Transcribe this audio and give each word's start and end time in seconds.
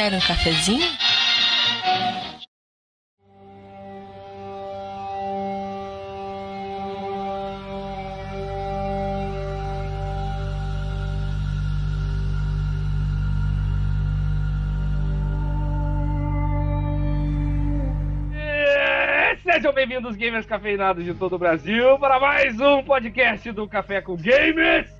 Quer 0.00 0.14
um 0.14 0.20
cafezinho? 0.20 0.80
Sejam 19.44 19.74
bem-vindos, 19.74 20.16
gamers 20.16 20.46
cafeinados 20.46 21.04
de 21.04 21.12
todo 21.12 21.34
o 21.34 21.38
Brasil, 21.38 21.98
para 21.98 22.18
mais 22.18 22.58
um 22.58 22.82
podcast 22.82 23.52
do 23.52 23.68
Café 23.68 24.00
com 24.00 24.16
Gamers. 24.16 24.99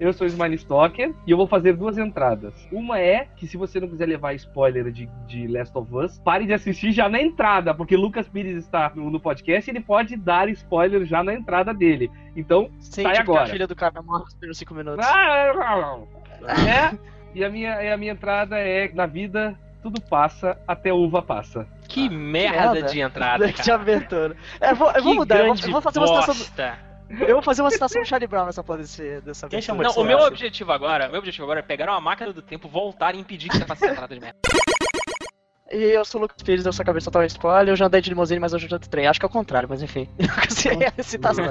Eu 0.00 0.14
sou 0.14 0.26
o 0.26 0.28
Smiley 0.28 0.54
Stalker 0.54 1.14
e 1.26 1.30
eu 1.30 1.36
vou 1.36 1.46
fazer 1.46 1.76
duas 1.76 1.98
entradas. 1.98 2.54
Uma 2.72 2.98
é 2.98 3.28
que 3.36 3.46
se 3.46 3.58
você 3.58 3.78
não 3.78 3.86
quiser 3.86 4.06
levar 4.06 4.32
spoiler 4.32 4.90
de, 4.90 5.06
de 5.26 5.46
Last 5.46 5.76
of 5.76 5.94
Us, 5.94 6.18
pare 6.18 6.46
de 6.46 6.54
assistir 6.54 6.90
já 6.90 7.06
na 7.06 7.20
entrada, 7.20 7.74
porque 7.74 7.94
Lucas 7.94 8.26
Pires 8.26 8.56
está 8.56 8.90
no, 8.94 9.10
no 9.10 9.20
podcast 9.20 9.68
e 9.68 9.72
ele 9.72 9.84
pode 9.84 10.16
dar 10.16 10.48
spoiler 10.48 11.04
já 11.04 11.22
na 11.22 11.34
entrada 11.34 11.74
dele. 11.74 12.10
Então, 12.34 12.70
Sim, 12.78 13.02
sai 13.02 13.12
tipo 13.12 13.26
que 13.26 13.30
agora. 13.32 13.42
a 13.42 13.46
filha 13.52 13.66
do 13.66 13.76
cara 13.76 14.00
morre 14.00 14.24
nos 14.24 14.32
primeiros 14.32 14.56
5 14.56 14.74
minutos. 14.74 15.06
Ah, 15.06 15.98
é, 16.66 16.98
e 17.34 17.44
a 17.44 17.50
minha, 17.50 17.82
e 17.82 17.92
a 17.92 17.96
minha 17.98 18.12
entrada 18.12 18.58
é: 18.58 18.90
na 18.94 19.04
vida 19.04 19.54
tudo 19.82 20.00
passa, 20.00 20.58
até 20.66 20.90
uva 20.94 21.20
passa. 21.20 21.66
Que 21.86 22.08
merda 22.08 22.72
merda. 22.72 22.88
de 22.88 23.00
entrada, 23.00 23.46
de 23.52 23.52
cara. 23.52 23.74
abertura. 23.74 24.36
É, 24.58 24.70
eu 24.70 24.76
vou, 24.76 24.90
eu 24.92 25.02
vou 25.02 25.14
mudar, 25.14 25.40
eu 25.40 25.54
vou, 25.54 25.62
eu 25.62 25.72
vou 25.72 25.82
fazer 25.82 25.98
uma 25.98 26.22
citação. 26.22 26.89
Eu 27.10 27.34
vou 27.34 27.42
fazer 27.42 27.62
uma 27.62 27.70
citação 27.70 28.00
do 28.00 28.06
Charlie 28.06 28.28
Brown 28.28 28.46
nessa 28.46 28.62
porra 28.62 28.78
desse, 28.78 29.20
dessa 29.22 29.48
Quem 29.48 29.60
chamou 29.60 29.82
Não, 29.82 29.92
de 29.92 29.98
o 29.98 30.04
meu 30.04 30.20
objetivo 30.20 30.70
agora, 30.70 31.08
meu 31.08 31.18
objetivo 31.18 31.44
agora 31.44 31.58
é 31.58 31.62
pegar 31.62 31.90
uma 31.90 32.00
máquina 32.00 32.32
do 32.32 32.40
tempo, 32.40 32.68
voltar 32.68 33.14
e 33.14 33.18
impedir 33.18 33.48
que 33.48 33.56
você 33.56 33.64
faça 33.64 33.84
essa 33.84 33.94
entrada 33.94 34.14
de 34.14 34.20
merda. 34.20 34.38
E 35.72 35.76
eu 35.76 36.04
sou 36.04 36.20
o 36.20 36.22
Lucas 36.22 36.42
Pires, 36.42 36.66
eu 36.66 36.72
sou 36.72 36.82
a 36.82 36.86
cabeça 36.86 37.10
total 37.10 37.24
spoiler, 37.26 37.72
eu 37.72 37.76
já 37.76 37.86
andei 37.86 38.00
de 38.00 38.10
limusine, 38.10 38.40
mas 38.40 38.52
hoje 38.52 38.66
eu 38.66 38.70
já 38.70 38.78
de 38.78 38.88
trem. 38.88 39.06
Acho 39.06 39.20
que 39.20 39.26
é 39.26 39.28
o 39.28 39.32
contrário, 39.32 39.68
mas 39.68 39.82
enfim. 39.82 40.08
é 40.18 41.00
a 41.00 41.02
citação. 41.02 41.44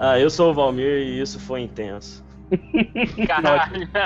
Ah, 0.00 0.16
eu 0.16 0.30
sou 0.30 0.52
o 0.52 0.54
Valmir 0.54 0.86
e 0.86 1.20
isso 1.20 1.40
foi 1.40 1.62
intenso. 1.62 2.24
Caralho. 3.26 3.88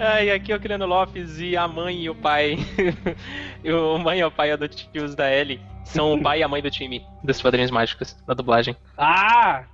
Ai, 0.00 0.30
aqui 0.30 0.50
é 0.50 0.56
o 0.56 0.60
Criano 0.60 0.86
Lopes 0.86 1.38
e 1.38 1.54
a 1.54 1.68
mãe 1.68 2.04
e 2.04 2.08
o 2.08 2.14
pai. 2.14 2.56
e 3.62 3.70
o 3.70 3.98
mãe 3.98 4.20
e 4.20 4.24
o 4.24 4.30
pai 4.30 4.50
adotivos 4.50 5.14
da 5.14 5.30
Ellie 5.30 5.60
são 5.84 6.14
o 6.14 6.22
pai 6.22 6.40
e 6.40 6.42
a 6.42 6.48
mãe 6.48 6.62
do 6.62 6.70
time 6.70 7.04
dos 7.22 7.42
Padrinhos 7.42 7.70
Mágicos, 7.70 8.16
da 8.26 8.32
dublagem. 8.32 8.74
Ah! 8.96 9.64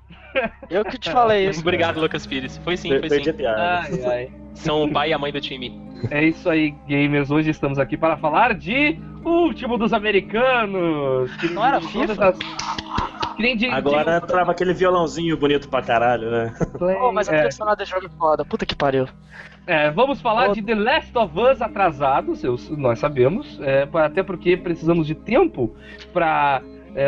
Eu 0.68 0.84
que 0.84 0.98
te 0.98 1.10
falei 1.12 1.48
isso. 1.48 1.60
Obrigado, 1.62 2.00
Lucas 2.00 2.26
Pires. 2.26 2.58
Foi 2.58 2.76
sim, 2.76 2.88
foi 2.88 3.08
Perdi 3.08 3.30
a 3.30 3.34
sim. 3.34 3.46
Ai, 3.46 4.04
ai. 4.04 4.30
São 4.54 4.82
o 4.82 4.92
pai 4.92 5.10
e 5.10 5.12
a 5.12 5.18
mãe 5.18 5.30
do 5.30 5.40
time. 5.40 5.80
É 6.10 6.24
isso 6.24 6.50
aí, 6.50 6.74
gamers. 6.88 7.30
Hoje 7.30 7.50
estamos 7.50 7.78
aqui 7.78 7.96
para 7.96 8.16
falar 8.16 8.52
de 8.54 8.98
Último 9.24 9.78
dos 9.78 9.92
Americanos. 9.92 11.34
Que 11.36 11.48
Não 11.48 11.64
era 11.64 11.78
de 11.78 11.88
FIFA? 11.88 12.28
as- 12.28 12.38
Que 13.36 13.42
nem 13.42 13.56
de, 13.56 13.66
Agora 13.68 14.20
trava 14.20 14.52
aquele 14.52 14.72
violãozinho 14.72 15.36
bonito 15.36 15.68
pra 15.68 15.82
caralho, 15.82 16.30
né? 16.30 16.54
de... 16.58 16.78
Pô, 16.78 17.12
mas 17.12 17.28
a 17.28 17.32
é, 17.32 17.36
trilha 17.38 17.52
sonora 17.52 17.76
desse 17.76 17.90
jogo 17.90 18.06
é 18.06 18.10
foda. 18.10 18.44
Puta 18.44 18.64
que 18.64 18.74
pariu. 18.74 19.06
É, 19.66 19.90
vamos 19.90 20.20
falar 20.20 20.50
Ô. 20.50 20.52
de 20.52 20.62
The 20.62 20.74
Last 20.74 21.16
of 21.18 21.38
Us 21.38 21.60
atrasados, 21.60 22.42
eu- 22.44 22.56
nós 22.76 22.98
sabemos. 22.98 23.58
é, 23.60 23.88
até 23.94 24.22
porque 24.22 24.56
precisamos 24.56 25.06
de 25.06 25.14
tempo 25.14 25.74
para 26.12 26.62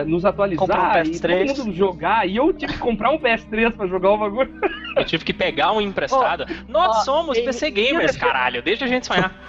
nos 0.06 0.25
atualizar 0.25 0.64
um 0.69 1.03
e 1.03 1.11
PS3. 1.11 1.47
todo 1.55 1.64
mundo 1.67 1.77
jogar. 1.77 2.28
E 2.28 2.36
eu 2.36 2.53
tive 2.53 2.72
que 2.75 2.78
comprar 2.78 3.11
um 3.11 3.19
PS3 3.19 3.72
para 3.72 3.86
jogar 3.86 4.11
o 4.11 4.19
bagulho. 4.19 4.50
Eu 4.97 5.05
tive 5.05 5.25
que 5.25 5.33
pegar 5.33 5.72
um 5.72 5.80
emprestado. 5.80 6.45
Nós 6.69 6.89
ó, 6.89 6.92
somos 7.05 7.39
PC 7.39 7.70
gamers, 7.70 8.12
defesa- 8.12 8.19
caralho. 8.19 8.62
Deixa 8.62 8.84
a 8.84 8.89
gente 8.89 9.06
sonhar. 9.06 9.33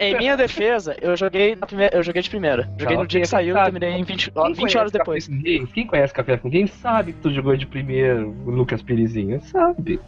Em 0.00 0.16
minha 0.16 0.36
defesa, 0.38 0.96
eu 1.02 1.14
joguei, 1.16 1.54
na 1.54 1.66
primeira, 1.66 1.94
eu 1.94 2.02
joguei 2.02 2.22
de 2.22 2.30
primeira. 2.30 2.66
Joguei 2.78 2.96
Não, 2.96 3.02
no 3.02 3.08
dia 3.08 3.20
que 3.20 3.26
saiu 3.28 3.50
e 3.50 3.52
sabe? 3.58 3.72
terminei 3.78 4.00
em 4.00 4.04
20, 4.04 4.32
ó, 4.34 4.44
Quem 4.44 4.54
20 4.54 4.78
horas 4.78 4.92
depois. 4.92 5.28
Quem 5.74 5.86
conhece 5.86 6.14
Café 6.14 6.38
com 6.38 6.48
Games 6.48 6.70
sabe 6.72 7.12
que 7.12 7.18
tu 7.20 7.30
jogou 7.30 7.54
de 7.56 7.66
primeiro, 7.66 8.34
o 8.46 8.50
Lucas 8.50 8.80
Pirizinho, 8.82 9.42
sabe, 9.42 10.00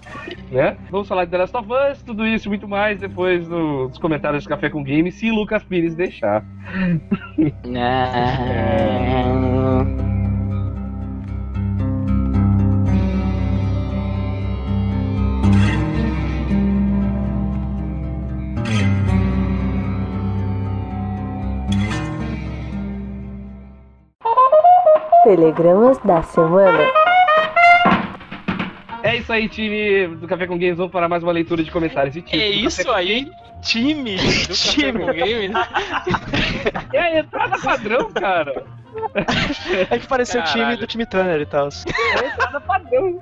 né? 0.50 0.78
Vamos 0.90 1.06
falar 1.06 1.26
de 1.26 1.32
The 1.32 1.38
Last 1.38 1.54
of 1.56 1.68
Us, 1.70 2.02
tudo 2.02 2.26
isso 2.26 2.46
e 2.46 2.48
muito 2.48 2.66
mais 2.66 2.98
depois 2.98 3.46
dos 3.46 3.98
comentários 3.98 4.44
do 4.44 4.48
Café 4.48 4.70
com 4.70 4.82
Games, 4.82 5.16
se 5.16 5.30
Lucas 5.30 5.62
Pires 5.64 5.94
deixar. 5.94 6.42
Telegramas 25.24 25.98
da 26.04 26.22
semana. 26.22 27.03
É 29.04 29.16
isso 29.16 29.30
aí, 29.30 29.50
time 29.50 30.06
do 30.16 30.26
Café 30.26 30.46
com 30.46 30.56
Games, 30.56 30.78
vamos 30.78 30.90
para 30.90 31.06
mais 31.06 31.22
uma 31.22 31.30
leitura 31.30 31.62
de 31.62 31.70
comentários. 31.70 32.16
E, 32.16 32.22
time, 32.22 32.42
É 32.42 32.48
isso 32.48 32.78
Café 32.78 32.84
com 32.84 32.96
aí, 32.96 33.30
time 33.60 34.16
do 34.16 34.48
Café 34.56 34.92
com 34.92 35.06
Games. 35.06 35.52
É 36.94 36.98
a 37.00 37.18
entrada 37.18 37.58
padrão, 37.58 38.10
cara. 38.12 38.64
É 39.90 39.98
que 39.98 40.06
pareceu 40.06 40.40
o 40.40 40.44
time 40.44 40.76
do 40.76 40.86
time 40.86 41.04
Turner 41.04 41.40
e 41.40 41.46
tal. 41.46 41.68
É 41.68 42.24
a 42.24 42.28
entrada 42.28 42.60
padrão. 42.60 43.20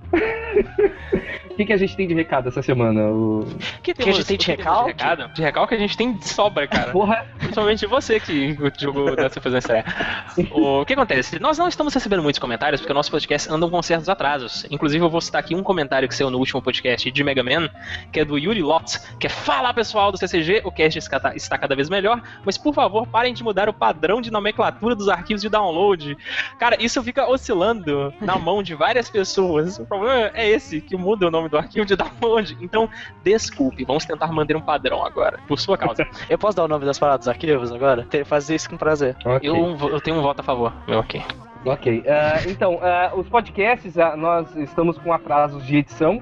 O 1.52 1.56
que, 1.56 1.64
que 1.66 1.72
a 1.72 1.76
gente 1.76 1.96
tem 1.96 2.08
de 2.08 2.14
recado 2.14 2.48
essa 2.48 2.62
semana? 2.62 3.02
O... 3.10 3.46
Que, 3.82 3.92
Que 3.94 4.08
a 4.08 4.12
gente 4.12 4.24
tem 4.26 4.36
de 4.36 4.44
o 4.52 4.56
que 4.56 4.62
temos 4.62 4.64
recalque? 4.64 4.94
De 4.94 5.02
recado? 5.02 5.34
De 5.34 5.42
recalque 5.42 5.74
a 5.74 5.78
gente 5.78 5.96
tem 5.96 6.12
de 6.14 6.28
sobra, 6.28 6.66
cara. 6.66 6.90
Porra, 6.92 7.26
Principalmente 7.38 7.86
você 7.86 8.18
que 8.18 8.56
jogou 8.78 9.14
dessa 9.14 9.40
fazer 9.40 9.58
estreia. 9.58 9.84
O 10.52 10.84
que 10.86 10.94
acontece? 10.94 11.38
Nós 11.38 11.58
não 11.58 11.68
estamos 11.68 11.92
recebendo 11.92 12.22
muitos 12.22 12.38
comentários 12.38 12.80
porque 12.80 12.92
o 12.92 12.94
nosso 12.94 13.10
podcast 13.10 13.50
anda 13.52 13.68
com 13.68 13.82
certos 13.82 14.08
atrasos. 14.08 14.66
Inclusive, 14.70 15.04
eu 15.04 15.10
vou 15.10 15.20
citar 15.20 15.40
aqui 15.40 15.54
um 15.54 15.62
comentário 15.62 16.08
que 16.08 16.14
saiu 16.14 16.30
no 16.30 16.38
último 16.38 16.62
podcast 16.62 17.10
de 17.10 17.24
Mega 17.24 17.42
Man, 17.42 17.68
que 18.10 18.20
é 18.20 18.24
do 18.24 18.38
Yuri 18.38 18.62
Lotz, 18.62 18.96
que 19.20 19.26
é 19.26 19.30
Fala 19.30 19.72
pessoal 19.74 20.10
do 20.10 20.18
CCG, 20.18 20.62
o 20.64 20.70
cast 20.72 20.98
está- 20.98 21.32
está 21.34 21.58
cada 21.58 21.74
vez 21.76 21.88
melhor, 21.90 22.22
mas 22.44 22.56
por 22.56 22.72
favor, 22.74 23.06
parem 23.06 23.34
de 23.34 23.42
mudar 23.44 23.68
o 23.68 23.72
padrão 23.72 24.20
de 24.20 24.30
nomenclatura 24.30 24.94
dos 24.94 25.08
arquivos 25.08 25.42
de 25.42 25.48
download. 25.48 26.16
Cara, 26.58 26.76
isso 26.82 27.02
fica 27.02 27.26
oscilando 27.28 28.12
na 28.20 28.36
mão 28.38 28.62
de 28.62 28.74
várias 28.74 29.10
pessoas. 29.10 29.78
O 29.78 29.84
problema 29.86 30.30
é 30.34 30.48
esse, 30.48 30.80
que 30.80 30.96
muda 30.96 31.26
o 31.26 31.30
nome 31.30 31.41
do 31.48 31.56
arquivo 31.58 31.84
de 31.86 31.96
download. 31.96 32.56
Então, 32.60 32.88
desculpe, 33.22 33.84
vamos 33.84 34.04
tentar 34.04 34.28
manter 34.32 34.56
um 34.56 34.60
padrão 34.60 35.04
agora, 35.04 35.38
por 35.48 35.58
sua 35.58 35.76
causa. 35.78 36.06
Eu 36.28 36.38
posso 36.38 36.56
dar 36.56 36.64
o 36.64 36.68
nome 36.68 36.84
das 36.84 36.98
paradas 36.98 37.20
dos 37.20 37.28
arquivos 37.28 37.72
agora? 37.72 38.06
Fazer 38.24 38.54
isso 38.54 38.68
com 38.70 38.76
prazer. 38.76 39.16
ok. 39.24 39.48
Eu, 39.48 39.76
eu 39.88 40.00
tenho 40.00 40.16
um 40.18 40.22
voto 40.22 40.40
a 40.40 40.42
favor. 40.42 40.72
Meu, 40.88 40.98
ok. 40.98 41.22
Ok. 41.64 42.02
ah, 42.08 42.40
então, 42.48 42.78
ah, 42.82 43.12
os 43.14 43.28
podcasts, 43.28 43.96
ah, 43.98 44.16
nós 44.16 44.54
estamos 44.56 44.98
com 44.98 45.12
atrasos 45.12 45.64
de 45.64 45.76
edição, 45.76 46.20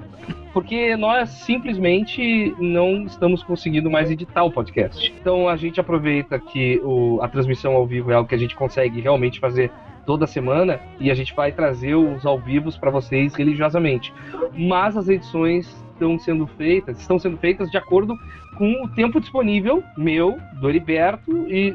porque 0.53 0.97
nós 0.97 1.31
simplesmente 1.31 2.55
não 2.59 3.05
estamos 3.05 3.43
conseguindo 3.43 3.91
mais 3.91 4.11
editar 4.11 4.43
o 4.45 4.51
podcast. 4.51 5.15
Então 5.21 5.49
a 5.49 5.57
gente 5.57 5.81
aproveita 5.81 6.39
que 6.39 6.81
o- 6.83 7.21
a 7.23 7.29
transmissão 7.29 7.73
ao 7.75 7.87
vivo 7.87 8.11
é 8.11 8.15
algo 8.15 8.29
que 8.29 8.35
a 8.35 8.39
gente 8.39 8.55
consegue 8.57 9.01
realmente 9.01 9.39
fazer 9.41 9.71
toda 10.07 10.27
semana 10.27 10.81
e 10.99 11.11
a 11.11 11.15
gente 11.15 11.35
vai 11.35 11.53
trazer 11.53 11.95
os 11.95 12.25
ao 12.27 12.39
vivos 12.39 12.77
para 12.77 12.91
vocês 12.91 13.35
religiosamente. 13.35 14.13
Mas 14.57 14.97
as 14.97 15.09
edições 15.09 15.85
estão 16.01 16.19
sendo 16.19 16.47
feitas, 16.47 16.99
estão 16.99 17.19
sendo 17.19 17.37
feitas 17.37 17.71
de 17.71 17.77
acordo 17.77 18.19
com 18.57 18.85
o 18.85 18.89
tempo 18.89 19.21
disponível 19.21 19.83
meu, 19.97 20.39
do 20.61 20.69
Heriberto 20.69 21.47
e, 21.49 21.73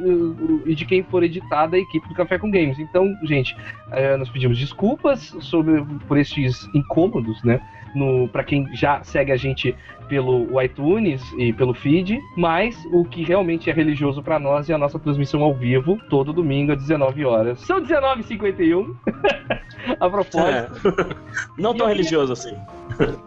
e 0.65 0.75
de 0.75 0.85
quem 0.85 1.03
for 1.03 1.23
editar 1.23 1.67
da 1.67 1.77
equipe 1.77 2.07
do 2.07 2.15
Café 2.15 2.37
com 2.37 2.49
Games. 2.49 2.79
Então, 2.79 3.13
gente, 3.23 3.55
eh, 3.91 4.17
nós 4.17 4.29
pedimos 4.29 4.57
desculpas 4.57 5.35
sobre, 5.39 5.83
por 6.07 6.17
estes 6.17 6.67
incômodos, 6.73 7.41
né? 7.43 7.61
No, 7.95 8.27
para 8.27 8.43
quem 8.43 8.67
já 8.75 9.01
segue 9.03 9.31
a 9.31 9.37
gente 9.37 9.73
pelo 10.09 10.61
iTunes 10.61 11.23
e 11.37 11.53
pelo 11.53 11.73
feed, 11.73 12.19
mas 12.35 12.75
o 12.91 13.05
que 13.05 13.23
realmente 13.23 13.69
é 13.69 13.73
religioso 13.73 14.21
para 14.21 14.37
nós 14.37 14.69
é 14.69 14.73
a 14.73 14.77
nossa 14.77 14.99
transmissão 14.99 15.41
ao 15.41 15.53
vivo, 15.53 15.97
todo 16.09 16.33
domingo 16.33 16.73
às 16.73 16.79
19 16.79 17.25
horas. 17.25 17.59
São 17.61 17.81
19h51. 17.81 18.95
a 19.99 20.09
propósito. 20.09 20.87
É. 20.89 21.15
Não 21.57 21.73
tão 21.73 21.87
religioso 21.87 22.33
assim. 22.33 22.55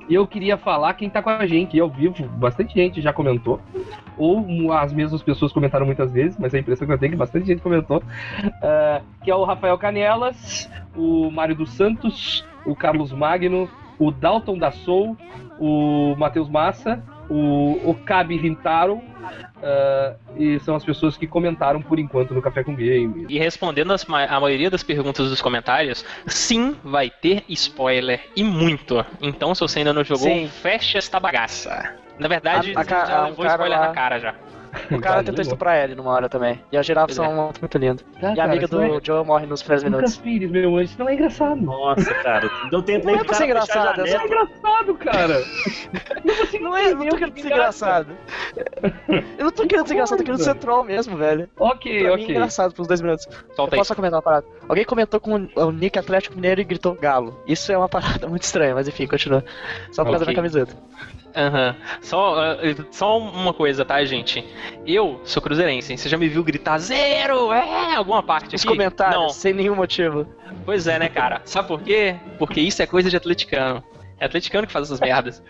E 0.08 0.14
eu 0.14 0.26
queria 0.26 0.56
falar 0.56 0.94
quem 0.94 1.10
tá 1.10 1.22
com 1.22 1.30
a 1.30 1.46
gente 1.46 1.68
aqui 1.68 1.80
ao 1.80 1.90
vivo. 1.90 2.26
Bastante 2.28 2.74
gente 2.74 3.00
já 3.00 3.12
comentou. 3.12 3.60
Ou 4.16 4.72
as 4.72 4.92
mesmas 4.92 5.22
pessoas 5.22 5.52
comentaram 5.52 5.86
muitas 5.86 6.12
vezes, 6.12 6.38
mas 6.38 6.54
a 6.54 6.58
impressão 6.58 6.86
que 6.86 6.92
eu 6.92 6.98
tenho 6.98 7.10
é 7.10 7.12
que 7.12 7.16
bastante 7.16 7.46
gente 7.46 7.62
comentou. 7.62 8.02
Ah, 8.62 9.00
que 9.22 9.30
é 9.30 9.34
o 9.34 9.44
Rafael 9.44 9.78
Canelas, 9.78 10.70
o 10.96 11.30
Mário 11.30 11.54
dos 11.54 11.72
Santos, 11.72 12.44
o 12.64 12.74
Carlos 12.74 13.12
Magno, 13.12 13.68
o 13.98 14.10
Dalton 14.10 14.58
da 14.58 14.70
Soul, 14.70 15.16
o 15.58 16.14
Matheus 16.16 16.48
Massa 16.48 17.02
o, 17.28 17.90
o 17.90 17.94
Kabi 18.04 18.36
Rintaro, 18.36 19.00
ah, 19.62 20.14
e 20.36 20.58
são 20.60 20.74
as 20.76 20.84
pessoas 20.84 21.16
que 21.16 21.26
comentaram 21.26 21.82
por 21.82 21.98
enquanto 21.98 22.32
no 22.34 22.40
Café 22.42 22.62
com 22.64 22.74
Game. 22.74 23.26
E 23.28 23.38
respondendo 23.38 23.92
as 23.92 24.06
a 24.08 24.40
maioria 24.40 24.70
das 24.70 24.82
perguntas 24.82 25.28
dos 25.28 25.40
comentários, 25.42 26.04
sim, 26.26 26.76
vai 26.82 27.10
ter 27.10 27.44
spoiler 27.48 28.20
e 28.36 28.42
muito. 28.44 29.04
Então, 29.20 29.54
se 29.54 29.60
você 29.60 29.80
ainda 29.80 29.92
não 29.92 30.04
jogou, 30.04 30.26
Sim. 30.28 30.48
fecha 30.48 30.98
esta 30.98 31.18
bagaça. 31.20 31.94
Na 32.18 32.28
verdade, 32.28 32.72
A- 32.74 32.80
a 32.80 32.84
já 32.84 33.18
a- 33.18 33.26
levou 33.26 33.44
um 33.44 33.48
spoiler 33.48 33.78
lá- 33.78 33.88
na 33.88 33.92
cara 33.94 34.18
já. 34.18 34.34
O 34.90 35.00
cara 35.00 35.18
tentou 35.18 35.34
não. 35.36 35.42
estuprar 35.42 35.76
ele 35.82 35.94
numa 35.94 36.10
hora 36.10 36.28
também. 36.28 36.60
E 36.72 36.76
a 36.76 36.82
girafa 36.82 37.06
Pois 37.08 37.16
são 37.16 37.24
é. 37.24 37.34
muito, 37.34 37.60
muito 37.60 37.78
lindo. 37.78 38.02
Tá, 38.20 38.28
E 38.28 38.32
a 38.32 38.36
cara, 38.36 38.52
amiga 38.52 38.68
não 38.70 38.82
é- 38.82 39.00
do 39.00 39.06
Joe 39.06 39.24
morre 39.24 39.46
nos 39.46 39.62
primeiros 39.62 39.84
Lucas 39.84 39.96
minutos. 40.00 40.16
Pires, 40.18 40.50
meu 40.50 40.76
anjo, 40.76 40.84
isso 40.84 40.98
não 40.98 41.08
é 41.08 41.14
engraçado. 41.14 41.60
Nossa, 41.60 42.14
cara. 42.14 42.50
Deu 42.70 42.82
tempo 42.82 43.06
Não 43.06 43.12
nem 43.12 43.14
é 43.14 43.18
pro 43.18 43.26
pra 43.28 43.36
ser 43.36 43.44
engraçado, 43.44 44.00
é 44.00 44.04
Isso 44.04 44.16
é 44.16 44.24
engraçado, 44.24 44.94
cara. 44.96 45.42
Não 46.60 46.76
é, 46.76 46.90
eu 46.92 46.96
não 46.96 47.06
tô 47.08 47.16
querendo 47.16 47.38
ser 47.40 47.46
engraçado. 47.48 48.08
Eu 49.38 49.44
não 49.44 49.50
tô 49.52 49.66
querendo 49.66 49.86
ser 49.86 49.94
engraçado, 49.94 50.18
eu 50.20 50.24
tô 50.24 50.32
querendo 50.32 50.42
ser 50.44 50.54
troll 50.56 50.84
mesmo, 50.84 51.16
velho. 51.16 51.48
Ok, 51.58 51.92
Pra 51.92 52.02
mim 52.16 52.22
é 52.22 52.24
ok. 52.24 52.30
engraçado 52.36 52.74
por 52.74 52.82
uns 52.82 52.88
dois 52.88 53.00
minutos. 53.00 53.26
Eu 53.26 53.54
Solta 53.54 53.74
aí. 53.74 53.78
posso 53.78 53.88
só 53.88 53.94
comentar 53.94 54.16
uma 54.16 54.22
parada? 54.22 54.46
Alguém 54.68 54.84
comentou 54.84 55.20
com 55.20 55.48
o 55.54 55.70
Nick 55.70 55.98
Atlético 55.98 56.34
Mineiro 56.36 56.60
e 56.60 56.64
gritou 56.64 56.94
galo. 56.94 57.40
Isso 57.46 57.70
é 57.72 57.78
uma 57.78 57.88
parada 57.88 58.26
muito 58.28 58.42
estranha, 58.42 58.74
mas 58.74 58.88
enfim, 58.88 59.06
continua. 59.06 59.44
Só 59.92 60.04
por 60.04 60.10
causa 60.10 60.26
da 60.26 60.34
camiseta. 60.34 60.74
Aham. 61.36 61.76
Só, 62.00 62.34
ah, 62.40 62.56
só 62.90 63.18
uma 63.18 63.52
coisa, 63.54 63.84
tá, 63.84 64.02
gente? 64.04 64.44
Eu 64.86 65.20
sou 65.24 65.42
cruzeirense. 65.42 65.96
Você 65.96 66.08
já 66.08 66.16
me 66.16 66.28
viu 66.28 66.42
gritar 66.42 66.78
zero? 66.78 67.52
É, 67.52 67.94
alguma 67.96 68.22
parte 68.22 68.56
Os 68.56 68.62
aqui? 68.62 68.68
comentários, 68.68 69.20
Não. 69.20 69.28
sem 69.28 69.52
nenhum 69.52 69.74
motivo. 69.74 70.26
Pois 70.64 70.86
é, 70.86 70.98
né, 70.98 71.08
cara? 71.08 71.40
Sabe 71.44 71.68
por 71.68 71.80
quê? 71.82 72.16
Porque 72.38 72.60
isso 72.60 72.82
é 72.82 72.86
coisa 72.86 73.10
de 73.10 73.16
atleticano. 73.16 73.82
É 74.20 74.24
atleticano 74.24 74.66
que 74.66 74.72
faz 74.72 74.86
essas 74.86 74.98
merdas. 74.98 75.40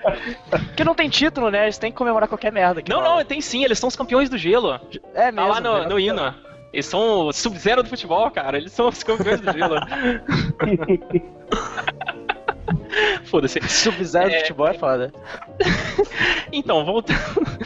Porque 0.51 0.85
não 0.85 0.95
tem 0.95 1.09
título, 1.09 1.51
né? 1.51 1.65
Eles 1.65 1.79
têm 1.79 1.91
que 1.91 1.97
comemorar 1.97 2.29
qualquer 2.29 2.53
merda. 2.53 2.83
Não, 2.87 3.01
rola. 3.01 3.17
não, 3.17 3.25
tem 3.25 3.41
sim, 3.41 3.65
eles 3.65 3.79
são 3.79 3.89
os 3.89 3.97
campeões 3.97 4.29
do 4.29 4.37
gelo. 4.37 4.79
É 5.15 5.27
Tá 5.27 5.33
mesmo. 5.33 5.49
lá 5.49 5.61
no, 5.61 5.79
né? 5.81 5.87
no 5.89 5.99
hino. 5.99 6.35
Eles 6.71 6.85
são 6.85 7.29
o 7.29 7.33
sub-zero 7.33 7.83
do 7.83 7.89
futebol, 7.89 8.31
cara. 8.31 8.59
Eles 8.59 8.73
são 8.73 8.89
os 8.89 9.03
campeões 9.03 9.41
do 9.41 9.51
gelo. 9.53 9.77
Foda-se. 13.25 13.61
Sub-Zero 13.69 14.27
É. 14.27 14.31
de 14.31 14.39
futebol 14.41 14.69
é 14.69 14.75
foda. 14.75 15.13
Então, 16.51 16.83
voltando, 16.83 17.19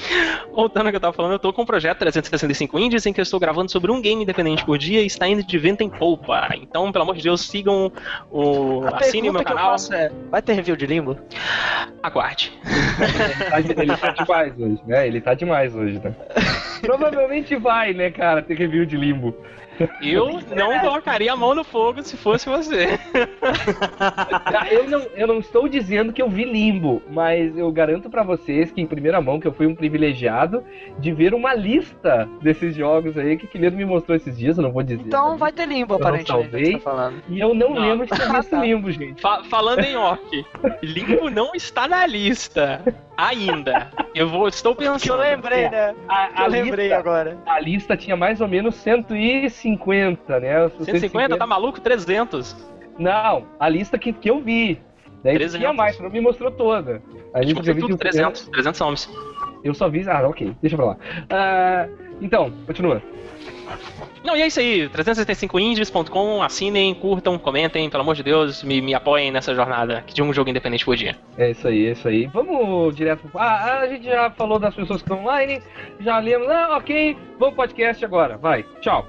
voltando 0.53 0.87
ao 0.87 0.91
que 0.93 0.97
eu 0.97 1.01
tava 1.01 1.13
falando, 1.13 1.33
eu 1.33 1.39
tô 1.39 1.53
com 1.53 1.63
o 1.63 1.67
projeto 1.67 1.99
365 1.99 2.77
Indies 2.81 3.07
em 3.07 3.13
que 3.13 3.21
eu 3.21 3.23
estou 3.23 3.39
gravando 3.39 3.71
sobre 3.71 3.93
um 3.93 4.03
game 4.03 4.23
independente 4.25 4.65
por 4.65 4.77
dia 4.77 5.01
e 5.01 5.07
está 5.07 5.29
indo 5.29 5.45
de 5.45 5.57
vento 5.57 5.83
em 5.83 5.89
polpa. 5.89 6.49
Então, 6.57 6.91
pelo 6.91 7.05
amor 7.05 7.15
de 7.15 7.23
Deus, 7.23 7.43
sigam 7.43 7.93
o. 8.29 8.83
A 8.85 8.99
assinem 8.99 9.31
o 9.31 9.33
pergunta 9.33 9.33
meu 9.33 9.45
que 9.45 9.53
eu 9.53 9.57
canal. 9.57 9.71
faço 9.73 9.95
é, 9.95 10.11
vai 10.29 10.43
ter 10.43 10.55
review 10.55 10.75
de 10.75 10.87
Limbo? 10.87 11.17
Aguarde. 12.03 12.53
Ele 13.57 13.75
de- 13.75 13.81
ele 13.83 13.97
tá 13.97 14.11
demais 14.11 14.59
hoje, 14.59 14.81
né? 14.85 15.07
Ele 15.07 15.21
tá 15.21 15.35
demais 15.35 15.75
hoje, 15.77 16.01
né? 16.03 16.15
Provavelmente 16.81 17.55
vai, 17.55 17.93
né, 17.93 18.11
cara, 18.11 18.43
ter 18.43 18.55
review 18.59 18.85
de 18.85 18.97
limbo. 18.97 19.33
Eu 20.01 20.41
não 20.55 20.79
colocaria 20.81 21.33
a 21.33 21.37
mão 21.37 21.55
no 21.55 21.65
fogo 21.65 22.03
se 22.03 22.17
fosse 22.17 22.49
você. 22.49 22.99
Eu 24.71 24.89
não, 24.89 25.01
eu 25.17 25.27
não 25.27 25.39
estou 25.39 25.69
dizendo 25.69 26.13
que 26.13 26.21
eu 26.23 26.29
vi 26.29 26.45
limbo, 26.45 27.03
mas 27.11 27.57
eu 27.57 27.71
garanto 27.73 28.09
pra 28.11 28.23
vocês 28.23 28.71
que 28.71 28.81
em 28.81 28.87
primeira 28.87 29.21
mão 29.21 29.39
que 29.41 29.47
eu 29.47 29.53
fui 29.53 29.67
um 29.67 29.75
privilegiado 29.75 30.63
de 30.99 31.13
ver 31.13 31.35
uma 31.35 31.55
lista 31.55 32.29
desses 32.41 32.75
jogos 32.75 33.17
aí 33.19 33.37
que 33.37 33.47
o 33.47 33.49
Guilherme 33.49 33.79
me 33.79 33.85
mostrou 33.85 34.17
esses 34.17 34.37
dias, 34.39 34.57
eu 34.57 34.63
não 34.63 34.73
vou 34.73 34.83
dizer. 34.83 35.03
Então 35.07 35.33
né? 35.33 35.37
vai 35.39 35.53
ter 35.53 35.67
Limbo, 35.67 35.95
aparentemente, 35.95 36.51
salvei. 36.51 36.65
você 36.65 36.73
tá 36.73 36.79
falando. 36.81 37.23
E 37.29 37.41
eu 37.41 37.55
não, 37.55 37.71
Não. 37.75 37.81
lembro 37.83 38.07
de 38.07 38.13
ter 38.13 38.31
visto 38.31 38.51
Tá. 38.51 38.61
limbo, 38.61 38.91
gente. 38.91 39.21
Fa- 39.21 39.43
falando 39.49 39.81
em 39.81 39.97
orc, 39.97 40.45
Limbo 40.83 41.31
não 41.31 41.53
está 41.55 41.87
na 41.89 42.07
lista. 42.07 42.81
Ainda. 43.17 43.91
Eu 44.15 44.27
vou, 44.29 44.49
estou 44.49 44.75
Que 44.75 44.85
eu 44.85 44.95
pensando. 44.95 45.21
lembrei, 45.21 45.69
né? 45.69 45.95
A, 46.09 46.27
Que 46.29 46.43
a 46.43 46.45
eu 46.47 46.51
lembrei 46.51 46.87
lista, 46.87 46.99
agora. 46.99 47.39
a 47.47 47.61
lista 47.61 47.97
tinha 47.97 48.17
mais 48.17 48.41
ou 48.41 48.49
menos 48.49 48.75
150, 48.77 49.49
né? 50.41 50.67
Os 50.67 50.85
150, 50.85 51.37
tá 51.37 51.47
maluco? 51.47 51.81
300. 51.81 52.57
Não, 52.99 53.45
a 53.59 53.69
lista 53.69 53.99
que, 53.99 54.13
que 54.13 54.29
eu 54.31 54.41
vi. 54.41 54.79
Daí 55.25 55.35
300. 55.37 55.59
tinha 55.61 55.73
mais, 55.73 55.99
não 56.01 56.11
me 56.11 56.21
mostrou 56.21 56.51
toda. 56.51 57.01
A 57.33 57.41
lista 57.41 57.55
que 57.55 57.63
que 57.63 57.71
eu 57.71 57.75
vi 57.75 57.81
tudo 57.81 57.97
tinha 57.97 57.99
300. 58.11 58.49
300 58.49 58.81
nomes. 58.81 59.11
Eu 59.65 59.73
só 59.75 59.89
vi. 59.89 60.09
Ah, 60.09 60.27
ok, 60.29 60.53
deixa 60.61 60.77
pra 60.77 60.87
lá. 60.87 60.97
Ah, 61.31 61.89
então, 62.21 62.51
continua. 62.67 63.01
Não, 64.25 64.37
e 64.37 64.43
é 64.43 64.47
isso 64.47 64.61
aí. 64.61 64.89
365indies.com. 64.89 66.43
Assinem, 66.43 66.95
curtam, 66.95 67.39
comentem. 67.39 67.89
Pelo 67.89 68.03
amor 68.03 68.15
de 68.15 68.23
Deus, 68.23 68.63
me, 68.63 68.81
me 68.81 68.95
apoiem 68.95 69.31
nessa 69.31 69.55
jornada 69.55 70.05
de 70.13 70.23
um 70.23 70.33
jogo 70.33 70.51
independente 70.51 70.85
por 70.85 70.97
dia. 70.97 71.17
É 71.39 71.51
isso 71.51 71.67
aí, 71.67 71.87
é 71.87 71.93
isso 71.93 72.07
aí. 72.09 72.27
Vamos 72.27 72.95
direto. 72.95 73.27
pro- 73.29 73.41
Ah, 73.41 73.79
a 73.81 73.87
gente 73.89 74.05
já 74.05 74.31
falou 74.31 74.59
das 74.59 74.75
pessoas 74.75 75.01
que 75.03 75.09
estão 75.09 75.23
online, 75.25 75.63
já 76.01 76.19
lemos. 76.19 76.49
Ah, 76.49 76.77
ok, 76.77 77.15
vamos 77.39 77.55
pro 77.55 77.65
podcast 77.65 78.05
agora. 78.05 78.37
Vai, 78.37 78.65
tchau. 78.81 79.07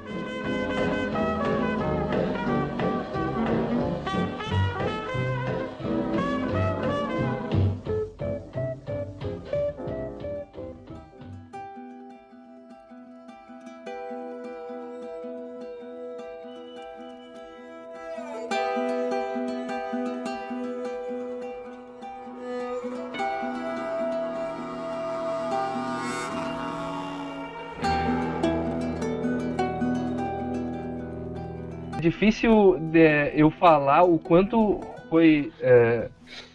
Difícil 32.24 32.80
é, 32.94 33.34
eu 33.36 33.52
falar 33.52 34.04
o 34.04 34.18
quanto 34.18 34.80
foi. 35.10 35.52
é, 35.60 36.08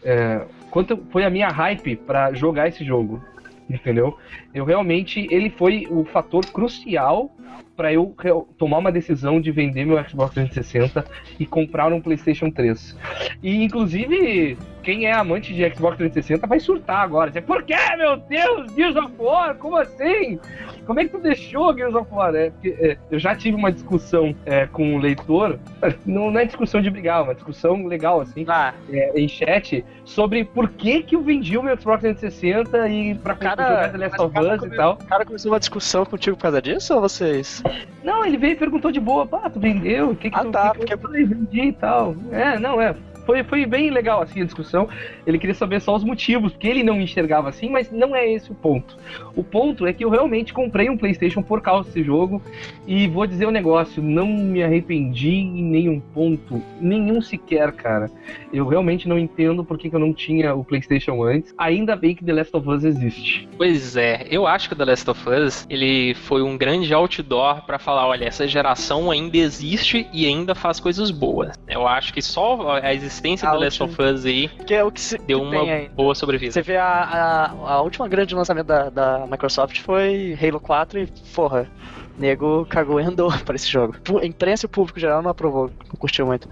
é, 0.02 0.40
quanto 0.70 0.96
foi 1.10 1.24
a 1.24 1.30
minha 1.30 1.48
hype 1.48 1.94
pra 1.94 2.32
jogar 2.32 2.68
esse 2.68 2.82
jogo. 2.82 3.22
Entendeu? 3.68 4.16
Eu 4.58 4.64
realmente. 4.64 5.26
Ele 5.30 5.50
foi 5.50 5.86
o 5.90 6.04
fator 6.04 6.44
crucial 6.46 7.30
pra 7.76 7.92
eu 7.92 8.12
tomar 8.58 8.78
uma 8.78 8.90
decisão 8.90 9.40
de 9.40 9.52
vender 9.52 9.84
meu 9.84 10.02
Xbox 10.08 10.34
360 10.34 11.04
e 11.38 11.46
comprar 11.46 11.92
um 11.92 12.00
PlayStation 12.00 12.50
3. 12.50 12.96
E 13.40 13.62
inclusive, 13.62 14.58
quem 14.82 15.06
é 15.06 15.12
amante 15.12 15.54
de 15.54 15.62
Xbox 15.72 15.96
360 15.96 16.44
vai 16.46 16.58
surtar 16.58 17.00
agora. 17.00 17.30
Dizer, 17.30 17.42
Por 17.42 17.62
que, 17.62 17.76
meu 17.96 18.16
Deus? 18.16 18.74
Gears 18.74 18.96
of 18.96 19.12
War? 19.18 19.54
Como 19.54 19.76
assim? 19.76 20.40
Como 20.86 20.98
é 20.98 21.04
que 21.04 21.10
tu 21.10 21.18
deixou 21.18 21.72
Gears 21.76 21.94
of 21.94 22.12
War? 22.12 22.34
É, 22.34 22.50
porque, 22.50 22.74
é, 22.80 22.96
eu 23.10 23.18
já 23.18 23.36
tive 23.36 23.56
uma 23.56 23.70
discussão 23.70 24.34
é, 24.44 24.66
com 24.66 24.96
o 24.96 24.98
leitor, 24.98 25.58
não, 26.04 26.30
não 26.30 26.40
é 26.40 26.46
discussão 26.46 26.80
de 26.80 26.90
brigar, 26.90 27.20
é 27.20 27.22
uma 27.24 27.34
discussão 27.34 27.86
legal, 27.86 28.22
assim, 28.22 28.44
Ah, 28.48 28.72
é, 28.90 29.12
em 29.20 29.28
chat, 29.28 29.84
sobre 30.04 30.44
por 30.44 30.70
que 30.70 31.02
que 31.02 31.14
eu 31.14 31.22
vendi 31.22 31.56
o 31.56 31.62
meu 31.62 31.78
Xbox 31.78 32.00
360 32.00 32.88
e 32.88 33.14
pra 33.16 33.34
Cara, 33.34 33.62
jogar 33.62 33.92
The 33.92 33.98
Last 33.98 34.20
of 34.20 34.34
cara 34.34 34.47
Us 34.54 34.60
come- 34.60 34.74
e 34.74 34.76
tal. 34.76 34.92
o 34.94 35.06
cara 35.06 35.24
começou 35.24 35.52
uma 35.52 35.58
discussão 35.60 36.04
contigo 36.04 36.36
por 36.36 36.42
causa 36.42 36.60
disso 36.62 36.94
ou 36.94 37.00
vocês? 37.00 37.62
Não, 38.02 38.24
ele 38.24 38.36
veio 38.36 38.52
e 38.52 38.56
perguntou 38.56 38.90
de 38.90 39.00
boa, 39.00 39.26
pá, 39.26 39.48
tu 39.50 39.58
vendeu? 39.60 40.10
O 40.10 40.16
que 40.16 40.30
que 40.30 40.36
Ah, 40.38 40.42
tu, 40.44 40.50
tá, 40.50 40.70
que 40.70 40.84
que 40.86 40.92
eu 40.94 40.98
porque- 40.98 41.06
falei? 41.08 41.24
vendi 41.24 41.60
e 41.68 41.72
tal. 41.72 42.14
É, 42.32 42.58
não, 42.58 42.80
é. 42.80 42.94
Foi, 43.28 43.44
foi 43.44 43.66
bem 43.66 43.90
legal 43.90 44.22
assim 44.22 44.40
a 44.40 44.44
discussão. 44.46 44.88
Ele 45.26 45.38
queria 45.38 45.54
saber 45.54 45.82
só 45.82 45.94
os 45.94 46.02
motivos, 46.02 46.52
porque 46.52 46.66
ele 46.66 46.82
não 46.82 46.98
enxergava 46.98 47.50
assim, 47.50 47.68
mas 47.68 47.92
não 47.92 48.16
é 48.16 48.26
esse 48.26 48.50
o 48.50 48.54
ponto. 48.54 48.96
O 49.36 49.44
ponto 49.44 49.86
é 49.86 49.92
que 49.92 50.02
eu 50.02 50.08
realmente 50.08 50.54
comprei 50.54 50.88
um 50.88 50.96
PlayStation 50.96 51.42
por 51.42 51.60
causa 51.60 51.90
desse 51.90 52.02
jogo. 52.02 52.40
E 52.86 53.06
vou 53.06 53.26
dizer 53.26 53.46
um 53.46 53.50
negócio, 53.50 54.02
não 54.02 54.26
me 54.26 54.62
arrependi 54.62 55.28
em 55.28 55.62
nenhum 55.62 56.00
ponto, 56.00 56.62
nenhum 56.80 57.20
sequer, 57.20 57.70
cara. 57.72 58.10
Eu 58.50 58.66
realmente 58.66 59.06
não 59.06 59.18
entendo 59.18 59.62
por 59.62 59.76
que, 59.76 59.94
eu 59.94 60.00
não 60.00 60.14
tinha 60.14 60.54
o 60.54 60.64
PlayStation 60.64 61.22
antes. 61.22 61.54
Ainda 61.58 61.94
bem 61.94 62.14
que 62.14 62.24
The 62.24 62.32
Last 62.32 62.56
of 62.56 62.66
Us 62.66 62.82
existe. 62.82 63.46
Pois 63.58 63.94
é, 63.94 64.26
eu 64.30 64.46
acho 64.46 64.68
que 64.68 64.74
o 64.74 64.78
The 64.78 64.86
Last 64.86 65.10
of 65.10 65.28
Us 65.28 65.66
ele 65.68 66.14
foi 66.14 66.40
um 66.40 66.56
grande 66.56 66.94
outdoor 66.94 67.66
pra 67.66 67.78
falar, 67.78 68.06
olha, 68.06 68.24
essa 68.24 68.48
geração 68.48 69.10
ainda 69.10 69.36
existe 69.36 70.08
e 70.14 70.24
ainda 70.24 70.54
faz 70.54 70.80
coisas 70.80 71.10
boas. 71.10 71.58
Eu 71.68 71.86
acho 71.86 72.14
que 72.14 72.22
só 72.22 72.78
a 72.82 72.94
existência 72.94 73.17
do 73.20 73.36
The 73.36 73.52
Last 73.52 73.82
of 73.82 74.02
Us 74.02 74.24
aí 74.24 74.48
Que 74.66 74.74
é 74.74 74.84
o 74.84 74.90
que 74.90 75.00
se 75.00 75.18
deu 75.18 75.40
que 75.40 75.44
uma 75.46 75.88
boa 75.94 76.14
sobrevida. 76.14 76.52
Você 76.52 76.62
vê 76.62 76.76
a, 76.76 76.86
a, 76.86 77.50
a 77.72 77.80
última 77.82 78.08
grande 78.08 78.34
lançamento 78.34 78.66
da, 78.66 78.90
da 78.90 79.26
Microsoft 79.26 79.80
foi 79.80 80.36
Halo 80.40 80.60
4 80.60 80.98
e, 81.00 81.06
porra, 81.34 81.70
nego 82.18 82.66
cagou 82.66 83.00
e 83.00 83.04
andou 83.04 83.32
pra 83.44 83.54
esse 83.54 83.68
jogo. 83.68 83.96
A 84.20 84.26
imprensa 84.26 84.64
e 84.64 84.66
o 84.66 84.70
público 84.70 84.98
geral 84.98 85.22
não 85.22 85.30
aprovou, 85.30 85.70
não 85.86 85.96
curtiu 85.98 86.26
muito. 86.26 86.48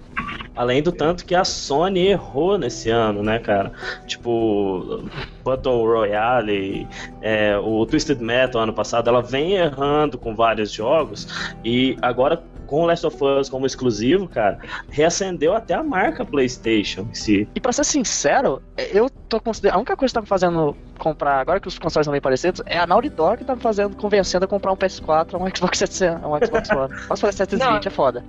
Além 0.57 0.83
do 0.83 0.91
tanto 0.91 1.25
que 1.25 1.35
a 1.35 1.45
Sony 1.45 2.07
errou 2.07 2.59
nesse 2.59 2.91
ano, 2.91 3.23
né, 3.23 3.39
cara? 3.39 3.73
Tipo, 4.07 5.05
Battle 5.45 5.85
Royale, 5.85 6.89
é, 7.21 7.57
o 7.59 7.85
Twisted 7.87 8.21
Metal 8.21 8.61
ano 8.61 8.73
passado, 8.73 9.09
ela 9.09 9.23
vem 9.23 9.53
errando 9.53 10.19
com 10.19 10.35
vários 10.35 10.71
jogos 10.73 11.29
e 11.65 11.97
agora 12.01 12.43
com 12.67 12.83
o 12.83 12.87
Last 12.87 13.07
of 13.07 13.17
Us 13.23 13.49
como 13.49 13.65
exclusivo, 13.65 14.29
cara, 14.29 14.59
reacendeu 14.91 15.55
até 15.55 15.75
a 15.75 15.83
marca 15.83 16.25
PlayStation 16.25 17.03
em 17.03 17.15
si. 17.15 17.49
E 17.55 17.61
pra 17.61 17.73
ser 17.73 17.85
sincero, 17.85 18.63
eu 18.77 19.09
tô 19.29 19.41
considerando. 19.41 19.77
A 19.77 19.79
única 19.79 19.97
coisa 19.97 20.11
que 20.11 20.15
tá 20.15 20.21
me 20.21 20.27
fazendo 20.27 20.77
comprar, 20.99 21.41
agora 21.41 21.61
que 21.61 21.69
os 21.69 21.79
consoles 21.79 22.05
são 22.05 22.13
bem 22.13 22.21
parecidos, 22.21 22.63
é 22.67 22.79
a 22.79 22.87
Naughty 22.87 23.11
Dog 23.11 23.39
que 23.39 23.45
tá 23.45 23.55
me 23.55 23.61
fazendo, 23.61 23.97
convencendo 23.97 24.45
a 24.45 24.49
comprar 24.49 24.73
um 24.73 24.77
PS4 24.77 25.41
um 25.41 25.55
Xbox 25.55 25.79
700, 25.79 26.25
um 26.25 26.47
Xbox 26.47 26.71
One. 26.71 27.07
Posso 27.07 27.21
fazer 27.23 27.37
720, 27.37 27.61
Não. 27.61 27.79
é 27.79 27.91
foda. 27.91 28.25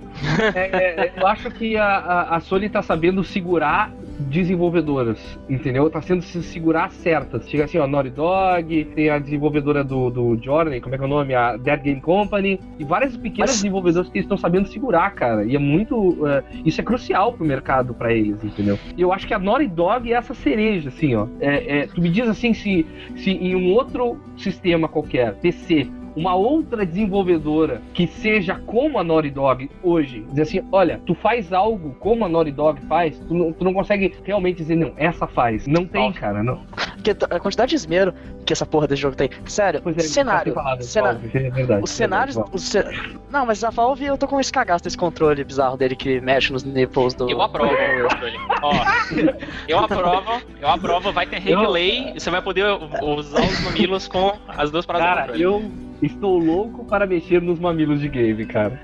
É, 0.54 0.60
é, 0.60 1.12
eu 1.16 1.26
acho 1.26 1.50
que 1.50 1.76
a, 1.76 1.86
a, 1.86 2.17
a 2.22 2.40
Sony 2.40 2.68
tá 2.68 2.82
sabendo 2.82 3.22
segurar 3.24 3.92
desenvolvedoras, 4.20 5.38
entendeu? 5.48 5.88
Tá 5.90 6.00
sendo 6.02 6.22
se 6.22 6.42
segurar 6.42 6.90
certas. 6.90 7.48
Chega 7.48 7.64
assim, 7.64 7.78
ó, 7.78 7.86
Naughty 7.86 8.10
Dog, 8.10 8.84
tem 8.94 9.10
a 9.10 9.18
desenvolvedora 9.18 9.84
do, 9.84 10.10
do 10.10 10.38
Journey, 10.42 10.80
como 10.80 10.94
é 10.94 10.98
que 10.98 11.04
é 11.04 11.06
o 11.06 11.10
nome? 11.10 11.34
A 11.34 11.56
Dead 11.56 11.82
Game 11.82 12.00
Company, 12.00 12.58
e 12.78 12.84
várias 12.84 13.16
pequenas 13.16 13.50
Mas- 13.50 13.56
desenvolvedoras 13.56 14.08
que 14.08 14.18
estão 14.18 14.36
sabendo 14.36 14.68
segurar, 14.68 15.10
cara. 15.14 15.44
E 15.44 15.54
é 15.54 15.58
muito. 15.58 16.26
é, 16.26 16.42
isso 16.64 16.80
é 16.80 16.84
crucial 16.84 17.32
pro 17.32 17.44
mercado 17.46 17.94
pra 17.94 18.12
eles, 18.12 18.42
entendeu? 18.42 18.78
E 18.96 19.00
eu 19.02 19.12
acho 19.12 19.26
que 19.26 19.34
a 19.34 19.38
Naughty 19.38 19.68
Dog 19.68 20.12
é 20.12 20.16
essa 20.16 20.34
cereja, 20.34 20.88
assim, 20.88 21.14
ó. 21.14 21.26
É, 21.40 21.80
é, 21.80 21.86
tu 21.86 22.00
me 22.00 22.08
diz 22.08 22.28
assim, 22.28 22.54
se, 22.54 22.86
se 23.16 23.30
em 23.30 23.54
um 23.54 23.72
outro 23.72 24.18
sistema 24.36 24.88
qualquer, 24.88 25.34
PC, 25.36 25.86
uma 26.16 26.34
outra 26.34 26.84
desenvolvedora 26.84 27.80
que 27.94 28.06
seja 28.06 28.54
como 28.66 28.98
a 28.98 29.04
Naughty 29.04 29.30
Dog 29.30 29.70
hoje, 29.82 30.24
dizer 30.30 30.42
assim, 30.42 30.68
olha, 30.72 31.00
tu 31.06 31.14
faz 31.14 31.52
algo 31.52 31.94
como 32.00 32.24
a 32.24 32.28
Naughty 32.28 32.52
Dog 32.52 32.80
faz, 32.86 33.18
tu 33.26 33.34
não, 33.34 33.52
tu 33.52 33.64
não 33.64 33.72
consegue 33.74 34.14
realmente 34.24 34.56
dizer, 34.58 34.74
não, 34.76 34.92
essa 34.96 35.26
faz. 35.26 35.66
Não 35.66 35.84
tem, 35.86 36.12
cara. 36.12 36.42
Não. 36.42 36.62
Porque 36.94 37.10
a 37.30 37.40
quantidade 37.40 37.70
de 37.70 37.76
esmero 37.76 38.12
que 38.44 38.52
essa 38.52 38.66
porra 38.66 38.86
desse 38.86 39.02
jogo 39.02 39.16
tem. 39.16 39.30
Sério, 39.46 39.80
é, 39.84 39.98
cenário. 40.00 40.54
tá 40.54 40.76
cenário. 40.80 41.18
Valve, 41.20 41.38
é 41.38 41.50
verdade, 41.50 41.82
Os 41.84 41.90
cenários. 41.90 42.36
é 42.36 42.40
verdade, 42.40 42.56
os 42.56 42.62
ce- 42.62 43.18
Não, 43.30 43.46
mas 43.46 43.62
a 43.62 43.70
Valve 43.70 44.04
eu 44.06 44.16
tô 44.18 44.26
com 44.26 44.40
esse 44.40 44.52
cagaço 44.52 44.84
desse 44.84 44.96
controle 44.96 45.44
bizarro 45.44 45.76
dele 45.76 45.94
que 45.94 46.20
mexe 46.20 46.52
nos 46.52 46.64
nipples 46.64 47.14
do. 47.14 47.30
Eu 47.30 47.40
aprovo 47.42 47.72
o 47.72 48.08
controle. 48.08 48.36
Ó, 48.62 48.72
eu 49.68 49.78
aprovo, 49.78 50.42
eu 50.60 50.68
aprovo, 50.68 51.12
vai 51.12 51.26
ter 51.26 51.38
replay, 51.38 52.12
e 52.14 52.20
você 52.20 52.30
vai 52.30 52.42
poder 52.42 52.64
usar 53.02 53.40
os 53.42 53.60
mamilos 53.64 54.08
com 54.08 54.32
as 54.48 54.70
duas 54.70 54.84
paradas 54.86 55.06
do 55.08 55.14
Cara, 55.14 55.20
controle. 55.32 55.42
eu 55.42 55.87
estou 56.02 56.38
louco 56.38 56.84
para 56.84 57.06
mexer 57.06 57.42
nos 57.42 57.58
mamilos 57.58 58.00
de 58.00 58.08
game, 58.08 58.46
cara. 58.46 58.80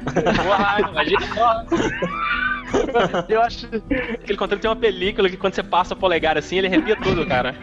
Uai, 0.46 0.82
imagina 0.90 1.26
só. 1.34 1.64
Eu 3.28 3.40
acho. 3.42 3.66
Aquele 3.66 4.36
controle 4.36 4.60
tem 4.60 4.68
uma 4.68 4.76
película 4.76 5.28
que 5.28 5.36
quando 5.36 5.54
você 5.54 5.62
passa 5.62 5.94
o 5.94 5.96
polegar 5.96 6.36
assim, 6.36 6.58
ele 6.58 6.66
arrepia 6.66 6.96
tudo, 6.96 7.24
cara. 7.26 7.54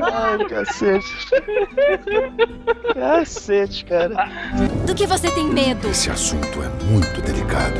Ai, 0.00 0.44
cacete. 0.48 1.06
Cacete, 2.94 3.84
cara. 3.84 4.30
Do 4.86 4.94
que 4.94 5.06
você 5.06 5.30
tem 5.30 5.46
medo? 5.46 5.88
Esse 5.88 6.10
assunto 6.10 6.62
é 6.62 6.84
muito 6.84 7.20
delicado. 7.20 7.78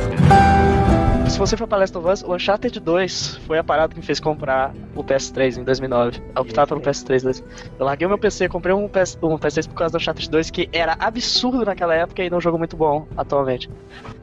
Se 1.29 1.37
você 1.37 1.55
for 1.55 1.67
pra 1.67 1.77
Last 1.77 1.97
of 1.97 2.07
Us, 2.07 2.23
o 2.23 2.33
Uncharted 2.33 2.79
2 2.79 3.37
foi 3.45 3.59
a 3.59 3.63
parada 3.63 3.93
que 3.93 3.99
me 3.99 4.05
fez 4.05 4.19
comprar 4.19 4.73
o 4.95 5.03
PS3 5.03 5.57
em 5.57 5.63
2009. 5.63 6.21
A 6.35 6.41
optar 6.41 6.67
pelo 6.67 6.81
PS3. 6.81 7.23
né? 7.23 7.31
Eu 7.77 7.85
larguei 7.85 8.05
o 8.05 8.09
meu 8.09 8.17
PC, 8.17 8.49
comprei 8.49 8.73
um, 8.73 8.89
PS, 8.89 9.17
um 9.21 9.37
PS3 9.37 9.67
por 9.67 9.75
causa 9.75 9.91
do 9.91 9.97
Uncharted 9.97 10.29
2, 10.29 10.49
que 10.49 10.69
era 10.73 10.97
absurdo 10.99 11.63
naquela 11.63 11.93
época 11.93 12.23
e 12.23 12.29
não 12.29 12.37
é 12.37 12.39
um 12.39 12.41
jogo 12.41 12.57
muito 12.57 12.75
bom 12.75 13.07
atualmente. 13.15 13.69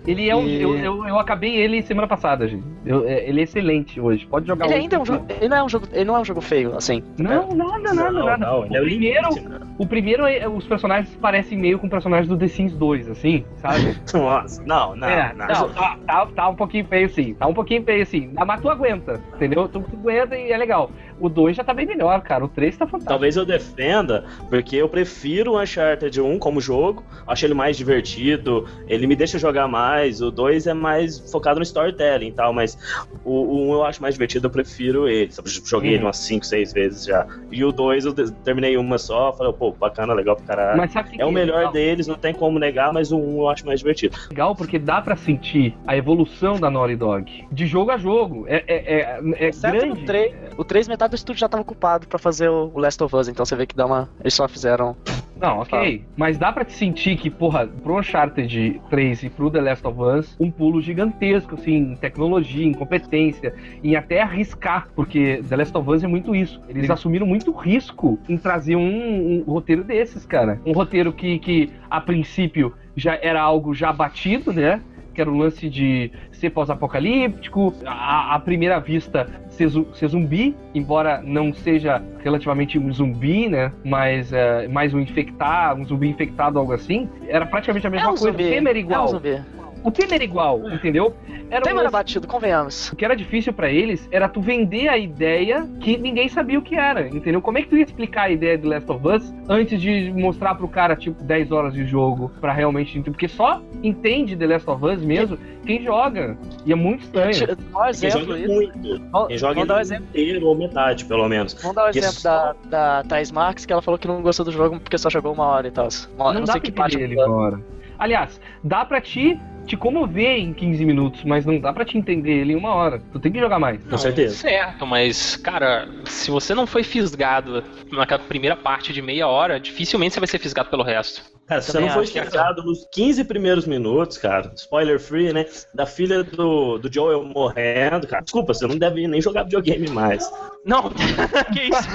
Ele 0.07 0.29
é 0.29 0.37
um. 0.37 0.47
E- 0.47 0.63
Eu, 0.63 0.77
eu, 0.79 1.05
eu 1.09 1.19
acabei 1.19 1.57
ele 1.57 1.83
semana 1.83 2.07
passada, 2.07 2.47
gente. 2.47 2.65
Eu- 2.85 3.07
é- 3.07 3.29
ele 3.29 3.41
é 3.41 3.45
excelente 3.45 4.01
hoje. 4.01 4.27
Pode 4.27 4.47
jogar 4.47 4.67
Ele 4.67 4.75
hoje. 4.75 4.83
ainda 4.83 4.97
é 4.97 4.99
um 5.01 5.05
jogo. 5.05 5.27
Ele 5.29 5.49
não 5.49 5.57
é 5.57 5.63
um 5.65 5.69
jogo, 5.69 5.87
ele 5.93 6.05
não 6.05 6.17
é 6.17 6.21
um 6.21 6.25
jogo 6.25 6.41
feio, 6.41 6.77
assim. 6.77 7.03
Não, 7.19 7.49
nada, 7.55 7.93
nada, 7.95 8.11
Não, 8.13 8.27
nada. 8.27 8.37
não, 8.47 8.67
ele 8.67 9.11
é 9.13 9.21
o 9.23 9.27
o 9.27 9.37
primeiro, 9.37 9.49
né? 9.49 9.61
o 9.79 9.87
primeiro, 9.87 10.27
é- 10.27 10.49
os 10.49 10.67
personagens 10.67 11.15
parecem 11.17 11.59
meio 11.59 11.79
com 11.79 11.89
personagens 11.89 12.29
do 12.29 12.37
The 12.37 12.49
Sims 12.49 12.73
2, 12.75 13.09
assim, 13.09 13.45
sabe? 13.57 13.97
Nossa, 14.15 14.63
não, 14.65 14.95
não, 14.97 15.09
é, 15.09 15.35
não. 15.35 15.47
não, 15.47 15.69
tá, 15.71 15.99
tá, 16.07 16.27
tá 16.27 16.49
um 16.49 16.55
pouquinho 16.55 16.85
feio 16.87 17.09
sim. 17.09 17.35
Tá 17.35 17.47
um 17.47 17.55
pouquinho 17.55 17.83
feio 17.83 18.07
sim. 18.07 18.31
Mas 18.47 18.61
tu 18.61 18.71
aguenta, 18.71 19.21
entendeu? 19.35 19.69
Tu, 19.69 19.81
tu 19.81 19.97
aguenta 19.97 20.37
e 20.37 20.53
é 20.53 20.57
legal. 20.57 20.91
O 21.19 21.29
2 21.29 21.57
já 21.57 21.65
tá 21.65 21.73
bem 21.75 21.87
melhor, 21.87 22.21
cara. 22.23 22.45
O 22.45 22.49
3 22.49 22.77
tá 22.77 22.85
fantástico. 22.87 23.09
Talvez 23.09 23.37
eu 23.37 23.45
defenda, 23.45 24.25
porque 24.51 24.77
eu 24.77 24.89
prefiro 24.89 25.53
o 25.53 25.61
Uncharted 25.63 26.21
1 26.21 26.39
como 26.39 26.61
jogo, 26.61 27.05
acho 27.27 27.45
ele 27.47 27.55
mais 27.55 27.77
divertido, 27.77 28.67
ele 28.87 29.07
me 29.07 29.17
deixa 29.17 29.39
jogar 29.39 29.67
mais, 29.69 30.21
o 30.21 30.31
2 30.31 30.67
é 30.67 30.75
mais 30.75 31.31
focado 31.31 31.59
no 31.59 31.63
storytelling 31.63 32.29
e 32.29 32.33
tal, 32.33 32.53
mas 32.53 32.77
o, 33.25 33.31
o 33.33 33.71
1 33.71 33.73
eu 33.75 33.85
acho 33.85 34.01
mais 34.03 34.15
divertido, 34.15 34.47
eu 34.47 34.51
prefiro 34.51 35.09
ele. 35.09 35.31
Joguei 35.65 35.91
ele 35.91 35.99
Uhum. 36.01 36.07
umas 36.07 36.19
5, 36.19 36.45
6 36.47 36.73
vezes 36.73 37.05
já. 37.05 37.27
E 37.51 37.65
o 37.65 37.73
2 37.73 38.05
eu 38.05 38.15
terminei 38.45 38.77
uma 38.77 38.99
só, 38.99 39.33
falei, 39.33 39.53
pô, 39.53 39.73
bacana, 39.73 40.13
legal 40.15 40.37
pra 40.37 40.45
caralho. 40.47 40.77
Mas 40.79 40.93
sabe 40.93 41.09
o 41.09 41.13
que 41.13 41.21
É 41.23 41.25
o 41.25 41.29
que 41.29 41.35
melhor 41.35 41.57
legal? 41.59 41.73
deles, 41.73 42.07
não 42.07 42.15
tem 42.17 42.33
como 42.35 42.59
negar, 42.59 42.93
mas 42.93 43.11
o 43.13 43.19
1 43.19 43.39
eu 43.41 43.49
acho 43.49 43.67
mais 43.67 43.81
divertido. 43.81 44.17
legal 44.31 44.55
porque 44.55 44.79
dá 44.79 45.01
pra 45.01 45.17
sentir 45.17 45.77
a 45.87 45.97
evolução 45.97 46.59
da 46.59 46.71
Naughty 46.71 46.97
Dog. 46.97 47.45
De 47.51 47.67
jogo 47.67 47.91
a 47.91 47.97
jogo. 47.97 48.45
É, 48.49 48.63
é, 48.67 49.01
é, 49.01 49.49
é 49.49 49.51
grande. 49.51 49.87
no 49.87 49.97
3. 50.07 50.33
O 50.57 50.65
3, 50.65 50.89
metade 50.89 51.06
do 51.09 51.15
estúdio 51.15 51.41
já 51.41 51.49
tava 51.49 51.63
ocupado 51.63 52.07
pra 52.07 52.19
fazer 52.19 52.49
o 52.49 52.79
Last 52.79 53.03
of 53.03 53.15
Us, 53.15 53.29
então 53.29 53.45
você 53.45 53.57
vê 53.57 53.67
que 53.67 53.77
dá 53.77 53.87
uma. 53.87 54.09
Eles 54.21 54.35
só 54.35 54.49
fizeram. 54.49 54.97
Não, 55.41 55.61
ok. 55.61 56.03
Mas 56.17 56.39
dá 56.39 56.51
pra 56.51 56.65
te 56.65 56.73
sentir 56.73 57.17
que, 57.17 57.29
porra, 57.29 57.67
pro 57.67 57.99
Uncharted 57.99 58.81
3 58.89 59.23
e 59.25 59.31
pro 59.31 59.51
The 59.51 59.61
Last 59.61 59.87
of 59.87 60.01
Us, 60.01 60.37
um 60.41 60.51
pulo 60.51 60.81
gigantesco, 60.81 61.57
assim, 61.57 61.75
em 61.75 61.97
tecnologia, 61.97 62.67
em 62.67 62.73
competência, 62.73 63.55
em 63.85 63.97
até 63.97 64.23
arriscar, 64.23 64.89
porque 64.95 65.43
The 65.47 65.57
Last 65.57 65.77
of 65.77 65.91
Us 65.91 66.05
é 66.05 66.07
muito 66.07 66.35
isso. 66.35 66.61
Eles 66.69 66.89
assumiram 66.89 67.27
muito 67.27 67.53
risco 67.53 68.19
em 68.29 68.39
trazer 68.39 68.77
um, 68.77 69.45
um 69.47 69.53
roteiro 69.53 69.85
desses, 69.85 70.25
cara. 70.25 70.59
Um 70.65 70.73
roteiro 70.73 71.13
que, 71.13 71.39
que, 71.39 71.71
a 71.91 72.01
princípio, 72.01 72.75
já 72.97 73.19
era 73.21 73.41
algo 73.41 73.75
já 73.75 73.93
batido, 73.93 74.53
né? 74.53 74.81
Que 75.17 75.23
era 75.23 75.31
o 75.31 75.35
lance 75.39 75.71
de 75.71 76.13
ser 76.31 76.51
pós-apocalíptico, 76.51 77.73
à 77.87 78.39
primeira 78.39 78.79
vista 78.79 79.27
ser, 79.49 79.71
ser 79.95 80.09
zumbi, 80.09 80.55
embora 80.75 81.23
não 81.25 81.55
seja 81.55 82.03
relativamente 82.23 82.79
um 82.79 82.93
zumbi, 82.93 83.49
né? 83.49 83.73
Mas 83.83 84.31
é, 84.31 84.69
mais 84.69 84.93
um 84.93 85.01
infectado, 85.01 85.81
um 85.81 85.87
zumbi 85.87 86.07
infectado, 86.11 86.59
algo 86.59 86.75
assim. 86.75 87.09
Era 87.29 87.47
praticamente 87.47 87.87
a 87.87 87.91
mesma 87.91 88.09
é 88.09 88.11
um 88.11 88.15
coisa. 88.15 88.31
zumbi. 88.31 88.45
O 88.45 88.49
tema 88.51 88.69
era 88.69 88.79
É 88.79 88.83
um 88.83 88.85
igual. 88.85 89.09
zumbi. 89.09 89.43
O 89.87 89.91
tema 89.91 90.15
era 90.15 90.25
igual, 90.25 90.71
entendeu? 90.71 91.15
Era 91.51 91.61
O 91.61 91.65
tema 91.65 91.77
um 91.79 91.81
era 91.83 91.91
batido, 91.91 92.27
convenhamos. 92.27 92.91
o 92.91 92.97
que 92.97 93.05
era 93.05 93.15
difícil 93.15 93.53
pra 93.53 93.71
eles 93.71 94.09
era 94.11 94.29
tu 94.29 94.41
vender 94.41 94.89
a 94.89 94.99
ideia 94.99 95.67
que 95.81 95.97
ninguém 95.97 96.29
sabia 96.29 96.59
o 96.59 96.63
que 96.63 96.75
era, 96.75 97.07
entendeu? 97.09 97.41
Como 97.41 97.57
é 97.59 97.63
que 97.63 97.69
tu 97.69 97.77
ia 97.77 97.85
explicar 97.85 98.23
a 98.25 98.31
ideia 98.31 98.59
do 98.59 98.69
Last 98.69 98.91
of 98.91 99.07
Us 99.07 99.33
antes 99.49 99.81
de 99.81 100.13
mostrar 100.13 100.55
pro 100.57 100.67
cara, 100.69 100.97
tipo, 100.97 101.23
10 101.23 101.53
horas 101.53 101.73
de 101.73 101.87
jogo 101.87 102.31
pra 102.41 102.53
realmente 102.53 102.91
entender? 102.99 103.11
Porque 103.13 103.29
só 103.29 103.63
entende 103.83 104.37
The 104.37 104.47
Last 104.47 104.69
of 104.69 104.85
Us 104.85 105.01
mesmo 105.05 105.39
quem 105.65 105.83
joga. 105.83 106.37
E 106.65 106.73
é 106.73 106.75
muito 106.75 107.03
estranho. 107.05 107.33
Tira- 107.33 107.57
Dá 107.57 107.63
um 107.79 107.83
Quem 107.83 107.91
exemplo 107.91 108.21
joga 108.21 108.35
aí. 108.35 108.47
muito, 108.49 109.01
Vamos 109.11 109.29
quem 109.29 109.39
joga 109.39 109.55
vamos 109.55 109.69
dar 109.69 109.77
um 109.77 109.81
exemplo. 109.81 110.05
inteiro 110.11 110.47
ou 110.47 110.57
metade, 110.57 111.05
pelo 111.05 111.29
menos. 111.29 111.55
Vamos 111.55 111.77
dar 111.77 111.89
um 111.89 111.93
Que 111.93 111.99
exemplo 111.99 112.17
só- 112.21 112.29
da, 112.65 113.01
da 113.01 113.05
Thais 113.05 113.31
Marques, 113.31 113.65
que 113.67 113.73
ela 113.73 113.83
falou 113.83 113.99
que 113.99 114.09
não 114.09 114.21
gostou 114.23 114.45
do 114.45 114.51
jogo 114.53 114.81
porque 114.81 114.99
só 114.99 115.09
jogou 115.11 115.33
uma 115.33 115.45
hora 115.47 115.69
e 115.69 115.71
tal. 115.71 115.89
Uma- 116.17 116.27
não 116.33 116.41
não 116.41 116.45
dá 116.45 116.53
sei 116.53 116.61
pra 116.61 116.71
que 116.71 116.73
parte 116.77 116.99
ele 116.99 117.21
agora. 117.21 117.61
Aliás, 117.99 118.41
dá 118.63 118.85
pra 118.85 119.01
te, 119.01 119.41
te 119.67 119.77
comover 119.77 120.39
em 120.39 120.53
15 120.53 120.85
minutos, 120.85 121.25
mas 121.25 121.45
não 121.45 121.59
dá 121.59 121.73
pra 121.73 121.85
te 121.85 121.99
entender 121.99 122.33
ele 122.33 122.53
em 122.53 122.57
uma 122.57 122.73
hora. 122.73 123.03
Tu 123.13 123.19
tem 123.19 123.33
que 123.33 123.39
jogar 123.39 123.59
mais. 123.59 123.83
Com 123.85 123.99
certeza. 123.99 124.35
Certo, 124.37 124.87
mas, 124.87 125.37
cara, 125.37 125.89
se 126.07 126.31
você 126.31 126.55
não 126.55 126.67
foi 126.67 126.83
fisgado 126.83 127.63
naquela 127.91 128.23
primeira 128.23 128.57
parte 128.57 128.93
de 128.93 129.03
meia 129.03 129.27
hora, 129.27 129.59
dificilmente 129.59 130.15
você 130.15 130.21
vai 130.21 130.29
ser 130.29 130.39
fisgado 130.39 130.71
pelo 130.71 130.83
resto. 130.83 131.23
Cara, 131.47 131.61
se 131.61 131.71
você 131.71 131.79
não 131.79 131.91
foi 131.91 132.03
é 132.03 132.05
explicado 132.05 132.63
nos 132.65 132.87
15 132.93 133.25
primeiros 133.25 133.67
minutos, 133.67 134.19
cara, 134.19 134.53
spoiler 134.57 134.99
free, 134.99 135.33
né? 135.33 135.47
Da 135.73 135.87
filha 135.87 136.25
do, 136.25 136.77
do 136.79 136.93
Joel 136.93 137.23
morrendo, 137.25 138.07
cara. 138.07 138.23
Desculpa, 138.23 138.53
você 138.53 138.67
não 138.67 138.77
deve 138.77 139.07
nem 139.07 139.21
jogar 139.21 139.45
videogame 139.45 139.89
mais. 139.89 140.29
Não, 140.65 140.91
que 141.55 141.63
isso? 141.63 141.89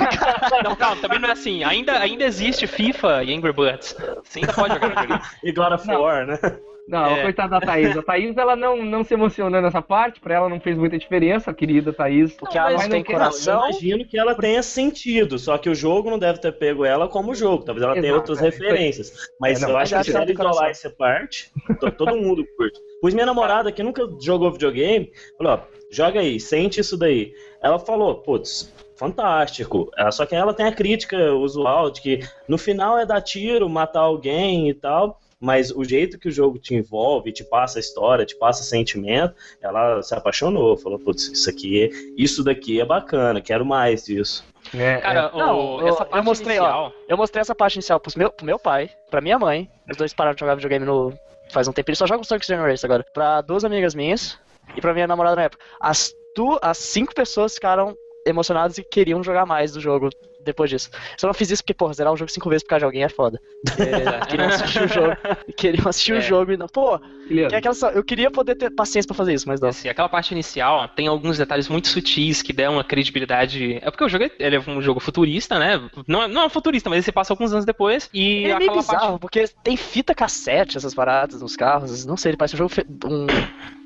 Não, 0.63 0.73
calma, 0.75 1.01
também 1.01 1.19
não 1.19 1.27
é 1.27 1.33
assim. 1.33 1.65
Ainda, 1.65 1.99
ainda 1.99 2.23
existe 2.23 2.65
FIFA 2.65 3.23
e 3.25 3.35
Angry 3.35 3.51
Birds. 3.51 3.93
Você 4.23 4.39
ainda 4.39 4.53
pode 4.53 4.73
jogar 4.73 4.87
videogame. 4.87 5.21
E 5.43 5.51
God 5.51 5.73
of. 5.73 5.91
War, 5.91 6.25
né? 6.25 6.39
Não, 6.87 7.05
É. 7.05 7.21
coitada 7.21 7.59
da 7.59 7.65
Thaís. 7.65 7.95
A 7.95 8.01
Thaís, 8.01 8.35
ela 8.35 8.55
não, 8.55 8.83
não 8.83 9.03
se 9.03 9.13
emocionou 9.13 9.61
nessa 9.61 9.81
parte, 9.81 10.19
pra 10.19 10.35
ela 10.35 10.49
não 10.49 10.59
fez 10.59 10.77
muita 10.77 10.97
diferença, 10.97 11.49
a 11.51 11.53
querida 11.53 11.93
Thaís. 11.93 12.33
Porque 12.33 12.57
ela 12.57 12.71
Mas 12.71 12.83
não 12.83 12.89
tem 12.89 13.03
coração. 13.03 13.61
Eu 13.61 13.69
imagino 13.69 14.05
que 14.05 14.17
ela 14.17 14.35
tenha 14.35 14.61
sentido, 14.61 15.39
só 15.39 15.57
que 15.57 15.69
o 15.69 15.75
jogo 15.75 16.09
não 16.09 16.19
deve 16.19 16.39
ter 16.39 16.51
pego 16.51 16.83
ela 16.83 17.07
como 17.07 17.33
jogo. 17.35 17.63
Talvez 17.63 17.83
ela 17.83 17.93
tenha 17.93 18.07
Exato, 18.07 18.17
outras 18.31 18.41
é, 18.41 18.43
referências. 18.45 19.13
Mas 19.39 19.61
É, 19.61 19.65
não, 19.65 19.71
eu 19.71 19.77
acho 19.77 19.95
que 19.95 20.03
se 20.03 20.09
ela 20.11 20.23
ela 20.23 20.31
isolar 20.31 20.69
essa 20.69 20.89
parte, 20.89 21.51
to- 21.79 21.91
todo 21.91 22.17
mundo 22.17 22.45
curte. 22.57 22.79
Pois 23.01 23.13
minha 23.13 23.25
namorada, 23.25 23.71
que 23.71 23.81
nunca 23.83 24.03
jogou 24.21 24.51
videogame, 24.51 25.11
falou: 25.37 25.53
ó, 25.53 25.59
joga 25.91 26.19
aí, 26.19 26.39
sente 26.39 26.81
isso 26.81 26.97
daí. 26.97 27.31
Ela 27.63 27.79
falou, 27.79 28.15
putz. 28.15 28.73
Fantástico. 28.97 29.89
Ela- 29.97 30.11
Só 30.11 30.25
que 30.25 30.35
ela 30.35 30.53
tem 30.53 30.65
a 30.67 30.71
crítica 30.75 31.33
usual 31.33 31.89
de 31.89 32.01
que 32.01 32.19
no 32.47 32.57
final 32.57 32.97
é 32.99 33.05
dar 33.05 33.21
tiro, 33.21 33.67
matar 33.69 34.01
alguém 34.01 34.69
e 34.69 34.73
tal. 34.73 35.19
Mas 35.41 35.71
o 35.71 35.83
jeito 35.83 36.19
que 36.19 36.29
o 36.29 36.31
jogo 36.31 36.59
te 36.59 36.75
envolve, 36.75 37.31
te 37.33 37.43
passa 37.43 37.79
a 37.79 37.81
história, 37.81 38.25
te 38.25 38.35
passa 38.35 38.63
sentimento, 38.63 39.33
ela 39.61 40.01
se 40.03 40.13
apaixonou, 40.13 40.77
falou, 40.77 40.99
putz, 40.99 41.23
isso 41.29 41.49
aqui, 41.49 41.89
isso 42.15 42.43
daqui 42.43 42.79
é 42.79 42.85
bacana, 42.85 43.41
quero 43.41 43.65
mais 43.65 44.05
disso. 44.05 44.45
É, 44.73 44.97
Cara, 44.97 45.31
o- 45.33 45.39
Não, 45.39 45.79
eu- 45.81 45.87
essa 45.87 46.03
eu 46.03 46.05
parte 46.07 46.23
mostrei, 46.25 46.59
ó. 46.59 46.63
inicial... 46.63 46.93
Eu 47.09 47.17
mostrei 47.17 47.41
essa 47.41 47.55
parte 47.55 47.73
inicial 47.75 47.99
pros 47.99 48.15
meu, 48.15 48.31
pro 48.31 48.45
meu 48.45 48.59
pai, 48.59 48.91
pra 49.09 49.19
minha 49.19 49.39
mãe. 49.39 49.67
Os 49.89 49.97
dois 49.97 50.13
pararam 50.13 50.35
de 50.35 50.39
jogar 50.39 50.53
videogame 50.55 50.85
no. 50.85 51.11
Faz 51.51 51.67
um 51.67 51.73
tempo, 51.73 51.89
eles 51.89 51.97
só 51.97 52.05
jogam 52.07 52.23
Sonic 52.23 52.45
Generation 52.45 52.85
agora. 52.85 53.03
Pra 53.11 53.41
duas 53.41 53.65
amigas 53.65 53.95
minhas 53.95 54.37
e 54.75 54.79
pra 54.79 54.93
minha 54.93 55.07
namorada 55.07 55.35
na 55.35 55.41
época. 55.43 55.61
As, 55.81 56.13
tu, 56.35 56.57
as 56.61 56.77
cinco 56.77 57.13
pessoas 57.13 57.55
ficaram 57.55 57.97
emocionadas 58.25 58.77
e 58.77 58.83
queriam 58.83 59.23
jogar 59.23 59.45
mais 59.47 59.73
do 59.73 59.81
jogo 59.81 60.09
depois 60.43 60.69
disso. 60.69 60.89
Só 61.17 61.27
não 61.27 61.33
fiz 61.33 61.49
isso 61.51 61.63
porque, 61.63 61.73
porra, 61.73 61.93
zerar 61.93 62.11
o 62.13 62.17
jogo 62.17 62.31
cinco 62.31 62.49
vezes 62.49 62.63
por 62.63 62.69
causa 62.69 62.79
de 62.81 62.85
alguém 62.85 63.03
é 63.03 63.09
foda. 63.09 63.39
Porque 63.65 63.85
queriam 64.29 64.47
assistir 64.49 64.83
o 64.83 64.87
jogo. 64.87 65.17
Queriam 65.55 65.87
assistir 65.87 66.13
É. 66.15 66.17
o 66.17 66.21
jogo 66.21 66.51
e 66.51 66.57
não. 66.57 66.67
Pô, 66.67 66.99
que 67.27 67.39
é 67.51 67.57
aquela, 67.57 67.75
eu 67.93 68.03
queria 68.03 68.29
poder 68.31 68.55
ter 68.55 68.69
paciência 68.71 69.07
pra 69.07 69.15
fazer 69.15 69.33
isso, 69.33 69.47
mas 69.47 69.59
não. 69.61 69.69
Assim, 69.69 69.87
aquela 69.89 70.09
parte 70.09 70.31
inicial 70.31 70.87
tem 70.89 71.07
alguns 71.07 71.37
detalhes 71.37 71.67
muito 71.69 71.87
sutis 71.87 72.41
que 72.41 72.51
dão 72.53 72.73
uma 72.73 72.83
credibilidade. 72.83 73.75
É 73.81 73.89
porque 73.91 74.03
o 74.03 74.09
jogo 74.09 74.25
é, 74.25 74.31
ele 74.39 74.55
é 74.55 74.59
um 74.67 74.81
jogo 74.81 74.99
futurista, 74.99 75.57
né? 75.59 75.81
Não, 76.07 76.23
é- 76.23 76.27
não 76.27 76.43
é 76.43 76.49
futurista, 76.49 76.89
mas 76.89 76.97
ele 76.97 77.03
se 77.03 77.11
passa 77.11 77.33
alguns 77.33 77.51
anos 77.53 77.65
depois. 77.65 78.09
E 78.13 78.43
É 78.45 78.47
meio 78.47 78.55
aquela 78.57 78.75
bizarro, 78.77 78.99
parte. 78.99 79.19
porque 79.21 79.45
tem 79.63 79.77
fita 79.77 80.13
cassete, 80.15 80.77
essas 80.77 80.93
paradas 80.93 81.41
nos 81.41 81.55
carros. 81.55 82.05
Não 82.05 82.17
sei, 82.17 82.31
ele 82.31 82.37
parece 82.37 82.55
um 82.55 82.57
jogo 82.57 82.69
fe- 82.69 82.85
um, 83.05 83.27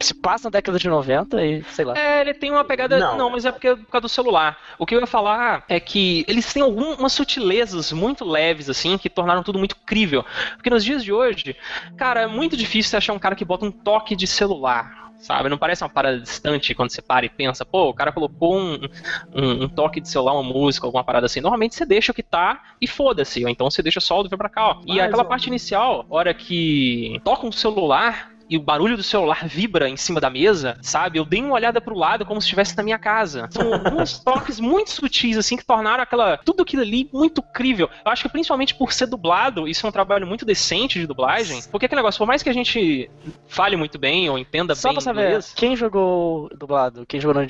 se 0.02 0.14
passa 0.14 0.46
na 0.46 0.52
década 0.52 0.78
de 0.80 0.88
90 0.90 1.44
e 1.46 1.64
sei 1.72 1.86
lá. 1.86 1.94
É, 1.98 2.22
ele 2.22 2.34
tem 2.34 2.52
uma 2.52 2.64
pegada. 2.64 2.98
Não. 3.00 3.18
Não. 3.18 3.30
mas 3.30 3.46
é 3.46 3.52
porque 3.52 3.68
é 3.68 3.76
por 3.76 3.86
causa 3.88 4.02
do 4.04 4.10
celular. 4.10 4.58
O 4.80 4.86
que 4.86 4.96
eu 4.96 5.00
ia 5.02 5.08
falar 5.08 5.64
é 5.68 5.80
que 5.80 6.24
eles 6.46 6.54
têm 6.54 6.64
algumas 6.64 7.12
sutilezas 7.12 7.92
muito 7.92 8.24
leves, 8.24 8.70
assim, 8.70 8.98
que 8.98 9.10
tornaram 9.10 9.44
tudo 9.44 9.58
muito 9.58 9.76
crível. 9.78 10.24
Porque 10.56 10.70
nos 10.70 10.84
dias 10.84 11.04
de 11.04 11.12
hoje, 11.12 11.56
cara, 11.98 12.22
é 12.22 12.28
muito 12.28 12.56
difícil 12.56 12.92
você 12.92 12.98
achar 12.98 13.14
um 13.14 13.20
cara 13.20 13.36
que 13.36 13.44
bota 13.44 13.66
um 13.66 13.72
toque 13.72 14.16
de 14.16 14.28
celular. 14.28 15.04
Sabe? 15.18 15.50
Não 15.50 15.58
parece 15.58 15.82
uma 15.82 15.90
parada 15.90 16.20
distante 16.20 16.76
quando 16.76 16.92
você 16.92 17.02
para 17.02 17.26
e 17.26 17.30
pensa, 17.30 17.66
pô, 17.66 17.90
o 17.90 17.94
cara 17.94 18.12
colocou 18.12 18.56
um, 18.56 18.80
um, 19.34 19.64
um 19.64 19.70
toque 19.70 20.00
de 20.00 20.08
celular, 20.08 20.34
uma 20.34 20.44
música, 20.44 20.86
alguma 20.86 21.04
parada 21.04 21.26
assim. 21.26 21.42
Normalmente 21.42 21.74
você 21.74 21.84
deixa 21.84 22.12
o 22.12 22.16
que 22.16 22.22
tá 22.22 22.62
e 22.80 22.86
foda-se. 22.86 23.44
Ou 23.44 23.50
então 23.50 23.72
você 23.72 23.82
deixa 23.82 24.00
só 24.00 24.20
o 24.20 24.24
do 24.24 24.30
ver 24.30 24.38
pra 24.38 24.50
cá, 24.50 24.68
ó. 24.68 24.82
E 24.86 25.00
aquela 25.00 25.26
parte 25.26 25.48
inicial, 25.48 26.06
hora 26.10 26.32
que 26.32 27.20
toca 27.24 27.48
um 27.48 27.52
celular, 27.52 28.35
e 28.50 28.58
o 28.58 28.62
barulho 28.62 28.96
do 28.96 29.04
celular 29.04 29.48
vibra 29.48 29.90
em 29.90 29.98
cima 29.98 30.20
da 30.20 30.30
mesa, 30.30 30.78
sabe? 30.82 31.18
Eu 31.20 31.26
dei 31.26 31.42
uma 31.42 31.54
olhada 31.54 31.82
pro 31.82 31.96
lado 31.98 32.26
como 32.26 32.40
se 32.42 32.46
estivesse 32.46 32.76
na 32.78 32.84
minha 32.84 33.00
casa. 33.00 33.48
São 33.52 33.74
alguns 33.74 34.20
toques 34.24 34.60
muito 34.60 34.92
sutis, 34.92 35.38
assim, 35.38 35.58
que 35.58 35.66
tornaram 35.66 36.04
aquela. 36.04 36.38
Tudo 36.38 36.64
aquilo 36.64 36.82
ali 36.82 37.10
muito 37.12 37.42
crível. 37.42 37.90
Eu 38.06 38.12
acho 38.12 38.24
que 38.24 38.30
principalmente 38.30 38.76
por 38.76 38.94
ser 38.94 39.08
dublado, 39.08 39.68
isso 39.68 39.86
é 39.86 39.90
um 39.90 39.92
trabalho 39.92 40.28
muito 40.28 40.46
decente 40.46 41.00
de 41.00 41.08
dublagem. 41.08 41.62
Porque 41.72 41.86
aquele 41.86 42.00
negócio, 42.00 42.18
por 42.20 42.28
mais 42.28 42.44
que 42.44 42.50
a 42.50 42.54
gente 42.54 43.10
fale 43.48 43.76
muito 43.76 43.98
bem 43.98 44.30
ou 44.30 44.38
entenda 44.38 44.76
Só 44.76 44.90
bem 44.90 44.96
pra 44.96 45.02
saber, 45.04 45.26
inglês. 45.28 45.54
quem 45.56 45.76
jogou 45.76 46.50
dublado? 46.58 47.06
Quem 47.06 47.20
jogou 47.20 47.42
no 47.42 47.48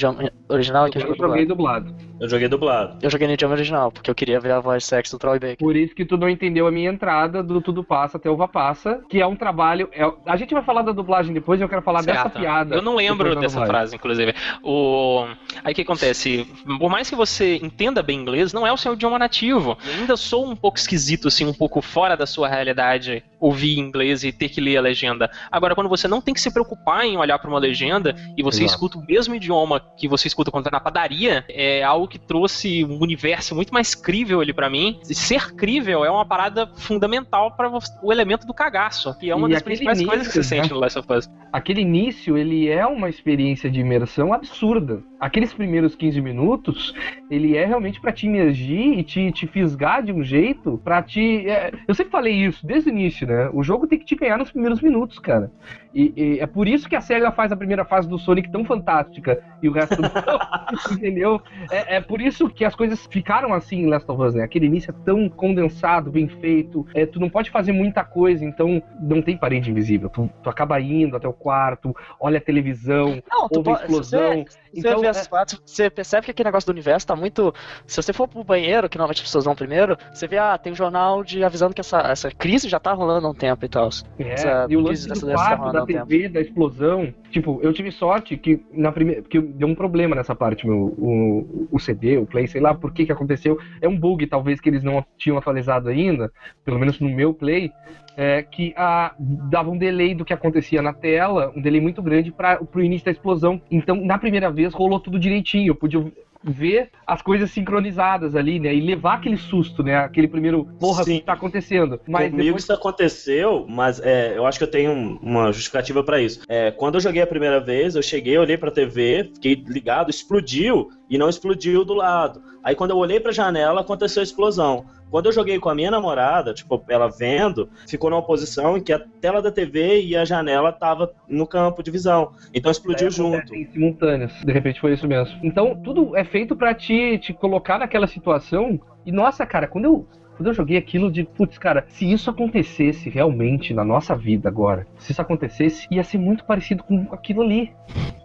original 0.50 0.88
e 0.88 0.92
quem 0.92 1.02
eu 1.02 1.08
jogou 1.10 1.28
joguei 1.28 1.46
dublado? 1.46 1.92
dublado. 1.92 2.15
Eu 2.20 2.30
joguei 2.30 2.48
dublado. 2.48 2.98
Eu 3.02 3.10
joguei 3.10 3.28
no 3.28 3.34
idioma 3.34 3.56
original, 3.56 3.92
porque 3.92 4.10
eu 4.10 4.16
queria 4.16 4.40
ver 4.40 4.52
a 4.54 4.60
voz 4.60 4.86
sexy 4.86 5.12
do 5.12 5.20
Troy 5.20 5.38
Baker. 5.38 5.58
Por 5.58 5.76
isso 5.76 5.94
que 5.94 6.06
tu 6.06 6.16
não 6.18 6.30
entendeu 6.30 6.66
a 6.66 6.72
minha 6.72 6.90
entrada 6.90 7.44
do 7.44 7.60
Tudo 7.62 7.84
Passa 7.84 8.18
até 8.18 8.30
Uva 8.30 8.48
Passa, 8.48 9.02
que 9.10 9.20
é 9.20 9.28
um 9.28 9.36
trabalho. 9.36 9.90
é- 9.92 10.10
A 10.26 10.38
gente 10.38 10.54
vai 10.54 10.64
falar 10.64 10.82
da 10.82 10.92
dublagem 10.94 11.34
depois, 11.34 11.60
eu 11.60 11.68
quero 11.68 11.82
falar 11.82 12.02
dessa 12.02 12.24
Certo. 12.24 12.40
piada. 12.40 12.76
Eu 12.76 12.82
não 12.82 12.96
lembro 12.96 13.30
dessa 13.36 13.56
dublagem. 13.60 13.68
frase, 13.68 13.96
inclusive. 13.96 14.34
O... 14.64 15.26
Aí 15.64 15.74
o 15.74 15.76
que 15.76 15.82
acontece? 15.82 16.48
Por 16.80 16.90
mais 16.90 17.10
que 17.10 17.16
você 17.16 17.58
entenda 17.58 18.02
bem 18.02 18.20
inglês, 18.20 18.54
não 18.54 18.66
é 18.66 18.72
o 18.72 18.78
seu 18.78 18.94
idioma 18.94 19.20
nativo. 19.20 19.78
Eu 19.86 19.94
ainda 20.00 20.16
sou 20.16 20.46
um 20.50 20.56
pouco 20.56 20.78
esquisito, 20.78 21.28
assim, 21.28 21.46
um 21.46 21.54
pouco 21.54 21.82
fora 21.82 22.16
da 22.16 22.26
sua 22.26 22.48
realidade 22.48 23.24
ouvir 23.40 23.78
inglês 23.78 24.24
e 24.24 24.32
ter 24.32 24.50
que 24.50 24.60
ler 24.62 24.78
a 24.78 24.82
legenda. 24.82 25.30
Agora, 25.52 25.76
quando 25.76 25.90
você 25.90 26.08
não 26.08 26.22
tem 26.22 26.34
que 26.34 26.42
se 26.42 26.52
preocupar 26.52 27.06
em 27.06 27.18
olhar 27.18 27.38
para 27.38 27.50
uma 27.50 27.60
legenda 27.60 28.16
e 28.38 28.42
você 28.42 28.64
Exato. 28.64 28.74
escuta 28.74 28.98
o 28.98 29.06
mesmo 29.06 29.36
idioma 29.36 29.80
que 29.98 30.08
você 30.08 30.28
escuta 30.28 30.50
quando 30.50 30.64
tá 30.64 30.72
na 30.72 30.80
padaria, 30.80 31.44
é 31.50 31.84
algo 31.84 32.05
que 32.08 32.20
trouxe 32.20 32.84
um 32.84 33.02
universo 33.02 33.56
muito 33.56 33.74
mais 33.74 33.96
crível 33.96 34.42
ali 34.42 34.54
para 34.54 34.70
mim. 34.70 35.00
E 35.10 35.14
ser 35.14 35.56
crível 35.56 36.04
é 36.06 36.10
uma 36.10 36.26
parada 36.26 36.68
fundamental 36.76 37.52
para 37.52 37.72
o 38.02 38.12
elemento 38.12 38.46
do 38.46 38.54
cagaço, 38.54 39.18
que 39.18 39.30
é 39.30 39.36
uma 39.36 39.50
E 39.50 39.54
das 39.54 39.62
principais 39.62 40.04
coisas 40.04 40.28
que 40.28 40.34
você 40.34 40.40
início, 40.40 40.58
né? 40.58 40.64
sente 40.64 40.74
no 40.74 40.80
Last 40.80 41.00
of 41.00 41.14
Us. 41.14 41.30
Aquele 41.52 41.82
início, 41.82 42.38
ele 42.38 42.68
é 42.68 42.86
uma 42.86 43.10
experiência 43.10 43.70
de 43.70 43.80
imersão 43.80 44.34
absurda. 44.34 45.02
Aqueles 45.20 45.54
primeiros 45.54 45.96
15 45.96 46.20
minutos, 46.22 46.94
ele 47.30 47.56
é 47.56 47.66
realmente 47.66 48.00
pra 48.02 48.12
te 48.12 48.26
imergir 48.26 49.00
e 49.00 49.04
te, 49.04 49.32
te 49.32 49.48
fisgar 49.48 50.04
de 50.04 50.12
um 50.12 50.24
jeito 50.24 50.80
pra 50.84 51.02
te. 51.02 51.50
é, 51.50 51.72
eu 51.88 51.96
sempre 51.96 52.12
falei 52.12 52.34
isso 52.34 52.66
desde 52.66 52.90
o 52.90 52.92
início, 52.92 53.26
né? 53.26 53.50
O 53.54 53.64
jogo 53.64 53.88
tem 53.88 53.98
que 53.98 54.06
te 54.06 54.16
ganhar 54.16 54.38
nos 54.38 54.52
primeiros 54.52 54.82
minutos, 54.82 55.18
cara. 55.20 55.52
E, 55.96 56.14
e 56.18 56.40
é 56.42 56.46
por 56.46 56.68
isso 56.68 56.90
que 56.90 56.96
a 56.96 57.00
SEGA 57.00 57.32
faz 57.32 57.54
a 57.54 57.56
primeira 57.56 57.86
fase 57.86 58.08
do 58.08 58.20
Sonic 58.20 58.52
tão 58.52 58.66
fantástica 58.66 59.42
e 59.64 59.70
o 59.70 59.72
resto 59.72 60.02
não. 60.02 60.12
entendeu? 60.92 61.42
É, 61.72 61.96
é 61.96 62.02
por 62.02 62.20
isso 62.20 62.50
que 62.50 62.66
as 62.66 62.76
coisas 62.76 63.08
ficaram 63.10 63.54
assim 63.54 63.78
em 63.84 63.86
Last 63.88 64.12
of 64.12 64.22
Us, 64.22 64.34
né? 64.36 64.44
Aquele 64.44 64.66
início 64.66 64.92
é 64.92 65.06
tão 65.06 65.30
condensado, 65.30 66.12
bem 66.12 66.28
feito. 66.28 66.86
É, 66.94 67.06
tu 67.06 67.18
não 67.20 67.30
pode 67.30 67.50
fazer 67.50 67.72
muita 67.72 68.04
coisa, 68.04 68.44
então 68.44 68.84
não 69.00 69.22
tem 69.22 69.38
parede 69.38 69.72
invisível. 69.72 70.10
Tu, 70.10 70.30
tu 70.44 70.50
acaba 70.50 70.80
indo 70.82 71.16
até 71.16 71.28
o 71.28 71.34
quarto, 71.34 71.96
olha 72.20 72.40
a 72.40 72.42
televisão, 72.42 73.24
Não, 73.32 73.48
ouve 73.50 73.70
a 73.70 73.74
explosão. 73.74 74.44
você, 74.44 74.60
Então, 74.76 75.00
você 75.00 75.08
é- 75.08 75.46
você 75.66 75.90
percebe 75.90 76.26
que 76.26 76.32
aquele 76.32 76.48
negócio 76.48 76.68
do 76.68 76.72
universo 76.74 77.08
tá 77.08 77.16
muito. 77.16 77.54
Se 77.88 78.02
você 78.02 78.12
for 78.12 78.28
pro 78.28 78.44
banheiro, 78.44 78.90
que 78.90 78.98
normalmente 78.98 79.20
as 79.20 79.28
pessoas 79.28 79.46
vão 79.46 79.56
primeiro, 79.56 79.98
você 80.14 80.28
vê, 80.28 80.38
ah, 80.38 80.58
tem 80.58 80.74
um 80.74 80.76
jornal 80.76 81.24
de 81.24 81.42
avisando 81.44 81.74
que 81.74 81.80
essa, 81.80 82.00
essa 82.00 82.30
crise 82.32 82.68
já 82.68 82.80
tá 82.80 82.92
rolando 82.92 83.28
há 83.28 83.30
um 83.30 83.34
tempo 83.34 83.64
e 83.64 83.70
tal. 83.70 83.88
É, 84.20 84.34
Essa 84.34 84.66
e 84.70 84.76
o 84.76 84.82
lance 84.82 85.08
do 85.08 85.20
tá 85.20 85.34
quarto, 85.34 85.60
rolando 85.60 85.78
há 85.80 85.85
da 85.86 85.94
um 85.94 86.06
tempo. 86.06 86.08
TV, 86.08 86.30
da 86.30 86.42
explosão. 86.42 87.14
Tipo, 87.32 87.60
eu 87.62 87.74
tive 87.74 87.92
sorte 87.92 88.38
que 88.38 88.64
na 88.72 88.92
primeira. 88.92 89.22
que 89.22 89.40
deu 89.40 89.68
um 89.68 89.76
problema 89.76 90.16
nessa 90.16 90.36
parte, 90.36 90.68
meu. 90.68 90.96
O, 90.98 91.68
o 91.72 91.80
CD, 91.80 92.18
o 92.18 92.26
Play, 92.26 92.48
sei 92.48 92.62
lá 92.62 92.74
por 92.74 92.94
que 92.94 93.06
que 93.06 93.12
aconteceu. 93.12 93.60
É 93.82 93.88
um 93.88 93.98
bug, 93.98 94.26
talvez, 94.28 94.60
que 94.60 94.70
eles 94.70 94.84
não 94.84 95.06
tinham 95.18 95.38
atualizado 95.38 95.90
ainda, 95.90 96.32
pelo 96.64 96.80
menos 96.80 97.00
no 97.00 97.10
meu 97.10 97.34
Play. 97.34 97.72
É, 98.18 98.42
que 98.44 98.74
a, 98.78 99.14
dava 99.20 99.70
um 99.70 99.78
delay 99.78 100.16
do 100.16 100.24
que 100.24 100.34
acontecia 100.34 100.82
na 100.82 100.94
tela, 100.94 101.52
um 101.54 101.62
delay 101.62 101.82
muito 101.82 102.02
grande 102.02 102.32
para 102.32 102.62
o 102.74 102.80
início 102.80 103.04
da 103.04 103.12
explosão. 103.12 103.62
Então, 103.70 103.98
na 103.98 104.18
primeira 104.18 104.50
vez, 104.50 104.74
rolou 104.74 105.02
tudo 105.02 105.20
direitinho. 105.20 105.72
Eu 105.72 105.76
pude 105.76 105.98
ver 106.46 106.90
as 107.08 107.22
coisas 107.22 107.50
sincronizadas 107.52 108.36
ali, 108.36 108.60
né? 108.60 108.74
E 108.74 108.80
levar 108.80 109.16
aquele 109.16 109.38
susto, 109.38 109.82
né? 109.84 109.98
Aquele 109.98 110.28
primeiro, 110.28 110.66
porra, 110.80 111.04
Sim. 111.04 111.20
que 111.20 111.26
tá 111.26 111.34
acontecendo? 111.34 112.00
Mas 112.08 112.30
Comigo 112.30 112.44
depois 112.46 112.64
isso 112.64 112.74
aconteceu, 112.74 113.66
mas 113.68 114.00
é, 114.00 114.38
eu 114.38 114.46
acho 114.46 114.58
que 114.58 114.64
eu 114.64 114.70
tenho 114.72 114.92
um- 114.92 115.18
uma 115.22 115.52
justificativa 115.52 116.04
pra 116.04 116.22
isso. 116.22 116.42
É, 116.48 116.72
quando 116.72 116.96
eu 116.96 117.02
joguei 117.02 117.22
a 117.22 117.28
primeira 117.28 117.60
vez, 117.60 117.96
eu 117.96 118.02
cheguei, 118.04 118.38
olhei 118.38 118.58
pra 118.58 118.72
TV, 118.72 119.32
fiquei 119.34 119.56
ligado, 119.68 120.10
explodiu 120.10 120.90
e 121.10 121.18
não 121.18 121.30
explodiu 121.30 121.84
do 121.84 121.94
lado. 121.94 122.42
Aí 122.64 122.76
quando 122.76 122.92
eu 122.92 122.98
olhei 122.98 123.20
pra 123.20 123.32
janela, 123.32 123.82
aconteceu 123.82 124.22
a 124.22 124.24
explosão. 124.24 124.86
Quando 125.10 125.28
eu 125.28 125.32
joguei 125.32 125.60
com 125.60 125.70
a 125.70 125.76
minha 125.76 125.92
namorada, 125.92 126.54
tipo, 126.54 126.84
ela 126.90 127.08
vendo, 127.08 127.70
ficou 127.88 128.10
numa 128.10 128.22
posição 128.22 128.78
em 128.78 128.82
que 128.82 128.92
a 128.92 129.00
tela 129.22 129.42
da 129.42 129.52
TV 129.52 130.02
e 130.02 130.16
a 130.16 130.26
janela 130.26 130.72
tava 130.72 131.14
no 131.28 131.48
campo 131.48 131.82
de 131.82 131.92
visão. 131.92 132.32
Então 132.54 132.72
explodiu 132.72 133.08
Daí 133.10 133.16
junto. 133.16 133.38
acontecem 133.38 133.72
simultâneos. 133.72 134.34
De 134.44 134.52
repente 134.52 134.82
foi 134.82 134.94
isso 134.94 135.08
mesmo. 135.08 135.40
Então, 135.44 135.76
tudo 135.84 136.16
é 136.16 136.24
feito 136.24 136.56
pra 136.56 136.74
te, 136.74 137.18
te 137.20 137.34
colocar 137.34 137.80
naquela 137.80 138.08
situação. 138.08 138.80
E 139.06 139.12
nossa, 139.12 139.46
cara, 139.46 139.68
quando 139.68 139.86
eu. 139.86 140.08
Quando 140.36 140.48
eu 140.48 140.54
joguei 140.54 140.76
aquilo 140.76 141.10
de, 141.10 141.24
putz, 141.24 141.58
cara, 141.58 141.86
se 141.88 142.12
isso 142.12 142.30
acontecesse 142.30 143.10
realmente 143.10 143.74
na 143.74 143.86
nossa 143.86 144.14
vida 144.18 144.50
agora, 144.50 144.86
se 144.98 145.14
isso 145.14 145.22
acontecesse, 145.22 145.88
ia 145.90 146.04
ser 146.04 146.18
muito 146.18 146.44
parecido 146.44 146.84
com 146.84 147.08
aquilo 147.10 147.42
ali. 147.42 147.72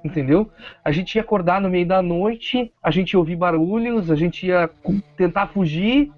Entendeu? 0.04 0.50
A 0.84 0.90
gente 0.90 1.14
ia 1.14 1.22
acordar 1.22 1.60
no 1.60 1.70
meio 1.70 1.86
da 1.86 2.02
noite, 2.02 2.72
a 2.82 2.90
gente 2.90 3.12
ia 3.12 3.18
ouvir 3.18 3.36
barulhos, 3.36 4.10
a 4.10 4.16
gente 4.16 4.44
ia 4.44 4.68
tentar 5.16 5.46
fugir, 5.48 6.10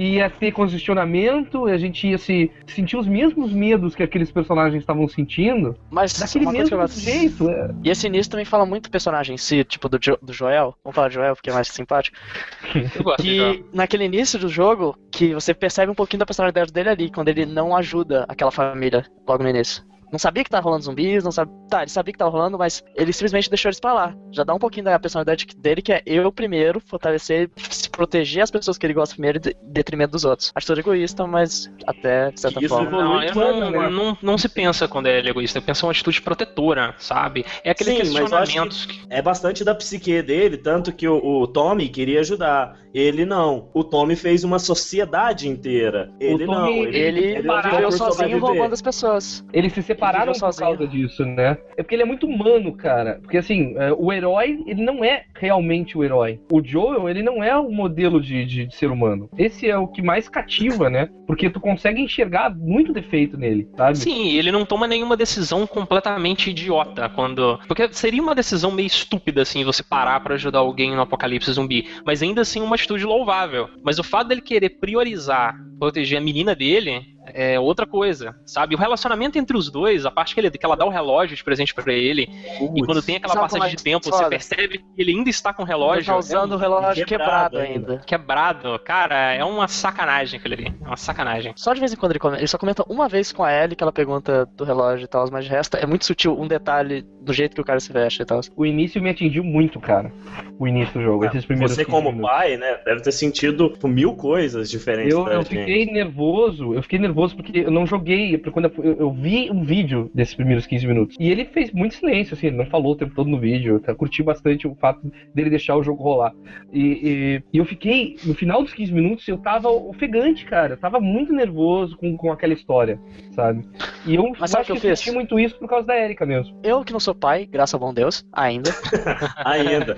ia 0.00 0.30
ter 0.30 0.52
congestionamento, 0.52 1.66
a 1.66 1.76
gente 1.76 2.06
ia 2.06 2.18
se 2.18 2.50
sentir 2.66 2.96
os 2.96 3.06
mesmos 3.06 3.52
medos 3.52 3.94
que 3.94 4.02
aqueles 4.02 4.30
personagens 4.30 4.80
estavam 4.80 5.08
sentindo, 5.08 5.76
Mas 5.90 6.12
daquele 6.18 6.44
uma 6.44 6.52
coisa 6.52 6.68
que 6.68 6.74
eu 6.74 6.78
mesmo 6.78 6.94
gosto- 6.94 7.00
jeito. 7.04 7.50
É. 7.50 7.70
E 7.82 7.90
esse 7.90 8.06
início 8.06 8.30
também 8.30 8.44
fala 8.44 8.64
muito 8.64 8.84
do 8.84 8.90
personagem 8.90 9.34
em 9.34 9.38
si, 9.38 9.64
tipo 9.64 9.88
do, 9.88 9.98
Jo- 9.98 10.18
do 10.22 10.32
Joel. 10.32 10.74
Vamos 10.84 10.94
falar 10.94 11.08
de 11.08 11.14
Joel, 11.14 11.34
porque 11.34 11.50
é 11.50 11.52
mais 11.52 11.68
simpático. 11.68 12.16
Eu. 12.74 13.16
Que 13.16 13.64
naquele 13.72 14.04
início 14.04 14.38
do 14.38 14.48
jogo, 14.48 14.96
que 15.10 15.34
você 15.34 15.52
percebe 15.52 15.90
um 15.90 15.94
pouquinho 15.94 16.20
da 16.20 16.26
personalidade 16.26 16.72
dele 16.72 16.88
ali, 16.90 17.10
quando 17.10 17.28
ele 17.28 17.44
não 17.44 17.76
ajuda 17.76 18.24
aquela 18.28 18.50
família 18.50 19.04
logo 19.26 19.42
no 19.42 19.48
início. 19.48 19.82
Não 20.10 20.18
sabia 20.18 20.42
que 20.44 20.50
tava 20.50 20.64
rolando 20.64 20.84
zumbis, 20.84 21.22
não 21.24 21.32
sabe. 21.32 21.50
Tá, 21.68 21.82
ele 21.82 21.90
sabia 21.90 22.12
que 22.12 22.18
tava 22.18 22.30
rolando, 22.30 22.56
mas 22.58 22.82
ele 22.94 23.12
simplesmente 23.12 23.48
deixou 23.50 23.68
eles 23.68 23.80
pra 23.80 23.92
lá. 23.92 24.14
Já 24.32 24.42
dá 24.44 24.54
um 24.54 24.58
pouquinho 24.58 24.84
da 24.84 24.98
personalidade 24.98 25.46
dele, 25.56 25.82
que 25.82 25.92
é 25.92 26.02
eu 26.06 26.30
primeiro, 26.32 26.80
fortalecer, 26.80 27.50
se 27.56 27.90
proteger 27.90 28.42
as 28.42 28.50
pessoas 28.50 28.78
que 28.78 28.86
ele 28.86 28.94
gosta 28.94 29.14
primeiro, 29.14 29.38
em 29.38 29.72
detrimento 29.72 30.12
dos 30.12 30.24
outros. 30.24 30.50
Acho 30.54 30.66
tudo 30.66 30.80
egoísta, 30.80 31.26
mas 31.26 31.70
até 31.86 32.30
de 32.30 32.40
certa 32.40 32.58
Isso 32.60 32.68
forma. 32.68 32.90
Não, 32.90 33.20
não, 33.60 33.70
né? 33.70 33.88
não, 33.90 34.18
não 34.22 34.38
se 34.38 34.48
pensa 34.48 34.88
quando 34.88 35.06
é 35.06 35.18
egoísta, 35.18 35.60
pensa 35.60 35.84
uma 35.84 35.92
atitude 35.92 36.22
protetora, 36.22 36.94
sabe? 36.98 37.44
É 37.62 37.70
aquele 37.70 37.90
Sim, 38.04 38.12
mas 38.12 38.30
eu 38.32 38.38
acho 38.38 38.52
que- 38.52 38.60
questionamento. 38.60 39.06
É 39.10 39.20
bastante 39.20 39.64
da 39.64 39.74
psique 39.74 40.22
dele, 40.22 40.56
tanto 40.56 40.92
que 40.92 41.06
o, 41.06 41.16
o 41.42 41.46
Tommy 41.46 41.88
queria 41.88 42.20
ajudar. 42.20 42.78
Ele 42.94 43.24
não. 43.24 43.68
O 43.74 43.84
Tommy 43.84 44.16
fez 44.16 44.44
uma 44.44 44.58
sociedade 44.58 45.48
inteira. 45.48 46.10
Ele 46.20 46.46
Tommy, 46.46 46.58
não. 46.58 46.68
Ele, 46.68 46.98
ele 46.98 47.42
viveu 47.42 47.52
optou 47.52 47.80
por 47.82 47.92
sozinho 47.92 48.38
roubando 48.38 48.72
as 48.72 48.82
pessoas. 48.82 49.44
Eles 49.52 49.72
se 49.72 49.82
separaram 49.82 50.32
Ele 50.32 50.32
por 50.32 50.38
sozinho. 50.38 50.66
causa 50.66 50.86
disso, 50.86 51.24
né? 51.24 51.58
É 51.76 51.82
porque 51.82 51.94
ele 51.94 52.02
é 52.02 52.06
muito 52.06 52.26
humano, 52.26 52.74
cara. 52.76 53.18
Porque 53.22 53.38
assim, 53.38 53.74
é, 53.76 53.92
o 53.92 54.12
herói, 54.12 54.62
ele 54.66 54.82
não 54.82 55.04
é 55.04 55.24
realmente 55.34 55.96
o 55.96 56.04
herói. 56.04 56.40
O 56.50 56.62
Joel, 56.64 57.08
ele 57.08 57.22
não 57.22 57.42
é 57.42 57.56
o 57.56 57.70
modelo 57.70 58.20
de, 58.20 58.44
de, 58.44 58.66
de 58.66 58.74
ser 58.74 58.90
humano. 58.90 59.28
Esse 59.36 59.68
é 59.68 59.76
o 59.76 59.86
que 59.86 60.02
mais 60.02 60.28
cativa, 60.28 60.88
né? 60.88 61.08
Porque 61.26 61.50
tu 61.50 61.60
consegue 61.60 62.00
enxergar 62.00 62.54
muito 62.54 62.92
defeito 62.92 63.36
nele, 63.36 63.68
sabe? 63.76 63.98
Sim, 63.98 64.32
ele 64.36 64.50
não 64.50 64.64
toma 64.64 64.86
nenhuma 64.86 65.16
decisão 65.16 65.66
completamente 65.66 66.50
idiota 66.50 67.08
quando. 67.08 67.58
Porque 67.68 67.88
seria 67.92 68.22
uma 68.22 68.34
decisão 68.34 68.70
meio 68.70 68.86
estúpida, 68.86 69.42
assim, 69.42 69.64
você 69.64 69.82
parar 69.82 70.20
pra 70.20 70.34
ajudar 70.34 70.60
alguém 70.60 70.94
no 70.94 71.02
apocalipse 71.02 71.52
zumbi. 71.52 71.88
Mas 72.04 72.22
ainda 72.22 72.40
assim, 72.40 72.60
uma 72.60 72.77
atitude 72.78 73.04
louvável. 73.04 73.68
Mas 73.82 73.98
o 73.98 74.04
fato 74.04 74.28
dele 74.28 74.40
querer 74.40 74.70
priorizar 74.70 75.54
proteger 75.78 76.18
a 76.18 76.20
menina 76.20 76.54
dele 76.54 77.17
é 77.34 77.60
outra 77.60 77.86
coisa, 77.86 78.34
sabe? 78.44 78.74
O 78.74 78.78
relacionamento 78.78 79.38
entre 79.38 79.56
os 79.56 79.70
dois, 79.70 80.04
a 80.06 80.10
parte 80.10 80.34
que, 80.34 80.40
ele, 80.40 80.50
que 80.50 80.64
ela 80.64 80.76
dá 80.76 80.84
o 80.84 80.90
relógio 80.90 81.36
de 81.36 81.44
presente 81.44 81.74
pra 81.74 81.92
ele, 81.92 82.28
e 82.74 82.82
quando 82.84 83.02
tem 83.02 83.16
aquela 83.16 83.36
passagem 83.36 83.72
é 83.72 83.76
de 83.76 83.82
tempo, 83.82 84.04
foda? 84.04 84.24
você 84.24 84.28
percebe 84.28 84.78
que 84.78 84.84
ele 84.96 85.12
ainda 85.12 85.30
está 85.30 85.52
com 85.52 85.62
o 85.62 85.66
relógio. 85.66 86.00
Ele 86.00 86.06
tá 86.06 86.16
usando 86.16 86.52
o 86.52 86.56
relógio 86.56 87.06
quebrado 87.06 87.28
quebrado, 87.28 87.58
ainda. 87.58 87.98
Quebrado, 88.06 88.78
cara, 88.80 89.32
é 89.32 89.44
uma 89.44 89.68
sacanagem 89.68 90.38
aquele 90.38 90.54
ali. 90.54 90.74
É 90.82 90.86
uma 90.86 90.96
sacanagem. 90.96 91.52
Só 91.56 91.72
de 91.72 91.80
vez 91.80 91.92
em 91.92 91.96
quando 91.96 92.12
ele 92.12 92.18
comenta. 92.18 92.40
Ele 92.40 92.48
só 92.48 92.58
comenta 92.58 92.84
uma 92.88 93.08
vez 93.08 93.32
com 93.32 93.44
a 93.44 93.52
Ellie 93.52 93.76
que 93.76 93.82
ela 93.82 93.92
pergunta 93.92 94.46
do 94.56 94.64
relógio 94.64 95.04
e 95.04 95.08
tal, 95.08 95.28
mas 95.30 95.44
de 95.44 95.50
resto 95.50 95.76
é 95.76 95.86
muito 95.86 96.04
sutil 96.04 96.38
um 96.38 96.46
detalhe 96.46 97.04
do 97.20 97.32
jeito 97.32 97.54
que 97.54 97.60
o 97.60 97.64
cara 97.64 97.80
se 97.80 97.92
veste 97.92 98.22
e 98.22 98.24
tal. 98.24 98.40
O 98.56 98.64
início 98.64 99.02
me 99.02 99.10
atingiu 99.10 99.44
muito, 99.44 99.80
cara. 99.80 100.12
O 100.58 100.66
início 100.66 100.94
do 100.94 101.02
jogo, 101.02 101.24
esses 101.26 101.44
primeiros 101.44 101.74
Você 101.74 101.84
15 101.84 101.90
como 101.96 102.10
minutos. 102.10 102.30
pai, 102.30 102.56
né, 102.56 102.80
deve 102.84 103.02
ter 103.02 103.12
sentido 103.12 103.70
tipo, 103.70 103.86
mil 103.86 104.14
coisas 104.14 104.70
diferentes 104.70 105.12
Eu, 105.12 105.26
eu 105.28 105.42
gente. 105.42 105.48
fiquei 105.48 105.86
nervoso, 105.86 106.74
eu 106.74 106.82
fiquei 106.82 106.98
nervoso 106.98 107.17
porque 107.34 107.58
eu 107.60 107.70
não 107.70 107.86
joguei, 107.86 108.36
porque 108.38 108.50
quando 108.50 108.70
eu, 108.78 108.84
eu- 108.94 109.10
vi 109.12 109.50
um 109.50 109.62
vídeo 109.64 110.10
desses 110.14 110.34
primeiros 110.34 110.66
15 110.66 110.86
minutos. 110.86 111.16
E 111.18 111.30
ele 111.30 111.44
fez 111.44 111.72
muito 111.72 111.94
silêncio, 111.94 112.34
assim, 112.34 112.48
ele 112.48 112.56
não 112.56 112.66
falou 112.66 112.92
o 112.92 112.96
tempo 112.96 113.14
todo 113.14 113.28
no 113.28 113.38
vídeo. 113.38 113.74
Eu 113.76 113.80
tá- 113.80 113.94
curti 113.94 114.22
bastante 114.22 114.66
o 114.68 114.74
fato 114.76 115.00
dele 115.34 115.50
deixar 115.50 115.76
o 115.76 115.82
jogo 115.82 116.02
rolar. 116.02 116.32
E, 116.72 116.80
e- 116.82 117.42
e 117.52 117.58
eu 117.58 117.64
fiquei, 117.64 118.16
no 118.24 118.34
final 118.34 118.62
dos 118.62 118.72
15 118.72 118.92
minutos, 118.92 119.26
eu 119.26 119.38
tava 119.38 119.68
ofegante, 119.68 120.44
cara. 120.44 120.74
Eu 120.74 120.78
tava 120.78 121.00
muito 121.00 121.32
nervoso 121.32 121.96
com, 121.96 122.16
com 122.16 122.30
aquela 122.30 122.52
história, 122.52 123.00
sabe? 123.32 123.64
E 124.06 124.14
eu 124.14 124.32
Mas 124.38 124.50
sabe 124.50 124.62
acho 124.62 124.72
o 124.72 124.74
que 124.76 124.80
que 124.80 124.86
eu 124.86 124.90
eu 124.90 124.96
fiz? 124.96 125.04
senti 125.04 125.14
muito 125.14 125.38
isso 125.40 125.56
por 125.58 125.68
causa 125.68 125.86
da 125.86 125.98
Erika 125.98 126.24
mesmo. 126.24 126.56
Eu 126.62 126.84
que 126.84 126.92
não 126.92 127.00
sou 127.00 127.14
pai, 127.14 127.46
graças 127.50 127.74
ao 127.74 127.80
bom 127.80 127.92
Deus, 127.92 128.24
ainda. 128.32 128.70
Ainda. 129.44 129.96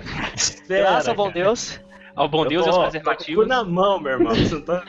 Graças 0.67 1.07
ao 1.07 1.15
bom 1.15 1.31
Deus. 1.31 1.79
Ao 2.21 2.27
bom 2.27 2.43
Eu 2.43 2.49
Deus 2.49 2.61
e 2.67 2.69
tô- 2.69 2.69
aos 2.69 2.75
com 2.75 2.81
o 2.81 2.91
preservativos. 2.91 3.43
cu 3.45 3.49
na 3.49 3.63
mão, 3.63 3.99
meu 3.99 4.11
irmão. 4.11 4.35
Você 4.35 4.61
tá- 4.61 4.83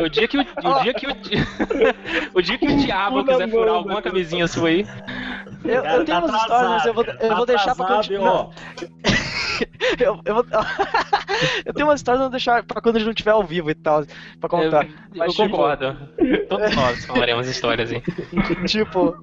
O 0.00 0.08
dia 0.08 0.28
que 0.28 0.38
o, 0.38 0.40
o 0.42 0.82
dia 0.82 0.94
que 0.94 1.06
o, 1.08 1.10
o 2.38 2.40
dia 2.42 2.56
que 2.58 2.66
o 2.68 2.76
diabo 2.76 3.24
quiser 3.24 3.48
furar 3.50 3.66
mão, 3.66 3.74
alguma 3.74 3.94
né? 3.96 4.02
camisinha 4.02 4.46
sua 4.46 4.68
aí, 4.68 4.86
Eu, 5.64 5.84
eu 5.84 6.04
tenho 6.04 6.06
tá 6.06 6.18
umas 6.26 6.40
histórias, 6.40 6.70
mas 6.70 6.86
eu 6.86 6.94
vou, 6.94 7.04
eu 7.04 7.28
tá 7.28 7.34
vou 7.34 7.46
deixar 7.46 7.74
pra 7.74 7.84
atrasado, 7.84 7.96
continuar. 8.14 8.48
Eu, 9.98 10.20
eu, 10.24 10.36
eu 11.66 11.74
tenho 11.74 11.86
umas 11.88 12.00
histórias 12.00 12.18
que 12.20 12.24
eu 12.24 12.28
vou 12.28 12.30
deixar 12.30 12.62
pra 12.64 12.80
quando 12.80 12.96
a 12.96 12.98
gente 12.98 13.06
não 13.06 13.12
estiver 13.12 13.30
ao 13.32 13.44
vivo 13.44 13.70
e 13.70 13.74
tal, 13.74 14.04
pra 14.38 14.48
contar. 14.48 14.84
eu, 14.86 14.90
Mas, 15.16 15.28
eu 15.28 15.44
tipo, 15.44 15.56
concordo. 15.56 15.96
Todos 16.48 16.74
nós 16.76 17.04
falaremos 17.06 17.48
histórias 17.48 17.90
aí. 17.90 18.02
Tipo, 18.66 19.16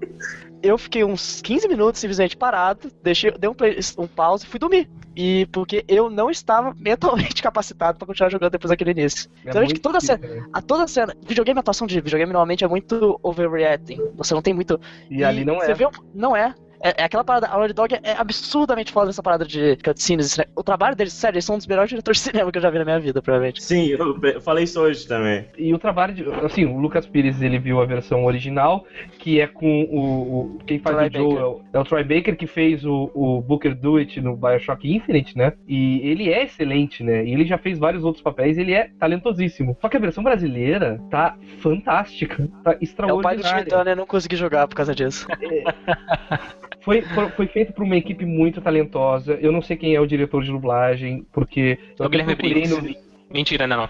eu 0.62 0.78
fiquei 0.78 1.04
uns 1.04 1.42
15 1.42 1.68
minutos 1.68 2.00
simplesmente 2.02 2.36
parado, 2.36 2.92
deixei, 3.04 3.32
dei 3.32 3.50
um, 3.50 3.54
play, 3.54 3.78
um 3.98 4.08
pause 4.08 4.46
e 4.46 4.48
fui 4.48 4.60
dormir. 4.60 4.90
E 5.16 5.48
porque 5.52 5.84
eu 5.88 6.10
não 6.10 6.30
estava 6.30 6.74
mentalmente 6.78 7.42
capacitado 7.42 7.98
pra 7.98 8.06
continuar 8.08 8.30
jogando 8.30 8.52
depois 8.52 8.70
daquele 8.70 8.92
início. 8.92 9.30
É 9.46 9.50
Então, 9.50 9.62
acho 9.64 9.74
que 9.74 9.80
toda 9.80 9.98
difícil, 10.00 10.20
cena, 10.22 10.36
né? 10.36 10.46
a 10.54 10.62
toda 10.62 10.88
cena, 10.88 11.16
videogame, 11.26 11.60
atuação 11.60 11.88
de 11.88 12.00
videogame 12.02 12.32
normalmente 12.32 12.64
é 12.64 12.68
muito 12.68 13.20
overreacting. 13.24 14.00
Você 14.16 14.34
não 14.34 14.42
tem 14.42 14.54
muito. 14.54 14.80
E 15.10 15.24
ali 15.24 15.44
não 15.46 15.56
você 15.56 15.72
é. 15.72 15.74
Vê, 15.74 15.86
um- 15.88 15.92
não 16.14 16.36
é. 16.36 16.54
É, 16.84 17.02
é 17.02 17.04
aquela 17.06 17.24
parada, 17.24 17.48
a 17.48 17.58
Naughty 17.58 17.74
Dog 17.74 17.94
é, 17.96 18.00
é 18.04 18.16
absurdamente 18.18 18.92
foda 18.92 19.08
nessa 19.08 19.24
parada 19.24 19.46
de 19.46 19.76
cutscenes. 19.78 20.38
né? 20.38 20.46
O 20.56 20.64
trabalho 20.64 20.96
deles, 20.96 21.14
sério, 21.14 21.36
eles 21.36 21.46
são 21.46 21.56
um 21.56 21.58
dos 21.58 21.66
melhores 21.68 21.90
diretores 21.90 22.20
de 22.22 22.30
cinema 22.30 22.52
que 22.52 22.58
eu 22.58 22.62
já 22.62 22.70
vi 22.70 22.78
na 22.78 22.86
minha 22.86 23.00
vida, 23.00 23.22
provavelmente. 23.22 23.64
Sim, 23.64 23.88
eu 23.88 24.18
eu 24.22 24.42
falei 24.42 24.64
isso 24.64 24.80
hoje 24.80 25.08
também. 25.08 25.46
E 25.58 25.74
o 25.74 25.80
trabalho 25.80 26.14
de. 26.14 26.24
Assim, 26.46 26.66
o 26.66 26.78
Lucas 26.80 27.06
Pires 27.08 27.42
ele 27.42 27.58
viu 27.58 27.82
a 27.82 27.86
versão 27.86 28.26
original, 28.26 28.86
que 29.20 29.40
é 29.42 29.48
com 29.48 29.84
o. 29.84 30.56
o- 30.56 30.58
quem 30.68 30.80
faz 30.80 30.96
Troy 30.96 31.08
o 31.08 31.12
Joe 31.32 31.38
é 31.38 31.46
o, 31.46 31.62
é 31.74 31.80
o 31.80 31.84
Troy 31.84 32.04
Baker, 32.04 32.36
que 32.38 32.46
fez 32.48 32.86
o, 32.86 33.10
o 33.14 33.42
Booker 33.42 33.74
Do 33.76 33.98
It 33.98 34.20
no 34.22 34.36
Bioshock 34.36 34.88
Infinite, 34.94 35.38
né? 35.38 35.54
E 35.68 36.00
ele 36.08 36.32
é 36.32 36.44
excelente, 36.44 37.04
né? 37.04 37.26
E 37.26 37.32
ele 37.34 37.46
já 37.46 37.58
fez 37.58 37.80
vários 37.80 38.04
outros 38.04 38.24
papéis, 38.24 38.58
ele 38.58 38.74
é 38.74 38.90
talentosíssimo. 39.00 39.76
Só 39.82 39.90
que 39.90 39.98
a 39.98 40.00
versão 40.00 40.24
brasileira 40.24 41.02
tá 41.10 41.36
fantástica, 41.60 42.48
tá 42.64 42.72
É 42.72 43.14
o 43.14 43.22
pai 43.22 43.36
do 43.36 43.42
Tim 43.42 43.48
extraordinária. 43.48 43.66
Turner 43.66 43.96
não 43.96 44.06
conseguir 44.06 44.36
jogar 44.36 44.68
por 44.68 44.76
causa 44.76 44.94
disso. 44.94 45.28
Foi, 46.88 47.02
foi, 47.02 47.30
foi 47.32 47.48
feito 47.48 47.74
por 47.74 47.84
uma 47.84 47.98
equipe 47.98 48.26
muito 48.26 48.62
talentosa. 48.62 49.34
Eu 49.42 49.52
não 49.52 49.62
sei 49.62 49.76
quem 49.76 49.94
é 49.94 50.00
o 50.00 50.08
diretor 50.08 50.42
de 50.42 50.50
dublagem, 50.50 51.28
porque. 51.34 51.78
É 52.00 52.06
o 52.06 52.08
Guilherme 52.08 52.34
Briggs. 52.34 52.98
Mentira, 53.32 53.66
ainda 53.66 53.76
não. 53.78 53.90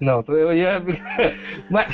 Não, 0.00 0.24
eu 0.28 0.52
ia. 0.56 0.80
Mas 1.68 1.88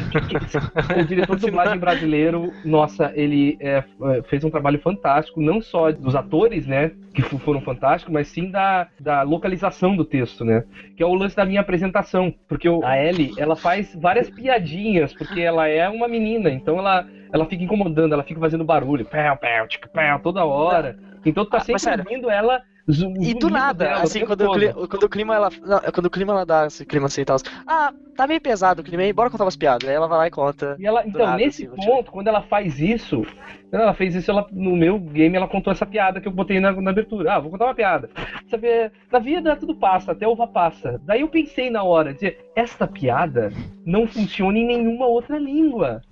o 0.97 1.05
diretor 1.05 1.37
de 1.37 1.43
dublagem 1.47 1.79
brasileiro, 1.79 2.55
nossa, 2.63 3.11
ele 3.15 3.57
é, 3.61 3.83
é, 4.03 4.23
fez 4.29 4.45
um 4.45 4.51
trabalho 4.51 4.79
fantástico, 4.79 5.41
não 5.41 5.61
só 5.61 5.91
dos 5.91 6.15
atores, 6.15 6.67
né, 6.67 6.93
que 7.15 7.23
foram 7.23 7.61
fantásticos, 7.63 8.13
mas 8.13 8.29
sim 8.29 8.51
da, 8.51 8.89
da 9.01 9.23
localização 9.23 9.97
do 9.97 10.05
texto, 10.05 10.45
né, 10.45 10.65
que 10.97 11.03
é 11.03 11.07
o 11.07 11.15
lance 11.15 11.35
da 11.37 11.45
minha 11.45 11.61
apresentação, 11.61 12.35
porque 12.49 12.69
o- 12.69 12.85
a 12.85 12.99
Ellie, 13.03 13.33
ela 13.37 13.57
faz 13.57 13.95
várias 13.95 14.29
piadinhas, 14.29 15.15
porque 15.15 15.41
ela 15.41 15.67
é 15.69 15.89
uma 15.89 16.09
menina, 16.09 16.51
então 16.51 16.79
ela, 16.79 17.07
ela 17.33 17.47
fica 17.47 17.63
incomodando, 17.65 18.13
ela 18.13 18.23
fica 18.25 18.41
fazendo 18.41 18.65
barulho, 18.65 19.05
pé, 19.05 19.35
pé, 19.37 19.67
pé, 19.93 20.19
toda 20.23 20.45
hora. 20.45 20.97
Então 21.25 21.45
tu 21.45 21.51
tá 21.51 21.59
Ah, 21.59 21.61
sempre 21.61 21.81
sério. 21.81 22.05
ouvindo 22.07 22.31
ela. 22.31 22.61
E 22.87 23.33
do 23.33 23.49
nada, 23.49 23.85
dela 23.87 24.03
assim, 24.03 24.27
quando 24.27 24.43
o, 24.43 24.47
todo. 24.47 24.59
cli- 24.59 24.73
quando 24.89 25.03
o 25.05 25.09
clima 25.09 25.35
ela. 25.35 25.51
Não, 25.63 25.81
quando 25.91 26.07
o 26.07 26.11
clima 26.11 26.33
ela 26.33 26.45
dá 26.45 26.67
esse 26.67 26.85
clima 26.85 27.07
assim 27.07 27.23
e 27.23 27.25
tal. 27.25 27.39
Ah, 27.67 27.93
tá 28.15 28.27
meio 28.27 28.41
pesado 28.43 28.83
o 28.83 28.85
clima 28.85 29.03
aí, 29.03 29.13
bora 29.13 29.31
contar 29.31 29.45
umas 29.45 29.57
piadas. 29.57 29.89
Aí 29.89 29.95
ela 29.95 30.07
vai 30.07 30.19
lá 30.19 30.27
e 30.27 30.31
conta. 30.31 30.77
E 30.79 30.87
ela, 30.87 31.07
então, 31.07 31.25
nada, 31.25 31.39
nesse 31.39 31.67
assim, 31.67 31.75
ponto, 31.75 32.13
quando 32.13 32.29
ela 32.29 32.43
faz 32.43 32.79
isso, 32.79 33.23
quando 33.71 33.83
ela 33.83 33.95
fez 33.95 34.15
isso, 34.15 34.31
ela, 34.31 34.47
no 34.53 34.77
meu 34.77 34.99
game, 34.99 35.35
ela 35.35 35.49
contou 35.49 35.73
essa 35.73 35.87
piada 35.87 36.21
que 36.21 36.29
eu 36.29 36.33
botei 36.33 36.61
na, 36.61 36.73
na 36.73 36.91
abertura. 36.91 37.33
Ah, 37.33 37.41
vou 37.41 37.51
contar 37.51 37.65
uma 37.65 37.75
piada. 37.75 38.11
Sabe, 38.51 38.91
na 39.11 39.19
vida 39.19 39.57
tudo 39.57 39.75
passa, 39.75 40.13
até 40.13 40.29
uva 40.29 40.47
passa. 40.47 41.01
Daí 41.05 41.23
eu 41.23 41.29
pensei 41.29 41.71
na 41.71 41.83
hora, 41.83 42.13
dizer, 42.13 42.51
esta 42.55 42.87
piada 42.87 43.51
não 43.87 44.07
funciona 44.07 44.59
em 44.59 44.67
nenhuma 44.67 45.07
outra 45.07 45.39
língua. 45.39 46.03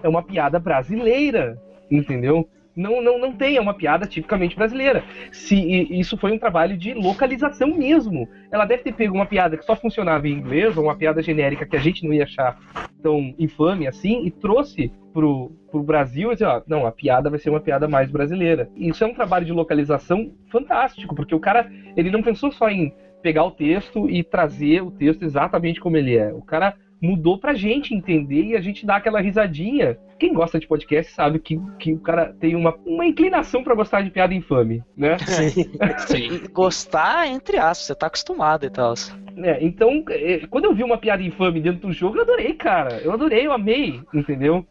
É 0.00 0.08
uma 0.08 0.22
piada 0.22 0.60
brasileira, 0.60 1.60
entendeu? 1.90 2.48
Não, 2.74 3.02
não, 3.02 3.18
não 3.18 3.32
tem, 3.32 3.56
é 3.56 3.60
uma 3.60 3.74
piada 3.74 4.06
tipicamente 4.06 4.56
brasileira. 4.56 5.04
Se 5.30 5.56
isso 5.90 6.16
foi 6.16 6.32
um 6.32 6.38
trabalho 6.38 6.76
de 6.76 6.94
localização 6.94 7.68
mesmo. 7.68 8.28
Ela 8.50 8.64
deve 8.64 8.82
ter 8.82 8.92
pego 8.92 9.14
uma 9.14 9.26
piada 9.26 9.56
que 9.56 9.64
só 9.64 9.76
funcionava 9.76 10.26
em 10.26 10.32
inglês, 10.32 10.76
ou 10.76 10.84
uma 10.84 10.96
piada 10.96 11.22
genérica 11.22 11.66
que 11.66 11.76
a 11.76 11.80
gente 11.80 12.04
não 12.04 12.12
ia 12.12 12.24
achar 12.24 12.58
tão 13.02 13.34
infame 13.38 13.86
assim, 13.86 14.24
e 14.24 14.30
trouxe 14.30 14.90
pro, 15.12 15.52
pro 15.70 15.82
Brasil 15.82 16.30
e 16.30 16.34
dizer, 16.34 16.46
ó, 16.46 16.62
não, 16.66 16.86
a 16.86 16.92
piada 16.92 17.28
vai 17.28 17.38
ser 17.38 17.50
uma 17.50 17.60
piada 17.60 17.86
mais 17.86 18.10
brasileira. 18.10 18.70
Isso 18.76 19.04
é 19.04 19.06
um 19.06 19.14
trabalho 19.14 19.44
de 19.44 19.52
localização 19.52 20.32
fantástico, 20.50 21.14
porque 21.14 21.34
o 21.34 21.40
cara, 21.40 21.70
ele 21.96 22.10
não 22.10 22.22
pensou 22.22 22.50
só 22.50 22.70
em 22.70 22.94
pegar 23.22 23.44
o 23.44 23.50
texto 23.50 24.10
e 24.10 24.24
trazer 24.24 24.82
o 24.82 24.90
texto 24.90 25.22
exatamente 25.22 25.80
como 25.80 25.96
ele 25.96 26.16
é. 26.16 26.32
O 26.32 26.42
cara 26.42 26.74
mudou 27.02 27.36
pra 27.36 27.52
gente 27.52 27.92
entender 27.92 28.44
e 28.44 28.56
a 28.56 28.60
gente 28.60 28.86
dá 28.86 28.96
aquela 28.96 29.20
risadinha. 29.20 29.98
Quem 30.20 30.32
gosta 30.32 30.60
de 30.60 30.68
podcast 30.68 31.12
sabe 31.12 31.40
que, 31.40 31.60
que 31.80 31.92
o 31.92 31.98
cara 31.98 32.32
tem 32.38 32.54
uma, 32.54 32.76
uma 32.86 33.04
inclinação 33.04 33.64
pra 33.64 33.74
gostar 33.74 34.02
de 34.02 34.10
piada 34.10 34.32
infame, 34.32 34.84
né? 34.96 35.16
Sim. 36.06 36.42
Gostar, 36.52 37.26
entre 37.26 37.56
aspas, 37.56 37.86
você 37.86 37.94
tá 37.96 38.06
acostumado 38.06 38.64
e 38.64 38.70
tal. 38.70 38.94
É, 39.36 39.64
então, 39.64 40.04
é, 40.10 40.46
quando 40.48 40.66
eu 40.66 40.74
vi 40.74 40.84
uma 40.84 40.98
piada 40.98 41.22
infame 41.22 41.60
dentro 41.60 41.88
do 41.88 41.92
jogo, 41.92 42.18
eu 42.18 42.22
adorei, 42.22 42.54
cara. 42.54 43.00
Eu 43.02 43.12
adorei, 43.12 43.46
eu 43.46 43.52
amei, 43.52 44.00
entendeu? 44.14 44.64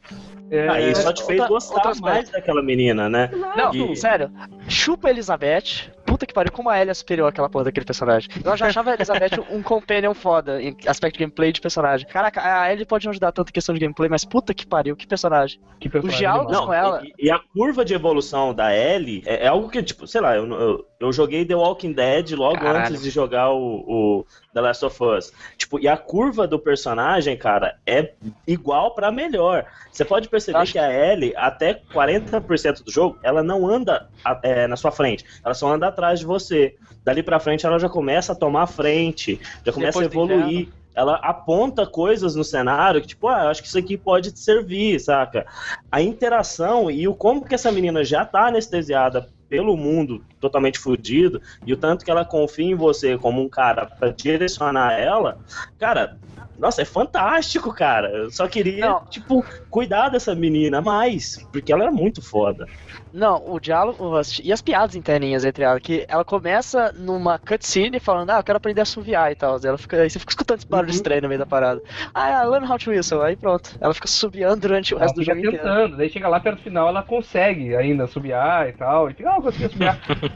É, 0.51 0.67
Aí 0.67 0.93
só 0.95 1.13
te 1.13 1.23
fez 1.25 1.39
outra- 1.39 1.47
gostar 1.55 1.75
aspecto. 1.79 2.01
mais 2.01 2.29
daquela 2.29 2.61
menina, 2.61 3.07
né? 3.09 3.29
Não, 3.55 3.73
E- 3.73 3.95
sério. 3.95 4.29
Chupa 4.67 5.09
Elizabeth. 5.09 5.89
Puta 6.05 6.25
que 6.25 6.33
pariu, 6.33 6.51
como 6.51 6.69
a 6.69 6.77
Ellie 6.77 6.91
é 6.91 6.93
superior 6.93 7.29
àquela 7.29 7.47
porra 7.49 7.63
daquele 7.65 7.85
personagem. 7.85 8.29
Eu 8.43 8.57
já 8.57 8.67
achava 8.67 8.91
a 8.91 8.95
Elizabeth 8.95 9.29
um 9.49 9.63
companion 9.63 10.13
foda 10.13 10.61
em 10.61 10.75
aspecto 10.85 11.13
de 11.17 11.19
gameplay 11.23 11.53
de 11.53 11.61
personagem. 11.61 12.05
Caraca, 12.05 12.41
a 12.43 12.69
Ellie 12.73 12.85
pode 12.85 13.05
não 13.05 13.11
ajudar 13.11 13.31
tanto 13.31 13.47
em 13.49 13.53
questão 13.53 13.73
de 13.73 13.79
gameplay, 13.79 14.09
mas 14.09 14.25
puta 14.25 14.53
que 14.53 14.67
pariu, 14.67 14.93
que 14.93 15.07
personagem. 15.07 15.57
Que 15.79 15.87
personagem 15.87 16.19
diálogos 16.19 16.47
animal. 16.51 16.65
com 16.67 16.73
ela. 16.73 17.01
E, 17.17 17.27
e 17.27 17.31
a 17.31 17.39
curva 17.39 17.85
de 17.85 17.93
evolução 17.93 18.53
da 18.53 18.75
Ellie 18.75 19.23
é, 19.25 19.45
é 19.45 19.47
algo 19.47 19.69
que, 19.69 19.81
tipo, 19.81 20.05
sei 20.05 20.19
lá, 20.19 20.35
eu, 20.35 20.45
eu, 20.51 20.85
eu 20.99 21.13
joguei 21.13 21.45
The 21.45 21.55
Walking 21.55 21.93
Dead 21.93 22.31
logo 22.31 22.55
Caralho. 22.59 22.79
antes 22.89 23.01
de 23.01 23.09
jogar 23.09 23.49
o, 23.51 23.61
o 23.87 24.25
The 24.53 24.61
Last 24.61 24.85
of 24.85 25.03
Us. 25.03 25.31
Tipo, 25.57 25.79
e 25.79 25.87
a 25.87 25.97
curva 25.97 26.47
do 26.47 26.59
personagem, 26.59 27.37
cara, 27.37 27.77
é 27.85 28.13
igual 28.45 28.93
pra 28.93 29.11
melhor. 29.11 29.65
Você 29.91 30.03
pode 30.03 30.27
perceber 30.29 30.57
Acho 30.57 30.73
que 30.73 30.79
a 30.79 30.91
Ellie, 30.91 31.33
até 31.35 31.73
40% 31.73 32.83
do 32.83 32.91
jogo, 32.91 33.17
ela 33.23 33.41
não 33.41 33.67
anda 33.67 34.09
é, 34.43 34.67
na 34.67 34.75
sua 34.75 34.91
frente, 34.91 35.25
ela 35.43 35.53
só 35.53 35.71
anda 35.71 35.87
atrás 35.87 36.19
de 36.19 36.25
você. 36.25 36.75
Dali 37.03 37.23
pra 37.23 37.39
frente 37.39 37.65
ela 37.65 37.79
já 37.79 37.89
começa 37.89 38.33
a 38.33 38.35
tomar 38.35 38.67
frente, 38.67 39.39
já 39.65 39.71
começa 39.71 39.99
Depois 39.99 40.29
a 40.29 40.33
evoluir. 40.35 40.69
Ela 40.93 41.15
aponta 41.23 41.87
coisas 41.87 42.35
no 42.35 42.43
cenário 42.43 42.99
que, 43.01 43.07
tipo, 43.07 43.27
ah, 43.29 43.49
acho 43.49 43.61
que 43.61 43.67
isso 43.69 43.77
aqui 43.77 43.97
pode 43.97 44.33
te 44.33 44.39
servir, 44.39 44.99
saca? 44.99 45.45
A 45.89 46.01
interação 46.01 46.91
e 46.91 47.07
o 47.07 47.15
como 47.15 47.45
que 47.45 47.55
essa 47.55 47.71
menina 47.71 48.03
já 48.03 48.25
tá 48.25 48.47
anestesiada 48.47 49.29
pelo 49.47 49.77
mundo 49.77 50.21
totalmente 50.41 50.80
fudido 50.80 51.41
e 51.65 51.71
o 51.71 51.77
tanto 51.77 52.04
que 52.04 52.12
ela 52.12 52.25
confia 52.25 52.65
em 52.65 52.75
você 52.75 53.17
como 53.17 53.41
um 53.41 53.47
cara 53.47 53.86
pra 53.86 54.10
direcionar 54.10 54.99
ela, 54.99 55.38
cara, 55.80 56.17
nossa, 56.60 56.82
é 56.82 56.86
fantástico, 56.86 57.73
cara. 57.73 58.10
Eu 58.10 58.30
só 58.32 58.47
queria, 58.47 58.86
Não. 58.88 59.01
tipo, 59.10 59.43
cuidar 59.69 60.10
dessa 60.10 60.36
menina 60.36 60.82
mais, 60.82 61.38
porque 61.51 61.71
ela 61.73 61.84
era 61.84 61.91
muito 61.91 62.21
foda. 62.21 62.67
Não, 63.13 63.41
o 63.51 63.60
diálogo 63.60 63.97
e 64.43 64.54
as 64.54 64.62
piadas 64.62 64.95
interninhas 64.95 65.43
entre 65.43 65.63
ela, 65.63 65.80
que 65.80 66.06
ela 66.08 66.23
começa 66.23 66.93
numa 66.93 67.38
cutscene 67.39 67.99
falando, 67.99 68.30
ah, 68.30 68.39
eu 68.39 68.43
quero 68.43 68.58
aprender 68.58 68.82
a 68.82 68.84
assoviar 68.84 69.32
e 69.32 69.36
tal. 69.36 69.60
Ela 69.63 69.77
fica, 69.77 69.97
aí 70.01 70.10
você 70.10 70.19
fica 70.19 70.32
escutando 70.32 70.60
esse 70.60 70.67
barulho 70.67 70.89
Uhum. 70.89 70.95
estranho 70.95 71.21
no 71.23 71.27
meio 71.27 71.39
da 71.39 71.45
parada. 71.45 71.82
Ah, 72.13 72.30
I 72.43 72.45
learn 72.45 72.65
how 72.69 72.77
to 72.77 72.89
whistle. 72.91 73.21
Aí 73.21 73.36
pronto. 73.36 73.71
Ela 73.82 73.93
fica 73.93 74.08
subiando 74.08 74.62
durante 74.62 74.93
o 74.93 74.97
Ela 74.97 75.06
resto 75.06 75.15
do 75.15 75.21
fica 75.23 75.36
jogo 75.36 75.47
inteiro. 75.47 75.63
tentando, 75.63 75.97
daí 75.97 76.10
chega 76.10 76.27
lá 76.27 76.39
perto 76.39 76.58
do 76.60 76.63
final, 76.63 76.88
ela 76.89 77.04
consegue 77.04 77.75
ainda 77.75 78.08
subiar 78.08 78.69
e 78.69 78.73
tal. 78.73 79.10
E 79.10 79.13
fica, 79.13 79.30
ah, 79.32 79.36
eu 79.38 79.41
consegui 79.41 79.69
subiar. 79.69 79.97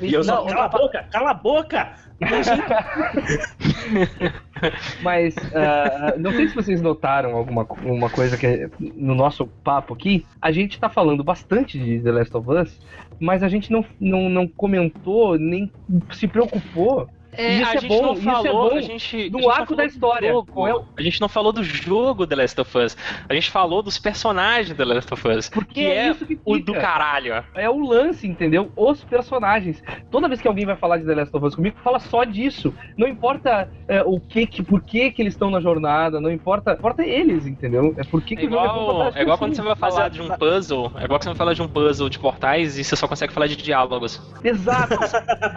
E 0.00 0.12
eu 0.12 0.22
só, 0.22 0.36
Não, 0.36 0.46
cala 0.46 0.64
a 0.64 0.68
boca, 0.68 1.02
cala 1.10 1.30
a 1.30 1.34
boca! 1.34 1.92
Mas 5.02 5.34
ah, 5.54 6.14
não 6.18 6.32
sei 6.32 6.48
se 6.48 6.54
vocês 6.54 6.80
notaram 6.80 7.36
alguma 7.36 7.66
uma 7.82 8.08
coisa 8.08 8.36
que 8.36 8.46
é- 8.46 8.70
no 8.78 9.14
nosso 9.14 9.46
papo 9.46 9.94
aqui, 9.94 10.24
a 10.40 10.52
gente 10.52 10.78
tá 10.78 10.88
falando 10.88 11.24
bastante 11.24 11.78
de 11.78 12.00
The 12.00 12.12
Last 12.12 12.36
of 12.36 12.50
Us, 12.50 12.80
mas 13.20 13.42
a 13.42 13.48
gente 13.48 13.70
não, 13.70 13.84
não, 14.00 14.28
não 14.28 14.48
comentou, 14.48 15.38
nem 15.38 15.70
se 16.12 16.26
preocupou 16.28 17.08
É, 17.36 17.54
Isso 17.60 17.66
a 17.70 17.74
é 17.74 17.78
gente 17.78 17.88
bom, 17.88 18.02
não 18.02 18.12
isso 18.14 18.28
é 18.28 18.32
falou, 18.32 18.70
bom 18.70 18.76
a 18.76 18.80
gente, 18.80 19.30
do 19.30 19.50
a 19.50 19.56
arco 19.56 19.74
da 19.76 19.84
história. 19.84 20.32
jogo. 20.32 20.66
É 20.66 20.74
o- 20.74 20.84
A 20.96 21.02
gente 21.02 21.20
não 21.20 21.28
falou 21.28 21.52
do 21.52 21.62
jogo 21.64 22.26
The 22.26 22.36
Last 22.36 22.60
of 22.60 22.78
Us. 22.78 22.96
A 23.28 23.34
gente 23.34 23.50
falou 23.50 23.82
dos 23.82 23.98
personagens 23.98 24.76
The 24.76 24.84
Last 24.84 25.12
of 25.12 25.28
Us. 25.28 25.48
Porque 25.48 25.74
que 25.74 25.86
é 25.86 26.06
é, 26.06 26.10
isso 26.10 26.24
que 26.26 26.38
o 26.44 26.54
fica. 26.54 26.72
do 26.72 26.78
caralho. 26.78 27.44
é 27.54 27.68
o 27.68 27.78
lance, 27.86 28.26
entendeu? 28.26 28.70
Os 28.76 29.02
personagens. 29.04 29.82
Toda 30.10 30.28
vez 30.28 30.40
que 30.40 30.48
alguém 30.48 30.64
vai 30.66 30.76
falar 30.76 30.98
de 30.98 31.04
The 31.06 31.14
Last 31.14 31.36
of 31.36 31.46
Us 31.46 31.54
comigo, 31.54 31.76
fala 31.82 31.98
só 31.98 32.24
disso. 32.24 32.72
Não 32.96 33.08
importa 33.08 33.68
é, 33.88 34.02
o 34.02 34.20
que, 34.20 34.46
que, 34.46 34.62
por 34.62 34.80
que 34.82 35.10
que 35.10 35.22
eles 35.22 35.34
estão 35.34 35.50
na 35.50 35.60
jornada, 35.60 36.20
não 36.20 36.30
importa, 36.30 36.72
importa 36.72 37.02
eles, 37.04 37.46
entendeu? 37.46 37.94
É 37.96 38.04
por 38.04 38.22
que, 38.22 38.34
É 38.34 38.36
que 38.36 38.46
o 38.46 38.50
jogo 38.50 38.62
é 38.62 38.66
igual, 38.66 39.12
é 39.14 39.22
igual 39.22 39.38
quando 39.38 39.54
você 39.54 39.62
vai 39.62 39.76
falar 39.76 40.08
de 40.08 40.22
um 40.22 40.28
puzzle. 40.28 40.92
É 40.96 41.04
igual 41.04 41.18
quando 41.18 41.22
você 41.22 41.28
vai 41.30 41.36
falar 41.36 41.54
de 41.54 41.62
um 41.62 41.68
puzzle 41.68 42.08
de 42.08 42.18
portais 42.18 42.78
e 42.78 42.84
você 42.84 42.94
só 42.96 43.08
consegue 43.08 43.32
falar 43.32 43.46
de 43.46 43.56
diálogos. 43.56 44.20
Exato. 44.42 44.94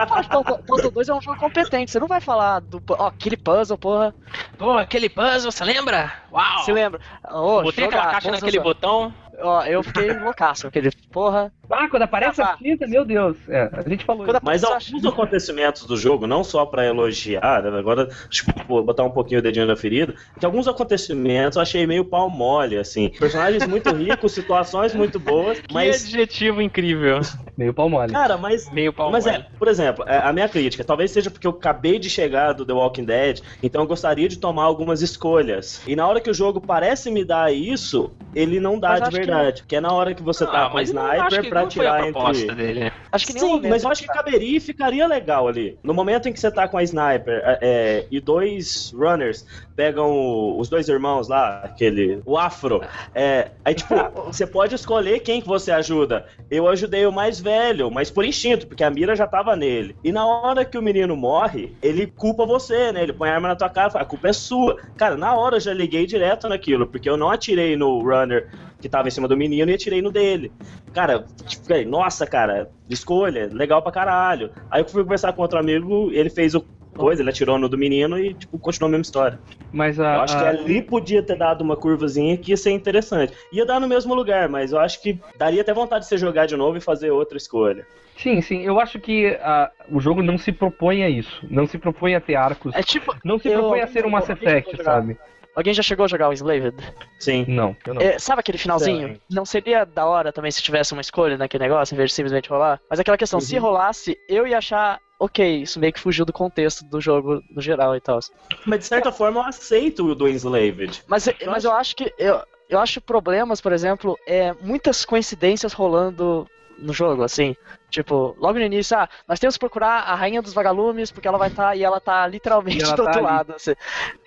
Mas 0.09 0.27
Portal 0.27 0.91
2 0.91 1.09
é 1.09 1.13
um 1.13 1.21
jogo 1.21 1.37
competente. 1.37 1.66
Você 1.88 1.99
não 1.99 2.08
vai 2.08 2.21
falar 2.21 2.60
do. 2.60 2.82
Ó, 2.89 3.08
aquele 3.08 3.38
puzzle, 3.38 3.77
porra. 3.77 4.13
Pô, 4.58 4.77
aquele 4.77 5.10
puzzle, 5.10 5.51
você 5.51 5.63
lembra? 5.63 6.13
Uau! 6.32 6.63
Se 6.63 6.71
lembra? 6.71 6.99
Ô, 7.30 7.62
Botei 7.63 7.86
jogar, 7.86 7.97
aquela 7.97 8.12
caixa 8.13 8.32
naquele 8.32 8.60
botão. 8.60 9.13
Ó, 9.39 9.63
eu 9.63 9.84
fiquei 9.84 10.13
loucaço. 10.13 10.67
Aquele. 10.67 10.91
Porra. 11.12 11.51
Ah, 11.69 11.88
quando 11.89 12.03
aparece 12.03 12.41
Ah, 12.41 12.53
a 12.53 12.58
tinta, 12.58 12.88
meu 12.88 13.03
Deus. 13.06 13.38
É, 13.49 13.69
a 13.73 13.88
gente 13.88 14.06
falou 14.06 14.23
Quando 14.25 14.38
isso. 14.38 14.45
Mas 14.45 14.63
alguns 14.63 15.06
acontecimentos 15.06 15.86
do 15.86 15.97
jogo, 15.97 16.25
não 16.27 16.43
só 16.43 16.65
pra 16.65 16.86
elogiar, 16.86 17.63
né, 17.63 17.77
agora 17.77 18.08
tipo, 18.30 18.82
botar 18.84 19.03
um 19.03 19.10
pouquinho 19.12 19.39
o 19.39 19.43
dedinho 19.43 19.65
na 19.65 19.75
ferida, 19.75 20.15
que 20.39 20.45
alguns 20.45 20.67
acontecimentos 20.67 21.56
eu 21.56 21.62
achei 21.62 21.86
meio 21.86 22.06
pau 22.06 22.30
mole, 22.30 22.77
assim. 22.77 23.10
Personagens 23.10 23.65
muito 23.67 23.93
ricos, 23.93 24.32
situações 24.34 24.93
muito 24.93 25.19
boas, 25.19 25.60
Que 25.60 25.73
mas. 25.73 26.03
adjetivo 26.06 26.62
incrível. 26.62 27.19
Meio 27.58 27.73
pau 27.73 27.89
mole. 27.89 28.12
Cara, 28.13 28.38
mas. 28.38 28.69
Meio 28.71 28.93
pau 28.93 29.12
Mas 29.12 29.25
mole. 29.25 29.38
é, 29.38 29.45
por 29.58 29.67
exemplo, 29.67 30.03
é, 30.08 30.17
a 30.17 30.32
minha 30.34 30.47
crítica, 30.47 30.84
talvez 30.84 31.12
seja 31.12 31.30
porque 31.32 31.47
eu 31.47 31.51
acabei 31.51 31.99
de 31.99 32.10
chegar 32.10 32.53
do 32.53 32.65
The 32.65 32.73
Walking 32.73 33.06
Dead, 33.06 33.41
então 33.62 33.82
eu 33.82 33.88
gostaria 33.88 34.27
de 34.30 34.38
tomar 34.38 34.63
algumas 34.63 35.01
escolhas. 35.01 35.82
E 35.88 35.95
na 35.95 36.08
hora 36.08 36.19
que 36.21 36.30
o 36.30 36.34
jogo 36.34 36.62
parece 36.62 37.10
me 37.12 37.23
dar 37.25 37.53
isso, 37.53 38.12
ele 38.36 38.60
não 38.60 38.80
dá 38.80 38.89
Mas 38.89 38.97
de 38.99 39.03
acho 39.03 39.12
que- 39.12 39.17
verdade. 39.17 39.62
Porque 39.62 39.75
é 39.75 39.82
na 39.82 39.91
hora 39.91 40.13
que 40.13 40.21
você 40.23 40.45
tá 40.45 40.65
Ah, 40.65 40.69
com 40.69 40.73
o 40.73 40.75
mas 40.75 40.89
sniper 40.89 41.49
pra 41.57 41.63
não 41.65 41.71
foi 41.71 41.87
a 41.87 41.91
tirar 41.91 42.03
proposta 42.11 42.43
entre. 42.43 42.55
dele. 42.55 42.91
Acho 43.11 43.25
que 43.27 43.33
Sim, 43.33 43.47
momento. 43.47 43.69
mas 43.69 43.83
eu 43.83 43.89
acho 43.91 44.01
que 44.01 44.07
caberia 44.07 44.57
e 44.57 44.59
ficaria 44.59 45.07
legal 45.07 45.47
ali. 45.47 45.77
No 45.83 45.93
momento 45.93 46.27
em 46.29 46.33
que 46.33 46.39
você 46.39 46.51
tá 46.51 46.67
com 46.67 46.77
a 46.77 46.83
sniper 46.83 47.41
é, 47.45 47.59
é, 47.61 48.05
e 48.11 48.19
dois 48.19 48.91
runners 48.93 49.45
pegam 49.75 50.11
o- 50.11 50.59
os 50.59 50.69
dois 50.69 50.87
irmãos 50.89 51.27
lá, 51.27 51.61
aquele. 51.63 52.21
O 52.25 52.37
afro. 52.37 52.81
é, 53.13 53.51
aí, 53.63 53.73
tipo, 53.73 53.93
você 54.25 54.45
pode 54.45 54.75
escolher 54.75 55.19
quem 55.21 55.41
que 55.41 55.47
você 55.47 55.71
ajuda. 55.71 56.25
Eu 56.49 56.67
ajudei 56.67 57.05
o 57.05 57.11
mais 57.11 57.39
velho, 57.39 57.89
mas 57.91 58.09
por 58.11 58.25
instinto, 58.25 58.67
porque 58.67 58.83
a 58.83 58.89
mira 58.89 59.15
já 59.15 59.27
tava 59.27 59.55
nele. 59.55 59.95
E 60.03 60.11
na 60.11 60.25
hora 60.25 60.65
que 60.65 60.77
o 60.77 60.81
menino 60.81 61.15
morre, 61.15 61.75
ele 61.81 62.07
culpa 62.07 62.45
você, 62.45 62.91
né? 62.91 63.03
Ele 63.03 63.13
põe 63.13 63.29
a 63.29 63.35
arma 63.35 63.47
na 63.49 63.55
tua 63.55 63.69
cara 63.69 63.89
e 63.89 63.91
fala, 63.91 64.03
a 64.03 64.07
culpa 64.07 64.29
é 64.29 64.33
sua. 64.33 64.77
Cara, 64.97 65.15
na 65.15 65.35
hora 65.35 65.57
eu 65.57 65.59
já 65.61 65.73
liguei 65.73 66.05
direto 66.05 66.47
naquilo, 66.49 66.87
porque 66.87 67.09
eu 67.09 67.17
não 67.17 67.29
atirei 67.29 67.75
no 67.75 67.99
runner 68.01 68.47
que 68.81 68.87
tava 68.89 69.07
em 69.07 69.11
cima 69.11 69.27
do 69.27 69.35
menino 69.37 69.69
e 69.69 69.73
atirei 69.73 70.01
no 70.01 70.11
dele. 70.11 70.51
Cara, 70.93 71.25
tipo, 71.45 71.63
fiquei, 71.63 71.85
nossa, 71.85 72.25
cara, 72.27 72.69
escolha, 72.89 73.49
legal 73.51 73.81
pra 73.81 73.91
caralho. 73.91 74.51
Aí 74.69 74.81
eu 74.81 74.87
fui 74.87 75.03
conversar 75.03 75.33
com 75.33 75.41
outro 75.41 75.57
amigo, 75.59 76.09
ele 76.11 76.29
fez 76.29 76.53
o 76.55 76.63
coisa, 76.95 77.21
ele 77.21 77.29
atirou 77.29 77.59
no 77.59 77.69
do 77.69 77.77
menino 77.77 78.17
e, 78.17 78.33
tipo, 78.33 78.57
continuou 78.57 78.87
a 78.87 78.91
mesma 78.91 79.03
história. 79.03 79.39
Mas 79.71 79.99
a, 79.99 80.15
Eu 80.15 80.21
acho 80.21 80.35
que 80.37 80.43
a- 80.43 80.49
ali 80.49 80.81
podia 80.81 81.21
ter 81.21 81.37
dado 81.37 81.61
uma 81.61 81.75
curvazinha 81.75 82.35
que 82.37 82.49
ia 82.51 82.57
ser 82.57 82.71
interessante. 82.71 83.33
Ia 83.53 83.65
dar 83.67 83.79
no 83.79 83.87
mesmo 83.87 84.15
lugar, 84.15 84.49
mas 84.49 84.71
eu 84.71 84.79
acho 84.79 84.99
que 85.03 85.19
daria 85.37 85.61
até 85.61 85.71
vontade 85.73 86.05
de 86.05 86.09
você 86.09 86.17
jogar 86.17 86.47
de 86.47 86.57
novo 86.57 86.75
e 86.77 86.81
fazer 86.81 87.11
outra 87.11 87.37
escolha. 87.37 87.85
Sim, 88.17 88.41
sim. 88.41 88.63
Eu 88.63 88.79
acho 88.79 88.99
que 88.99 89.27
a- 89.43 89.69
o 89.91 89.99
jogo 89.99 90.23
não 90.23 90.39
se 90.39 90.51
propõe 90.51 91.03
a 91.03 91.09
isso. 91.09 91.45
Não 91.51 91.67
se 91.67 91.77
propõe 91.77 92.15
a 92.15 92.19
ter 92.19 92.33
arcos. 92.33 92.73
É 92.73 92.81
tipo. 92.81 93.15
Não 93.23 93.37
se 93.37 93.47
eu- 93.47 93.59
propõe 93.59 93.81
a 93.81 93.87
ser 93.87 94.03
um 94.03 94.09
Mass 94.09 94.27
eu- 94.27 94.33
Effect, 94.33 94.83
sabe? 94.83 95.17
Alguém 95.57 95.73
já 95.73 95.81
chegou 95.81 96.03
a 96.05 96.07
jogar 96.07 96.29
o 96.29 96.33
Enslaved? 96.33 96.75
Sim. 97.19 97.43
Não, 97.47 97.75
eu 97.83 97.95
não. 97.95 98.01
É, 98.03 98.19
sabe 98.19 98.41
aquele 98.41 98.59
finalzinho? 98.59 99.07
Sim. 99.07 99.19
Não 99.27 99.43
seria 99.43 99.85
da 99.85 100.05
hora 100.05 100.31
também 100.31 100.51
se 100.51 100.61
tivesse 100.61 100.93
uma 100.93 101.01
escolha 101.01 101.35
naquele 101.35 101.63
negócio, 101.63 101.95
em 101.95 101.97
vez 101.97 102.11
de 102.11 102.15
simplesmente 102.15 102.47
rolar? 102.47 102.79
Mas 102.87 102.99
aquela 102.99 103.17
questão, 103.17 103.39
se 103.39 103.55
Uhum. 103.55 103.63
rolasse, 103.63 104.15
eu 104.29 104.45
ia 104.45 104.59
achar, 104.59 104.99
ok, 105.19 105.63
isso 105.63 105.79
meio 105.79 105.91
que 105.91 105.99
fugiu 105.99 106.25
do 106.25 106.31
contexto 106.31 106.85
do 106.85 107.01
jogo 107.01 107.41
no 107.49 107.59
geral 107.59 107.95
e 107.95 107.99
tal. 107.99 108.19
Mas 108.67 108.81
de 108.81 108.85
certa 108.85 109.11
forma 109.11 109.39
eu 109.39 109.45
aceito 109.45 110.05
o 110.05 110.13
do 110.13 110.27
Enslaved. 110.29 111.01
Mas, 111.07 111.27
mas 111.47 111.63
eu 111.65 111.71
acho 111.71 111.95
que. 111.95 112.13
Eu, 112.19 112.39
eu 112.69 112.77
acho 112.79 113.01
problemas, 113.01 113.59
por 113.59 113.71
exemplo, 113.71 114.15
é 114.27 114.53
muitas 114.61 115.03
coincidências 115.05 115.73
rolando 115.73 116.45
no 116.79 116.93
jogo, 116.93 117.23
assim. 117.23 117.55
Tipo, 117.89 118.35
logo 118.39 118.59
no 118.59 118.65
início, 118.65 118.97
ah, 118.97 119.07
nós 119.27 119.39
temos 119.39 119.55
que 119.55 119.59
procurar 119.61 120.01
a 120.01 120.13
rainha 120.15 120.41
dos 120.41 120.53
vagalumes, 120.53 121.09
porque 121.11 121.27
ela 121.27 121.37
vai 121.37 121.47
estar. 121.47 121.75
e 121.77 121.83
ela 121.83 121.99
tá 122.01 122.27
literalmente 122.27 122.83
ela 122.83 122.95
do 122.95 122.97
tá 122.97 123.03
outro 123.03 123.19
ali. 123.19 123.27
lado. 123.27 123.53
assim. 123.55 123.73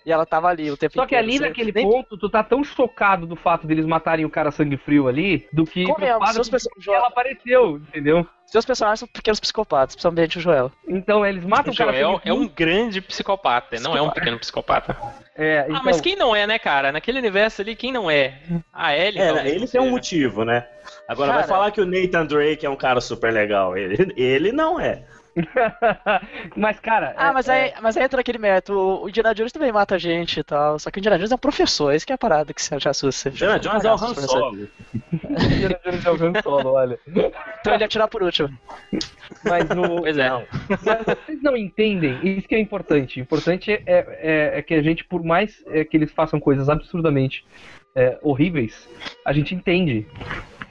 E 0.04 0.10
ela 0.10 0.24
tava 0.24 0.48
ali 0.48 0.70
o 0.70 0.76
tempo 0.76 0.94
Só 0.94 1.06
que 1.06 1.14
inteiro. 1.14 1.24
ali 1.28 1.38
você 1.38 1.48
naquele 1.48 1.72
nem- 1.72 1.88
ponto, 1.88 2.16
tu 2.16 2.28
tá 2.30 2.42
tão 2.42 2.64
chocado 2.64 3.26
do 3.26 3.36
fato 3.36 3.66
deles 3.66 3.84
matarem 3.86 4.24
o 4.24 4.30
cara 4.30 4.50
sangue 4.50 4.76
frio 4.78 5.08
ali, 5.08 5.46
do 5.52 5.64
que 5.64 5.84
Convenhamos, 5.84 6.24
preocupado 6.30 6.50
perso- 6.50 6.68
que 6.80 6.90
ela 6.90 7.08
apareceu, 7.08 7.76
entendeu? 7.76 8.26
Seus 8.50 8.64
personagens 8.64 8.98
são 8.98 9.08
pequenos 9.08 9.38
psicopatas, 9.38 9.94
principalmente 9.94 10.38
o 10.38 10.40
Joel. 10.40 10.72
Então 10.88 11.24
eles 11.24 11.44
matam 11.44 11.70
O 11.70 11.74
o 11.74 11.76
cara 11.78 11.92
Joel 11.92 12.20
é 12.24 12.32
um 12.32 12.48
grande 12.48 13.00
psicopata, 13.00 13.78
não 13.80 13.96
é 13.96 14.02
um 14.02 14.10
pequeno 14.10 14.38
psicopata. 14.40 14.96
É, 15.36 15.60
Ah, 15.60 15.66
então, 15.68 15.82
mas 15.84 16.00
quem 16.00 16.16
não 16.16 16.34
é, 16.34 16.46
né, 16.48 16.58
cara? 16.58 16.90
Naquele 16.90 17.18
universo 17.20 17.62
ali, 17.62 17.76
quem 17.76 17.92
não 17.92 18.10
é? 18.10 18.38
A 18.72 18.96
Ellie. 18.96 19.20
É, 19.20 19.30
ele 19.48 19.68
tem 19.68 19.80
um 19.80 19.84
seja. 19.84 19.90
motivo, 19.90 20.44
né? 20.44 20.66
Agora 21.08 21.28
vai 21.32 21.42
Cara- 21.42 21.48
falar 21.48 21.70
que 21.70 21.80
o 21.80 21.86
Nathan 21.86 22.26
Drake 22.26 22.66
é 22.66 22.70
um 22.70 22.76
cara 22.76 23.00
super 23.00 23.32
legal. 23.32 23.76
Ele, 23.76 24.12
ele 24.16 24.50
não 24.52 24.80
é. 24.80 25.04
mas 26.56 26.78
cara, 26.80 27.14
Ah, 27.16 27.30
é- 27.30 27.32
mas, 27.32 27.48
é- 27.48 27.52
aí, 27.52 27.72
mas 27.80 27.96
aí 27.96 28.04
entra 28.04 28.20
aquele 28.20 28.38
método. 28.38 29.02
O 29.02 29.08
Indiana 29.08 29.34
Jones 29.34 29.52
também 29.52 29.72
mata 29.72 29.98
gente 29.98 30.40
e 30.40 30.42
tal. 30.44 30.78
Só 30.78 30.90
que 30.90 30.98
o 30.98 31.00
Indiana 31.00 31.16
Jones 31.18 31.32
é 31.32 31.34
um 31.34 31.38
professor, 31.38 31.94
isso 31.94 32.06
que 32.06 32.12
é 32.12 32.14
a 32.14 32.18
parada 32.18 32.52
que 32.52 32.62
você 32.62 32.78
já 32.78 32.90
assusta. 32.90 33.28
Indiana 33.28 33.58
Jones 33.58 33.84
é 33.84 33.90
o 33.90 33.94
Han 33.94 34.14
Solo. 34.14 34.68
Indiana 35.24 35.80
Jones 35.84 36.06
é 36.06 36.10
o 36.10 36.14
Han 36.14 36.42
Solo, 36.42 36.72
olha. 36.72 36.98
Então 37.06 37.74
ele 37.74 37.82
ia 37.82 37.86
atirar 37.86 38.08
por 38.08 38.22
último. 38.22 38.50
Mas 39.44 39.68
no, 39.70 40.00
Pois 40.02 40.18
é. 40.18 40.30
Mas 40.68 41.04
vocês 41.06 41.42
não 41.42 41.56
entendem, 41.56 42.18
isso 42.22 42.48
que 42.48 42.54
é 42.54 42.58
importante. 42.60 43.20
Importante 43.20 43.70
é, 43.72 43.82
é, 43.86 44.58
é 44.58 44.62
que 44.62 44.74
a 44.74 44.82
gente, 44.82 45.04
por 45.04 45.22
mais 45.22 45.62
é, 45.68 45.84
que 45.84 45.96
eles 45.96 46.10
façam 46.10 46.40
coisas 46.40 46.68
absurdamente 46.68 47.44
é, 47.94 48.18
horríveis, 48.22 48.88
a 49.24 49.32
gente 49.32 49.54
entende. 49.54 50.06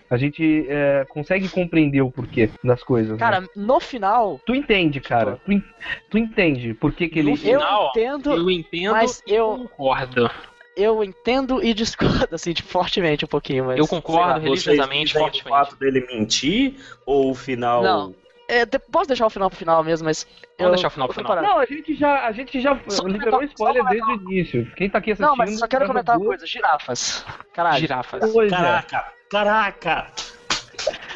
A 0.09 0.17
gente 0.17 0.65
é, 0.67 1.05
consegue 1.09 1.47
compreender 1.49 2.01
o 2.01 2.09
porquê 2.11 2.49
das 2.63 2.81
coisas. 2.83 3.11
né? 3.13 3.17
Cara, 3.19 3.43
no 3.55 3.79
final, 3.79 4.39
Tu 4.45 4.55
entende, 4.55 4.99
cara. 4.99 5.39
Tu, 5.45 5.51
en- 5.53 5.63
tu 6.09 6.17
entende 6.17 6.73
por 6.73 6.91
que, 6.93 7.07
que 7.07 7.19
ele. 7.19 7.31
No 7.31 7.37
final, 7.37 7.83
eu 7.83 7.89
entendo, 7.89 8.33
Eu 8.33 8.49
entendo 8.49 8.91
mas 8.91 9.21
e 9.27 9.33
eu- 9.35 9.49
concordo. 9.57 10.29
eu 10.75 11.03
entendo 11.03 11.63
e 11.63 11.73
discordo, 11.75 12.33
assim, 12.35 12.53
tipo, 12.53 12.69
fortemente 12.69 13.23
um 13.23 13.27
pouquinho, 13.27 13.65
mas. 13.65 13.77
Eu 13.77 13.83
lá. 13.83 13.89
concordo 13.89 14.41
Vocês 14.41 14.65
religiosamente, 14.65 15.05
dizem 15.07 15.21
o 15.21 15.25
fortemente. 15.25 15.49
fato 15.49 15.75
dele 15.77 16.07
mentir 16.07 16.75
ou 17.05 17.29
o 17.31 17.35
final. 17.35 17.83
Não. 17.83 18.15
É, 18.49 18.65
de- 18.65 18.79
posso 18.79 19.07
deixar 19.07 19.27
o 19.27 19.29
final 19.29 19.49
pro 19.49 19.57
final 19.59 19.83
mesmo, 19.83 20.05
mas. 20.05 20.25
Vamos 20.57 20.59
eu- 20.59 20.69
deixar 20.71 20.87
o 20.87 20.91
final 20.91 21.07
pro 21.07 21.13
eu 21.13 21.23
final. 21.23 21.35
parado. 21.37 21.47
Não, 21.53 21.59
a 21.59 21.65
gente 21.65 21.95
já, 21.95 22.25
a 22.25 22.31
gente 22.31 22.59
já 22.59 22.79
Só 22.87 23.05
liberou 23.07 23.43
spoiler 23.43 23.83
só 23.83 23.89
desde 23.89 24.09
o 24.11 24.15
início. 24.15 24.71
Quem 24.75 24.89
tá 24.89 24.97
aqui 24.97 25.11
assistindo. 25.11 25.29
Não, 25.29 25.35
mas 25.37 25.57
só 25.59 25.67
quero 25.67 25.85
já 25.85 25.87
comentar 25.87 26.17
uma 26.17 26.25
coisa: 26.25 26.45
girafas. 26.47 27.25
Caralho. 27.53 27.77
Girafas. 27.79 28.31
Pois 28.33 28.51
é. 28.51 28.55
Caraca! 28.55 29.05
Caraca! 29.29 30.07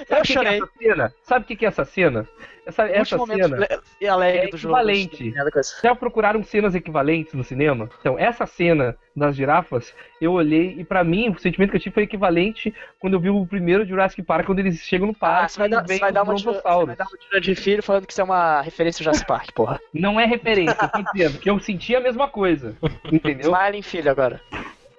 Eu 0.09 0.17
Sabe 0.17 0.21
o 0.21 0.23
que 0.23 0.27
que 0.27 0.31
é 0.31 0.35
chorei. 0.35 0.57
essa 0.57 0.69
cena? 0.77 1.13
Sabe 1.23 1.43
o 1.43 1.47
que 1.47 1.55
que 1.55 1.65
é 1.65 1.67
essa 1.69 1.85
cena? 1.85 2.27
Essa, 2.65 2.83
essa 2.87 3.17
cena. 3.25 3.57
le- 3.99 4.07
alegre 4.07 4.47
é 4.47 4.49
do 4.49 4.57
jogo. 4.57 4.75
equivalente. 4.75 5.31
Nada 5.31 5.51
com 5.51 5.59
isso. 5.59 5.75
Já 5.83 5.93
procuraram 5.93 6.43
cenas 6.43 6.73
equivalentes 6.75 7.33
no 7.33 7.43
cinema? 7.43 7.89
Então, 7.99 8.17
essa 8.17 8.45
cena 8.45 8.95
das 9.15 9.35
girafas, 9.35 9.93
eu 10.21 10.31
olhei 10.31 10.75
e 10.79 10.83
pra 10.83 11.03
mim 11.03 11.29
o 11.29 11.37
sentimento 11.37 11.71
que 11.71 11.75
eu 11.77 11.81
tive 11.81 11.93
foi 11.93 12.03
equivalente 12.03 12.73
quando 12.99 13.13
eu 13.13 13.19
vi 13.19 13.29
o 13.29 13.45
primeiro 13.45 13.85
Jurassic 13.85 14.23
Park, 14.23 14.45
quando 14.45 14.59
eles 14.59 14.77
chegam 14.79 15.07
no 15.07 15.13
Ah, 15.13 15.19
parque 15.19 15.51
você 15.51 15.59
vai, 15.59 15.69
dar, 15.69 15.85
você, 15.85 15.99
vai 15.99 16.11
dar 16.11 16.23
uma 16.23 16.35
tira, 16.35 16.51
você 16.53 16.85
vai 16.85 16.95
dar 16.95 17.05
uma 17.05 17.17
tira 17.17 17.41
de 17.41 17.55
filho 17.55 17.83
falando 17.83 18.07
que 18.07 18.13
isso 18.13 18.21
é 18.21 18.23
uma 18.23 18.61
referência 18.61 19.01
ao 19.01 19.03
Jurassic 19.05 19.27
Park, 19.27 19.51
porra. 19.53 19.79
Não 19.93 20.19
é 20.19 20.25
referência, 20.25 20.77
eu 20.81 20.89
tô 20.89 21.11
dizendo 21.11 21.39
que 21.39 21.49
eu 21.49 21.59
senti 21.59 21.95
a 21.95 21.99
mesma 21.99 22.27
coisa. 22.27 22.75
Entendeu? 23.11 23.51
Smiling 23.51 23.81
filho 23.81 24.09
agora. 24.09 24.41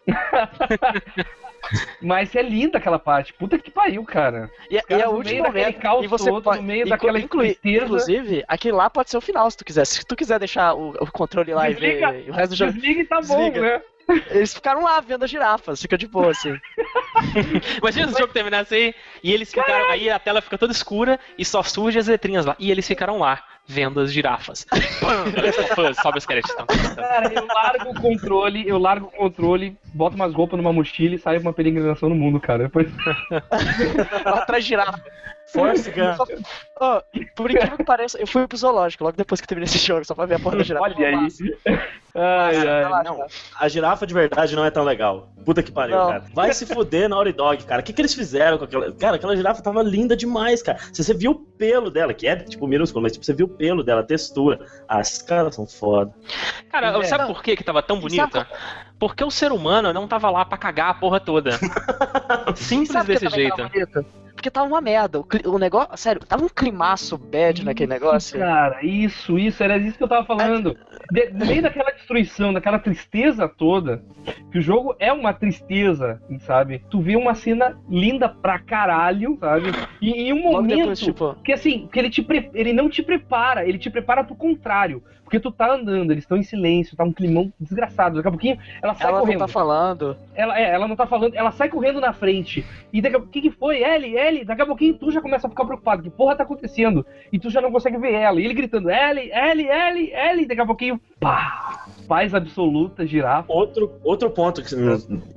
Mas 2.03 2.35
é 2.37 2.43
linda 2.43 2.77
aquela 2.77 2.99
parte. 2.99 3.33
Puta 3.33 3.59
que 3.59 3.71
pariu, 3.71 4.05
cara. 4.05 4.51
E, 4.71 4.75
e 4.75 4.79
é 4.91 5.07
no 5.07 5.13
último 5.13 5.25
meio 5.33 5.43
daquele 5.45 5.65
momento. 5.65 5.81
caos 5.81 6.05
E 6.05 6.09
você 6.09 6.29
todo, 6.31 6.43
pode, 6.45 6.59
no 6.59 6.63
meio 6.65 6.87
daquela 6.87 7.19
inclui- 7.19 7.55
tristeza. 7.55 7.85
Inclusive, 7.87 8.45
aquele 8.47 8.77
lá 8.77 8.91
pode 8.91 9.11
ser 9.11 9.17
o 9.17 9.21
final, 9.23 9.51
se 9.51 9.57
tu 9.57 9.65
quiser. 9.65 9.87
Se 9.87 10.05
tu 10.05 10.15
quiser 10.15 10.39
deixar 10.39 10.75
o, 10.75 10.91
o 10.91 11.11
controle 11.11 11.55
lá 11.55 11.67
Desliga. 11.69 12.11
e 12.13 12.23
ver 12.25 12.31
o 12.31 12.35
resto 12.35 12.51
do 12.51 12.57
jogo. 12.57 12.73
Desliga 12.73 13.01
e 13.01 13.05
tá 13.07 13.21
Desliga. 13.21 13.61
bom, 13.61 13.67
né? 13.67 13.83
Eles 14.31 14.55
ficaram 14.55 14.83
lá 14.83 15.01
vendo 15.01 15.25
as 15.25 15.31
girafas, 15.31 15.81
fica 15.81 15.97
de 15.97 16.07
boa, 16.07 16.31
assim. 16.31 16.59
Imagina 17.81 18.09
se 18.09 18.15
o 18.15 18.19
jogo 18.19 18.33
terminasse 18.33 18.75
aí 18.75 18.95
e 19.23 19.33
eles 19.33 19.51
ficaram. 19.51 19.91
Aí 19.91 20.11
a 20.11 20.19
tela 20.19 20.41
fica 20.41 20.59
toda 20.59 20.73
escura 20.73 21.19
e 21.39 21.45
só 21.45 21.63
surge 21.63 21.99
as 21.99 22.09
letrinhas 22.09 22.45
lá. 22.45 22.55
E 22.59 22.71
eles 22.71 22.87
ficaram 22.87 23.19
lá, 23.19 23.43
vendo 23.67 24.01
as 24.01 24.13
girafas. 24.13 24.67
Pam, 25.01 25.95
Sobe 25.95 26.19
os 26.19 26.27
créditos. 26.27 26.55
Então. 26.55 26.67
Cara, 26.95 27.33
eu 27.33 27.47
largo 27.47 27.91
o 27.91 28.01
controle, 28.01 28.69
eu 28.69 28.79
largo 28.79 29.07
o 29.07 29.11
controle, 29.11 29.77
boto 29.95 30.17
umas 30.17 30.35
roupas 30.35 30.59
numa 30.59 30.73
mochila 30.73 31.15
e 31.15 31.19
saio 31.19 31.41
pra 31.41 31.49
uma 31.49 31.55
peregrinação 31.55 32.09
no 32.09 32.15
mundo, 32.15 32.41
cara. 32.41 32.65
Depois. 32.65 32.89
Atrás 34.25 34.65
de 34.65 34.69
girafa. 34.69 35.03
Force 35.55 35.91
Gun. 35.91 36.15
Só- 36.17 36.27
Ó, 36.81 37.01
por 37.37 37.51
incrível 37.51 37.77
que 37.77 37.85
pareça, 37.85 38.19
eu 38.19 38.27
fui 38.27 38.47
pro 38.49 38.59
zoológico 38.59 39.05
logo 39.05 39.17
depois 39.17 39.41
que 39.41 39.47
terminei 39.47 39.67
esse 39.67 39.79
jogo, 39.87 40.05
só 40.05 40.15
pra 40.15 40.27
ver 40.27 40.35
a 40.35 40.39
porra 40.41 40.57
da 40.59 40.65
girafa. 40.65 40.85
Olha 40.85 41.09
aí. 41.09 41.29
Ai, 42.17 42.57
ai. 42.69 43.03
Não, 43.05 43.27
a 43.59 43.69
girafa 43.69 44.07
de 44.07 44.15
verdade 44.15 44.55
não 44.55 44.65
é 44.65 44.71
tão 44.71 44.85
legal. 44.85 45.29
Puta 45.45 45.63
que 45.63 45.71
pariu, 45.73 45.97
Não. 45.97 46.07
cara. 46.09 46.25
Vai 46.33 46.53
se 46.53 46.65
fuder 46.67 47.09
na 47.09 47.17
Naughty 47.17 47.33
Dog, 47.33 47.65
cara. 47.65 47.81
O 47.81 47.85
que, 47.85 47.93
que 47.93 48.01
eles 48.01 48.15
fizeram 48.15 48.57
com 48.59 48.65
aquela. 48.65 48.93
Cara, 48.93 49.17
aquela 49.17 49.37
girafa 49.37 49.63
tava 49.63 49.83
linda 49.83 50.17
demais, 50.17 50.63
cara. 50.63 50.79
Se 50.93 51.03
você 51.05 51.13
viu 51.15 51.33
o 51.33 51.35
pelo 51.35 51.91
dela, 51.91 52.15
que 52.15 52.27
é 52.27 52.37
tipo 52.37 52.67
minúsculo, 52.67 53.03
mas 53.03 53.13
tipo, 53.13 53.25
você 53.25 53.33
viu 53.35 53.47
o 53.47 53.49
pelo 53.49 53.83
dela, 53.83 54.01
a 54.01 54.05
textura. 54.05 54.59
As 54.89 55.21
caras 55.23 55.55
são 55.55 55.67
foda. 55.67 56.13
Cara, 56.71 56.89
É. 56.99 57.05
sabe 57.05 57.27
por 57.27 57.43
que, 57.43 57.57
que 57.57 57.65
tava 57.65 57.83
tão 57.83 57.99
bonita? 58.01 58.47
Porque 58.99 59.23
o 59.25 59.31
ser 59.31 59.53
humano 59.53 59.93
não 59.93 60.07
tava 60.09 60.31
lá 60.31 60.45
pra 60.45 60.57
cagar 60.57 60.91
a 60.91 60.95
porra 60.95 61.19
toda. 61.21 61.51
Simples 62.57 63.05
desse 63.05 63.29
jeito. 63.29 63.57
Porque 64.35 64.51
tava 64.51 64.67
uma 64.67 64.81
merda. 64.81 65.21
O, 65.21 65.27
o 65.47 65.59
negócio. 65.59 65.97
Sério, 65.97 66.21
tava 66.27 66.45
um 66.45 66.49
climaço 66.49 67.17
bad 67.17 67.65
naquele 67.65 67.93
negócio. 67.93 68.39
Cara, 68.39 68.85
isso, 68.85 69.39
isso, 69.39 69.63
era 69.63 69.77
isso 69.79 69.97
que 69.97 70.05
eu 70.05 70.09
tava 70.09 70.27
falando. 70.27 70.77
De- 71.11 71.31
meio 71.33 71.63
daquela 71.63 71.91
destruição, 71.93 72.53
daquela 72.53 72.79
tristeza 72.79 73.49
toda, 73.49 74.03
que 74.51 74.59
o 74.59 74.63
jogo 74.63 74.95
é 74.99 75.13
uma 75.13 75.33
tristeza, 75.33 76.21
sabe? 76.41 76.83
Tu 76.91 77.01
vê 77.01 77.17
uma 77.17 77.35
cena 77.35 77.79
linda 77.89 78.29
pra 78.29 78.59
caralho, 78.59 79.37
sabe? 79.41 79.71
E 80.01 80.11
em 80.11 80.33
um 80.33 80.43
momento. 80.43 80.77
depois, 80.79 80.99
tipo. 81.01 81.35
Que 81.45 81.53
assim, 81.53 81.89
que 81.91 81.99
ele, 81.99 82.11
te 82.11 82.23
pre- 82.23 82.51
ele 82.55 82.73
não 82.73 82.89
te 82.91 83.03
prepara, 83.03 83.67
ele 83.67 83.79
te 83.79 83.89
prepara 83.91 84.25
pro 84.25 84.35
contrário. 84.35 85.03
Porque 85.25 85.41
tu 85.41 85.51
tá 85.51 85.73
andando, 85.73 86.11
eles 86.13 86.23
estão 86.25 86.37
em 86.37 86.43
silêncio, 86.43 86.97
tá 86.97 87.03
um 87.03 87.13
climão 87.13 87.53
desgraçado. 87.59 88.17
Daqui 88.17 88.29
a 88.29 88.31
pouquinho 88.31 88.59
ela 88.83 88.95
sai 88.95 89.09
Ela 89.09 89.19
não 89.19 89.25
correndo. 89.25 89.39
tá 89.41 89.49
falando. 89.49 90.17
Ela, 90.35 90.59
é, 90.59 90.71
ela 90.71 90.87
não 90.87 90.95
tá 90.95 91.07
falando, 91.07 91.35
ela 91.35 91.51
sai 91.51 91.69
correndo 91.69 92.01
na 92.01 92.13
frente. 92.13 92.65
E 92.93 93.01
daqui 93.01 93.17
a 93.17 93.19
o 93.19 93.27
que, 93.27 93.41
que 93.41 93.51
foi? 93.51 93.83
Ellie, 93.83 94.17
Ellie, 94.17 94.45
daqui 94.45 94.63
a 94.63 94.67
pouquinho 94.67 94.95
tu 94.95 95.11
já 95.11 95.21
começa 95.21 95.47
a 95.47 95.51
ficar 95.51 95.65
preocupado. 95.65 96.03
Que 96.03 96.11
porra 96.11 96.37
tá 96.37 96.45
acontecendo? 96.45 97.05
E 97.33 97.39
tu 97.39 97.51
já 97.51 97.61
não 97.61 97.73
consegue 97.73 97.97
ver 97.99 98.13
ela. 98.13 98.41
E 98.41 98.45
ele 98.45 98.55
gritando, 98.55 98.91
Ellie, 98.91 99.31
Ellie, 99.33 99.69
Ellie, 99.69 100.13
Ellie. 100.13 100.47
Daqui 100.47 100.61
a 100.61 100.67
pouquinho, 100.67 101.01
pá! 101.19 101.87
Paz 102.07 102.35
absoluta, 102.35 103.07
girafa. 103.07 103.53
Outro, 103.53 103.93
outro 104.03 104.31
ponto 104.31 104.63
que 104.63 104.75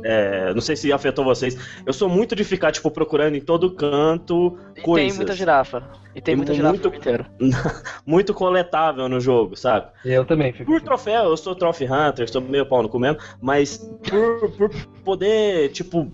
é, 0.03 0.53
não 0.53 0.61
sei 0.61 0.75
se 0.75 0.91
afetou 0.91 1.23
vocês. 1.25 1.57
Eu 1.85 1.93
sou 1.93 2.07
muito 2.09 2.35
de 2.35 2.43
ficar, 2.43 2.71
tipo, 2.71 2.89
procurando 2.91 3.35
em 3.35 3.41
todo 3.41 3.71
canto 3.71 4.57
E 4.75 4.81
coisas. 4.81 5.09
tem 5.11 5.17
muita 5.17 5.33
girafa. 5.35 5.83
E 6.15 6.21
tem 6.21 6.35
muita 6.35 6.53
girafa 6.53 6.73
muito- 6.73 6.87
inteiro. 6.95 7.25
Muito 8.05 8.33
coletável 8.33 9.07
no 9.07 9.19
jogo, 9.19 9.55
sabe? 9.55 9.87
Eu 10.03 10.25
também 10.25 10.51
fico. 10.51 10.65
Por 10.71 10.81
troféu, 10.81 11.25
eu 11.25 11.37
sou 11.37 11.53
Trophy 11.55 11.85
Hunter, 11.85 12.29
sou 12.31 12.41
meio 12.41 12.65
pau 12.65 12.81
no 12.81 12.89
comendo, 12.89 13.19
mas 13.41 13.77
por, 13.77 14.51
por 14.51 14.69
poder, 15.03 15.69
tipo, 15.69 16.11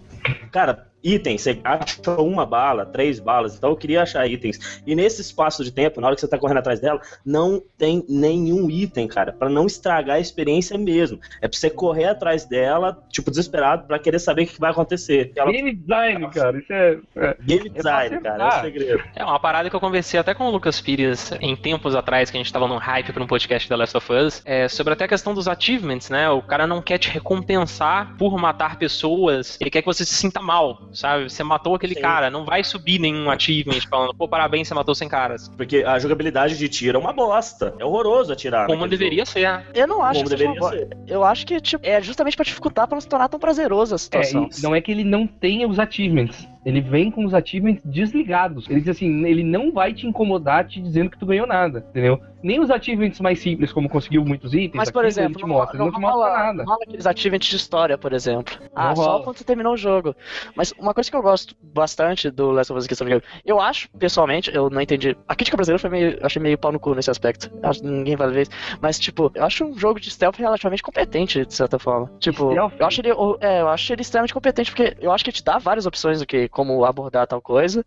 cara, 0.51 0.87
itens, 1.03 1.41
você 1.41 1.59
acha 1.63 1.99
uma 2.19 2.45
bala, 2.45 2.85
três 2.85 3.19
balas, 3.19 3.55
então 3.55 3.69
eu 3.71 3.75
queria 3.75 4.01
achar 4.03 4.27
itens. 4.27 4.81
E 4.85 4.95
nesse 4.95 5.21
espaço 5.21 5.63
de 5.63 5.71
tempo, 5.71 5.99
na 5.99 6.07
hora 6.07 6.15
que 6.15 6.21
você 6.21 6.27
tá 6.27 6.37
correndo 6.37 6.59
atrás 6.59 6.79
dela, 6.79 7.01
não 7.25 7.61
tem 7.77 8.03
nenhum 8.07 8.69
item, 8.69 9.07
cara, 9.07 9.33
pra 9.33 9.49
não 9.49 9.65
estragar 9.65 10.17
a 10.17 10.19
experiência 10.19 10.77
mesmo. 10.77 11.19
É 11.41 11.47
pra 11.47 11.57
você 11.57 11.69
correr 11.69 12.05
atrás 12.05 12.45
dela, 12.45 13.03
tipo, 13.09 13.29
desesperado, 13.29 13.85
pra 13.87 13.99
querer 13.99 14.19
saber 14.19 14.43
o 14.43 14.47
que 14.47 14.59
vai 14.59 14.71
acontecer. 14.71 15.31
Ela... 15.35 15.51
Game 15.51 15.73
design, 15.73 16.29
cara. 16.29 16.57
Isso 16.57 16.73
é. 16.73 16.99
é- 17.15 17.37
Game 17.41 17.69
design, 17.69 18.15
É 18.15 18.19
cara, 18.19 18.43
é 18.43 18.47
o 18.47 18.61
segredo. 18.61 19.03
É 19.15 19.23
uma 19.25 19.39
parada 19.39 19.69
que 19.69 19.75
eu 19.75 19.79
conversei 19.79 20.19
até 20.19 20.33
com 20.33 20.45
o 20.45 20.51
Lucas 20.51 20.79
Pires 20.79 21.31
em 21.41 21.55
tempos 21.55 21.95
atrás, 21.95 22.29
que 22.31 22.37
a 22.37 22.39
gente 22.39 22.51
tava 22.53 22.67
num 22.67 22.77
hype 22.77 23.11
pra 23.11 23.23
um 23.23 23.27
podcast 23.27 23.67
da 23.69 23.75
Last 23.75 23.97
of 23.97 24.13
Us, 24.13 24.41
é, 24.45 24.67
sobre 24.67 24.93
até 24.93 25.05
a 25.05 25.07
questão 25.07 25.33
dos 25.33 25.47
achievements, 25.47 26.09
né? 26.09 26.29
O 26.29 26.41
cara 26.41 26.65
não 26.67 26.81
quer 26.81 26.97
te 26.97 27.09
recompensar 27.09 28.15
por 28.17 28.37
matar 28.37 28.77
pessoas, 28.77 29.57
ele 29.59 29.69
quer 29.69 29.81
que 29.81 29.85
você 29.85 30.05
se 30.05 30.13
sinta 30.13 30.41
mal, 30.41 30.89
sabe? 30.93 31.29
Você 31.29 31.43
matou 31.43 31.75
aquele 31.75 31.95
Sim. 31.95 32.01
cara, 32.01 32.29
não 32.29 32.45
vai 32.45 32.63
subir 32.63 32.99
nenhum 32.99 33.29
achievement 33.29 33.79
falando, 33.89 34.13
pô, 34.13 34.27
parabéns, 34.27 34.67
você 34.67 34.73
matou 34.73 34.93
100 34.95 35.07
caras. 35.09 35.49
Porque 35.49 35.77
a 35.85 35.97
jogabilidade 35.99 36.57
de 36.57 36.69
tiro 36.69 36.97
é 36.97 37.01
uma 37.01 37.13
bosta. 37.13 37.73
É 37.79 37.85
horroroso 37.85 38.31
atirar. 38.33 38.67
Como 38.67 38.87
deveria 38.87 39.25
ser. 39.25 39.63
Eu 39.73 39.87
não 39.87 39.95
jogo. 39.97 40.05
acho 40.07 40.19
Como 40.19 40.29
que 40.31 40.37
seja 40.37 40.49
uma 40.51 40.69
deveria 40.71 40.87
ser. 40.87 40.97
Eu 41.13 41.23
acho 41.23 41.45
que 41.45 41.59
tipo, 41.61 41.85
é 41.85 42.01
justamente 42.01 42.35
pra 42.35 42.45
dificultar 42.45 42.87
pra 42.87 42.95
não 42.95 43.01
se 43.01 43.07
tornar 43.07 43.27
tão 43.29 43.39
prazerosa 43.39 43.95
a 43.95 43.97
É, 43.97 43.99
situação. 43.99 44.49
e 44.57 44.61
não 44.61 44.75
é 44.75 44.81
que 44.81 44.91
ele 44.91 45.03
não 45.03 45.25
tenha 45.27 45.67
os 45.67 45.79
achievements. 45.79 46.47
Ele 46.65 46.81
vem 46.81 47.11
com 47.11 47.25
os 47.25 47.33
achievements 47.33 47.81
desligados. 47.85 48.69
Ele 48.69 48.79
diz 48.79 48.89
assim, 48.89 49.25
ele 49.25 49.43
não 49.43 49.71
vai 49.71 49.93
te 49.93 50.07
incomodar 50.07 50.65
te 50.67 50.81
dizendo 50.81 51.09
que 51.09 51.17
tu 51.19 51.25
ganhou 51.25 51.45
nada, 51.47 51.85
entendeu? 51.89 52.19
Nem 52.41 52.59
os 52.59 52.69
achievements 52.69 53.21
mais 53.21 53.39
simples, 53.39 53.71
como 53.71 53.87
conseguiu 53.87 54.23
muitos 54.25 54.53
itens, 54.53 54.73
Mas, 54.75 54.91
por 54.91 54.99
aquilo, 55.05 55.07
exemplo, 55.07 55.31
ele 55.31 55.37
te 55.37 55.41
não, 55.41 55.47
mostra. 55.47 55.77
Ele 55.77 55.83
não, 55.85 55.91
te 55.93 55.99
mostra 56.01 56.19
rola, 56.19 56.37
nada. 56.37 56.57
não 56.63 56.65
rola 56.65 56.79
aqueles 56.83 57.05
achievements 57.07 57.47
de 57.49 57.55
história, 57.55 57.97
por 57.97 58.11
exemplo. 58.11 58.55
Ah, 58.75 58.89
Não 58.89 58.95
só 58.97 59.11
rola. 59.11 59.23
quando 59.23 59.37
você 59.37 59.43
terminou 59.45 59.73
o 59.73 59.77
jogo. 59.77 60.13
Mas 60.55 60.73
uma 60.77 60.93
coisa 60.93 61.09
que 61.09 61.15
eu 61.15 61.21
gosto 61.21 61.55
bastante 61.61 62.29
do 62.29 62.51
Last 62.51 62.71
of 62.73 62.79
Us 62.79 62.85
aqui, 62.85 62.95
se 62.95 63.03
eu 63.03 63.55
não 63.55 63.61
acho, 63.61 63.89
pessoalmente, 63.97 64.53
eu 64.53 64.69
não 64.69 64.81
entendi. 64.81 65.15
A 65.27 65.35
crítica 65.35 65.55
brasileira 65.55 65.79
foi 65.79 65.89
meio, 65.89 66.19
achei 66.21 66.41
meio 66.41 66.57
pau 66.57 66.71
no 66.71 66.79
cu 66.79 66.93
nesse 66.93 67.09
aspecto. 67.09 67.49
Acho 67.63 67.79
que 67.79 67.87
ninguém 67.87 68.15
vai 68.17 68.29
ver 68.29 68.41
isso. 68.43 68.51
Mas, 68.81 68.99
tipo, 68.99 69.31
eu 69.35 69.45
acho 69.45 69.63
um 69.63 69.77
jogo 69.77 69.99
de 69.99 70.11
stealth 70.11 70.35
relativamente 70.37 70.83
competente, 70.83 71.45
de 71.45 71.53
certa 71.53 71.79
forma. 71.79 72.11
Tipo, 72.19 72.51
Stealth? 72.51 72.73
eu 72.77 72.85
acho 72.85 73.01
ele, 73.01 73.09
é, 73.39 73.61
eu 73.61 73.69
acho 73.69 73.93
ele 73.93 74.01
extremamente 74.01 74.33
competente, 74.33 74.69
porque 74.71 74.97
eu 74.99 75.11
acho 75.13 75.23
que 75.23 75.29
ele 75.29 75.37
te 75.37 75.43
dá 75.43 75.57
várias 75.59 75.85
opções 75.85 76.19
do 76.19 76.25
que 76.25 76.49
como 76.53 76.85
abordar 76.85 77.27
tal 77.27 77.41
coisa. 77.41 77.83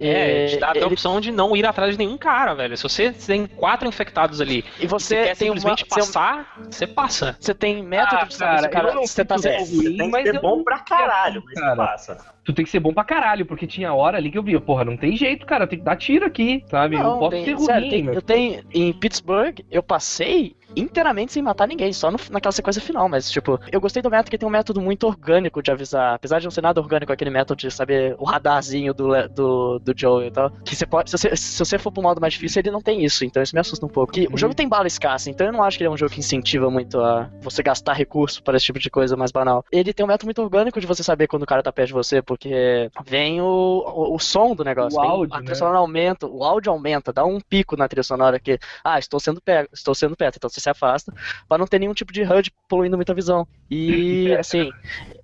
É, 0.00 0.46
te 0.46 0.56
dá 0.58 0.70
até 0.70 0.78
a 0.80 0.86
ele- 0.86 0.94
opção 0.94 1.20
de 1.20 1.32
não 1.32 1.56
ir 1.56 1.64
atrás 1.64 1.92
de 1.92 1.98
nenhum 1.98 2.18
cara, 2.18 2.54
velho. 2.54 2.76
Se 2.76 2.82
você 2.82 3.12
tem 3.12 3.46
quatro 3.46 3.88
infectados 3.88 4.40
ali 4.40 4.64
E 4.78 4.84
e 4.84 4.86
você 4.86 5.14
você 5.14 5.16
quer 5.16 5.36
tem 5.36 5.50
uma, 5.50 5.56
simplesmente 5.56 5.84
você, 5.88 6.00
passar, 6.00 6.66
você 6.70 6.86
passa. 6.86 7.36
você 7.40 7.54
tem 7.54 7.82
método 7.82 8.22
Ah, 8.22 8.26
de 8.26 8.34
saber 8.34 8.58
se 8.58 8.66
o 8.66 8.70
cara, 8.70 8.72
cara, 8.72 8.88
eu 8.90 8.94
não 8.94 9.06
você 9.06 9.24
tá 9.24 9.34
É, 9.36 9.38
sendo 9.38 9.64
ruim, 9.64 9.68
você 9.82 9.90
tem 9.96 10.10
que 10.10 10.22
ser 10.22 10.40
bom 10.40 10.56
não 10.56 10.64
pra 10.64 10.78
caralho, 10.80 11.42
mas 11.44 11.54
cara. 11.54 11.76
passa. 11.76 12.18
Tu 12.44 12.52
tem 12.52 12.64
que 12.64 12.70
ser 12.70 12.80
bom 12.80 12.92
pra 12.92 13.04
caralho, 13.04 13.46
porque 13.46 13.66
tinha 13.68 13.94
hora 13.94 14.16
ali 14.18 14.30
que 14.30 14.36
eu 14.36 14.42
via, 14.42 14.60
porra, 14.60 14.84
não 14.84 14.96
tem 14.96 15.16
jeito, 15.16 15.46
cara, 15.46 15.64
eu 15.64 15.68
tenho 15.68 15.80
que 15.80 15.84
dar 15.86 15.96
tiro 15.96 16.26
aqui, 16.26 16.64
sabe? 16.68 16.96
eu 16.96 17.04
não 17.04 17.18
posso 17.18 17.30
tem- 17.30 17.44
ser 17.44 17.52
ruim, 17.52 17.64
sério, 17.66 17.88
tem- 17.88 18.06
eu 18.06 18.22
tenho 18.22 18.64
em 18.74 18.92
Pittsburgh, 18.92 19.60
eu 19.70 19.82
passei 19.82 20.56
inteiramente 20.76 21.32
sem 21.32 21.42
matar 21.42 21.66
ninguém, 21.66 21.92
só 21.92 22.10
no- 22.10 22.18
naquela 22.30 22.52
sequência 22.52 22.80
final. 22.82 23.08
Mas, 23.08 23.30
tipo, 23.30 23.58
eu 23.70 23.80
gostei 23.80 24.02
do 24.02 24.10
método 24.10 24.30
que 24.30 24.38
tem 24.38 24.48
um 24.48 24.52
método 24.52 24.80
muito 24.80 25.06
orgânico 25.06 25.62
de 25.62 25.70
avisar. 25.70 26.14
Apesar 26.14 26.38
de 26.38 26.44
não 26.44 26.50
ser 26.50 26.62
nada 26.62 26.80
orgânico 26.80 27.12
aquele 27.12 27.30
método 27.30 27.58
de 27.60 27.70
saber 27.70 28.14
o 28.18 28.24
radarzinho 28.24 28.94
do, 28.94 29.08
do, 29.28 29.78
do 29.78 29.92
Joe 29.96 30.26
e 30.26 30.30
tal. 30.30 30.50
Que 30.64 30.74
você 30.76 30.86
pode. 30.86 31.10
Se 31.10 31.18
você, 31.18 31.36
se 31.36 31.58
você 31.58 31.78
for 31.78 31.92
pro 31.92 32.02
modo 32.02 32.20
mais 32.20 32.34
difícil, 32.34 32.60
ele 32.60 32.70
não 32.70 32.80
tem 32.80 33.04
isso. 33.04 33.24
Então 33.24 33.42
isso 33.42 33.54
me 33.54 33.60
assusta 33.60 33.84
um 33.84 33.88
pouco. 33.88 34.12
Que 34.12 34.28
o 34.32 34.36
jogo 34.36 34.54
tem 34.54 34.68
bala 34.68 34.86
escassa, 34.86 35.30
então 35.30 35.46
eu 35.46 35.52
não 35.52 35.62
acho 35.62 35.76
que 35.76 35.82
ele 35.84 35.88
é 35.88 35.90
um 35.92 35.96
jogo 35.96 36.12
que 36.12 36.20
incentiva 36.20 36.70
muito 36.70 37.00
a 37.00 37.28
você 37.40 37.62
gastar 37.62 37.92
recurso 37.92 38.42
para 38.42 38.56
esse 38.56 38.66
tipo 38.66 38.78
de 38.78 38.90
coisa 38.90 39.16
mais 39.16 39.30
banal. 39.30 39.64
Ele 39.70 39.92
tem 39.92 40.04
um 40.04 40.08
método 40.08 40.26
muito 40.26 40.42
orgânico 40.42 40.80
de 40.80 40.86
você 40.86 41.02
saber 41.02 41.26
quando 41.26 41.42
o 41.42 41.46
cara 41.46 41.62
tá 41.62 41.72
perto 41.72 41.88
de 41.88 41.94
você, 41.94 42.22
porque 42.22 42.90
vem 43.06 43.40
o, 43.40 43.44
o, 43.44 44.14
o 44.14 44.18
som 44.18 44.54
do 44.54 44.64
negócio. 44.64 44.98
O 44.98 45.02
áudio, 45.02 45.34
a 45.34 45.38
trilha 45.38 45.50
né? 45.50 45.54
sonora 45.56 45.78
aumenta, 45.78 46.26
o 46.26 46.44
áudio 46.44 46.72
aumenta, 46.72 47.12
dá 47.12 47.24
um 47.24 47.40
pico 47.40 47.76
na 47.76 47.88
trilha 47.88 48.02
sonora 48.02 48.38
que, 48.38 48.58
ah, 48.84 48.98
estou 48.98 49.20
sendo 49.20 49.40
pego, 49.40 49.68
estou 49.72 49.94
sendo 49.94 50.16
perto, 50.16 50.36
então 50.36 50.48
você 50.48 50.60
se 50.62 50.70
afasta 50.70 51.12
pra 51.48 51.58
não 51.58 51.66
ter 51.66 51.78
nenhum 51.78 51.94
tipo 51.94 52.12
de 52.12 52.22
HUD 52.22 52.52
poluindo 52.68 52.96
muita 52.96 53.14
visão. 53.14 53.46
E 53.70 54.34
assim, 54.38 54.70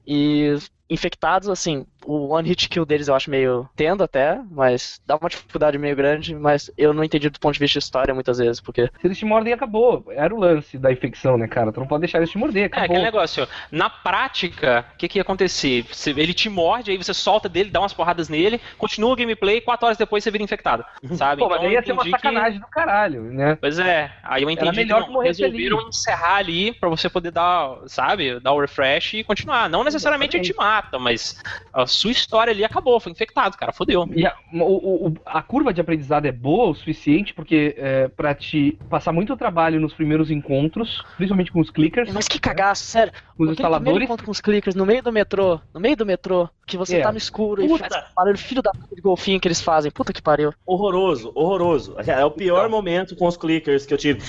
e 0.06 0.54
infectados, 0.90 1.48
assim, 1.48 1.86
o 2.04 2.28
one 2.34 2.48
hit 2.48 2.68
kill 2.68 2.84
deles 2.86 3.08
eu 3.08 3.14
acho 3.14 3.30
meio 3.30 3.68
tendo 3.76 4.02
até, 4.04 4.40
mas 4.50 5.00
dá 5.06 5.16
uma 5.16 5.28
dificuldade 5.28 5.76
meio 5.78 5.94
grande, 5.96 6.34
mas 6.34 6.70
eu 6.78 6.92
não 6.94 7.04
entendi 7.04 7.28
do 7.28 7.38
ponto 7.40 7.54
de 7.54 7.60
vista 7.60 7.78
de 7.78 7.84
história 7.84 8.14
muitas 8.14 8.38
vezes, 8.38 8.60
porque 8.60 8.86
Se 9.00 9.06
eles 9.06 9.18
te 9.18 9.24
mordem, 9.24 9.52
acabou. 9.52 10.04
Era 10.10 10.34
o 10.34 10.38
lance 10.38 10.78
da 10.78 10.92
infecção, 10.92 11.36
né, 11.36 11.46
cara? 11.48 11.72
Tu 11.72 11.80
não 11.80 11.86
pode 11.86 12.00
deixar 12.00 12.18
eles 12.18 12.30
te 12.30 12.38
morder, 12.38 12.62
É, 12.64 12.66
acabou. 12.66 12.84
aquele 12.86 13.02
negócio, 13.02 13.46
na 13.70 13.90
prática, 13.90 14.84
o 14.94 14.96
que, 14.96 15.08
que 15.08 15.18
ia 15.18 15.22
acontecer? 15.22 15.84
Você- 15.90 16.10
ele 16.10 16.32
te 16.34 16.48
morde, 16.48 16.90
aí 16.90 16.96
você 16.96 17.12
solta 17.12 17.48
dele, 17.48 17.70
dá 17.70 17.80
umas 17.80 17.92
porradas 17.92 18.28
nele, 18.28 18.60
continua 18.78 19.12
o 19.12 19.16
gameplay, 19.16 19.60
quatro 19.60 19.86
horas 19.86 19.98
depois 19.98 20.22
você 20.24 20.30
vira 20.30 20.44
infectado, 20.44 20.84
sabe? 21.14 21.40
Pô, 21.40 21.48
mas 21.48 21.58
Então 21.58 21.68
eu 21.68 21.72
ia 21.74 21.82
ser 21.84 21.92
uma 21.92 22.02
entendi 22.02 22.16
que- 22.16 22.22
sacanagem 22.22 22.60
do 22.60 22.66
caralho, 22.68 23.22
né? 23.24 23.56
Pois 23.60 23.78
é, 23.78 24.12
aí 24.22 24.42
eu 24.42 24.50
entendi 24.50 24.76
melhor 24.76 24.98
que 25.00 25.04
que 25.06 25.12
não, 25.12 25.14
morresse 25.14 25.42
resolveram 25.42 25.78
ali. 25.78 25.88
encerrar 25.88 26.36
ali 26.36 26.72
pra 26.72 26.88
você 26.88 27.08
poder 27.08 27.30
dar, 27.30 27.76
sabe, 27.86 28.38
dar 28.40 28.52
o 28.52 28.60
refresh 28.60 29.14
e 29.14 29.24
continuar. 29.24 29.68
Não 29.68 29.82
necessariamente 29.84 30.36
ele 30.36 30.44
te 30.44 30.54
mata, 30.56 30.98
mas 30.98 31.42
sua 31.88 32.10
história 32.12 32.52
ali 32.52 32.64
acabou, 32.64 33.00
foi 33.00 33.10
infectado, 33.12 33.56
cara, 33.56 33.72
fodeu. 33.72 34.08
E 34.14 34.26
a, 34.26 34.34
o- 34.52 35.08
o- 35.08 35.14
a 35.24 35.42
curva 35.42 35.72
de 35.72 35.80
aprendizado 35.80 36.26
é 36.26 36.32
boa 36.32 36.68
o 36.70 36.74
suficiente 36.74 37.34
porque 37.34 37.74
é, 37.76 38.08
para 38.08 38.34
te 38.34 38.78
passar 38.88 39.12
muito 39.12 39.36
trabalho 39.36 39.80
nos 39.80 39.92
primeiros 39.94 40.30
encontros, 40.30 41.02
principalmente 41.16 41.50
com 41.50 41.60
os 41.60 41.70
clickers, 41.70 42.12
Mas 42.12 42.28
que 42.28 42.38
cagaço, 42.38 42.84
sério. 42.84 43.12
com 43.12 43.18
os 43.18 43.24
Aquele 43.24 43.34
primeiro 43.36 43.52
instaladores. 43.62 44.04
encontro 44.04 44.24
com 44.26 44.30
os 44.30 44.40
clickers 44.40 44.74
no 44.76 44.86
meio 44.86 45.02
do 45.02 45.12
metrô, 45.12 45.60
no 45.74 45.80
meio 45.80 45.96
do 45.96 46.06
metrô, 46.06 46.48
que 46.68 46.76
você 46.76 46.98
É. 46.98 47.02
tá 47.02 47.10
no 47.10 47.18
escuro 47.18 47.62
e 47.64 47.66
Puta. 47.68 47.88
faz 47.88 48.04
esse 48.04 48.14
barulho 48.14 48.38
filho 48.38 48.62
da 48.62 48.70
puta 48.70 48.94
de 48.94 49.00
golfinho 49.02 49.40
que 49.40 49.48
eles 49.48 49.60
fazem. 49.60 49.90
Puta 49.90 50.12
que 50.12 50.22
pariu. 50.22 50.52
Horroroso, 50.64 51.32
horroroso. 51.34 51.96
É 52.06 52.24
o 52.24 52.30
pior 52.30 52.58
Então. 52.66 52.70
momento 52.70 53.16
com 53.16 53.26
os 53.26 53.36
clickers 53.36 53.84
que 53.86 53.92
eu 53.94 53.98
tive. 53.98 54.22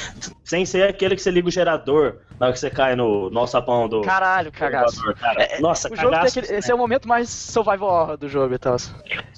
Sem 0.44 0.66
ser 0.66 0.90
aquele 0.90 1.16
que 1.16 1.22
você 1.22 1.30
liga 1.30 1.48
o 1.48 1.52
gerador 1.52 2.16
na 2.40 2.48
hora 2.48 2.54
que 2.54 2.60
você 2.60 2.70
cai 2.72 2.96
no 2.96 3.30
nosso 3.30 3.52
sapão 3.52 3.88
do. 3.88 4.02
Caralho, 4.02 4.50
do 4.52 4.58
cagaço. 4.58 4.96
elevador, 4.98 5.16
cara. 5.20 5.44
É, 5.44 5.60
Nossa, 5.60 5.88
O 5.92 5.96
jogo 5.96 6.10
tem 6.10 6.18
cagaço. 6.20 6.40
aquele, 6.40 6.58
esse 6.58 6.72
é 6.72 6.74
o 6.74 6.78
momento 6.78 7.08
mais 7.08 7.30
survival 7.30 7.90
horror 7.90 8.18
do 8.18 8.28
jogo 8.30 8.56
e 8.56 8.58
tal. 8.58 8.78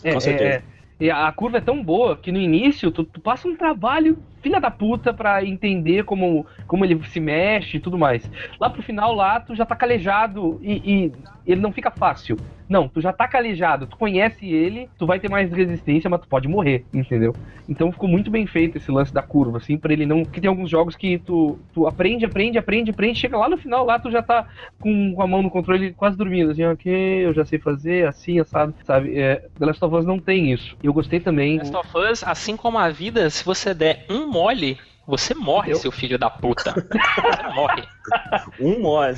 É, 0.03 0.13
Com 0.13 0.19
certeza. 0.19 0.49
é, 0.49 0.55
é. 0.57 0.63
E 0.99 1.09
a 1.09 1.31
curva 1.31 1.57
é 1.57 1.61
tão 1.61 1.83
boa 1.83 2.15
que 2.15 2.31
no 2.31 2.37
início 2.39 2.91
tu, 2.91 3.03
tu 3.03 3.19
passa 3.19 3.47
um 3.47 3.55
trabalho 3.55 4.19
filha 4.41 4.59
da 4.59 4.71
puta 4.71 5.13
pra 5.13 5.43
entender 5.43 6.03
como, 6.03 6.45
como 6.67 6.83
ele 6.83 7.01
se 7.05 7.19
mexe 7.19 7.77
e 7.77 7.79
tudo 7.79 7.97
mais. 7.97 8.29
Lá 8.59 8.69
pro 8.69 8.81
final, 8.81 9.13
lá, 9.13 9.39
tu 9.39 9.55
já 9.55 9.65
tá 9.65 9.75
calejado 9.75 10.59
e, 10.61 10.81
e 10.85 11.11
ele 11.45 11.61
não 11.61 11.71
fica 11.71 11.91
fácil. 11.91 12.37
Não, 12.71 12.87
tu 12.87 13.01
já 13.01 13.11
tá 13.11 13.27
calejado, 13.27 13.85
tu 13.85 13.97
conhece 13.97 14.47
ele, 14.47 14.89
tu 14.97 15.05
vai 15.05 15.19
ter 15.19 15.29
mais 15.29 15.51
resistência, 15.51 16.09
mas 16.09 16.21
tu 16.21 16.27
pode 16.29 16.47
morrer, 16.47 16.85
entendeu? 16.93 17.35
Então 17.67 17.91
ficou 17.91 18.07
muito 18.07 18.31
bem 18.31 18.47
feito 18.47 18.77
esse 18.77 18.89
lance 18.89 19.13
da 19.13 19.21
curva, 19.21 19.57
assim, 19.57 19.77
pra 19.77 19.91
ele 19.91 20.05
não. 20.05 20.23
Porque 20.23 20.39
tem 20.39 20.47
alguns 20.47 20.69
jogos 20.69 20.95
que 20.95 21.17
tu, 21.17 21.59
tu 21.73 21.85
aprende, 21.85 22.23
aprende, 22.23 22.57
aprende, 22.57 22.91
aprende, 22.91 23.19
chega 23.19 23.37
lá 23.37 23.49
no 23.49 23.57
final, 23.57 23.85
lá 23.85 23.99
tu 23.99 24.09
já 24.09 24.21
tá 24.21 24.47
com, 24.79 25.13
com 25.13 25.21
a 25.21 25.27
mão 25.27 25.43
no 25.43 25.49
controle 25.49 25.91
quase 25.91 26.15
dormindo, 26.15 26.51
assim, 26.51 26.63
ok, 26.63 26.93
eu 27.25 27.33
já 27.33 27.43
sei 27.43 27.59
fazer, 27.59 28.07
assim, 28.07 28.39
assado, 28.39 28.73
sabe? 28.85 29.19
É, 29.19 29.45
The 29.59 29.65
Last 29.65 29.83
of 29.83 29.93
Us 29.93 30.05
não 30.05 30.17
tem 30.17 30.53
isso. 30.53 30.77
Eu 30.81 30.93
gostei 30.93 31.19
também. 31.19 31.57
Last 31.57 31.75
of 31.75 31.97
Us, 31.97 32.23
assim 32.23 32.55
como 32.55 32.77
a 32.77 32.87
vida, 32.87 33.29
se 33.29 33.43
você 33.43 33.73
der 33.73 34.05
um 34.09 34.30
mole, 34.31 34.79
você 35.05 35.33
morre, 35.33 35.73
Eu? 35.73 35.77
seu 35.77 35.91
filho 35.91 36.17
da 36.17 36.29
puta. 36.29 36.71
Você 36.73 37.53
morre. 37.53 37.83
Um 38.59 38.79
mole. 38.81 39.17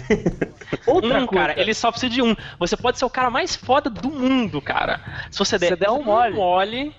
Outra 0.88 1.20
um, 1.22 1.26
coisa. 1.26 1.47
cara, 1.47 1.59
ele 1.59 1.74
só 1.74 1.89
precisa 1.91 2.11
de 2.14 2.22
um. 2.22 2.36
Você 2.59 2.76
pode 2.76 2.97
ser 2.99 3.05
o 3.05 3.09
cara 3.09 3.30
mais 3.30 3.55
foda 3.55 3.89
do 3.89 4.09
mundo, 4.09 4.61
cara. 4.61 4.99
Se 5.32 5.39
você 5.39 5.57
der, 5.57 5.68
Se 5.70 5.76
der 5.78 5.89
um 5.89 6.03
mole. 6.03 6.93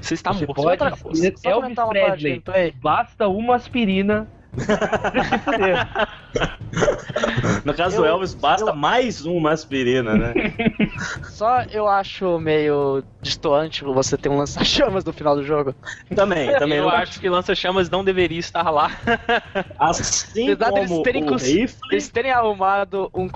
você 0.00 0.14
está 0.14 0.32
Você 0.32 0.46
morto. 0.46 0.62
pode 0.62 0.82
Acabou. 0.82 1.14
ser 1.14 1.36
Só 1.38 1.48
Elvis 1.50 1.62
comentar 1.62 1.84
uma 1.86 1.94
parte 1.94 2.18
de 2.34 2.40
Presley. 2.40 2.72
Basta 2.80 3.28
uma 3.28 3.56
aspirina. 3.56 4.28
No 7.64 7.74
caso 7.74 7.96
Eu- 7.96 8.02
do 8.02 8.06
Elvis, 8.08 8.34
basta 8.34 8.72
mais 8.72 9.24
uma 9.24 9.52
aspirina, 9.52 10.14
né? 10.14 10.34
Só 11.30 11.62
eu 11.70 11.86
acho 11.88 12.38
meio 12.38 13.02
distoante 13.22 13.84
você 13.84 14.16
ter 14.16 14.28
um 14.28 14.36
lança-chamas 14.38 15.04
no 15.04 15.12
final 15.12 15.34
do 15.36 15.44
jogo. 15.44 15.74
Também, 16.14 16.52
também. 16.58 16.78
eu 16.78 16.84
não- 16.84 16.90
acho 16.90 17.18
que 17.20 17.28
lança-chamas 17.28 17.88
não 17.90 18.04
deveria 18.04 18.38
estar 18.38 18.70
lá. 18.70 18.90
Assim 19.78 20.52
Apesar 20.52 20.70
deles 20.72 20.90
como 20.90 21.02
terem 21.02 21.24
o 21.24 21.26
cons- 21.28 21.42
rifle, 21.42 21.78
Eles 21.90 22.08
terem 22.08 22.30
arrumado 22.32 23.10
um 23.14 23.28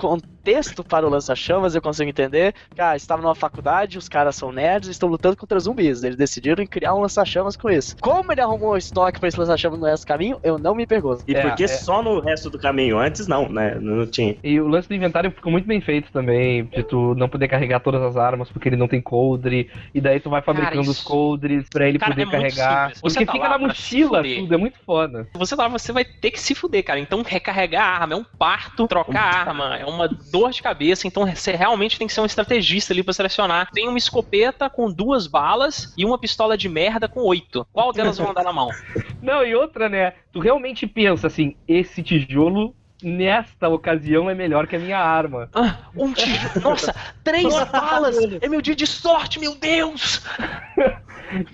contexto 0.45 0.83
para 0.83 1.05
o 1.05 1.09
lança-chamas, 1.09 1.75
eu 1.75 1.81
consigo 1.81 2.09
entender. 2.09 2.53
Cara, 2.75 2.95
estava 2.95 3.21
numa 3.21 3.35
faculdade, 3.35 3.97
os 3.97 4.09
caras 4.09 4.35
são 4.35 4.51
nerds 4.51 4.89
e 4.89 4.91
estão 4.91 5.07
lutando 5.07 5.37
contra 5.37 5.59
zumbis. 5.59 6.03
Eles 6.03 6.17
decidiram 6.17 6.65
criar 6.65 6.95
um 6.95 7.01
lança-chamas 7.01 7.55
com 7.55 7.69
isso. 7.69 7.95
Como 8.01 8.31
ele 8.31 8.41
arrumou 8.41 8.71
o 8.71 8.77
estoque 8.77 9.19
para 9.19 9.29
esse 9.29 9.39
lança-chamas 9.39 9.79
no 9.79 9.85
resto 9.85 10.03
do 10.03 10.07
caminho, 10.07 10.39
eu 10.43 10.57
não 10.57 10.73
me 10.73 10.87
pergunto. 10.87 11.23
E 11.27 11.35
É, 11.35 11.41
porque 11.41 11.65
é. 11.65 11.67
só 11.67 12.01
no 12.01 12.19
resto 12.19 12.49
do 12.49 12.57
caminho? 12.57 12.97
Antes 12.97 13.27
não, 13.27 13.47
né? 13.47 13.75
Não 13.79 14.05
tinha. 14.07 14.35
E 14.43 14.59
o 14.59 14.67
lance 14.67 14.87
do 14.87 14.95
inventário 14.95 15.29
ficou 15.31 15.51
muito 15.51 15.67
bem 15.67 15.79
feito 15.79 16.11
também, 16.11 16.65
de 16.65 16.81
tu 16.83 17.13
não 17.15 17.29
poder 17.29 17.47
carregar 17.47 17.79
todas 17.79 18.01
as 18.01 18.17
armas 18.17 18.49
porque 18.49 18.67
ele 18.69 18.75
não 18.77 18.87
tem 18.87 18.99
coldre, 19.01 19.69
e 19.93 20.01
daí 20.01 20.19
tu 20.19 20.29
vai 20.29 20.41
fabricando 20.41 20.71
Cara, 20.77 20.89
os 20.89 20.97
isso- 20.97 21.05
coldres 21.07 21.67
pra 21.69 21.87
ele 21.87 21.99
Cara, 21.99 22.11
poder 22.13 22.27
é 22.27 22.31
carregar. 22.31 22.93
Porque 22.99 23.25
tá 23.25 23.31
fica 23.31 23.47
na 23.49 23.57
mochila 23.59 24.23
tudo, 24.23 24.53
é 24.53 24.57
muito 24.57 24.77
foda. 24.85 25.27
Você 25.35 25.55
lá, 25.55 25.67
você 25.67 25.91
vai 25.91 26.03
ter 26.03 26.31
que 26.31 26.39
se 26.39 26.55
fuder, 26.55 26.83
cara. 26.83 26.99
Então 26.99 27.21
recarregar 27.21 27.83
a 27.85 28.01
arma 28.01 28.13
é 28.13 28.17
um 28.17 28.23
parto, 28.23 28.87
trocar 28.87 29.21
a 29.21 29.39
arma 29.49 29.77
é 29.77 29.85
uma 29.85 30.09
dor 30.31 30.51
de 30.51 30.61
cabeça. 30.61 31.05
Então 31.05 31.25
você 31.25 31.51
realmente 31.51 31.97
tem 31.97 32.07
que 32.07 32.13
ser 32.13 32.21
um 32.21 32.25
estrategista 32.25 32.93
ali 32.93 33.03
pra 33.03 33.13
selecionar. 33.13 33.69
Tem 33.71 33.87
uma 33.87 33.97
escopeta 33.97 34.69
com 34.69 34.91
duas 34.91 35.27
balas 35.27 35.93
e 35.97 36.05
uma 36.05 36.17
pistola 36.17 36.57
de 36.57 36.69
merda 36.69 37.07
com 37.07 37.21
oito. 37.21 37.67
Qual 37.71 37.91
delas 37.91 38.17
vão 38.17 38.31
andar 38.31 38.43
na 38.43 38.53
mão? 38.53 38.69
Não, 39.21 39.45
e 39.45 39.53
outra, 39.53 39.87
né? 39.87 40.13
Tu 40.31 40.39
realmente 40.39 40.87
pensa 40.87 41.27
assim, 41.27 41.55
esse 41.67 42.01
tijolo 42.01 42.75
nesta 43.03 43.69
ocasião 43.69 44.29
é 44.29 44.33
melhor 44.35 44.67
que 44.67 44.75
a 44.75 44.79
minha 44.79 44.99
arma. 44.99 45.49
Ah, 45.53 45.77
um 45.95 46.13
tijolo. 46.13 46.49
Nossa, 46.61 46.95
três 47.23 47.53
balas! 47.71 48.17
É 48.41 48.47
meu 48.47 48.61
dia 48.61 48.75
de 48.75 48.85
sorte, 48.87 49.39
meu 49.39 49.55
Deus! 49.55 50.21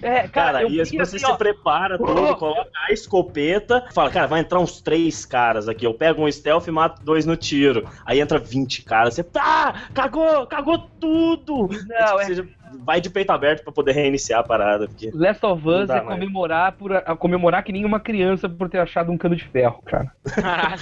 É, 0.02 0.28
cara, 0.28 0.30
Cara, 0.30 0.64
e 0.64 0.82
assim, 0.82 0.98
você 0.98 1.18
assim, 1.18 1.20
se 1.20 1.32
ó, 1.32 1.36
prepara 1.36 1.98
tudo, 2.00 2.36
coloca 2.36 2.68
a 2.88 2.92
escopeta, 2.92 3.86
fala, 3.94 4.10
cara, 4.10 4.26
vai 4.26 4.40
entrar 4.40 4.60
uns 4.60 4.82
três 4.82 5.24
caras 5.24 5.70
aqui. 5.70 5.86
Eu 5.86 5.94
pego 5.94 6.26
um 6.26 6.32
stealth 6.32 6.68
e 6.68 6.72
mato 6.72 7.04
dois 7.04 7.26
no 7.28 7.36
tiro. 7.38 7.88
Aí 8.04 8.20
entra 8.20 8.40
20 8.40 8.82
caras. 8.84 9.14
Você, 9.14 9.24
tá, 9.24 9.84
cagou, 9.94 10.48
cagou 10.48 10.80
tudo. 11.00 11.70
Não, 11.88 12.20
É, 12.20 12.24
é- 12.24 12.26
tipo, 12.26 12.26
você 12.26 12.36
já 12.36 12.44
vai 12.84 13.02
de 13.02 13.10
peito 13.10 13.32
aberto 13.32 13.64
pra 13.64 13.72
poder 13.72 13.94
reiniciar 13.94 14.40
a 14.40 14.44
parada. 14.44 14.88
Porque... 14.88 15.12
Last 15.14 15.46
of 15.46 15.68
Us 15.68 15.90
é 15.90 16.02
mais. 16.02 16.08
comemorar, 16.08 16.72
por, 16.74 16.96
a 16.96 17.16
comemorar 17.16 17.64
que 17.64 17.72
nem 17.72 17.86
uma 17.86 18.00
criança 18.00 18.48
por 18.50 18.70
ter 18.70 18.80
achado 18.80 19.12
um 19.12 19.18
cano 19.18 19.36
de 19.36 19.44
ferro, 19.46 19.82
cara. 19.86 20.12
Caralho. 20.36 20.78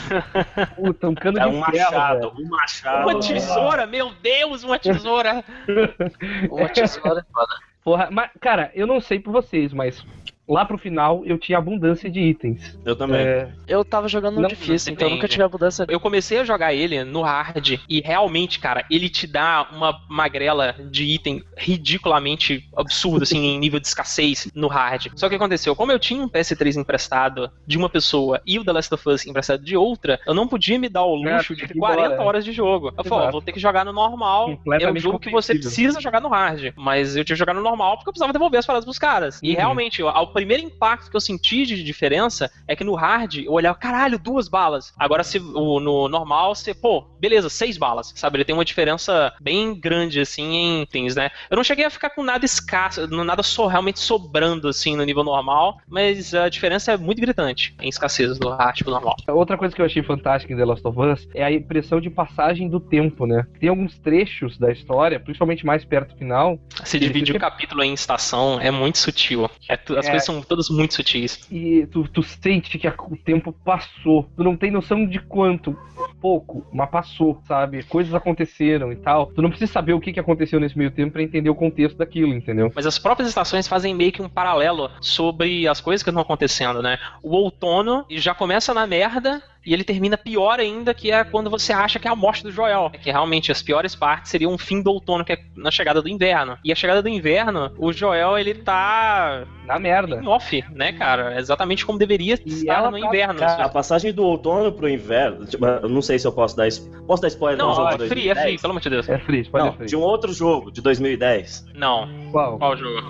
Puta, 0.76 1.10
um 1.10 1.16
cano 1.16 1.40
É 1.40 1.42
de 1.42 1.48
um 1.48 1.64
ferro. 1.64 1.78
machado, 1.78 2.34
um 2.38 2.50
machado. 2.50 3.10
Uma 3.10 3.20
tesoura, 3.20 3.86
meu 3.88 4.12
Deus, 4.22 4.64
uma 4.64 4.80
tesoura! 4.80 5.44
Uma 6.50 6.70
tesoura 6.70 7.20
é 7.22 7.34
foda. 7.34 7.54
Porra, 7.84 8.10
mas, 8.12 8.32
cara, 8.42 8.72
eu 8.74 8.88
não 8.88 9.00
sei 9.00 9.20
por 9.20 9.32
vocês, 9.32 9.72
mas 9.72 10.04
lá 10.48 10.66
pro 10.66 10.78
final 10.78 11.24
eu 11.26 11.38
tinha 11.38 11.58
abundância 11.58 12.10
de 12.10 12.20
itens. 12.20 12.78
Eu 12.86 12.96
também. 12.96 13.22
É, 13.22 13.50
Eu 13.68 13.84
tava 13.84 14.08
jogando 14.08 14.40
no 14.40 14.48
difícil, 14.48 14.94
então 14.94 15.10
nunca 15.10 15.28
tive 15.28 15.44
a 15.44 15.50
mudança. 15.50 15.86
Eu 15.90 16.00
comecei 16.00 16.40
a 16.40 16.44
jogar 16.44 16.74
ele 16.74 17.04
no 17.04 17.22
hard 17.22 17.80
e 17.90 18.02
realmente, 18.02 18.60
cara, 18.60 18.86
ele 18.90 19.10
te 19.10 19.26
dá 19.28 19.68
uma 19.72 20.00
magrela 20.10 20.76
de 20.92 21.04
item 21.06 21.44
ridiculamente 21.90 22.68
absurdo, 22.76 23.24
assim, 23.24 23.38
em 23.46 23.60
nível 23.60 23.80
de 23.80 23.88
escassez 23.88 24.50
no 24.54 24.68
hard. 24.68 25.08
Só 25.16 25.28
que 25.28 25.36
o 25.36 25.38
que 25.38 25.44
aconteceu? 25.44 25.76
Como 25.76 25.92
eu 25.92 26.00
tinha 26.00 26.22
um 26.22 26.30
PS3 26.30 26.76
emprestado 26.78 27.50
de 27.66 27.78
uma 27.78 27.90
pessoa 27.90 28.42
e 28.46 28.60
o 28.60 28.64
The 28.66 28.72
Last 28.72 28.94
of 28.94 29.10
Us 29.10 29.26
emprestado 29.26 29.64
de 29.64 29.76
outra, 29.78 30.20
eu 30.26 30.34
não 30.34 30.48
podia 30.48 30.78
me 30.78 30.90
dar 30.90 31.04
o 31.06 31.28
É, 31.28 31.36
luxo 31.38 31.56
de 31.56 31.68
ter 31.68 31.76
ir 31.76 31.80
40 31.80 32.06
embora. 32.14 32.24
horas 32.24 32.46
de 32.46 32.52
jogo. 32.52 32.94
Eu 32.98 33.04
falei, 33.04 33.32
vou 33.32 33.42
ter 33.42 33.52
que 33.52 33.60
jogar 33.60 33.86
no 33.86 33.94
normal. 33.94 34.60
É 34.80 34.92
um 34.92 34.98
jogo 34.98 35.20
que 35.20 35.30
você 35.32 35.54
precisa 35.56 36.00
jogar 36.02 36.22
no 36.22 36.30
hard. 36.30 36.74
Mas 36.76 37.16
eu 37.16 37.24
tive 37.24 37.36
que 37.36 37.40
jogar 37.40 37.54
no 37.54 37.62
normal 37.62 37.98
porque 37.98 38.10
eu 38.10 38.14
precisava 38.14 38.34
devolver 38.34 38.60
as 38.60 38.66
paradas 38.66 38.86
pros 38.86 39.00
caras. 39.00 39.40
E 39.42 39.52
Uhum. 39.52 39.56
realmente, 39.58 40.02
ao 40.02 40.28
primeiro 40.36 40.64
impacto 40.64 41.10
que 41.10 41.16
eu 41.16 41.22
senti 41.22 41.66
de 41.66 41.82
diferença 41.82 42.52
é 42.68 42.76
que 42.76 42.84
no 42.84 42.94
hard 42.94 43.36
eu 43.38 43.54
olhava, 43.54 43.78
caralho, 43.78 44.20
duas 44.20 44.50
balas. 44.50 44.94
Agora, 45.00 45.24
se 45.24 45.40
o, 45.40 45.80
no 45.80 46.10
normal, 46.10 46.54
você, 46.54 46.74
pô, 46.74 47.06
beleza, 47.20 47.50
seis 47.50 47.78
balas, 47.78 48.12
sabe? 48.18 48.36
Ele 48.38 48.44
tem 48.44 48.54
uma 48.54 48.66
diferença 48.66 49.34
bem 49.40 49.74
grande, 49.74 50.20
assim, 50.20 50.44
em 50.44 50.82
itens, 50.82 51.16
né? 51.16 51.30
Eu 51.50 51.56
não 51.56 51.64
cheguei 51.64 51.86
a 51.86 51.90
ficar 51.90 52.10
com 52.10 52.22
nada 52.22 52.44
escasso, 52.44 53.08
nada 53.08 53.42
só 53.44 53.68
realmente 53.68 54.00
sobrando, 54.00 54.68
assim, 54.68 54.98
no 54.98 55.06
nível 55.06 55.24
normal, 55.24 55.78
mas 55.88 56.34
a 56.34 56.50
diferença 56.50 56.92
é 56.92 56.98
muito 56.98 57.22
gritante 57.22 57.74
em 57.82 57.88
escassez 57.88 58.38
do 58.38 58.50
hard 58.50 58.78
pro 58.84 58.92
normal. 58.92 59.16
Outra 59.30 59.58
coisa 59.58 59.74
que 59.74 59.82
eu 59.82 59.86
achei 59.86 60.04
fantástica 60.04 60.54
em 60.54 60.58
The 60.58 60.66
Last 60.66 60.86
of 60.86 61.00
Us 61.00 61.28
é 61.34 61.46
a 61.46 61.52
impressão 61.52 62.02
de 62.02 62.10
passagem 62.10 62.68
do 62.68 62.82
tempo, 62.82 63.26
né? 63.26 63.48
Tem 63.58 63.70
alguns 63.70 63.98
trechos 64.00 64.58
da 64.58 64.70
história, 64.70 65.18
principalmente 65.18 65.66
mais 65.66 65.86
perto 65.86 66.14
do 66.14 66.18
final. 66.18 66.60
Se 66.84 67.00
divide 67.00 67.32
o 67.32 67.40
capítulo 67.40 67.84
em 67.84 67.94
estação, 67.94 68.60
é 68.60 68.70
muito 68.70 68.98
sutil. 68.98 69.50
É 69.70 69.76
as 69.76 70.06
É. 70.06 70.10
coisas 70.10 70.25
são 70.26 70.42
todas 70.42 70.70
muito 70.70 70.94
sutis. 70.94 71.48
E 71.52 71.86
tu, 71.88 72.08
tu 72.08 72.22
sente 72.24 72.78
que 72.78 72.88
a- 72.88 72.96
o 73.10 73.16
tempo 73.18 73.52
passou. 73.54 74.30
Tu 74.36 74.44
não 74.44 74.56
tem 74.58 74.72
noção 74.72 75.06
de 75.06 75.20
quanto. 75.20 75.78
Pouco, 76.22 76.66
mas 76.74 76.90
passou, 76.90 77.40
sabe? 77.48 77.84
Coisas 77.84 78.14
aconteceram 78.14 78.92
e 78.92 78.96
tal. 78.96 79.28
Tu 79.28 79.42
não 79.42 79.50
precisa 79.50 79.72
saber 79.72 79.94
o 79.94 80.00
que, 80.00 80.12
que 80.14 80.20
aconteceu 80.20 80.60
nesse 80.60 80.78
meio 80.78 80.92
tempo 80.92 81.12
pra 81.14 81.22
entender 81.24 81.50
o 81.50 81.56
contexto 81.56 81.98
daquilo, 81.98 82.34
entendeu? 82.34 82.72
Mas 82.76 82.86
as 82.86 82.98
próprias 82.98 83.30
estações 83.30 83.68
fazem 83.68 83.94
meio 83.94 84.12
que 84.12 84.22
um 84.22 84.30
paralelo 84.30 84.90
sobre 85.02 85.68
as 85.68 85.80
coisas 85.80 86.02
que 86.04 86.10
estão 86.10 86.22
acontecendo, 86.22 86.82
né? 86.82 86.98
O 87.22 87.30
outono 87.36 88.06
já 88.10 88.34
começa 88.34 88.74
na 88.74 88.88
merda 88.88 89.42
e 89.66 89.74
ele 89.74 89.84
termina 89.84 90.18
pior 90.18 90.60
ainda, 90.60 90.94
que 90.94 91.12
é 91.12 91.24
quando 91.24 91.50
você 91.50 91.74
acha 91.74 91.98
que 92.00 92.08
é 92.08 92.12
a 92.12 92.16
morte 92.16 92.44
do 92.44 92.52
Joel. 92.52 92.92
Que 93.02 93.12
realmente 93.12 93.52
as 93.52 93.62
piores 93.62 93.96
partes 93.96 94.32
seriam 94.32 94.54
o 94.54 94.58
fim 94.58 94.82
do 94.82 94.92
outono, 94.92 95.24
que 95.26 95.34
é 95.34 95.40
na 95.56 95.72
chegada 95.72 96.02
do 96.02 96.08
inverno. 96.10 96.58
E 96.64 96.72
a 96.72 96.76
chegada 96.76 97.02
do 97.02 97.10
inverno, 97.10 97.72
o 97.78 97.92
Joel, 97.92 98.38
ele 98.38 98.54
tá 98.54 99.44
Na 99.66 99.80
merda. 99.80 100.22
em 100.22 100.28
off, 100.28 100.64
né, 100.74 100.92
cara? 100.94 101.34
É 101.36 101.40
Exatamente 101.40 101.86
como 101.86 101.98
deveria 101.98 102.38
E 102.46 102.50
estar 102.50 102.74
ela 102.76 102.92
no 102.92 103.00
tá- 103.00 103.08
inverno. 103.08 103.40
Cara, 103.40 103.66
a 103.66 103.70
passagem 103.70 104.14
do 104.14 104.24
outono 104.24 104.72
pro 104.72 104.90
inverno, 104.90 105.46
tipo, 105.46 105.66
eu 105.66 105.90
não 105.90 106.02
sei 106.02 106.20
se 106.20 106.28
eu 106.28 106.32
posso 106.32 106.56
dar 106.56 106.68
isso. 106.68 106.90
Posso 107.08 107.22
dar 107.22 107.28
spoiler 107.30 107.58
não, 107.58 107.70
do 107.70 107.76
jogo 107.76 107.88
é 108.04 108.08
free, 108.08 108.30
é 108.30 108.34
2010? 108.34 108.42
free, 108.46 108.58
pelo 108.62 108.72
amor 108.72 108.82
de 108.82 108.90
Deus. 108.90 109.10
É 109.10 109.18
free, 109.20 109.44
pode 109.50 109.66
Não, 109.66 109.74
free. 109.74 109.86
de 109.88 109.96
um 109.96 110.02
outro 110.02 110.34
jogo, 110.34 110.72
de 110.72 110.82
2010. 110.82 111.66
Não. 111.74 112.08
Qual? 112.32 112.58
Qual 112.58 112.78
jogo? 112.78 113.02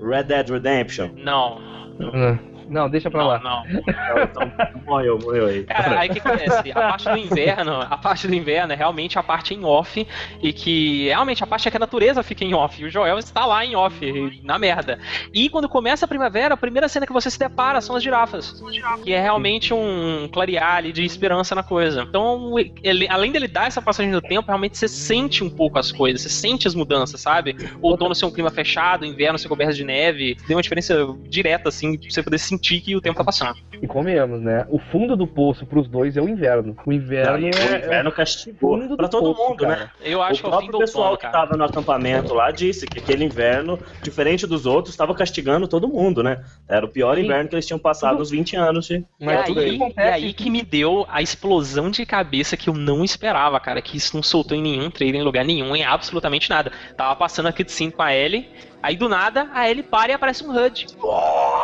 Red 0.00 0.24
Dead 0.24 0.48
Redemption. 0.50 1.10
Não. 1.16 1.58
Ah, 2.00 2.38
Não, 2.68 2.88
deixa 2.88 3.10
pra 3.10 3.20
Não, 3.20 3.28
lá. 3.28 3.38
não. 3.40 3.64
Então, 4.28 4.42
então, 4.44 4.82
morreu, 4.86 5.18
morreu 5.18 5.46
aí. 5.46 5.64
Cara, 5.64 6.00
aí 6.00 6.08
o 6.08 6.12
que 6.12 6.18
acontece? 6.18 6.70
A 6.72 6.74
parte 6.74 7.08
do 7.10 7.16
inverno, 7.16 7.80
a 7.80 7.96
parte 7.96 8.26
do 8.26 8.34
inverno 8.34 8.72
é 8.72 8.76
realmente 8.76 9.18
a 9.18 9.22
parte 9.22 9.54
em 9.54 9.64
off, 9.64 10.06
e 10.42 10.52
que 10.52 11.06
realmente 11.06 11.42
a 11.42 11.46
parte 11.46 11.68
é 11.68 11.70
que 11.70 11.76
a 11.76 11.80
natureza 11.80 12.22
fica 12.22 12.44
em 12.44 12.54
off, 12.54 12.80
e 12.80 12.84
o 12.86 12.90
Joel 12.90 13.18
está 13.18 13.44
lá 13.46 13.64
em 13.64 13.74
off, 13.76 14.40
na 14.42 14.58
merda. 14.58 14.98
E 15.32 15.48
quando 15.48 15.68
começa 15.68 16.04
a 16.04 16.08
primavera, 16.08 16.54
a 16.54 16.56
primeira 16.56 16.88
cena 16.88 17.06
que 17.06 17.12
você 17.12 17.30
se 17.30 17.38
depara 17.38 17.80
são 17.80 17.96
as 17.96 18.02
girafas, 18.02 18.62
que 19.02 19.12
é 19.12 19.20
realmente 19.20 19.72
um 19.74 20.28
clarear 20.32 20.76
ali 20.76 20.92
de 20.92 21.04
esperança 21.04 21.54
na 21.54 21.62
coisa. 21.62 22.02
Então, 22.08 22.54
ele- 22.82 23.08
além 23.08 23.30
dele 23.32 23.48
dar 23.48 23.66
essa 23.66 23.80
passagem 23.82 24.10
do 24.12 24.20
tempo, 24.20 24.46
realmente 24.48 24.76
você 24.78 24.88
sente 24.88 25.42
um 25.44 25.50
pouco 25.50 25.78
as 25.78 25.92
coisas, 25.92 26.22
você 26.22 26.28
sente 26.28 26.66
as 26.66 26.74
mudanças, 26.74 27.20
sabe? 27.20 27.56
O 27.80 27.88
outono 27.88 28.14
ser 28.14 28.24
um 28.26 28.30
clima 28.30 28.50
fechado, 28.50 29.02
o 29.02 29.06
inverno 29.06 29.38
ser 29.38 29.48
coberto 29.48 29.74
de 29.74 29.84
neve, 29.84 30.36
tem 30.46 30.56
uma 30.56 30.62
diferença 30.62 30.94
direta, 31.28 31.68
assim, 31.68 31.96
de 31.96 32.12
você 32.12 32.22
poder 32.22 32.38
sentir 32.38 32.57
que 32.58 32.96
o 32.96 33.00
tempo 33.00 33.16
tá 33.16 33.24
passando. 33.24 33.56
E 33.80 33.86
comemos, 33.86 34.40
né? 34.40 34.66
O 34.68 34.78
fundo 34.78 35.16
do 35.16 35.26
poço 35.26 35.64
pros 35.66 35.88
dois 35.88 36.16
é 36.16 36.20
o 36.20 36.28
inverno. 36.28 36.76
O 36.84 36.92
inverno 36.92 37.38
Não, 37.38 37.48
é. 37.48 37.50
o 37.50 37.84
inverno 37.86 38.12
castigou. 38.12 38.96
Pra 38.96 39.08
todo 39.08 39.34
poço, 39.34 39.48
mundo, 39.50 39.60
cara. 39.60 39.76
né? 39.76 39.90
Eu 40.02 40.20
acho 40.22 40.40
o 40.40 40.42
que 40.42 40.46
é 40.46 40.48
o 40.48 40.52
fim 40.52 40.66
próprio 40.66 40.72
do 40.72 40.78
pessoal 40.78 41.10
outono, 41.12 41.32
que 41.32 41.38
tava 41.38 41.56
no 41.56 41.64
acampamento 41.64 42.34
lá 42.34 42.50
disse 42.50 42.86
que 42.86 42.98
aquele 42.98 43.24
inverno, 43.24 43.78
diferente 44.02 44.46
dos 44.46 44.66
outros, 44.66 44.92
estava 44.94 45.14
castigando 45.14 45.68
todo 45.68 45.86
mundo, 45.88 46.22
né? 46.22 46.44
Era 46.68 46.84
o 46.84 46.88
pior 46.88 47.16
Sim. 47.16 47.24
inverno 47.24 47.48
que 47.48 47.54
eles 47.54 47.66
tinham 47.66 47.78
passado 47.78 48.10
Tudo- 48.10 48.20
nos 48.20 48.30
20 48.30 48.56
anos. 48.56 48.86
De... 48.86 49.04
Mas 49.20 49.40
e, 49.40 49.44
tudo 49.44 49.60
aí, 49.60 49.78
que 49.78 49.84
e 49.96 50.02
aí 50.02 50.32
que 50.32 50.50
me 50.50 50.62
deu 50.62 51.06
a 51.08 51.22
explosão 51.22 51.90
de 51.90 52.04
cabeça 52.04 52.56
que 52.56 52.68
eu 52.68 52.74
não 52.74 53.04
esperava, 53.04 53.58
cara. 53.60 53.80
Que 53.80 53.96
isso 53.96 54.16
não 54.16 54.22
soltou 54.22 54.56
em 54.56 54.62
nenhum 54.62 54.90
trailer, 54.90 55.20
em 55.20 55.24
lugar 55.24 55.44
nenhum, 55.44 55.74
em 55.76 55.84
absolutamente 55.84 56.50
nada. 56.50 56.72
Tava 56.96 57.14
passando 57.16 57.46
a 57.46 57.52
cutscene 57.52 57.92
com 57.92 58.02
a 58.02 58.14
Ellie, 58.14 58.48
aí 58.82 58.96
do 58.96 59.08
nada 59.08 59.48
a 59.54 59.68
Ellie 59.70 59.82
para 59.82 60.12
e 60.12 60.14
aparece 60.14 60.44
um 60.44 60.50
HUD. 60.50 60.86
Oh! 61.02 61.57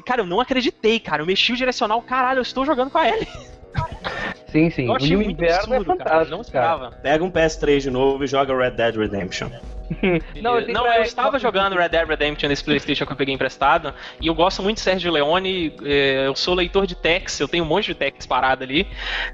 Cara, 0.00 0.22
eu 0.22 0.26
não 0.26 0.40
acreditei, 0.40 0.98
cara. 0.98 1.22
Eu 1.22 1.26
mexi 1.26 1.52
o 1.52 1.56
direcional, 1.56 2.00
caralho, 2.00 2.38
eu 2.38 2.42
estou 2.42 2.64
jogando 2.64 2.90
com 2.90 2.98
a 2.98 3.08
Ellie. 3.08 3.28
Sim, 4.48 4.70
sim. 4.70 4.86
Eu 4.86 4.94
achei 4.94 5.16
o 5.16 5.20
muito 5.20 5.32
inverno 5.32 5.74
é 5.74 5.76
absurdo, 5.78 5.96
cara. 5.98 6.10
fantástico. 6.10 6.30
Não 6.30 6.44
cara. 6.44 6.74
esperava. 6.76 6.90
Pega 7.02 7.24
um 7.24 7.30
PS3 7.30 7.80
de 7.80 7.90
novo 7.90 8.22
e 8.22 8.26
joga 8.26 8.56
Red 8.56 8.72
Dead 8.72 8.96
Redemption. 8.96 9.48
Não, 10.40 10.58
eu 10.58 10.72
não, 10.72 10.82
pra- 10.82 10.98
eu 10.98 11.02
estava 11.02 11.38
jogando 11.38 11.76
Red 11.76 11.88
Dead 11.90 12.06
Redemption 12.08 12.48
nesse 12.48 12.64
Playstation 12.64 13.06
que 13.06 13.12
eu 13.12 13.16
peguei 13.16 13.34
emprestado, 13.34 13.92
e 14.20 14.26
eu 14.26 14.34
gosto 14.34 14.62
muito 14.62 14.76
de 14.76 14.82
Sérgio 14.82 15.10
Leone, 15.12 15.74
eh, 15.84 16.24
eu 16.26 16.34
sou 16.34 16.54
leitor 16.54 16.86
de 16.86 16.94
techs, 16.94 17.38
eu 17.40 17.48
tenho 17.48 17.64
um 17.64 17.66
monte 17.66 17.86
de 17.86 17.94
techs 17.94 18.26
parado 18.26 18.64
ali, 18.64 18.86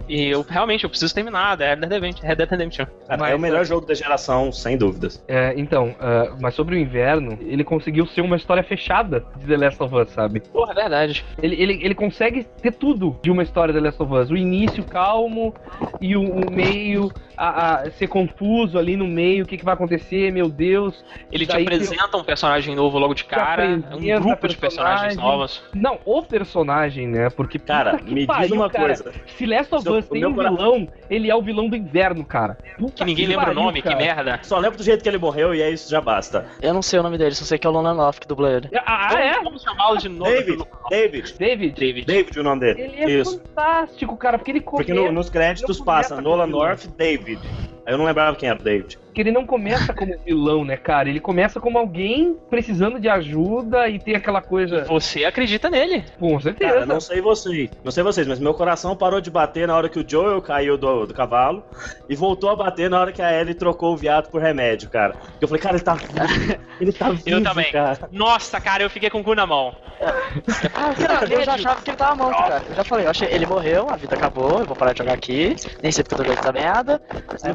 e 0.08 0.26
eu 0.26 0.42
realmente 0.48 0.84
eu 0.84 0.90
preciso 0.90 1.14
terminar, 1.14 1.56
Red 1.58 1.76
Dead 1.76 1.90
Redemption. 1.90 2.26
Red 2.26 2.34
Dead 2.36 2.50
Redemption. 2.50 2.86
Cara, 3.06 3.30
é 3.30 3.34
o 3.34 3.38
melhor 3.38 3.64
jogo 3.64 3.86
da 3.86 3.94
geração, 3.94 4.50
sem 4.52 4.76
dúvidas. 4.76 5.22
É, 5.28 5.54
então, 5.56 5.94
ah, 6.00 6.34
mas 6.40 6.54
sobre 6.54 6.76
o 6.76 6.78
inverno, 6.78 7.38
ele 7.42 7.64
conseguiu 7.64 8.06
ser 8.06 8.20
uma 8.20 8.36
história 8.36 8.62
fechada 8.62 9.24
de 9.36 9.46
The 9.46 9.56
Last 9.56 9.82
of 9.82 9.94
Us, 9.94 10.10
sabe? 10.10 10.40
Porra, 10.40 10.72
é 10.72 10.74
verdade. 10.74 11.24
Ele, 11.42 11.60
ele, 11.60 11.80
ele 11.82 11.94
consegue 11.94 12.44
ter 12.62 12.72
tudo 12.72 13.18
de 13.22 13.30
uma 13.30 13.42
história 13.42 13.72
de 13.72 13.78
The 13.80 13.86
Last 13.86 14.02
of 14.02 14.12
Us. 14.14 14.30
O 14.30 14.36
início 14.36 14.84
calmo 14.84 15.54
e 16.00 16.16
o, 16.16 16.22
o 16.22 16.50
meio 16.50 17.10
a, 17.36 17.82
a 17.82 17.90
ser 17.92 18.08
confuso 18.08 18.78
ali 18.78 18.96
no 18.96 19.06
meio, 19.06 19.44
o 19.44 19.46
que, 19.46 19.56
que 19.56 19.64
vai 19.64 19.74
acontecer, 19.74 20.32
meu 20.32 20.47
Deus. 20.50 21.04
Ele 21.30 21.46
te 21.46 21.56
apresenta 21.56 22.16
um 22.16 22.24
personagem 22.24 22.74
novo 22.74 22.98
logo 22.98 23.14
de 23.14 23.24
cara, 23.24 23.66
um 23.66 24.20
grupo 24.20 24.48
de 24.48 24.56
personagens 24.56 25.16
novos. 25.16 25.62
Não, 25.74 25.98
o 26.04 26.22
personagem, 26.22 27.06
né? 27.06 27.30
Porque 27.30 27.58
Cara, 27.58 27.98
que 27.98 28.04
me 28.04 28.20
diz 28.20 28.26
pariu, 28.26 28.54
uma 28.56 28.70
cara. 28.70 28.84
coisa. 28.86 29.12
Se 29.36 29.46
Last 29.46 29.74
of 29.74 29.86
eu- 29.86 29.94
Us 29.94 30.08
tem 30.08 30.20
meu 30.20 30.30
um 30.30 30.34
vilão, 30.34 30.88
ele 31.10 31.30
é 31.30 31.34
o 31.34 31.42
vilão 31.42 31.68
do 31.68 31.76
inverno, 31.76 32.24
cara. 32.24 32.56
Puta 32.78 32.92
Que 32.96 33.04
ninguém 33.04 33.26
lembra 33.26 33.46
pariu, 33.46 33.60
o 33.60 33.64
nome, 33.64 33.82
cara. 33.82 33.96
que 33.96 34.02
merda. 34.02 34.40
Só 34.42 34.58
lembro 34.58 34.76
do 34.78 34.82
jeito 34.82 35.02
que 35.02 35.08
ele 35.08 35.18
morreu 35.18 35.54
e 35.54 35.62
é 35.62 35.70
isso 35.70 35.90
já 35.90 36.00
basta. 36.00 36.46
Eu 36.62 36.72
não 36.74 36.82
sei 36.82 36.98
o 36.98 37.02
nome 37.02 37.18
dele, 37.18 37.34
só 37.34 37.44
sei 37.44 37.58
que 37.58 37.66
é 37.66 37.70
o 37.70 37.72
Lonan 37.72 37.92
Love 37.92 38.20
que 38.20 38.26
dubla 38.28 38.50
ele. 38.52 38.68
Ah, 38.86 39.14
é? 39.20 39.34
Vamos, 39.42 39.62
chamá-lo 39.62 39.98
de 39.98 40.08
novo. 40.08 40.30
David, 40.30 40.64
David, 40.90 41.34
David? 41.38 41.74
David. 41.78 42.06
David 42.06 42.40
o 42.40 42.42
nome 42.42 42.60
dele. 42.60 42.82
Ele 42.82 42.96
é 43.12 43.20
Isso. 43.20 43.38
fantástico, 43.38 44.16
cara, 44.16 44.38
porque 44.38 44.50
ele 44.50 44.60
Porque 44.60 44.92
começa, 44.92 45.06
no- 45.08 45.12
nos 45.12 45.30
créditos 45.30 45.80
passa 45.80 46.20
Nolan. 46.20 46.46
North, 46.46 46.86
David. 46.96 47.40
Eu 47.88 47.98
não 47.98 48.04
lembrava 48.04 48.36
quem 48.36 48.48
era 48.48 48.58
o 48.58 48.62
David. 48.62 48.98
porque 49.06 49.20
ele 49.22 49.32
não 49.32 49.44
começa 49.46 49.92
como 49.94 50.14
vilão, 50.24 50.64
né, 50.64 50.76
cara? 50.76 51.08
Ele 51.08 51.18
começa 51.20 51.58
como 51.58 51.78
alguém 51.78 52.36
precisando 52.50 53.00
de 53.00 53.08
ajuda 53.08 53.88
e 53.88 53.98
tem 53.98 54.14
aquela 54.14 54.40
coisa. 54.40 54.84
Você 54.84 55.24
acredita 55.24 55.68
nele. 55.70 56.04
Com 56.18 56.38
certeza. 56.40 56.72
Cara, 56.74 56.86
não 56.86 57.00
sei 57.00 57.20
vocês, 57.20 57.70
não 57.82 57.90
sei 57.90 58.02
vocês, 58.04 58.26
mas 58.26 58.38
meu 58.38 58.54
coração 58.54 58.94
parou 58.94 59.20
de 59.20 59.30
bater 59.30 59.66
na 59.66 59.76
hora 59.76 59.88
que 59.88 59.98
o 59.98 60.08
Joel 60.08 60.40
caiu 60.42 60.76
do, 60.76 61.06
do 61.06 61.14
cavalo 61.14 61.64
e 62.08 62.14
voltou 62.14 62.50
a 62.50 62.56
bater 62.56 62.88
na 62.90 63.00
hora 63.00 63.10
que 63.12 63.22
a 63.22 63.32
Ellie 63.40 63.54
trocou 63.54 63.94
o 63.94 63.96
viado 63.96 64.28
por 64.30 64.40
remédio, 64.40 64.88
cara. 64.90 65.14
Porque 65.14 65.44
eu 65.44 65.48
falei, 65.48 65.62
cara, 65.62 65.76
ele 65.76 65.84
tá 65.84 65.94
vivo. 65.94 66.58
Ele 66.80 66.92
tá 66.92 67.10
vivo, 67.10 67.22
Eu 67.26 67.42
também. 67.42 67.72
cara. 67.72 67.98
Nossa, 68.12 68.60
cara, 68.60 68.84
eu 68.84 68.90
fiquei 68.90 69.10
com 69.10 69.18
o 69.18 69.24
cu 69.24 69.34
na 69.34 69.44
mão. 69.44 69.74
Ah, 70.00 70.94
cara, 70.94 71.28
eu 71.28 71.44
já 71.44 71.54
achava 71.54 71.80
que 71.82 71.90
ele 71.90 71.96
tava 71.96 72.14
morto, 72.14 72.38
cara. 72.38 72.62
Eu 72.68 72.74
já 72.76 72.84
falei, 72.84 73.06
eu 73.06 73.10
achei, 73.10 73.28
ele 73.32 73.46
morreu, 73.46 73.88
a 73.90 73.96
vida 73.96 74.14
acabou, 74.14 74.60
eu 74.60 74.64
vou 74.64 74.76
parar 74.76 74.92
de 74.92 74.98
jogar 74.98 75.14
aqui. 75.14 75.56
Nem 75.82 75.90
sei 75.90 76.04
porque 76.04 76.14
eu 76.14 76.18
tô 76.18 76.24
jogando 76.24 76.38
essa 76.38 76.52
merda. 76.52 77.02
Aí 77.42 77.52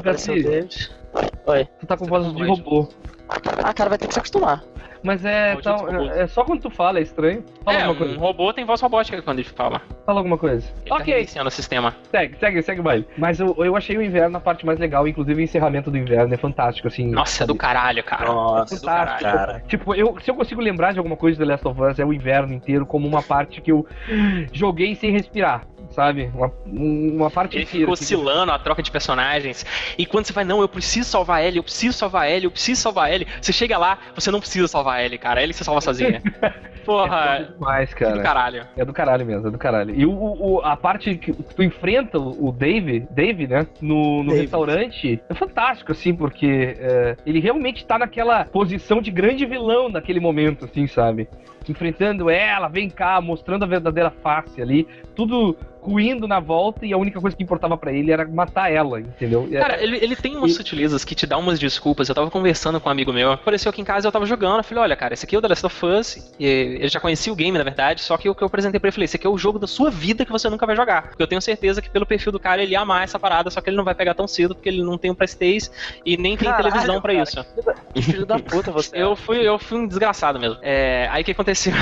Oi. 1.46 1.68
Tu 1.78 1.86
tá 1.86 1.96
com 1.96 2.06
voz 2.06 2.32
de 2.34 2.44
robô. 2.44 2.88
Ah, 3.28 3.72
cara, 3.72 3.90
vai 3.90 3.98
ter 3.98 4.06
que 4.06 4.14
se 4.14 4.18
acostumar. 4.18 4.64
Mas 5.04 5.22
é, 5.24 5.54
tal- 5.62 5.88
é 6.10 6.26
só 6.26 6.42
quando 6.44 6.62
tu 6.62 6.70
fala, 6.70 6.98
é 6.98 7.02
estranho. 7.02 7.44
Fala 7.62 7.78
é, 7.78 7.82
alguma 7.82 8.10
um 8.10 8.18
robô 8.18 8.52
tem 8.54 8.64
voz 8.64 8.80
robótica 8.80 9.20
quando 9.20 9.38
ele 9.40 9.48
fala. 9.48 9.82
Fala 10.06 10.18
alguma 10.20 10.38
coisa. 10.38 10.66
Ele 10.80 10.88
tá 10.88 10.94
ok, 10.96 11.12
reiniciando 11.12 11.48
o 11.48 11.50
sistema. 11.50 11.94
segue, 12.10 12.38
segue, 12.38 12.62
segue 12.62 12.80
o 12.80 12.82
baile. 12.82 13.06
Mas 13.18 13.38
eu, 13.38 13.54
eu 13.58 13.76
achei 13.76 13.96
o 13.98 14.02
inverno 14.02 14.38
a 14.38 14.40
parte 14.40 14.64
mais 14.64 14.78
legal, 14.78 15.06
inclusive 15.06 15.40
o 15.40 15.44
encerramento 15.44 15.90
do 15.90 15.98
inverno 15.98 16.32
é 16.32 16.38
fantástico, 16.38 16.88
assim. 16.88 17.06
Nossa, 17.10 17.44
é 17.44 17.46
do 17.46 17.54
caralho, 17.54 18.02
cara. 18.02 18.24
Nossa, 18.26 18.74
É 18.74 18.78
do 18.78 18.84
caralho. 18.86 19.22
cara. 19.22 19.62
Tipo, 19.68 19.94
eu, 19.94 20.16
se 20.24 20.30
eu 20.30 20.34
consigo 20.34 20.60
lembrar 20.62 20.92
de 20.92 20.98
alguma 20.98 21.16
coisa 21.16 21.36
do 21.38 21.44
The 21.44 21.52
Last 21.52 21.68
of 21.68 21.80
Us, 21.82 21.98
é 21.98 22.04
o 22.04 22.12
inverno 22.12 22.54
inteiro 22.54 22.86
como 22.86 23.06
uma 23.06 23.22
parte 23.22 23.60
que 23.60 23.70
eu 23.70 23.86
joguei 24.52 24.94
sem 24.94 25.10
respirar, 25.10 25.66
sabe? 25.90 26.30
Uma, 26.34 26.50
um- 26.66 27.16
uma 27.16 27.30
parte 27.30 27.56
Ele 27.56 27.66
fica 27.66 27.84
assim, 27.84 27.92
oscilando 28.04 28.52
a 28.52 28.58
troca 28.58 28.82
de 28.82 28.90
personagens. 28.90 29.64
E 29.98 30.06
quando 30.06 30.24
você 30.26 30.32
vai, 30.32 30.44
não, 30.44 30.60
eu 30.60 30.68
preciso 30.68 31.08
salvar 31.08 31.42
ele, 31.44 31.58
eu 31.58 31.62
preciso 31.62 31.96
salvar 31.96 32.30
ele, 32.30 32.46
eu 32.46 32.50
preciso 32.50 32.80
salvar 32.80 33.12
ele. 33.12 33.26
Você 33.40 33.52
chega 33.52 33.76
lá, 33.78 33.98
você 34.14 34.30
não 34.30 34.40
precisa 34.40 34.66
salvar 34.68 34.93
ele, 35.02 35.18
cara. 35.18 35.42
Ele 35.42 35.52
se 35.52 35.64
salva 35.64 35.80
sozinha. 35.80 36.22
É 36.84 36.86
Porra, 36.86 37.48
demais, 37.50 37.94
que 37.94 38.04
do 38.04 38.10
cara. 38.10 38.22
caralho. 38.22 38.66
É 38.76 38.84
do 38.84 38.92
caralho 38.92 39.24
mesmo, 39.24 39.48
é 39.48 39.50
do 39.50 39.56
caralho. 39.56 39.94
E 39.98 40.04
o, 40.04 40.12
o- 40.12 40.60
a 40.62 40.76
parte 40.76 41.14
que 41.16 41.32
tu 41.32 41.62
enfrenta 41.62 42.18
o 42.18 42.52
Dave, 42.52 43.06
Dave, 43.10 43.46
né? 43.46 43.66
No, 43.80 44.18
no 44.18 44.24
David. 44.24 44.40
restaurante, 44.42 45.22
é 45.26 45.32
fantástico, 45.32 45.92
assim, 45.92 46.14
porque 46.14 46.76
é, 46.78 47.16
ele 47.24 47.40
realmente 47.40 47.86
tá 47.86 47.98
naquela 47.98 48.44
posição 48.44 49.00
de 49.00 49.10
grande 49.10 49.46
vilão 49.46 49.88
naquele 49.88 50.20
momento, 50.20 50.66
assim, 50.66 50.86
sabe? 50.86 51.26
enfrentando 51.66 52.28
ela, 52.28 52.68
vem 52.68 52.90
cá, 52.90 53.18
mostrando 53.22 53.62
a 53.62 53.66
verdadeira 53.66 54.10
face 54.10 54.60
ali, 54.60 54.86
tudo 55.16 55.56
ruindo 55.84 56.26
na 56.26 56.40
volta 56.40 56.86
e 56.86 56.92
a 56.92 56.96
única 56.96 57.20
coisa 57.20 57.36
que 57.36 57.42
importava 57.42 57.76
pra 57.76 57.92
ele 57.92 58.10
era 58.10 58.26
matar 58.26 58.72
ela, 58.72 59.00
entendeu? 59.00 59.46
É, 59.52 59.58
Cara, 59.60 59.82
ele, 59.82 59.98
ele 59.98 60.16
tem 60.16 60.36
umas 60.36 60.52
E- 60.52 60.54
sutilezas 60.54 61.04
que 61.04 61.14
te 61.14 61.26
dão 61.26 61.40
umas 61.40 61.58
desculpas. 61.58 62.08
Eu 62.08 62.14
tava 62.14 62.30
conversando 62.30 62.80
com 62.80 62.88
um 62.88 62.92
amigo 62.92 63.12
meu, 63.12 63.32
apareceu 63.32 63.70
aqui 63.70 63.80
em 63.80 63.84
casa 63.84 64.08
eu 64.08 64.12
tava 64.12 64.24
jogando. 64.26 64.58
Eu 64.58 64.64
falei, 64.64 64.82
olha, 64.84 64.96
cara, 64.96 65.14
esse 65.14 65.24
aqui 65.26 65.34
é 65.36 65.38
o 65.38 65.42
The 65.42 65.48
Last 65.48 65.66
of 65.66 65.86
Us. 65.86 66.32
E 66.38 66.46
ele 66.46 66.88
já 66.88 66.98
conhecia 67.00 67.32
o 67.32 67.36
game, 67.36 67.56
na 67.56 67.64
verdade, 67.64 68.00
só 68.00 68.16
que 68.16 68.28
o 68.28 68.34
que 68.34 68.42
eu 68.42 68.46
apresentei 68.46 68.80
pra 68.80 68.88
ele, 68.88 68.92
falei, 68.92 69.04
esse 69.04 69.16
aqui 69.16 69.26
é 69.26 69.30
o 69.30 69.36
jogo 69.38 69.58
da 69.58 69.66
sua 69.66 69.90
vida 69.90 70.24
que 70.24 70.32
você 70.32 70.48
nunca 70.48 70.64
vai 70.66 70.74
jogar. 70.74 71.08
Porque 71.08 71.22
eu 71.22 71.26
tenho 71.26 71.42
certeza 71.42 71.82
que 71.82 71.90
pelo 71.90 72.06
perfil 72.06 72.32
do 72.32 72.40
cara 72.40 72.62
ele 72.62 72.72
ia 72.72 72.80
amar 72.80 73.04
essa 73.04 73.18
parada, 73.18 73.50
só 73.50 73.60
que 73.60 73.68
ele 73.68 73.76
não 73.76 73.84
vai 73.84 73.94
pegar 73.94 74.14
tão 74.14 74.26
cedo 74.26 74.54
porque 74.54 74.68
ele 74.68 74.82
não 74.82 74.96
tem 74.96 75.10
um 75.10 75.14
Playstation 75.14 75.70
e 76.04 76.16
nem 76.16 76.36
tem 76.36 76.48
Caralho, 76.48 76.70
televisão 76.70 77.00
pra 77.00 77.12
cara, 77.12 77.22
isso. 77.24 77.44
Filho 78.02 78.26
da 78.26 78.38
puta 78.38 78.70
você. 78.70 78.96
é. 78.96 79.02
Eu 79.02 79.14
fui, 79.16 79.38
eu 79.46 79.58
fui 79.58 79.78
um 79.78 79.86
desgraçado 79.86 80.38
mesmo. 80.40 80.58
É, 80.62 81.08
aí 81.10 81.22
o 81.22 81.24
que 81.24 81.32
aconteceu? 81.32 81.72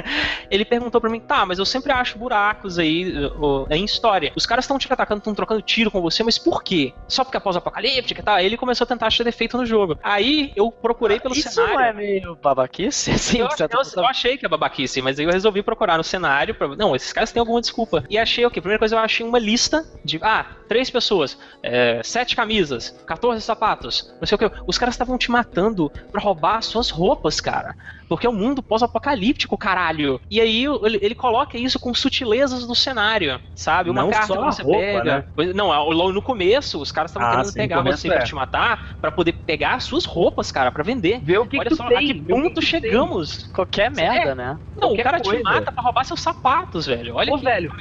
ele 0.50 0.64
perguntou 0.64 1.00
pra 1.00 1.10
mim, 1.10 1.20
tá, 1.20 1.44
mas 1.44 1.58
eu 1.58 1.64
sempre 1.64 1.92
acho 1.92 2.18
buracos 2.18 2.78
aí 2.78 3.12
ó, 3.50 3.66
em 3.70 3.84
história. 3.84 4.32
Os 4.36 4.46
caras 4.46 4.64
estão 4.64 4.78
te 4.78 4.90
atacando, 4.92 5.18
estão 5.18 5.34
trocando 5.34 5.62
tiro 5.62 5.90
com 5.90 6.00
você, 6.00 6.22
mas 6.22 6.38
por 6.38 6.62
quê? 6.62 6.92
Só 7.08 7.24
porque 7.24 7.36
é 7.36 7.40
pós-apocalíptica 7.40 8.20
e 8.20 8.24
tal? 8.24 8.34
Aí 8.36 8.46
ele 8.46 8.56
começou 8.56 8.84
a 8.84 8.88
tentar 8.88 9.06
achar 9.06 9.24
defeito 9.24 9.56
no 9.56 9.66
jogo. 9.66 9.98
Aí 10.02 10.52
eu 10.56 10.70
procurei 10.70 11.18
pelo 11.20 11.34
Isso 11.34 11.50
cenário. 11.50 11.74
não 11.74 11.80
é 11.84 11.92
meio 11.92 12.36
babaquice? 12.36 13.16
Sim, 13.18 13.38
Eu, 13.38 13.48
eu- 13.58 13.68
eu 13.96 14.06
achei 14.06 14.36
que 14.38 14.46
é 14.46 14.48
babaquice, 14.48 15.02
mas 15.02 15.18
aí 15.18 15.24
eu 15.24 15.30
resolvi 15.32 15.62
procurar 15.62 15.96
no 15.96 16.04
cenário. 16.04 16.54
Pra... 16.54 16.68
Não, 16.76 16.94
esses 16.96 17.12
caras 17.12 17.32
têm 17.32 17.40
alguma 17.40 17.60
desculpa. 17.60 18.04
E 18.08 18.18
achei 18.18 18.44
o 18.44 18.50
quê? 18.50 18.60
Primeira 18.60 18.78
coisa, 18.78 18.94
eu 18.96 19.00
achei 19.00 19.24
uma 19.26 19.38
lista 19.38 19.84
de. 20.04 20.18
Ah, 20.22 20.46
três 20.68 20.88
pessoas, 20.90 21.36
é, 21.62 22.00
sete 22.04 22.36
camisas, 22.36 22.90
14 23.06 23.40
sapatos, 23.42 24.14
não 24.20 24.26
sei 24.26 24.36
o 24.36 24.38
que. 24.38 24.50
Os 24.66 24.78
caras 24.78 24.94
estavam 24.94 25.18
te 25.18 25.30
matando 25.30 25.90
pra 26.12 26.20
roubar 26.20 26.62
suas 26.62 26.90
roupas, 26.90 27.40
cara. 27.40 27.74
Porque 28.10 28.26
é 28.26 28.30
um 28.30 28.32
mundo 28.34 28.60
pós-apocalíptico, 28.60 29.56
caralho. 29.56 30.20
E 30.28 30.40
aí 30.40 30.64
ele, 30.64 30.98
ele 31.00 31.14
coloca 31.14 31.56
isso 31.56 31.78
com 31.78 31.94
sutilezas 31.94 32.66
do 32.66 32.74
cenário, 32.74 33.40
sabe? 33.54 33.88
Uma 33.88 34.02
Não 34.02 34.10
carta 34.10 34.26
só 34.26 34.34
que 34.36 34.44
você 34.56 34.62
roupa, 34.64 34.78
pega. 34.80 35.28
né? 35.38 35.52
Não, 35.54 35.68
logo 35.90 36.10
no 36.12 36.20
começo, 36.20 36.80
os 36.82 36.90
caras 36.90 37.12
estavam 37.12 37.28
Ah, 37.28 37.30
querendo 37.36 37.46
sim, 37.52 37.54
pegar 37.54 37.82
você 37.82 38.08
pra 38.08 38.16
é. 38.18 38.24
te 38.24 38.34
matar, 38.34 38.96
pra 39.00 39.12
poder 39.12 39.32
pegar 39.32 39.74
as 39.76 39.84
suas 39.84 40.04
roupas, 40.04 40.50
cara, 40.50 40.72
pra 40.72 40.82
vender. 40.82 41.20
Vê 41.22 41.38
o 41.38 41.46
que, 41.46 41.56
Olha 41.56 41.68
que 41.70 41.76
tu 41.76 41.76
só, 41.76 41.86
tem, 41.86 41.96
a 41.98 42.00
que 42.00 42.12
vê 42.14 42.20
o 42.32 42.36
que 42.36 42.42
ponto 42.42 42.54
tu 42.54 42.60
tem. 42.60 42.62
chegamos. 42.68 43.44
Qualquer 43.54 43.92
merda, 43.92 44.34
né? 44.34 44.58
Não, 44.76 44.88
o 44.88 44.90
Qualquer 44.90 45.02
cara 45.04 45.20
te 45.20 45.28
coisa. 45.28 45.44
mata 45.44 45.70
pra 45.70 45.80
roubar 45.80 46.02
seus 46.04 46.20
sapatos, 46.20 46.86
velho. 46.86 47.14
Olha 47.14 47.32
Ô, 47.32 47.38
que... 47.38 47.44
velho, 47.44 47.72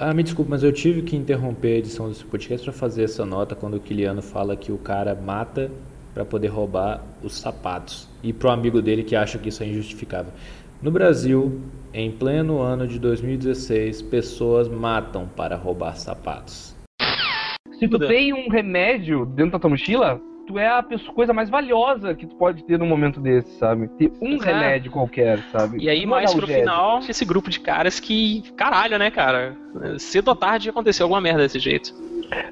Ah, 0.00 0.14
me 0.14 0.22
desculpe, 0.22 0.48
mas 0.50 0.62
eu 0.62 0.72
tive 0.72 1.02
que 1.02 1.16
interromper 1.16 1.74
a 1.74 1.78
edição 1.78 2.08
desse 2.08 2.24
podcast 2.24 2.64
para 2.64 2.72
fazer 2.72 3.02
essa 3.02 3.26
nota 3.26 3.56
quando 3.56 3.74
o 3.74 3.80
Kiliano 3.80 4.22
fala 4.22 4.56
que 4.56 4.70
o 4.70 4.78
cara 4.78 5.12
mata 5.14 5.72
para 6.18 6.24
poder 6.24 6.48
roubar 6.48 7.00
os 7.22 7.38
sapatos. 7.38 8.08
E 8.24 8.32
pro 8.32 8.50
amigo 8.50 8.82
dele 8.82 9.04
que 9.04 9.14
acha 9.14 9.38
que 9.38 9.50
isso 9.50 9.62
é 9.62 9.66
injustificável. 9.66 10.32
No 10.82 10.90
Brasil, 10.90 11.60
em 11.94 12.10
pleno 12.10 12.60
ano 12.60 12.88
de 12.88 12.98
2016, 12.98 14.02
pessoas 14.02 14.66
matam 14.68 15.28
para 15.28 15.54
roubar 15.54 15.96
sapatos. 15.96 16.76
se 17.78 17.86
tu 17.86 18.00
tem 18.00 18.32
um 18.32 18.48
remédio 18.48 19.24
dentro 19.24 19.52
da 19.52 19.58
tua 19.60 19.70
mochila, 19.70 20.20
tu 20.48 20.58
é 20.58 20.66
a 20.66 20.82
pessoa- 20.82 21.14
coisa 21.14 21.32
mais 21.32 21.48
valiosa 21.48 22.12
que 22.16 22.26
tu 22.26 22.34
pode 22.34 22.64
ter 22.64 22.76
num 22.76 22.86
momento 22.86 23.20
desse, 23.20 23.56
sabe? 23.56 23.86
Ter 23.90 24.10
um 24.20 24.42
é. 24.42 24.46
remédio 24.46 24.90
qualquer, 24.90 25.38
sabe? 25.52 25.78
E 25.80 25.88
aí, 25.88 26.04
Um 26.04 26.08
mais 26.08 26.34
pro 26.34 26.48
final, 26.48 26.98
esse 27.08 27.24
grupo 27.24 27.48
de 27.48 27.60
caras 27.60 28.00
que. 28.00 28.42
Caralho, 28.56 28.98
né, 28.98 29.08
cara? 29.12 29.56
Cedo 29.98 30.28
ou 30.28 30.34
tarde 30.34 30.68
aconteceu 30.68 31.04
alguma 31.04 31.20
merda 31.20 31.42
desse 31.42 31.60
jeito. 31.60 31.94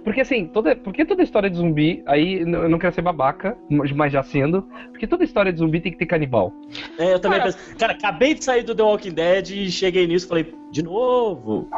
Porque 0.05 0.21
assim, 0.21 0.47
toda, 0.47 0.75
porque 0.77 1.05
toda 1.05 1.23
história 1.23 1.51
de 1.51 1.57
zumbi, 1.57 2.03
aí 2.07 2.41
eu 2.41 2.69
não 2.69 2.79
quero 2.79 2.95
ser 2.95 3.03
babaca, 3.03 3.57
mas 3.71 4.13
já 4.13 4.23
sendo, 4.23 4.63
porque 4.91 5.07
toda 5.07 5.25
história 5.25 5.53
de 5.53 5.59
zumbi 5.59 5.81
tem 5.81 5.93
que 5.93 5.99
ter 5.99 6.07
canibal. 6.07 6.53
É, 6.99 7.15
eu 7.15 7.19
também 7.21 7.39
Cara- 7.39 7.53
penso. 7.53 7.77
Cara, 7.77 7.93
acabei 7.93 8.35
de 8.35 8.45
sair 8.45 8.63
do 8.63 8.75
The 8.75 8.83
Walking 8.83 9.13
Dead 9.13 9.51
e 9.51 9.71
cheguei 9.71 10.07
nisso 10.07 10.27
e 10.27 10.29
falei, 10.29 10.55
de 10.71 10.83
novo? 10.83 11.69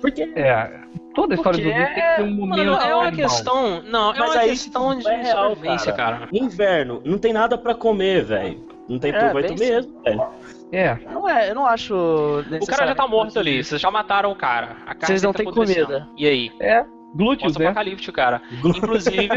Por 0.00 0.10
quê? 0.12 0.30
É, 0.36 0.70
toda 1.14 1.34
história 1.34 1.58
de 1.58 1.64
zumbi 1.64 1.84
tem 1.86 1.94
que 1.94 2.16
ter 2.16 2.22
um 2.22 2.34
momento 2.34 2.48
Mano, 2.58 2.70
é 2.72 2.94
uma 2.94 3.04
canibal. 3.04 3.12
questão. 3.28 3.82
Não, 3.82 4.14
é 4.14 4.18
Mas 4.18 4.30
uma 4.30 4.40
aí, 4.40 4.48
questão 4.50 4.98
de 4.98 5.08
é 5.08 5.22
real, 5.22 5.48
sobrevivência, 5.50 5.92
cara. 5.92 6.28
Inverno, 6.32 7.00
não 7.04 7.18
tem 7.18 7.32
nada 7.32 7.56
pra 7.56 7.74
comer, 7.74 8.24
velho. 8.24 8.66
Não 8.88 8.98
tem 8.98 9.12
É, 9.12 9.30
tu 9.42 9.58
mesmo, 9.58 10.00
velho. 10.02 10.22
É, 10.72 10.96
Não 11.12 11.28
é, 11.28 11.50
eu 11.50 11.54
não 11.54 11.64
acho. 11.64 11.94
O 11.94 12.66
cara 12.66 12.88
já 12.88 12.94
tá 12.94 13.06
morto 13.06 13.38
ali, 13.38 13.62
vocês 13.62 13.80
já 13.80 13.90
mataram 13.90 14.32
o 14.32 14.36
cara. 14.36 14.76
Vocês 15.00 15.22
não 15.22 15.32
tá 15.32 15.38
têm 15.38 15.50
comida. 15.52 16.08
E 16.16 16.26
aí? 16.26 16.50
é, 16.60 16.84
glúteos, 17.14 17.52
né? 17.56 17.66
Pós-apocalíptico, 17.66 18.12
cara. 18.12 18.42
Inclusive, 18.52 19.28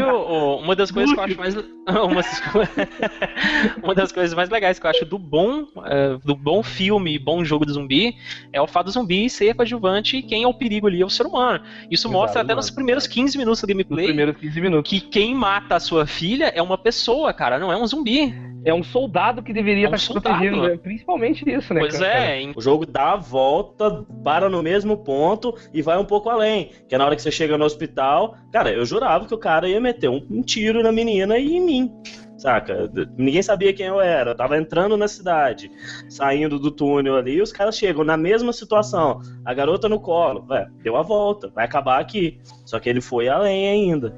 uma 0.62 0.76
das 0.76 0.90
coisas 0.90 1.12
que 1.14 1.18
eu 1.20 1.24
acho 1.24 1.36
mais. 1.38 1.54
Uma 1.90 2.22
das, 2.22 2.40
co- 2.40 2.60
uma 3.82 3.94
das 3.94 4.12
coisas 4.12 4.32
mais 4.34 4.48
legais 4.48 4.78
que 4.78 4.86
eu 4.86 4.90
acho 4.90 5.04
do 5.04 5.18
bom, 5.18 5.66
eh, 5.86 6.18
do 6.24 6.36
bom 6.36 6.62
filme, 6.62 7.18
bom 7.18 7.44
jogo 7.44 7.66
de 7.66 7.72
zumbi, 7.72 8.14
é 8.52 8.60
o 8.60 8.66
fato 8.66 8.86
do 8.86 8.92
zumbi 8.92 9.28
ser 9.28 9.54
coadjuvante 9.54 10.18
e 10.18 10.22
quem 10.22 10.44
é 10.44 10.46
o 10.46 10.54
perigo 10.54 10.86
ali 10.86 11.02
é 11.02 11.04
o 11.04 11.10
ser 11.10 11.26
humano. 11.26 11.64
Isso 11.90 12.06
Exato, 12.06 12.12
mostra 12.12 12.40
até 12.42 12.48
mano. 12.48 12.58
nos 12.58 12.70
primeiros 12.70 13.06
15 13.08 13.36
minutos 13.36 13.60
do 13.60 13.66
Nos 13.66 13.72
gameplay 13.74 14.06
primeiros 14.06 14.36
15 14.36 14.60
minutos. 14.60 14.88
que 14.90 15.00
quem 15.00 15.34
mata 15.34 15.74
a 15.76 15.80
sua 15.80 16.06
filha 16.06 16.52
é 16.54 16.62
uma 16.62 16.78
pessoa, 16.78 17.32
cara, 17.32 17.58
não 17.58 17.72
é 17.72 17.76
um 17.76 17.86
zumbi. 17.86 18.32
É 18.64 18.74
um 18.74 18.82
soldado 18.82 19.42
que 19.42 19.52
deveria 19.52 19.86
É 19.86 19.90
um 19.90 19.94
estar 19.94 20.12
soldado. 20.12 20.36
protegendo, 20.36 20.68
né? 20.68 20.76
principalmente 20.76 21.48
isso, 21.50 21.72
né? 21.72 21.80
Pois 21.80 21.98
cara? 21.98 22.06
é, 22.26 22.42
em- 22.42 22.52
O 22.54 22.60
jogo 22.60 22.84
dá 22.84 23.12
a 23.12 23.16
volta, 23.16 24.04
para 24.22 24.48
no 24.48 24.62
mesmo 24.62 24.98
ponto 24.98 25.54
e 25.72 25.80
vai 25.80 25.96
um 25.98 26.04
pouco 26.04 26.28
além. 26.28 26.70
Que 26.88 26.94
é 26.94 26.98
na 26.98 27.06
hora 27.06 27.16
que 27.16 27.22
você 27.22 27.30
chega 27.30 27.56
no 27.56 27.64
hospital, 27.64 28.34
cara, 28.52 28.70
eu 28.70 28.84
jurava 28.84 29.26
que 29.26 29.34
o 29.34 29.38
cara 29.38 29.68
ia 29.68 29.80
meter 29.80 30.10
um, 30.10 30.26
um 30.30 30.42
tiro 30.42 30.82
na 30.82 30.92
menina 30.92 31.38
e 31.38 31.56
em 31.56 31.60
mim. 31.64 31.92
Saca? 32.36 32.90
Ninguém 33.18 33.42
sabia 33.42 33.70
quem 33.72 33.84
eu 33.86 34.00
era. 34.00 34.30
Eu 34.30 34.34
tava 34.34 34.56
entrando 34.56 34.96
na 34.96 35.06
cidade, 35.08 35.70
saindo 36.08 36.58
do 36.58 36.70
túnel 36.70 37.16
ali, 37.16 37.34
e 37.34 37.42
os 37.42 37.52
caras 37.52 37.76
chegam 37.76 38.02
na 38.02 38.16
mesma 38.16 38.50
situação. 38.52 39.20
A 39.44 39.52
garota 39.52 39.90
no 39.90 40.00
colo, 40.00 40.40
velho, 40.46 40.70
deu 40.82 40.96
a 40.96 41.02
volta, 41.02 41.50
vai 41.54 41.66
acabar 41.66 42.00
aqui. 42.00 42.38
Só 42.64 42.78
que 42.80 42.88
ele 42.88 43.02
foi 43.02 43.28
além 43.28 43.68
ainda. 43.68 44.14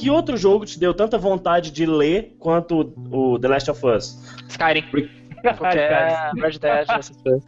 Que 0.00 0.10
outro 0.10 0.36
jogo 0.36 0.64
te 0.64 0.78
deu 0.78 0.94
tanta 0.94 1.18
vontade 1.18 1.70
de 1.70 1.84
ler 1.84 2.34
quanto 2.38 2.92
o 3.10 3.38
The 3.38 3.48
Last 3.48 3.70
of 3.70 3.86
Us? 3.86 4.18
Skyrim. 4.48 4.84
Qualquer 5.42 6.32
Red 6.36 6.58
Dead, 6.58 6.86
essas 6.88 7.10
coisas. 7.22 7.42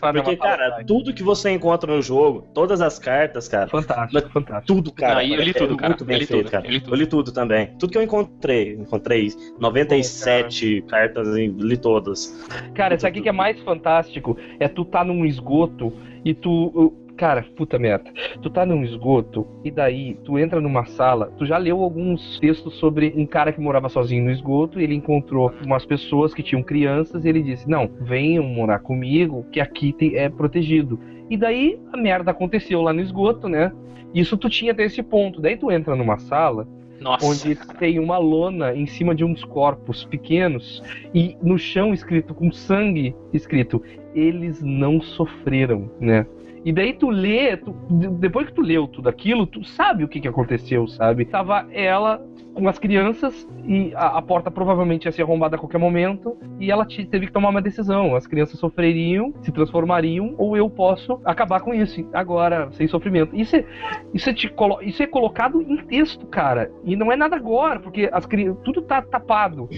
Porque, 0.00 0.36
cara, 0.36 0.82
tudo 0.86 1.12
que 1.12 1.22
você 1.22 1.50
encontra 1.50 1.94
no 1.94 2.00
jogo, 2.00 2.46
todas 2.54 2.80
as 2.80 2.98
cartas, 2.98 3.48
cara, 3.48 3.68
Fantástico, 3.68 4.30
fantástico. 4.30 4.66
tudo, 4.66 4.90
cara. 4.92 5.16
Não, 5.16 5.22
eu 5.22 5.42
li 5.42 5.50
é 5.50 5.52
tudo, 5.52 5.76
cara. 5.76 5.90
Muito 5.90 6.04
bem 6.06 6.16
Eu 6.16 6.20
li 6.20 6.26
feito, 6.26 6.40
tudo, 6.44 6.50
cara. 6.50 6.66
eu 6.66 6.70
li 6.70 6.80
tudo. 6.80 6.94
Eu 6.94 6.98
li 6.98 7.06
tudo 7.06 7.32
também. 7.32 7.66
Tudo 7.78 7.92
que 7.92 7.98
eu 7.98 8.02
encontrei. 8.02 8.72
Encontrei 8.74 9.30
97 9.60 10.82
cartas 10.88 11.28
e 11.36 11.48
li 11.48 11.76
todas. 11.76 12.34
Cara, 12.74 12.94
isso 12.94 13.06
aqui 13.06 13.20
que 13.20 13.28
é 13.28 13.32
mais 13.32 13.60
fantástico 13.60 14.36
é 14.58 14.68
tu 14.68 14.84
tá 14.84 15.04
num 15.04 15.24
esgoto 15.26 15.92
e 16.24 16.32
tu. 16.34 16.94
Cara, 17.18 17.44
puta 17.56 17.78
merda. 17.80 18.10
Tu 18.40 18.48
tá 18.48 18.64
num 18.64 18.84
esgoto 18.84 19.44
e 19.64 19.72
daí 19.72 20.16
tu 20.24 20.38
entra 20.38 20.60
numa 20.60 20.84
sala. 20.86 21.32
Tu 21.36 21.44
já 21.44 21.58
leu 21.58 21.82
alguns 21.82 22.38
textos 22.38 22.76
sobre 22.76 23.12
um 23.16 23.26
cara 23.26 23.52
que 23.52 23.60
morava 23.60 23.88
sozinho 23.88 24.24
no 24.24 24.30
esgoto 24.30 24.80
e 24.80 24.84
ele 24.84 24.94
encontrou 24.94 25.52
umas 25.66 25.84
pessoas 25.84 26.32
que 26.32 26.44
tinham 26.44 26.62
crianças 26.62 27.24
e 27.24 27.28
ele 27.28 27.42
disse: 27.42 27.68
Não, 27.68 27.90
venham 28.02 28.44
morar 28.44 28.78
comigo 28.78 29.44
que 29.50 29.58
aqui 29.60 29.92
tem- 29.92 30.14
é 30.14 30.28
protegido. 30.28 30.98
E 31.28 31.36
daí 31.36 31.78
a 31.92 31.96
merda 31.96 32.30
aconteceu 32.30 32.80
lá 32.80 32.92
no 32.92 33.00
esgoto, 33.00 33.48
né? 33.48 33.72
Isso 34.14 34.36
tu 34.38 34.48
tinha 34.48 34.70
até 34.70 34.84
esse 34.84 35.02
ponto. 35.02 35.40
Daí 35.40 35.56
tu 35.56 35.72
entra 35.72 35.96
numa 35.96 36.18
sala 36.18 36.68
Nossa. 37.00 37.26
onde 37.26 37.56
tem 37.80 37.98
uma 37.98 38.16
lona 38.16 38.76
em 38.76 38.86
cima 38.86 39.12
de 39.12 39.24
uns 39.24 39.44
corpos 39.44 40.04
pequenos 40.04 40.82
e 41.12 41.36
no 41.42 41.58
chão 41.58 41.92
escrito 41.92 42.32
com 42.32 42.52
sangue 42.52 43.14
escrito 43.32 43.82
eles 44.14 44.62
não 44.62 45.00
sofreram, 45.00 45.90
né? 46.00 46.24
E 46.64 46.72
daí 46.72 46.92
tu 46.92 47.08
lê, 47.10 47.56
tu- 47.56 47.74
de- 47.90 48.08
depois 48.08 48.46
que 48.48 48.52
tu 48.54 48.62
leu 48.62 48.86
tudo 48.88 49.08
aquilo, 49.08 49.46
tu 49.46 49.64
sabe 49.64 50.04
o 50.04 50.08
que, 50.08 50.20
que 50.20 50.28
aconteceu, 50.28 50.86
sabe? 50.88 51.24
Tava 51.24 51.66
ela 51.72 52.20
com 52.54 52.68
as 52.68 52.76
crianças 52.78 53.48
e 53.64 53.92
a, 53.94 54.18
a 54.18 54.22
porta 54.22 54.50
provavelmente 54.50 55.04
ia 55.04 55.12
ser 55.12 55.22
arrombada 55.22 55.54
a 55.54 55.58
qualquer 55.58 55.78
momento 55.78 56.36
e 56.58 56.70
ela 56.72 56.84
te- 56.84 57.04
teve 57.06 57.26
que 57.26 57.32
tomar 57.32 57.50
uma 57.50 57.62
decisão. 57.62 58.16
As 58.16 58.26
crianças 58.26 58.58
sofreriam, 58.58 59.32
se 59.42 59.52
transformariam 59.52 60.34
ou 60.36 60.56
eu 60.56 60.68
posso 60.68 61.20
acabar 61.24 61.60
com 61.60 61.72
isso 61.72 62.04
agora, 62.12 62.68
sem 62.72 62.88
sofrimento. 62.88 63.36
Isso 63.36 63.54
é, 63.54 63.64
isso 64.12 64.28
é, 64.28 64.34
te 64.34 64.52
isso 64.82 65.02
é 65.02 65.06
colocado 65.06 65.62
em 65.62 65.76
texto, 65.86 66.26
cara. 66.26 66.70
E 66.84 66.96
não 66.96 67.12
é 67.12 67.16
nada 67.16 67.36
agora, 67.36 67.78
porque 67.78 68.08
as 68.12 68.26
cri- 68.26 68.52
tudo 68.64 68.82
tá 68.82 69.00
tapado. 69.02 69.68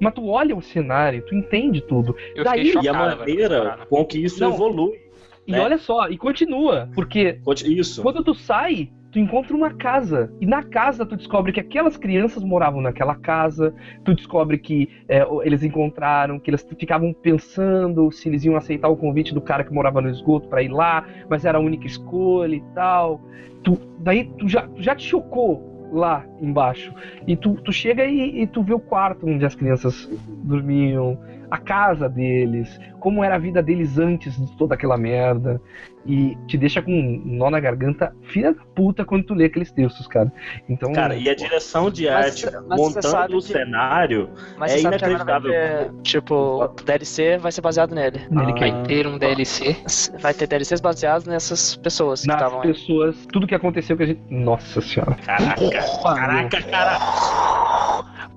Mas 0.00 0.14
tu 0.14 0.26
olha 0.26 0.56
o 0.56 0.62
cenário, 0.62 1.22
tu 1.26 1.34
entende 1.34 1.82
tudo. 1.82 2.16
Eu 2.34 2.42
daí- 2.44 2.64
fiquei 2.64 2.82
E 2.82 2.88
a 2.88 2.92
chocado, 2.94 3.18
maneira 3.18 3.78
com 3.90 4.02
que 4.06 4.24
isso 4.24 4.40
Não. 4.40 4.54
evolui. 4.54 5.09
E 5.50 5.52
né? 5.52 5.60
olha 5.60 5.78
só, 5.78 6.08
e 6.08 6.16
continua, 6.16 6.88
porque 6.94 7.40
Isso. 7.66 8.02
quando 8.02 8.22
tu 8.22 8.34
sai, 8.34 8.88
tu 9.10 9.18
encontra 9.18 9.56
uma 9.56 9.74
casa. 9.74 10.32
E 10.40 10.46
na 10.46 10.62
casa 10.62 11.04
tu 11.04 11.16
descobre 11.16 11.52
que 11.52 11.60
aquelas 11.60 11.96
crianças 11.96 12.42
moravam 12.42 12.80
naquela 12.80 13.14
casa. 13.14 13.74
Tu 14.04 14.14
descobre 14.14 14.58
que 14.58 14.88
é, 15.08 15.26
eles 15.42 15.62
encontraram, 15.62 16.38
que 16.38 16.50
eles 16.50 16.66
ficavam 16.78 17.12
pensando 17.12 18.10
se 18.12 18.28
eles 18.28 18.44
iam 18.44 18.56
aceitar 18.56 18.88
o 18.88 18.96
convite 18.96 19.34
do 19.34 19.40
cara 19.40 19.64
que 19.64 19.72
morava 19.72 20.00
no 20.00 20.08
esgoto 20.08 20.48
pra 20.48 20.62
ir 20.62 20.68
lá, 20.70 21.04
mas 21.28 21.44
era 21.44 21.58
a 21.58 21.60
única 21.60 21.86
escolha 21.86 22.54
e 22.54 22.62
tal. 22.74 23.20
Tu, 23.62 23.76
daí 23.98 24.30
tu 24.38 24.48
já, 24.48 24.66
tu 24.68 24.82
já 24.82 24.94
te 24.94 25.06
chocou 25.06 25.68
lá 25.92 26.24
embaixo. 26.40 26.94
E 27.26 27.36
tu, 27.36 27.54
tu 27.54 27.72
chega 27.72 28.04
e, 28.04 28.42
e 28.42 28.46
tu 28.46 28.62
vê 28.62 28.72
o 28.72 28.78
quarto 28.78 29.26
onde 29.26 29.44
as 29.44 29.54
crianças 29.54 30.08
dormiam, 30.44 31.18
a 31.50 31.58
casa 31.58 32.08
deles, 32.08 32.78
como 33.00 33.24
era 33.24 33.34
a 33.34 33.38
vida 33.38 33.62
deles 33.62 33.98
antes 33.98 34.36
de 34.36 34.56
toda 34.56 34.74
aquela 34.74 34.96
merda. 34.96 35.60
E 36.06 36.34
te 36.46 36.56
deixa 36.56 36.80
com 36.80 36.90
um 36.90 37.20
nó 37.26 37.50
na 37.50 37.60
garganta, 37.60 38.14
filha 38.22 38.54
da 38.54 38.62
puta, 38.74 39.04
quando 39.04 39.22
tu 39.24 39.34
lê 39.34 39.44
aqueles 39.44 39.70
textos, 39.70 40.06
cara. 40.06 40.32
Então. 40.66 40.92
Cara, 40.94 41.14
e 41.14 41.28
a 41.28 41.34
direção 41.34 41.90
de 41.90 42.06
Mas- 42.08 42.42
arte 42.42 42.56
mas 42.66 42.80
montando 42.80 43.36
o 43.36 43.40
que- 43.42 43.48
cenário 43.52 44.30
Mas 44.56 44.72
é 44.72 44.74
que 44.76 44.80
inacreditável. 44.80 45.50
ter, 45.50 45.90
tipo, 46.02 46.34
o 46.34 46.68
DLC 46.68 47.36
vai 47.36 47.52
ser 47.52 47.60
baseado 47.60 47.94
nele. 47.94 48.18
Nele 48.30 48.52
Ah. 48.52 48.58
Vai 48.60 48.82
ter 48.84 49.06
um 49.06 49.18
DLC. 49.18 49.76
Vai 50.20 50.32
ter 50.32 50.46
DLCs 50.46 50.80
baseados 50.80 51.26
nessas 51.26 51.76
pessoas 51.76 52.22
que 52.22 52.28
nas 52.28 52.36
estavam 52.36 52.62
aí. 52.62 52.68
pessoas, 52.68 53.26
tudo 53.30 53.46
que 53.46 53.54
aconteceu 53.54 53.94
que 53.94 54.02
a 54.02 54.06
gente. 54.06 54.22
Nossa 54.30 54.80
senhora. 54.80 55.14
Caraca, 55.16 55.70
caraca, 56.02 56.62
cara. 56.62 56.98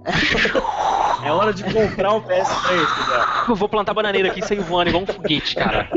É 1.23 1.31
hora 1.31 1.53
de 1.53 1.63
comprar 1.63 2.13
um 2.15 2.21
PS3, 2.21 2.85
cara. 3.07 3.45
Eu 3.47 3.55
vou 3.55 3.69
plantar 3.69 3.93
bananeira 3.93 4.27
aqui 4.27 4.41
e 4.41 4.45
sair 4.45 4.59
voando 4.59 4.89
igual 4.89 5.03
um 5.03 5.05
foguete, 5.07 5.55
cara. 5.55 5.87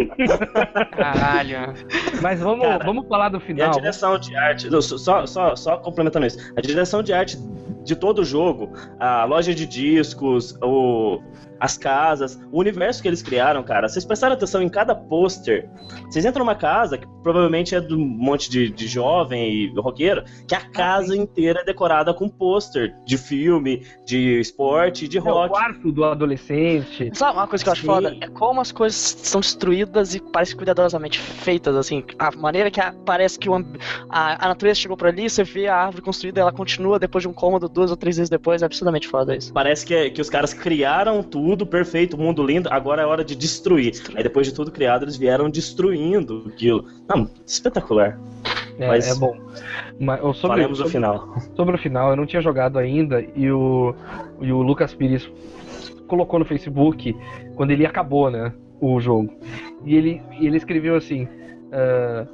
Caralho. 0.97 1.75
Mas 2.23 2.39
vamos, 2.39 2.65
Cara, 2.65 2.85
vamos 2.85 3.09
falar 3.09 3.29
do 3.31 3.39
E 3.39 3.39
a 3.39 3.41
final. 3.41 3.71
direção 3.73 4.19
de 4.19 4.37
arte, 4.37 4.69
só, 4.83 5.27
só, 5.27 5.57
só 5.57 5.77
complementando 5.79 6.27
isso, 6.27 6.39
a 6.57 6.61
direção 6.61 7.03
de 7.03 7.13
arte 7.13 7.37
de 7.83 7.97
todo 7.97 8.21
o 8.21 8.25
jogo, 8.25 8.73
a 9.01 9.25
loja 9.25 9.53
de 9.53 9.67
discos, 9.67 10.57
o, 10.63 11.21
as 11.61 11.77
casas, 11.79 12.41
o 12.53 12.59
universo 12.61 13.01
que 13.03 13.09
eles 13.09 13.23
criaram, 13.23 13.63
cara, 13.63 13.89
vocês 13.89 14.05
prestaram 14.05 14.35
atenção 14.35 14.63
em 14.63 14.69
cada 14.69 14.95
pôster. 14.95 15.69
Vocês 16.05 16.25
entram 16.25 16.45
numa 16.45 16.55
casa 16.55 16.99
que 16.99 17.07
provavelmente 17.23 17.75
é 17.75 17.81
de 17.81 17.95
um 17.95 17.99
monte 18.07 18.49
de, 18.51 18.71
de 18.71 18.87
jovem 18.87 19.51
e 19.53 19.73
roqueiro, 19.81 20.23
que 20.47 20.55
a 20.55 20.61
casa 20.61 21.17
inteira 21.17 21.61
é 21.61 21.65
decorada 21.65 22.13
com 22.15 22.29
pôster 22.29 22.95
de 23.05 23.17
filme, 23.19 23.85
de 24.05 24.39
esporte 24.41 25.07
e 25.07 25.09
de 25.09 25.19
É 25.19 25.21
o 25.21 25.25
rock. 25.25 25.49
quarto 25.51 25.91
do 25.91 26.05
adolescente. 26.05 27.11
Sabe 27.15 27.37
uma 27.39 27.47
coisa 27.47 27.65
que 27.65 27.69
eu 27.69 27.73
acho 27.73 27.81
Sim. 27.83 27.87
foda? 27.87 28.17
É 28.21 28.29
como 28.29 28.61
as 28.61 28.71
coisas 28.71 28.97
são 28.97 29.41
destruídas 29.41 30.15
e 30.15 30.21
parecem 30.21 30.57
cuidadosamente 30.57 31.19
feitas, 31.19 31.75
assim. 31.75 32.05
A 32.19 32.31
maneira 32.37 32.71
que 32.71 32.81
a- 32.81 32.95
parece 33.05 33.39
que 33.39 33.49
o 33.49 33.55
a, 34.09 34.45
a 34.45 34.49
natureza 34.49 34.81
chegou 34.81 34.97
por 34.97 35.09
ali, 35.09 35.29
você 35.29 35.43
vê 35.43 35.67
a 35.67 35.77
árvore 35.77 36.03
construída, 36.03 36.41
ela 36.41 36.53
continua 36.53 36.99
depois 36.99 37.23
de 37.23 37.29
um 37.29 37.33
cômodo, 37.33 37.69
duas 37.69 37.91
ou 37.91 37.97
três 37.97 38.17
vezes 38.19 38.29
depois, 38.31 38.63
é 38.63 38.67
absurdamente 38.67 39.09
foda 39.09 39.35
isso. 39.35 39.53
Parece 39.53 39.85
que, 39.87 40.11
que 40.11 40.21
os 40.21 40.29
caras 40.31 40.53
criaram 40.53 41.23
tudo 41.23 41.46
perfeito, 41.67 42.17
mundo 42.17 42.43
lindo, 42.43 42.69
agora 42.73 43.03
é 43.03 43.07
hora 43.07 43.23
de 43.23 43.37
destruir. 43.37 43.93
Aí 44.15 44.23
depois 44.23 44.47
de 44.47 44.55
tudo 44.55 44.73
criado, 44.73 45.05
eles 45.05 45.17
vieram 45.17 45.51
destruindo 45.51 46.47
aquilo. 46.49 46.87
Não, 47.07 47.29
espetacular. 47.47 48.19
É, 48.79 48.89
Mas- 48.89 49.09
é 49.09 49.15
bom. 49.15 49.37
Mas, 50.01 50.21
sobre, 50.37 50.63
sobre, 50.75 50.91
final. 50.91 51.37
sobre 51.55 51.75
o 51.77 51.79
final, 51.79 52.11
eu 52.11 52.17
não 52.17 52.27
tinha 52.27 52.43
jogado 52.43 52.79
ainda 52.79 53.25
e 53.35 53.51
o, 53.51 53.95
e 54.41 54.53
o 54.53 54.63
Lucas 54.63 54.95
Pires 54.95 55.31
colocou 56.07 56.39
no 56.39 56.45
Facebook 56.45 57.17
quando 57.55 57.71
ele 57.71 57.87
acabou, 57.87 58.31
né? 58.31 58.53
O 58.81 59.01
jogo. 59.01 59.33
E 59.85 59.95
ele, 59.95 60.23
ele 60.41 60.57
escreveu 60.57 60.97
assim: 60.97 61.27
ah, 61.73 62.27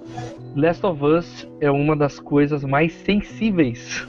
Last 0.55 0.85
of 0.85 1.05
Us 1.05 1.49
é 1.61 1.71
uma 1.71 1.97
das 1.97 2.21
coisas 2.21 2.63
mais 2.65 2.93
sensíveis 2.93 4.07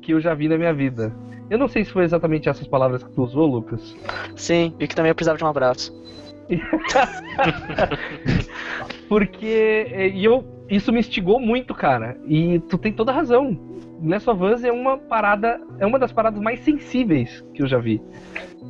que 0.00 0.12
eu 0.12 0.20
já 0.20 0.34
vi 0.34 0.48
na 0.48 0.56
minha 0.56 0.72
vida. 0.72 1.12
Eu 1.48 1.58
não 1.58 1.68
sei 1.68 1.84
se 1.84 1.92
foi 1.92 2.04
exatamente 2.04 2.48
essas 2.48 2.66
palavras 2.66 3.02
que 3.02 3.10
tu 3.10 3.22
usou, 3.22 3.46
Lucas. 3.46 3.96
Sim, 4.34 4.74
e 4.80 4.86
que 4.86 4.94
também 4.94 5.10
eu 5.10 5.14
precisava 5.14 5.38
de 5.38 5.44
um 5.44 5.48
abraço. 5.48 5.94
Porque 9.08 9.86
é, 9.92 10.08
e 10.08 10.24
eu, 10.24 10.44
isso 10.68 10.92
me 10.92 11.00
instigou 11.00 11.38
muito, 11.38 11.74
cara. 11.74 12.16
E 12.26 12.58
tu 12.68 12.78
tem 12.78 12.92
toda 12.92 13.12
a 13.12 13.14
razão. 13.14 13.58
Of 14.02 14.44
Us 14.44 14.64
é 14.64 14.72
uma 14.72 14.98
parada, 14.98 15.60
é 15.78 15.86
uma 15.86 15.98
das 15.98 16.12
paradas 16.12 16.40
mais 16.40 16.60
sensíveis 16.60 17.44
que 17.54 17.62
eu 17.62 17.66
já 17.66 17.78
vi. 17.78 18.00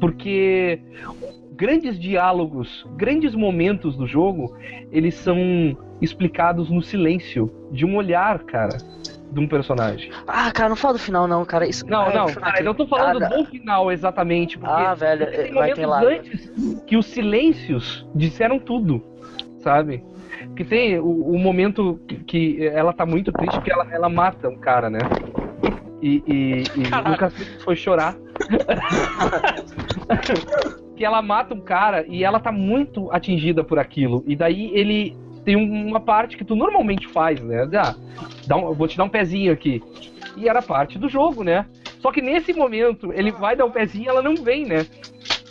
Porque 0.01 0.81
grandes 1.57 1.99
diálogos, 1.99 2.87
grandes 2.97 3.35
momentos 3.35 3.97
do 3.97 4.07
jogo, 4.07 4.55
eles 4.93 5.15
são 5.15 5.39
explicados 6.01 6.71
no 6.71 6.83
silêncio 6.83 7.51
de 7.73 7.87
um 7.87 7.97
olhar, 7.97 8.45
cara, 8.45 8.77
de 9.31 9.41
um 9.41 9.49
personagem. 9.49 10.11
Ah, 10.27 10.51
cara, 10.53 10.69
não 10.69 10.77
fala 10.77 10.95
do 10.95 11.01
final 11.01 11.27
não, 11.27 11.45
cara. 11.45 11.67
Isso... 11.67 11.87
Não, 11.87 12.07
Ah, 12.07 12.15
não, 12.15 12.27
cara, 12.27 12.63
eu 12.63 12.75
tô 12.75 12.87
falando 12.87 13.23
Ah, 13.25 13.29
do 13.29 13.45
final 13.47 13.91
exatamente, 13.93 14.59
porque 14.59 14.73
Ah, 14.73 14.95
velho, 14.95 15.31
tem 15.31 15.53
vai 15.53 15.73
ter 15.73 15.87
lá. 15.87 16.03
antes 16.03 16.53
que 16.87 16.97
os 16.97 17.07
silêncios 17.07 18.07
disseram 18.15 18.59
tudo, 18.59 19.03
sabe? 19.59 20.03
Que 20.55 20.65
tem 20.65 20.99
o, 20.99 21.07
o 21.33 21.39
momento 21.39 22.01
que, 22.07 22.17
que 22.25 22.67
ela 22.67 22.93
tá 22.93 23.05
muito 23.05 23.33
triste 23.33 23.55
porque 23.57 23.73
ela, 23.73 23.87
ela 23.91 24.09
mata 24.09 24.49
um 24.49 24.57
cara, 24.57 24.89
né? 24.89 25.01
E, 26.01 26.23
e, 26.27 26.63
e 26.77 27.11
Lucas 27.11 27.35
foi 27.65 27.75
chorar. 27.75 28.15
que 30.97 31.05
ela 31.05 31.21
mata 31.21 31.55
um 31.55 31.61
cara 31.61 32.05
e 32.09 32.25
ela 32.25 32.39
tá 32.41 32.51
muito 32.53 33.11
atingida 33.13 33.63
por 33.65 33.79
aquilo. 33.79 34.23
E 34.27 34.35
daí 34.37 34.71
ele 34.75 35.17
tem 35.47 35.55
um- 35.57 35.87
uma 35.87 36.01
parte 36.01 36.37
que 36.37 36.45
tu 36.45 36.57
normalmente 36.57 37.07
faz, 37.07 37.41
né? 37.41 37.69
Ah, 37.79 37.95
dá 38.49 38.57
um, 38.57 38.75
vou 38.75 38.89
te 38.89 38.99
dar 38.99 39.05
um 39.05 39.09
pezinho 39.09 39.53
aqui. 39.53 39.81
E 40.37 40.49
era 40.49 40.61
parte 40.61 40.99
do 40.99 41.09
jogo, 41.09 41.45
né? 41.45 41.65
Só 42.01 42.11
que 42.11 42.21
nesse 42.21 42.53
momento 42.53 43.13
ele 43.13 43.31
vai 43.31 43.55
dar 43.55 43.65
um 43.65 43.71
pezinho 43.71 44.05
e 44.05 44.09
ela 44.09 44.21
não 44.21 44.35
vem, 44.35 44.67
né? 44.67 44.85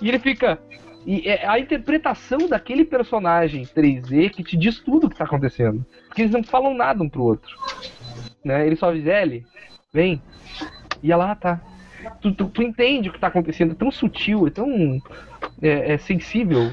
E 0.02 0.10
ele 0.10 0.20
fica. 0.20 0.60
E 1.06 1.28
é 1.30 1.48
a 1.48 1.58
interpretação 1.58 2.50
daquele 2.50 2.84
personagem 2.84 3.66
3D 3.74 4.30
que 4.30 4.44
te 4.44 4.58
diz 4.58 4.80
tudo 4.82 5.08
o 5.08 5.10
que 5.10 5.16
tá 5.16 5.24
acontecendo. 5.24 5.86
Porque 6.08 6.24
eles 6.24 6.34
não 6.34 6.44
falam 6.44 6.74
nada 6.74 7.02
um 7.02 7.08
pro 7.08 7.24
outro. 7.24 7.56
Né? 8.44 8.68
Ele 8.68 8.76
só 8.76 8.92
diz, 8.92 9.06
Ellie, 9.06 9.46
vem. 9.94 10.22
E 11.02 11.12
ela, 11.12 11.32
ah, 11.32 11.36
tá. 11.36 11.62
Tu, 12.22 12.34
tu, 12.34 12.46
tu 12.50 12.62
entende 12.62 13.10
o 13.10 13.14
que 13.14 13.20
tá 13.20 13.28
acontecendo, 13.28 13.72
é 13.72 13.76
tão 13.76 13.92
sutil, 13.92 14.46
é 14.48 14.50
tão 14.50 15.02
é, 15.62 15.94
é 15.94 15.98
sensível, 15.98 16.72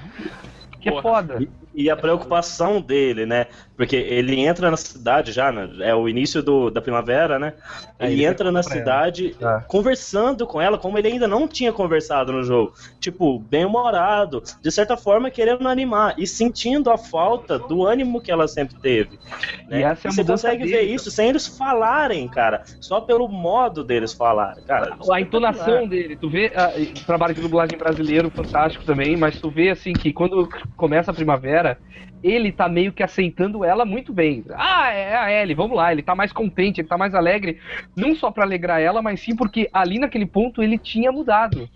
que 0.80 0.88
é 0.88 0.92
Porra. 0.92 1.02
foda. 1.02 1.38
E 1.74 1.88
a 1.90 1.96
preocupação 1.96 2.80
dele, 2.80 3.24
né? 3.26 3.46
Porque 3.82 3.96
ele 3.96 4.38
entra 4.38 4.70
na 4.70 4.76
cidade 4.76 5.32
já, 5.32 5.50
né? 5.50 5.68
É 5.80 5.92
o 5.92 6.08
início 6.08 6.40
do, 6.40 6.70
da 6.70 6.80
primavera, 6.80 7.36
né? 7.36 7.52
É, 7.98 8.06
Ele 8.06 8.12
ele 8.12 8.24
entra 8.26 8.52
na 8.52 8.62
cidade 8.62 9.34
Ah. 9.42 9.64
conversando 9.66 10.46
com 10.46 10.60
ela, 10.60 10.78
como 10.78 10.96
ele 10.98 11.08
ainda 11.08 11.26
não 11.26 11.48
tinha 11.48 11.72
conversado 11.72 12.32
no 12.32 12.44
jogo. 12.44 12.74
Tipo, 13.00 13.40
bem-humorado, 13.40 14.40
de 14.62 14.70
certa 14.70 14.96
forma 14.96 15.32
querendo 15.32 15.66
animar 15.66 16.14
e 16.16 16.28
sentindo 16.28 16.92
a 16.92 16.96
falta 16.96 17.58
do 17.58 17.84
ânimo 17.84 18.20
que 18.20 18.30
ela 18.30 18.46
sempre 18.46 18.76
teve. 18.80 19.18
Né? 19.66 19.80
E 19.80 19.82
essa 19.82 20.06
é 20.06 20.10
você 20.12 20.22
consegue 20.24 20.62
dele 20.62 20.76
ver 20.76 20.82
isso 20.84 21.10
sem 21.10 21.30
eles 21.30 21.48
falarem, 21.48 22.28
cara. 22.28 22.62
Só 22.80 23.00
pelo 23.00 23.26
modo 23.26 23.82
deles 23.82 24.12
falarem, 24.12 24.62
cara. 24.62 24.96
A 25.10 25.20
entonação 25.20 25.88
dele, 25.88 26.14
tu 26.14 26.30
vê, 26.30 26.52
ah, 26.54 26.70
trabalho 27.04 27.34
de 27.34 27.40
dublagem 27.40 27.76
brasileiro 27.76 28.30
fantástico 28.30 28.84
também, 28.84 29.16
mas 29.16 29.40
tu 29.40 29.50
vê 29.50 29.70
assim 29.70 29.92
que 29.92 30.12
quando 30.12 30.48
começa 30.76 31.10
a 31.10 31.14
primavera, 31.14 31.78
ele 32.22 32.52
tá 32.52 32.68
meio 32.68 32.92
que 32.92 33.02
aceitando 33.02 33.64
ela 33.64 33.71
muito 33.84 34.12
bem. 34.12 34.44
Ah, 34.54 34.90
é 34.90 35.16
a 35.16 35.42
Ellie, 35.42 35.54
vamos 35.54 35.76
lá, 35.76 35.92
ele 35.92 36.02
tá 36.02 36.14
mais 36.14 36.32
contente, 36.32 36.80
ele 36.80 36.88
tá 36.88 36.98
mais 36.98 37.14
alegre, 37.14 37.58
não 37.96 38.14
só 38.14 38.30
pra 38.30 38.44
alegrar 38.44 38.80
ela, 38.80 39.02
mas 39.02 39.20
sim 39.20 39.34
porque 39.34 39.68
ali 39.72 39.98
naquele 39.98 40.26
ponto 40.26 40.62
ele 40.62 40.78
tinha 40.78 41.10
mudado 41.10 41.68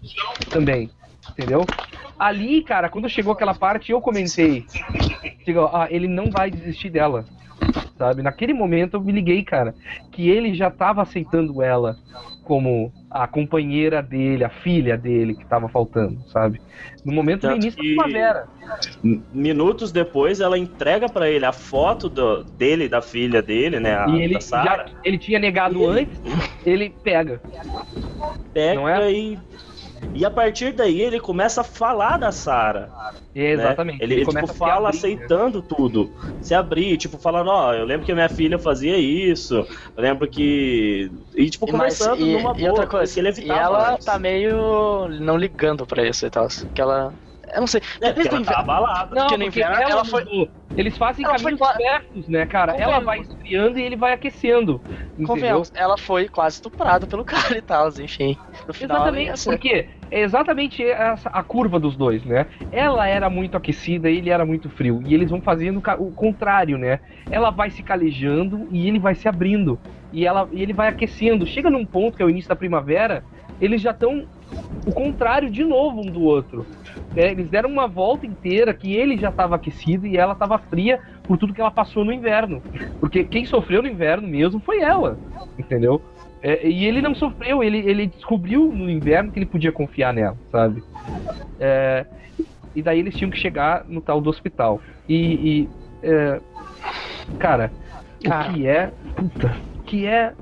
também, 0.51 0.91
entendeu? 1.31 1.65
Ali, 2.19 2.63
cara, 2.63 2.89
quando 2.89 3.09
chegou 3.09 3.33
aquela 3.33 3.55
parte, 3.55 3.93
eu 3.93 4.01
comentei, 4.01 4.65
digo, 5.45 5.69
ah, 5.73 5.87
ele 5.91 6.09
não 6.09 6.31
vai 6.31 6.51
desistir 6.51 6.91
dela. 6.91 7.25
Sabe? 7.97 8.23
Naquele 8.23 8.53
momento 8.53 8.95
eu 8.95 9.01
me 9.01 9.13
liguei, 9.13 9.43
cara, 9.43 9.75
que 10.13 10.29
ele 10.29 10.55
já 10.55 10.71
tava 10.71 11.03
aceitando 11.03 11.63
ela 11.63 11.97
como 12.45 12.93
a 13.23 13.27
companheira 13.27 14.03
dele, 14.03 14.45
a 14.45 14.49
filha 14.49 14.97
dele 14.97 15.35
que 15.35 15.45
tava 15.47 15.69
faltando, 15.69 16.19
sabe? 16.29 16.61
No 17.05 17.13
momento 17.13 17.47
do 17.49 17.55
início 17.55 17.81
que- 17.81 17.95
da 17.97 18.03
primavera. 18.03 18.49
Minutos 19.33 19.93
depois, 19.93 20.41
ela 20.41 20.59
entrega 20.59 21.09
pra 21.09 21.29
ele 21.29 21.45
a 21.45 21.53
foto 21.53 22.09
do- 22.09 22.45
dele 22.45 22.85
e 22.85 22.89
da 22.89 23.01
filha 23.03 23.41
dele, 23.43 23.79
né? 23.81 23.97
A, 23.97 24.07
E 24.09 24.23
ele 24.23 24.39
já 24.41 24.87
ele 25.05 25.19
tinha 25.19 25.39
negado 25.39 25.83
ele- 25.93 26.01
antes, 26.01 26.21
ele 26.65 26.91
pega. 27.03 27.41
Pega 28.53 28.75
não 28.75 28.89
é? 28.89 29.13
e. 29.13 29.39
E 30.15 30.25
a 30.25 30.31
partir 30.31 30.73
daí 30.73 31.01
ele 31.01 31.21
começa 31.21 31.61
a 31.61 31.65
falar 31.65 32.17
da 32.19 32.33
Sarah. 32.33 32.91
É, 33.35 33.41
né? 33.41 33.53
exatamente. 33.53 34.03
Ele, 34.03 34.15
ele, 34.15 34.25
começa 34.25 34.47
tipo, 34.47 34.59
fala 34.59 34.89
abrir, 34.89 35.01
né? 35.05 35.09
aceitando 35.17 35.63
tudo. 35.63 36.11
Se 36.41 36.55
abrir, 36.55 36.97
tipo, 36.97 37.19
falando, 37.19 37.49
ó, 37.49 37.75
eu 37.75 37.85
lembro 37.85 38.07
que 38.07 38.15
minha 38.15 38.29
filha 38.29 38.59
fazia 38.59 38.97
isso. 38.97 39.57
Eu 39.97 40.03
lembro 40.03 40.27
que. 40.29 41.11
E, 41.35 41.51
tipo, 41.51 41.67
E 41.67 41.71
conversando 41.71 42.27
e, 42.27 42.33
numa 42.33 42.53
e 42.57 42.65
boa, 42.65 42.71
outra 42.71 42.87
coisa, 42.87 43.13
que 43.13 43.21
ele 43.21 43.29
e 43.29 43.31
evitava 43.31 43.61
ela 43.61 43.93
antes. 43.93 44.07
tá 44.07 44.19
meio 44.19 45.09
não 45.21 45.37
ligando 45.37 45.87
pra 45.87 46.07
isso 46.07 46.25
e 46.27 46.31
tal. 46.31 46.49
Que 46.75 46.81
ela, 46.81 47.13
Eu 47.57 47.61
não 47.61 47.67
sei. 47.67 47.81
É, 48.01 48.13
porque 48.13 48.29
ela 48.29 48.37
tá 48.37 48.41
inverno- 48.43 48.61
abalada. 48.63 49.15
Não, 49.17 49.23
Porque 49.27 49.37
no 49.39 49.45
porque 49.47 49.61
inverno 49.61 49.83
ela, 49.83 49.91
ela 49.91 50.05
foi-. 50.05 50.51
Eles 50.77 50.97
fazem 50.99 51.25
Ela 51.25 51.39
foi 51.39 51.57
caminhos 51.57 51.59
qua- 51.61 51.75
certos, 51.75 52.29
né, 52.29 52.45
cara? 52.45 52.77
Ela 52.77 53.01
vai 53.01 53.21
esfriando 53.21 53.79
e 53.79 53.83
ele 53.83 53.97
vai 53.97 54.13
aquecendo. 54.13 54.83
Entendeu? 55.19 55.63
Ela 55.75 55.97
foi 55.97 56.29
quase 56.29 56.57
estuprada 56.57 57.07
pelo 57.07 57.25
cara 57.25 57.57
e 57.57 57.63
tal, 57.63 57.89
enfim. 57.99 58.37
No 58.69 58.75
final, 58.75 58.97
Exatamente, 58.99 59.39
ser- 59.41 59.51
porque 59.51 59.89
é 60.11 60.21
exatamente 60.21 60.85
essa, 60.85 61.31
a 61.31 61.43
curva 61.43 61.81
dos 61.81 61.97
dois, 61.97 62.23
né? 62.27 62.47
Ela 62.71 63.09
era 63.09 63.31
muito 63.31 63.57
aquecida, 63.57 64.11
ele 64.11 64.29
era 64.29 64.45
muito 64.45 64.69
frio. 64.69 65.01
E 65.07 65.15
eles 65.15 65.31
vão 65.31 65.41
fazendo 65.41 65.83
o 65.99 66.13
contrário, 66.13 66.77
né? 66.77 67.01
Ela 67.31 67.49
vai 67.51 67.71
se 67.71 67.83
calejando 67.83 68.69
e 68.71 68.87
ele 68.87 68.99
vai 68.99 69.15
se 69.15 69.27
abrindo. 69.27 69.81
E, 70.13 70.27
ela, 70.27 70.47
e 70.53 70.63
ele 70.63 70.75
vai 70.75 70.89
aquecendo. 70.89 71.47
Chega 71.47 71.71
num 71.71 71.87
ponto 71.87 72.19
que 72.19 72.23
é 72.23 72.27
o 72.27 72.31
início 72.31 72.51
da 72.51 72.55
primavera, 72.57 73.25
eles 73.59 73.81
já 73.81 73.93
estão 73.93 74.27
o 74.87 74.93
contrário 74.93 75.51
de 75.51 75.65
novo 75.65 76.01
um 76.03 76.13
do 76.13 76.21
outro. 76.23 76.67
É, 77.15 77.31
eles 77.31 77.49
deram 77.49 77.71
uma 77.71 77.87
volta 77.87 78.27
inteira 78.27 78.75
que 78.75 78.95
ele 78.95 79.17
já 79.17 79.31
estava 79.31 79.57
aquecido 79.57 80.07
e 80.07 80.17
ela 80.17 80.33
estava 80.33 80.59
fria 80.59 81.01
por 81.25 81.39
tudo 81.39 81.55
que 81.55 81.61
ela 81.61 81.71
passou 81.71 82.05
no 82.05 82.13
inverno. 82.13 82.63
Porque 83.01 83.25
quem 83.25 83.45
sofreu 83.45 83.83
no 83.83 83.89
inverno 83.89 84.29
mesmo 84.29 84.61
foi 84.61 84.81
ela, 84.81 85.19
entendeu? 85.59 86.01
É, 86.43 86.69
e 86.69 86.85
ele 86.85 87.01
não 87.01 87.15
sofreu, 87.15 87.63
ele, 87.63 87.79
ele 87.79 88.07
descobriu 88.07 88.71
no 88.73 88.89
inverno 88.91 89.33
que 89.33 89.39
ele 89.39 89.47
podia 89.47 89.73
confiar 89.73 90.13
nela, 90.13 90.37
sabe? 90.51 90.83
É, 91.59 92.07
e 92.75 92.83
daí 92.83 92.99
eles 92.99 93.17
tinham 93.17 93.31
que 93.31 93.39
chegar 93.39 93.85
no 93.89 94.01
tal 94.01 94.21
do 94.21 94.29
hospital. 94.29 94.81
E. 95.09 95.17
e, 95.17 95.69
é, 96.03 96.41
cara, 97.39 97.73
Cara. 98.23 98.51
o 98.51 98.55
que 98.55 98.67
é. 98.67 98.93
Puta. 99.15 99.57
O 99.79 99.83
que 99.83 100.07
é. 100.07 100.33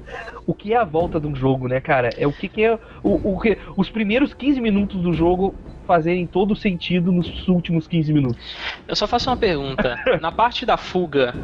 O 0.47 0.55
que 0.55 0.73
é 0.73 0.77
a 0.77 0.85
volta 0.85 1.21
de 1.21 1.27
um 1.27 1.35
jogo, 1.35 1.69
né, 1.69 1.81
cara? 1.81 2.11
É 2.19 2.27
o 2.27 2.33
que, 2.33 2.49
que 2.49 2.65
é. 2.65 2.79
O, 3.03 3.35
o 3.35 3.41
que, 3.41 3.57
os 3.77 3.89
primeiros 3.89 4.35
15 4.35 4.61
minutos 4.61 5.01
do 5.01 5.13
jogo 5.13 5.55
fazerem 5.87 6.27
todo 6.27 6.55
sentido 6.57 7.13
nos 7.13 7.47
últimos 7.49 7.87
15 7.87 8.13
minutos. 8.13 8.43
Eu 8.89 8.97
só 8.97 9.07
faço 9.07 9.31
uma 9.31 9.37
pergunta. 9.37 9.97
Na 10.21 10.33
parte 10.33 10.65
da 10.67 10.77
fuga 10.77 11.35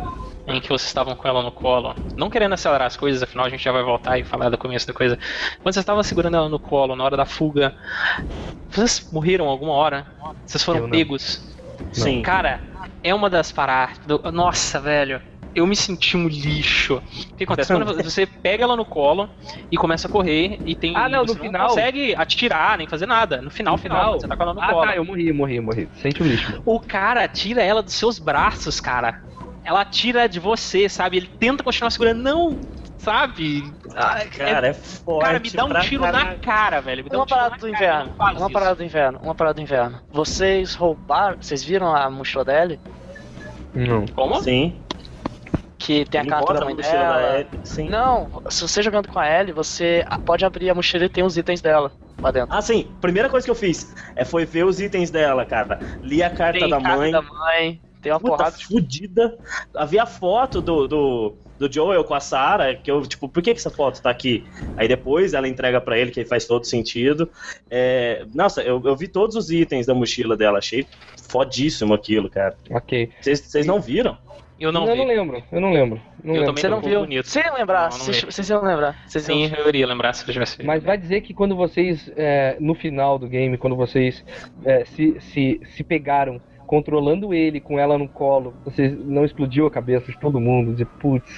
em 0.46 0.60
que 0.60 0.68
vocês 0.68 0.88
estavam 0.88 1.14
com 1.14 1.28
ela 1.28 1.42
no 1.42 1.52
colo, 1.52 1.94
não 2.16 2.28
querendo 2.30 2.54
acelerar 2.54 2.86
as 2.86 2.96
coisas, 2.96 3.22
afinal 3.22 3.46
a 3.46 3.48
gente 3.48 3.62
já 3.62 3.70
vai 3.72 3.82
voltar 3.82 4.18
e 4.18 4.24
falar 4.24 4.48
do 4.48 4.58
começo 4.58 4.86
da 4.86 4.92
coisa. 4.92 5.16
Quando 5.62 5.72
vocês 5.74 5.82
estavam 5.82 6.02
segurando 6.02 6.36
ela 6.36 6.48
no 6.48 6.58
colo 6.58 6.96
na 6.96 7.04
hora 7.04 7.16
da 7.16 7.24
fuga, 7.26 7.74
vocês 8.68 9.08
morreram 9.12 9.48
alguma 9.48 9.72
hora? 9.72 10.06
Vocês 10.44 10.62
foram 10.64 10.80
pegos? 10.90 11.56
Sim. 11.92 12.22
Cara, 12.22 12.60
é 13.02 13.14
uma 13.14 13.28
das 13.30 13.52
paradas. 13.52 13.98
do- 14.06 14.32
Nossa, 14.32 14.80
velho. 14.80 15.20
Eu 15.54 15.66
me 15.66 15.74
senti 15.74 16.16
um 16.16 16.28
lixo. 16.28 16.96
O 17.32 17.34
que 17.36 17.44
acontece? 17.44 17.72
Quando 17.72 18.02
você 18.04 18.24
pega 18.24 18.62
ela 18.64 18.76
no 18.76 18.84
colo 18.84 19.28
e 19.70 19.76
começa 19.76 20.06
a 20.06 20.10
correr 20.10 20.60
e 20.64 20.74
tem. 20.76 20.96
Ah, 20.96 21.08
não, 21.08 21.26
você 21.26 21.34
no 21.34 21.40
final- 21.40 21.62
não 21.62 21.68
consegue 21.68 22.14
atirar, 22.14 22.78
nem 22.78 22.86
fazer 22.86 23.06
nada. 23.06 23.42
No 23.42 23.50
final, 23.50 23.76
final, 23.76 24.12
quando 24.12 24.20
você 24.20 24.28
tá 24.28 24.36
com 24.36 24.42
ela 24.44 24.54
no 24.54 24.62
ah, 24.62 24.68
colo. 24.68 24.86
tá, 24.86 24.96
eu 24.96 25.04
morri, 25.04 25.32
morri, 25.32 25.60
morri. 25.60 25.88
Sente 25.96 26.22
o 26.22 26.26
lixo. 26.26 26.62
O 26.64 26.78
cara 26.78 27.26
tira 27.26 27.62
ela 27.62 27.82
dos 27.82 27.94
seus 27.94 28.18
braços, 28.18 28.80
cara. 28.80 29.22
Ela 29.64 29.84
tira 29.84 30.28
de 30.28 30.38
você, 30.38 30.88
sabe? 30.88 31.16
Ele 31.16 31.26
tenta 31.26 31.62
continuar 31.64 31.90
segurando. 31.90 32.22
Não, 32.22 32.58
sabe? 32.98 33.62
Ah, 33.94 34.20
Cara, 34.36 34.68
é- 34.68 34.70
é 34.70 34.74
forte. 34.74 35.24
cara, 35.26 35.38
me 35.40 35.50
dá 35.50 35.64
um 35.64 35.80
tiro 35.80 36.02
na 36.02 36.12
caralho. 36.12 36.38
cara, 36.38 36.80
velho. 36.80 37.04
Me 37.04 37.10
dá 37.10 37.16
Uma 37.18 37.24
um 37.24 37.26
tiro 37.26 37.38
parada 37.38 37.50
na 37.50 37.56
do 37.56 37.72
cara, 37.72 37.76
inverno. 37.76 38.14
Uma 38.18 38.32
isso. 38.32 38.50
parada 38.52 38.74
do 38.76 38.84
inverno. 38.84 39.20
Uma 39.22 39.34
parada 39.34 39.54
do 39.54 39.60
inverno. 39.60 40.00
Vocês 40.12 40.74
roubaram. 40.74 41.36
Vocês 41.40 41.62
viram 41.64 41.94
a 41.94 42.08
mochila 42.08 42.44
dele? 42.44 42.78
Não. 43.74 44.06
Como? 44.06 44.40
Sim. 44.42 44.74
Que 45.80 46.04
tem 46.04 46.20
a 46.20 46.24
Ele 46.24 46.30
carta 46.30 46.46
bota 46.46 46.60
da 46.60 46.66
mãe 46.66 46.74
mochila 46.74 46.92
dela. 46.98 47.16
da 47.16 47.34
Ellie, 47.40 47.48
Sim. 47.64 47.88
Não, 47.88 48.42
se 48.50 48.60
você 48.60 48.82
jogando 48.82 49.08
com 49.08 49.18
a 49.18 49.26
Ellie, 49.40 49.50
você 49.52 50.04
pode 50.26 50.44
abrir 50.44 50.68
a 50.68 50.74
mochila 50.74 51.06
e 51.06 51.08
tem 51.08 51.24
os 51.24 51.38
itens 51.38 51.62
dela 51.62 51.90
lá 52.20 52.30
dentro. 52.30 52.54
Ah, 52.54 52.60
sim. 52.60 52.86
Primeira 53.00 53.30
coisa 53.30 53.46
que 53.46 53.50
eu 53.50 53.54
fiz 53.54 53.94
é, 54.14 54.22
foi 54.22 54.44
ver 54.44 54.66
os 54.66 54.78
itens 54.78 55.10
dela, 55.10 55.44
cara. 55.46 55.80
Li 56.02 56.22
a 56.22 56.28
carta 56.28 56.60
tem 56.60 56.68
da 56.68 56.78
carta 56.80 56.96
mãe. 56.98 57.10
da 57.10 57.22
mãe, 57.22 57.80
tem 58.02 58.12
uma 58.12 58.20
Puta, 58.20 58.36
porrada 58.36 58.56
de 58.58 58.66
fudida. 58.66 59.38
Havia 59.74 60.04
foto 60.04 60.60
do, 60.60 60.86
do, 60.86 61.34
do 61.58 61.72
Joel 61.72 62.04
com 62.04 62.12
a 62.14 62.20
Sarah, 62.20 62.74
que 62.74 62.90
eu, 62.90 63.00
tipo, 63.06 63.26
por 63.26 63.42
que, 63.42 63.54
que 63.54 63.58
essa 63.60 63.70
foto 63.70 64.02
tá 64.02 64.10
aqui? 64.10 64.44
Aí 64.76 64.86
depois 64.86 65.32
ela 65.32 65.48
entrega 65.48 65.80
pra 65.80 65.96
ele, 65.98 66.10
que 66.10 66.26
faz 66.26 66.44
todo 66.44 66.66
sentido. 66.66 67.26
É, 67.70 68.26
nossa, 68.34 68.62
eu, 68.62 68.82
eu 68.84 68.94
vi 68.94 69.08
todos 69.08 69.34
os 69.34 69.50
itens 69.50 69.86
da 69.86 69.94
mochila 69.94 70.36
dela, 70.36 70.58
achei 70.58 70.86
fodíssimo 71.30 71.94
aquilo, 71.94 72.28
cara. 72.28 72.54
Ok. 72.70 73.10
Vocês 73.22 73.64
não 73.64 73.80
viram? 73.80 74.18
Eu 74.60 74.70
não 74.70 74.86
eu 74.86 74.92
vi. 74.92 74.98
não 74.98 75.06
lembro, 75.06 75.42
eu 75.50 75.60
não 75.60 75.72
lembro. 75.72 76.00
Não 76.22 76.34
Eu 76.34 76.40
lembro. 76.42 76.46
também 76.48 76.60
Você 76.62 76.68
não 76.68 76.80
viu? 76.80 77.00
bonito. 77.00 77.26
Você 77.26 77.40
ia 77.40 77.52
lembrar, 77.54 77.90
Não, 77.90 77.98
não 77.98 78.04
vocês, 78.04 78.48
iam 78.50 78.62
lembrar. 78.62 79.02
Vocês 79.06 79.26
iam- 79.28 79.48
Sim, 79.48 79.54
eu 79.56 79.68
iria 79.68 79.86
lembrar 79.86 80.12
se 80.12 80.28
eu 80.28 80.32
tivesse 80.32 80.56
visto. 80.58 80.66
Mas 80.66 80.82
vai 80.84 80.98
dizer 80.98 81.22
que 81.22 81.32
quando 81.32 81.56
vocês, 81.56 82.12
é, 82.16 82.56
no 82.60 82.74
final 82.74 83.18
do 83.18 83.26
game, 83.26 83.56
quando 83.56 83.74
vocês 83.74 84.22
é, 84.64 84.84
se, 84.84 85.18
se, 85.20 85.60
se 85.74 85.82
pegaram 85.82 86.40
controlando 86.66 87.32
ele 87.34 87.58
com 87.60 87.78
ela 87.78 87.96
no 87.98 88.06
colo, 88.06 88.54
vocês 88.64 88.92
não 89.04 89.24
explodiu 89.24 89.66
a 89.66 89.70
cabeça 89.70 90.12
de 90.12 90.20
todo 90.20 90.38
mundo, 90.38 90.72
dizer, 90.72 90.86
putz, 91.00 91.28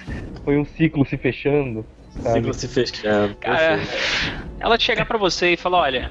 foi 0.45 0.59
um 0.59 0.65
ciclo 0.65 1.07
se 1.07 1.17
fechando. 1.17 1.87
Sabe? 2.11 2.41
Ciclo 2.41 2.53
se 2.55 2.69
fechando. 2.69 3.35
Cara, 3.37 3.79
ela 4.61 4.79
chegar 4.79 5.07
pra 5.07 5.17
você 5.17 5.53
e 5.53 5.57
falar, 5.57 5.79
olha, 5.79 6.11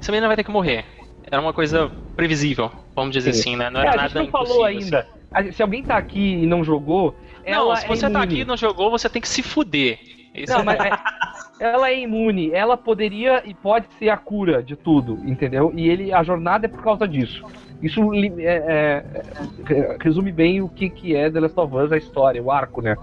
essa 0.00 0.10
menina 0.10 0.26
vai 0.26 0.36
ter 0.36 0.42
que 0.42 0.50
morrer. 0.50 0.84
Era 1.30 1.40
uma 1.40 1.52
coisa 1.52 1.92
previsível, 2.16 2.70
vamos 2.94 3.12
dizer 3.12 3.32
Sim. 3.34 3.40
assim, 3.40 3.56
né? 3.56 3.68
Não 3.70 3.80
É, 3.80 3.84
era 3.84 3.92
a 3.92 3.96
nada 3.96 4.08
gente 4.08 4.24
não 4.24 4.30
falou 4.32 4.68
impossível, 4.68 4.98
ainda. 4.98 5.00
A- 5.12 5.15
Se 5.52 5.62
alguém 5.62 5.82
tá 5.82 5.96
aqui 5.96 6.42
e 6.42 6.46
não 6.46 6.64
jogou, 6.64 7.14
Não, 7.46 7.76
se 7.76 7.86
você 7.86 8.06
é 8.06 8.10
tá 8.10 8.22
aqui 8.22 8.40
e 8.40 8.44
não 8.44 8.56
jogou, 8.56 8.90
você 8.90 9.08
tem 9.08 9.20
que 9.20 9.28
se 9.28 9.42
fuder. 9.42 9.98
Isso 10.34 10.52
Não, 10.52 10.60
é- 10.60 10.64
mas 10.64 10.78
é- 10.84 10.98
ela 11.58 11.88
é 11.90 11.98
imune, 12.00 12.50
ela 12.52 12.76
poderia 12.76 13.42
e 13.44 13.54
pode 13.54 13.86
ser 13.98 14.10
a 14.10 14.16
cura 14.16 14.62
de 14.62 14.76
tudo, 14.76 15.18
entendeu? 15.24 15.72
E 15.74 15.88
ele, 15.88 16.12
a 16.12 16.22
jornada 16.22 16.66
é 16.66 16.68
por 16.68 16.82
causa 16.82 17.08
disso. 17.08 17.42
Isso 17.82 18.00
é- 18.14 18.26
é- 18.40 19.04
é- 19.70 19.96
resume 20.00 20.32
bem 20.32 20.62
o 20.62 20.68
que, 20.68 20.88
que 20.88 21.14
é 21.14 21.30
The 21.30 21.40
Last 21.40 21.58
of 21.60 21.74
Us, 21.76 21.92
a 21.92 21.96
história, 21.96 22.42
o 22.42 22.50
arco, 22.50 22.80
né? 22.80 22.96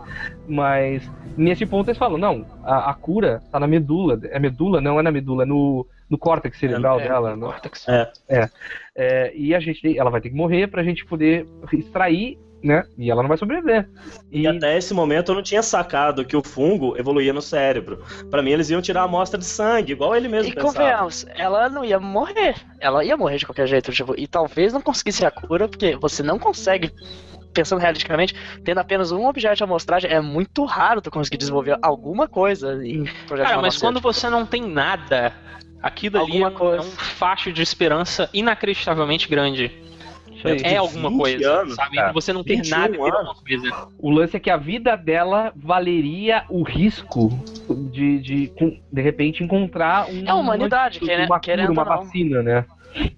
Mas 0.47 1.09
nesse 1.38 1.65
ponto 1.65 1.89
eles 1.89 1.97
falam, 1.97 2.17
não, 2.17 2.45
a, 2.63 2.89
a 2.91 2.93
cura 2.93 3.41
tá 3.51 3.59
na 3.59 3.67
medula. 3.67 4.19
É 4.32 4.39
medula? 4.39 4.82
Não, 4.82 4.99
é 4.99 5.03
na 5.03 5.11
medula, 5.11 5.43
é 5.43 5.45
no, 5.45 5.86
no 6.14 6.18
córtex 6.20 6.59
cerebral 6.59 6.99
É, 6.99 7.07
dela. 7.07 7.32
no 7.32 7.38
no- 7.38 7.47
córtex. 7.47 7.88
É. 7.89 8.11
é, 8.95 9.34
e 9.36 9.55
a 9.55 9.59
gente, 9.59 9.97
ela 9.97 10.11
vai 10.11 10.22
ter 10.22 10.30
que 10.30 10.36
morrer 10.36 10.68
pra 10.68 10.84
gente 10.84 11.03
poder 11.05 11.47
extrair, 11.74 12.38
né? 12.64 12.84
E 12.97 13.09
ela 13.11 13.22
não 13.24 13.28
vai 13.28 13.38
sobreviver. 13.38 13.89
E 14.32 14.47
até 14.47 14.78
esse 14.78 14.93
momento 14.93 15.32
eu 15.32 15.36
não 15.36 15.41
tinha 15.43 15.64
sacado 15.64 16.24
que 16.24 16.38
o 16.38 16.43
fungo 16.43 16.95
evoluía 16.97 17.34
no 17.34 17.41
cérebro. 17.41 18.03
Pra 18.30 18.41
mim 18.43 18.51
eles 18.51 18.70
iam 18.70 18.82
tirar 18.82 19.01
a 19.01 19.05
amostra 19.05 19.39
de 19.39 19.45
sangue, 19.45 19.91
igual 19.91 20.16
ele 20.16 20.28
mesmo 20.30 20.51
E 20.51 20.55
pensava. 20.55 20.74
convenhamos, 20.74 21.26
ela 21.36 21.68
não 21.68 21.84
ia 21.84 21.99
morrer. 21.99 22.55
Ela 22.80 23.03
ia 23.03 23.18
morrer 23.18 23.38
de 23.38 23.45
qualquer 23.47 23.68
jeito, 23.68 23.91
tipo, 23.91 24.14
e 24.18 24.28
talvez 24.28 24.72
não 24.72 24.82
conseguisse 24.82 25.26
a 25.26 25.32
cura, 25.32 25.68
porque 25.68 25.95
você 25.97 26.22
não 26.24 26.38
consegue, 26.39 26.89
pensando 27.53 27.80
realisticamente, 27.82 28.34
tendo 28.64 28.80
apenas 28.80 29.11
um 29.11 29.26
objeto 29.28 29.57
de 29.57 29.64
amostragem, 29.64 30.09
é 30.11 30.22
muito 30.22 30.64
raro 30.64 31.01
tu 31.01 31.11
conseguir 31.11 31.38
desenvolver 31.38 31.78
alguma 31.82 32.28
coisa 32.30 32.76
em 32.86 33.03
projeto 33.28 33.47
Cara, 33.47 33.61
mas 33.61 33.78
quando 33.78 33.99
você 33.99 34.30
não 34.30 34.45
tem 34.45 34.61
nada, 34.66 35.34
aquilo 35.84 36.20
ali 36.24 36.42
é 36.42 36.48
um, 36.48 36.52
coisa. 36.52 36.78
é 36.78 36.80
um 36.82 36.92
facho 36.92 37.52
de 37.52 37.62
esperança 37.62 38.30
inacreditavelmente 38.34 39.28
grande. 39.28 39.72
Aí. 40.46 40.62
É 40.64 40.76
alguma 40.78 41.10
20 41.10 41.18
coisa, 41.20 41.52
anos, 41.62 41.76
sabe? 41.76 41.96
cara. 41.96 42.12
Você 42.12 42.34
não 42.34 42.44
21 42.44 42.70
nada 42.70 42.86
anos. 42.96 43.00
alguma 43.00 43.36
coisa. 43.36 43.88
O 43.98 44.10
lance 44.10 44.36
é 44.36 44.40
que 44.40 44.50
a 44.50 44.58
vida 44.58 44.98
dela 44.98 45.54
valeria 45.56 46.44
o 46.50 46.64
risco 46.64 47.30
de, 47.92 48.20
de, 48.20 48.52
de 48.92 49.02
repente, 49.02 49.42
encontrar 49.44 50.10
um. 50.10 50.26
É 50.26 50.30
a 50.30 50.36
humanidade, 50.36 51.00
uma, 51.00 51.08
querendo- 51.08 51.30
uma, 51.30 51.40
cura, 51.40 51.64
ou 51.64 51.72
uma 51.72 51.86
não. 51.86 51.98
vacina, 51.98 52.44
né? 52.44 52.66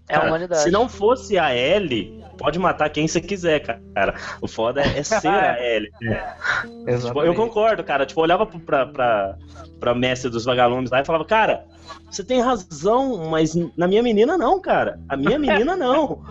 É 0.08 0.16
a 0.18 0.22
humanidade. 0.22 0.62
Se 0.64 0.72
não 0.72 0.88
fosse 0.88 1.38
a 1.38 1.56
Ellie, 1.56 2.24
pode 2.38 2.60
matar 2.60 2.90
quem 2.90 3.08
você 3.08 3.22
quiser, 3.22 3.60
cara. 3.60 4.16
O 4.42 4.48
foda 4.48 4.82
é, 4.82 5.00
é 5.00 5.04
ser 5.04 5.28
a 5.28 5.58
Ellie. 5.60 5.92
Tipo, 5.92 6.90
Exatamente. 6.90 7.28
eu 7.28 7.36
concordo, 7.36 7.84
cara. 7.84 8.06
Tipo, 8.06 8.22
eu 8.22 8.24
olhava 8.24 8.46
pra, 8.46 8.86
pra, 8.86 9.36
pra 9.80 9.96
mestre 9.96 10.30
dos 10.30 10.46
vagalumes 10.46 10.92
lá 10.92 11.02
e 11.02 11.06
falava, 11.06 11.26
cara, 11.26 11.66
você 12.10 12.24
tem 12.24 12.42
razão, 12.42 13.30
mas 13.30 13.56
na 13.78 13.88
minha 13.88 14.04
menina 14.04 14.38
não, 14.38 14.60
cara. 14.60 15.00
A 15.10 15.18
minha 15.18 15.40
menina 15.40 15.76
não. 15.78 16.24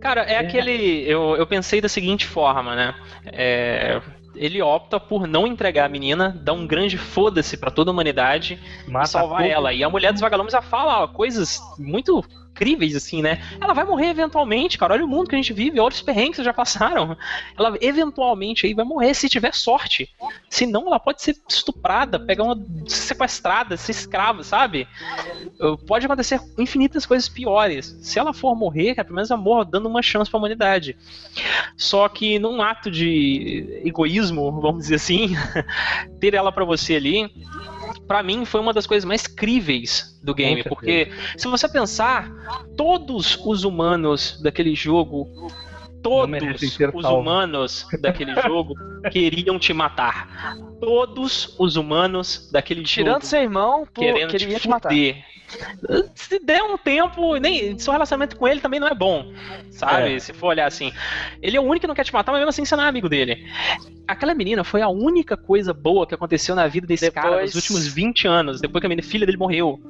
Cara, 0.00 0.22
é, 0.22 0.38
aquele. 0.38 1.04
Eu, 1.06 1.36
eu 1.36 1.46
pensei 1.46 1.80
da 1.80 1.88
seguinte 1.88 2.26
forma, 2.26 2.74
né? 2.74 2.94
É, 3.26 4.00
ele 4.34 4.62
opta 4.62 4.98
por 4.98 5.26
não 5.26 5.46
entregar 5.46 5.84
a 5.84 5.88
menina, 5.88 6.34
dar 6.42 6.52
um 6.52 6.66
grande 6.66 6.96
foda-se 6.96 7.56
pra 7.56 7.70
toda 7.70 7.90
a 7.90 7.92
humanidade 7.92 8.58
Mata 8.86 9.06
e 9.06 9.08
salvar 9.08 9.46
ela. 9.46 9.72
E 9.72 9.84
a 9.84 9.90
mulher 9.90 10.12
dos 10.12 10.20
vagalumes 10.20 10.54
ela 10.54 10.62
fala 10.62 11.02
ó, 11.02 11.08
coisas 11.08 11.60
muito 11.78 12.24
incríveis, 12.50 12.94
assim, 12.94 13.22
né? 13.22 13.40
Ela 13.60 13.72
vai 13.72 13.84
morrer 13.84 14.08
eventualmente, 14.08 14.76
cara. 14.76 14.94
Olha 14.94 15.04
o 15.04 15.08
mundo 15.08 15.28
que 15.28 15.34
a 15.34 15.38
gente 15.38 15.52
vive, 15.52 15.80
olha 15.80 15.92
os 15.92 16.02
perrengues 16.02 16.36
que 16.36 16.44
já 16.44 16.52
passaram. 16.52 17.16
Ela 17.58 17.76
eventualmente 17.80 18.66
aí 18.66 18.74
vai 18.74 18.84
morrer 18.84 19.14
se 19.14 19.28
tiver 19.28 19.54
sorte. 19.54 20.10
Se 20.48 20.66
não, 20.66 20.86
ela 20.86 21.00
pode 21.00 21.22
ser 21.22 21.36
estuprada, 21.48 22.18
pegar 22.18 22.44
uma 22.44 22.58
sequestrada, 22.86 23.76
ser 23.76 23.92
escrava, 23.92 24.42
sabe? 24.42 24.86
Pode 25.86 26.06
acontecer 26.06 26.40
infinitas 26.58 27.06
coisas 27.06 27.28
piores. 27.28 27.96
Se 28.02 28.18
ela 28.18 28.32
for 28.32 28.54
morrer, 28.54 28.94
cara, 28.94 29.04
pelo 29.06 29.16
menos 29.16 29.30
ela 29.30 29.64
dando 29.64 29.88
uma 29.88 30.02
chance 30.02 30.30
pra 30.30 30.38
humanidade. 30.38 30.96
Só 31.76 32.08
que 32.08 32.38
num 32.38 32.60
ato 32.60 32.90
de 32.90 33.80
egoísmo, 33.84 34.60
vamos 34.60 34.82
dizer 34.82 34.96
assim, 34.96 35.34
ter 36.20 36.34
ela 36.34 36.52
pra 36.52 36.64
você 36.64 36.96
ali 36.96 37.30
pra 38.10 38.24
mim, 38.24 38.44
foi 38.44 38.60
uma 38.60 38.72
das 38.72 38.88
coisas 38.88 39.04
mais 39.04 39.28
críveis 39.28 40.18
do 40.20 40.34
game. 40.34 40.64
Porque, 40.64 41.12
se 41.36 41.46
você 41.46 41.68
pensar, 41.68 42.28
todos 42.76 43.38
os 43.46 43.62
humanos 43.62 44.40
daquele 44.42 44.74
jogo. 44.74 45.28
Todos 46.02 46.78
os 46.94 47.04
humanos 47.04 47.86
daquele 48.00 48.34
jogo 48.40 48.74
queriam 49.10 49.58
te 49.58 49.72
matar. 49.72 50.56
Todos 50.80 51.54
os 51.58 51.76
humanos 51.76 52.48
daquele 52.52 52.82
Tirando 52.82 53.14
jogo 53.14 53.26
seu 53.26 53.42
irmão, 53.42 53.86
querendo 53.94 54.30
queria 54.30 54.56
te 54.56 54.62
te 54.62 54.68
matar. 54.68 54.90
Se 56.14 56.38
der 56.38 56.62
um 56.62 56.78
tempo, 56.78 57.36
nem 57.36 57.76
seu 57.78 57.92
relacionamento 57.92 58.36
com 58.36 58.46
ele 58.46 58.60
também 58.60 58.78
não 58.78 58.86
é 58.86 58.94
bom, 58.94 59.32
sabe? 59.70 60.14
É. 60.14 60.18
Se 60.20 60.32
for 60.32 60.48
olhar 60.48 60.66
assim. 60.66 60.92
Ele 61.42 61.56
é 61.56 61.60
o 61.60 61.64
único 61.64 61.80
que 61.80 61.86
não 61.88 61.94
quer 61.94 62.04
te 62.04 62.12
matar, 62.12 62.30
mas 62.32 62.40
mesmo 62.40 62.50
assim 62.50 62.64
você 62.64 62.76
não 62.76 62.84
é 62.84 62.88
amigo 62.88 63.08
dele. 63.08 63.46
Aquela 64.06 64.32
menina 64.32 64.62
foi 64.64 64.80
a 64.80 64.88
única 64.88 65.36
coisa 65.36 65.74
boa 65.74 66.06
que 66.06 66.14
aconteceu 66.14 66.54
na 66.54 66.66
vida 66.68 66.86
desse 66.86 67.10
cara 67.10 67.30
Depois- 67.30 67.54
nos 67.54 67.62
últimos 67.62 67.86
20 67.92 68.26
anos, 68.28 68.60
depois 68.60 68.80
que 68.80 68.86
a 68.86 68.88
menina, 68.88 69.06
filha 69.06 69.26
dele 69.26 69.38
morreu. 69.38 69.80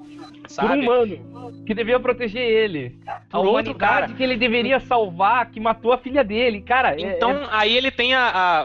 Por 0.43 0.49
Sabe? 0.49 0.79
um 0.81 0.83
humano 0.83 1.65
que 1.67 1.75
devia 1.75 2.01
proteger 2.01 2.43
ele. 2.43 2.99
A 3.07 3.13
Por 3.31 3.39
outro 3.39 3.51
humanidade 3.51 3.79
cara. 3.79 4.09
que 4.15 4.23
ele 4.23 4.37
deveria 4.37 4.81
salvar, 4.81 5.49
que 5.51 5.61
matou 5.61 5.93
a 5.93 5.99
filha 6.01 6.24
dele. 6.24 6.61
Cara, 6.62 6.94
é- 7.01 7.16
Então, 7.16 7.46
aí 7.51 7.76
ele 7.76 7.90
tem 7.90 8.14
a, 8.14 8.22
a, 8.28 8.61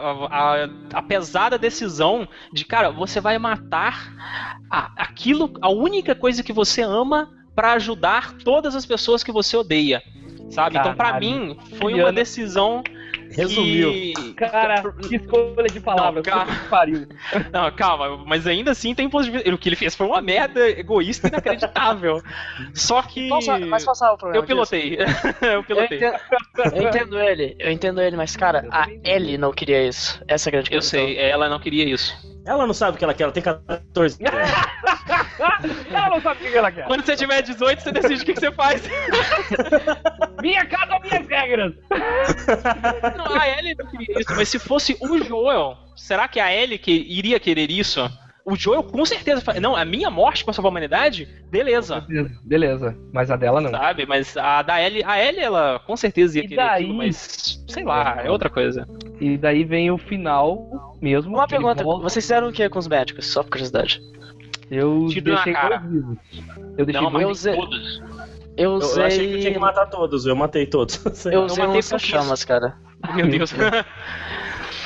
a, 0.64 0.68
a 0.94 1.02
pesada 1.02 1.56
decisão 1.58 2.26
de, 2.52 2.64
cara, 2.64 2.90
você 2.90 3.20
vai 3.20 3.38
matar 3.38 4.12
a- 4.70 4.90
aquilo, 4.96 5.52
a 5.62 5.68
única 5.70 6.14
coisa 6.14 6.42
que 6.42 6.52
você 6.52 6.82
ama 6.82 7.30
pra 7.54 7.72
ajudar 7.72 8.34
todas 8.44 8.74
as 8.74 8.84
pessoas 8.84 9.22
que 9.22 9.32
você 9.32 9.56
odeia. 9.56 10.02
Sabe? 10.50 10.76
Então, 10.78 10.94
pra 10.94 11.06
Caralho. 11.12 11.26
mim, 11.26 11.58
foi 11.78 11.94
uma 11.94 12.12
decisão 12.12 12.82
Resumiu. 13.30 13.92
que... 13.92 14.34
Cara, 14.34 14.82
que 15.08 15.16
escolha 15.16 15.68
de 15.68 15.80
palavras. 15.80 16.24
Não, 16.26 16.46
que 16.46 16.68
pariu. 16.68 17.06
Não, 17.52 17.70
calma, 17.72 18.16
mas 18.26 18.46
ainda 18.46 18.70
assim 18.72 18.94
tem 18.94 19.08
positividade. 19.08 19.52
O 19.54 19.58
que 19.58 19.68
ele 19.68 19.76
fez 19.76 19.94
foi 19.94 20.06
uma 20.06 20.20
merda 20.20 20.68
egoísta 20.68 21.26
e 21.26 21.30
inacreditável. 21.30 22.22
Só 22.74 23.02
que. 23.02 23.28
Posso- 23.28 23.58
Mas 23.66 23.84
posso 23.84 24.00
falar 24.00 24.14
o 24.14 24.18
problema 24.18 24.42
Eu 24.42 24.46
pilotei. 24.46 24.96
eu 25.40 25.48
Eu 25.56 25.64
pilotei. 25.64 25.98
entendo, 25.98 26.16
eu 26.74 26.82
entendo 26.88 27.18
ele, 27.20 27.56
eu 27.58 27.70
entendo 27.70 28.00
ele, 28.00 28.16
mas 28.16 28.36
cara, 28.36 28.66
a 28.70 28.86
Ellie 29.04 29.38
não 29.38 29.52
queria 29.52 29.86
isso. 29.86 30.22
Essa 30.28 30.48
é 30.48 30.50
a 30.50 30.52
grande 30.52 30.70
Eu 30.72 30.80
questão. 30.80 31.00
sei, 31.00 31.16
ela 31.18 31.48
não 31.48 31.58
queria 31.58 31.84
isso. 31.84 32.35
Ela 32.46 32.64
não 32.64 32.72
sabe 32.72 32.94
o 32.94 32.98
que 32.98 33.04
ela 33.04 33.12
quer, 33.12 33.24
ela 33.24 33.32
tem 33.32 33.42
14 33.42 34.24
anos. 34.24 34.50
Ela 35.90 36.10
não 36.10 36.20
sabe 36.20 36.46
o 36.46 36.50
que 36.50 36.56
ela 36.56 36.72
quer. 36.72 36.86
Quando 36.86 37.04
você 37.04 37.16
tiver 37.16 37.42
18, 37.42 37.82
você 37.82 37.92
decide 37.92 38.22
o 38.22 38.24
que, 38.24 38.34
que 38.34 38.40
você 38.40 38.52
faz. 38.52 38.82
Minha 40.40 40.64
casa, 40.66 40.98
minhas 41.00 41.26
regras. 41.26 41.74
Não, 43.16 43.38
a 43.38 43.48
Ellie 43.48 43.74
não 43.76 43.86
queria 43.86 44.20
isso, 44.20 44.34
mas 44.34 44.48
se 44.48 44.58
fosse 44.58 44.96
o 45.00 45.22
Joel, 45.22 45.76
será 45.94 46.28
que 46.28 46.40
a 46.40 46.54
Ellie 46.54 46.78
que 46.78 46.92
iria 46.92 47.40
querer 47.40 47.70
isso? 47.70 48.00
O 48.48 48.54
Joel 48.54 48.84
com 48.84 49.04
certeza. 49.04 49.40
fa- 49.40 49.58
Não, 49.60 49.74
a 49.74 49.84
minha 49.84 50.08
morte 50.08 50.44
pra 50.44 50.54
salvar 50.54 50.70
a 50.70 50.72
humanidade? 50.72 51.28
Beleza. 51.50 52.06
Beleza, 52.44 52.96
mas 53.12 53.28
a 53.30 53.36
dela 53.36 53.60
não. 53.60 53.70
Sabe? 53.70 54.06
Mas 54.06 54.36
a 54.36 54.62
da 54.62 54.80
Ellie, 54.80 55.02
a 55.04 55.20
Ellie, 55.22 55.40
ela 55.42 55.80
com 55.84 55.96
certeza 55.96 56.38
ia 56.38 56.44
E 56.44 56.48
querer 56.48 56.62
daí? 56.62 56.82
aquilo, 56.84 56.94
mas 56.96 57.60
sei 57.66 57.82
lá, 57.84 58.22
é 58.24 58.30
outra 58.30 58.48
coisa. 58.48 58.86
E 59.20 59.36
daí 59.36 59.64
vem 59.64 59.90
o 59.90 59.98
final 59.98 60.96
mesmo. 61.02 61.34
Uma 61.34 61.48
pergunta, 61.48 61.82
volta- 61.82 62.04
vocês 62.04 62.24
fizeram 62.24 62.48
o 62.48 62.52
que 62.52 62.68
com 62.68 62.78
os 62.78 62.86
médicos? 62.86 63.26
Só 63.26 63.42
por 63.42 63.50
curiosidade. 63.50 64.00
Eu 64.70 65.06
Tiro 65.10 65.28
na 65.30 65.34
deixei 65.36 65.52
cara. 65.52 65.78
vivos. 65.78 66.16
Eu 66.78 66.86
deixei 66.86 67.02
Não, 67.02 67.10
mas 67.10 67.12
dois 67.12 67.22
eu 67.24 67.30
usei- 67.30 67.56
todos. 67.56 68.02
Eu 68.56 68.78
Eu, 68.78 68.80
eu 68.80 69.04
achei 69.04 69.28
que 69.28 69.34
eu 69.34 69.40
tinha 69.40 69.52
que 69.52 69.58
matar 69.58 69.86
todos, 69.86 70.24
eu 70.24 70.34
matei 70.36 70.66
todos. 70.66 70.96
Eu 71.26 71.42
usei 71.42 71.64
matei 71.66 71.80
um 71.80 71.98
chamas, 71.98 72.44
cara. 72.44 72.76
Meu 73.14 73.26
Deus. 73.28 73.52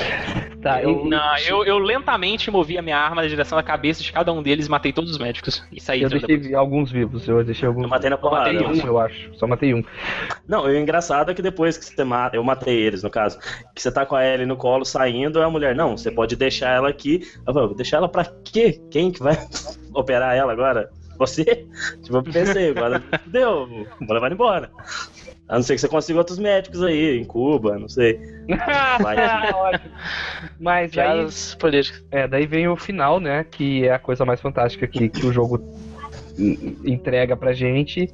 Tá, 0.60 0.82
Eu- 0.82 1.06
e- 1.06 1.08
Não, 1.08 1.38
eu, 1.38 1.64
eu 1.64 1.78
lentamente 1.78 2.50
movi 2.50 2.76
a 2.76 2.82
minha 2.82 2.98
arma 2.98 3.22
na 3.22 3.28
direção 3.28 3.56
da 3.56 3.62
cabeça 3.62 4.02
de 4.02 4.12
cada 4.12 4.30
um 4.30 4.42
deles 4.42 4.66
e 4.66 4.70
matei 4.70 4.92
todos 4.92 5.10
os 5.10 5.16
médicos. 5.16 5.64
E 5.72 5.80
saí 5.80 6.02
eu 6.02 6.10
depois. 6.10 6.26
deixei 6.38 6.54
alguns 6.54 6.92
vivos. 6.92 7.26
Eu 7.26 7.42
deixei 7.42 7.66
alguns. 7.66 7.84
Eu 7.84 7.88
matei 7.88 8.10
na 8.10 8.18
Só 8.18 8.30
matei 8.30 8.58
porrada. 8.58 8.76
um, 8.76 8.86
eu 8.86 8.98
acho. 8.98 9.34
Só 9.36 9.46
matei 9.46 9.72
um. 9.72 9.82
Não, 10.46 10.64
o 10.64 10.76
engraçado 10.76 11.30
é 11.30 11.34
que 11.34 11.40
depois 11.40 11.78
que 11.78 11.84
você 11.86 12.04
mata, 12.04 12.36
eu 12.36 12.44
matei 12.44 12.76
eles, 12.76 13.02
no 13.02 13.08
caso, 13.08 13.38
que 13.74 13.80
você 13.80 13.90
tá 13.90 14.04
com 14.04 14.14
a 14.14 14.22
Ellie 14.26 14.44
no 14.44 14.54
colo 14.54 14.84
saindo, 14.84 15.40
a 15.42 15.48
mulher, 15.48 15.74
não, 15.74 15.96
você 15.96 16.10
pode 16.10 16.36
deixar 16.36 16.68
ela 16.74 16.90
aqui. 16.90 17.26
Eu 17.46 17.54
falei, 17.54 17.74
deixar 17.74 17.96
ela 17.96 18.08
pra 18.10 18.26
quê? 18.44 18.78
Quem 18.90 19.10
que 19.10 19.22
vai 19.22 19.38
operar 19.94 20.36
ela 20.36 20.52
agora? 20.52 20.90
Você? 21.16 21.44
Tipo, 22.04 22.18
eu 22.18 22.22
pensei, 22.22 22.70
agora 22.72 23.02
deu, 23.26 23.66
vou 23.98 24.12
levar 24.14 24.30
embora. 24.30 24.70
A 25.50 25.56
não 25.56 25.62
ser 25.64 25.74
que 25.74 25.80
você 25.80 25.88
consiga 25.88 26.18
outros 26.20 26.38
médicos 26.38 26.80
aí, 26.80 27.18
em 27.18 27.24
Cuba, 27.24 27.76
não 27.76 27.88
sei. 27.88 28.20
Ótimo. 29.54 29.90
Mas 30.60 30.96
aí, 30.96 31.26
políticas. 31.58 32.04
é, 32.12 32.28
daí 32.28 32.46
vem 32.46 32.68
o 32.68 32.76
final, 32.76 33.18
né? 33.18 33.44
Que 33.50 33.84
é 33.86 33.92
a 33.92 33.98
coisa 33.98 34.24
mais 34.24 34.40
fantástica 34.40 34.86
que, 34.86 35.08
que 35.08 35.26
o 35.26 35.32
jogo 35.32 35.60
en- 36.38 36.76
entrega 36.84 37.36
pra 37.36 37.52
gente. 37.52 38.06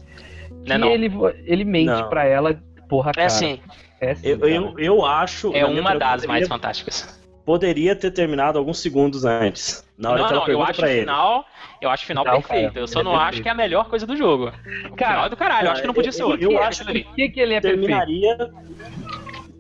Que 0.64 0.68
Não 0.70 0.74
é 0.76 0.78
não. 0.78 0.89
ele, 0.91 1.11
ele 1.45 1.64
mente 1.64 1.87
Não. 1.89 2.09
pra 2.09 2.24
ela, 2.24 2.59
porra, 2.89 3.12
cara. 3.12 3.22
É 3.24 3.26
assim, 3.26 3.61
É 4.01 4.14
sim, 4.14 4.28
Eu, 4.28 4.39
eu, 4.49 4.78
eu 4.78 5.05
acho. 5.05 5.55
É 5.55 5.64
uma 5.66 5.95
das 5.95 6.24
mais 6.24 6.49
fantásticas. 6.49 7.20
Poderia 7.47 7.95
ter 7.97 8.11
terminado 8.11 8.59
alguns 8.59 8.79
segundos 8.81 9.25
antes. 9.25 9.87
Na 9.97 10.11
hora 10.11 10.19
não, 10.21 10.27
que 10.29 10.35
ela 10.35 10.47
não, 10.47 10.53
eu 10.53 10.63
acho 10.63 10.81
pra 10.81 10.91
ele. 10.91 11.01
final, 11.01 11.47
eu 11.81 11.89
acho 11.89 12.03
o 12.05 12.07
final 12.07 12.25
Não, 12.25 12.33
perfeito. 12.33 12.69
cara, 12.73 12.81
eu 12.81 12.87
só 12.89 13.01
é 13.01 13.03
não 13.05 13.13
perfeito. 13.13 13.29
acho 13.33 13.43
que 13.43 13.49
é 13.49 13.53
a 13.53 13.55
melhor 13.55 13.89
coisa 13.89 14.07
do 14.07 14.17
jogo. 14.17 14.53
O 14.91 14.97
Cara, 14.97 15.13
final 15.13 15.27
é 15.27 15.29
do 15.31 15.37
caralho, 15.37 15.67
eu 15.69 15.73
acho 15.73 15.81
que 15.81 15.87
não 15.87 15.95
podia 15.95 16.13
ser 16.13 16.23
eu- 16.23 16.29
outro. 16.29 16.53
eu 16.53 16.59
É 16.59 16.65
acho. 16.67 16.85
Por 16.85 17.15
que, 17.15 17.29
que 17.31 17.41
ele 17.41 17.55
é 17.55 17.61
perfeito? 17.61 17.87
Terminaria. 17.87 18.51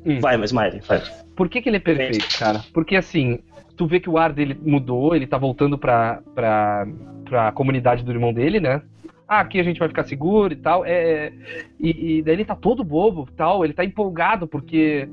Hum. 0.04 0.20
Vai, 0.20 0.36
mas 0.36 0.52
Miley, 0.52 0.80
vai. 0.80 1.02
Por 1.34 1.48
que, 1.48 1.62
que 1.62 1.68
ele 1.68 1.76
é 1.76 1.80
perfeito, 1.80 2.38
cara? 2.38 2.62
Porque 2.74 2.96
assim, 2.96 3.38
tu 3.76 3.86
vê 3.86 3.98
que 4.00 4.10
o 4.10 4.18
ar 4.18 4.32
dele 4.32 4.58
mudou, 4.60 5.14
ele 5.14 5.26
tá 5.26 5.38
voltando 5.38 5.78
pra, 5.78 6.20
pra, 6.34 6.86
pra 7.24 7.52
comunidade 7.52 8.02
do 8.02 8.10
irmão 8.12 8.32
dele, 8.32 8.60
né? 8.60 8.82
Ah, 9.28 9.40
aqui 9.40 9.58
a 9.58 9.62
gente 9.64 9.80
vai 9.80 9.88
ficar 9.88 10.04
seguro 10.04 10.52
e 10.52 10.56
tal. 10.56 10.84
É, 10.84 11.32
e, 11.80 12.18
e 12.18 12.22
daí 12.22 12.34
ele 12.34 12.44
tá 12.44 12.54
todo 12.54 12.84
bobo 12.84 13.28
tal, 13.36 13.64
ele 13.64 13.72
tá 13.74 13.84
empolgado 13.84 14.46
porque 14.46 15.08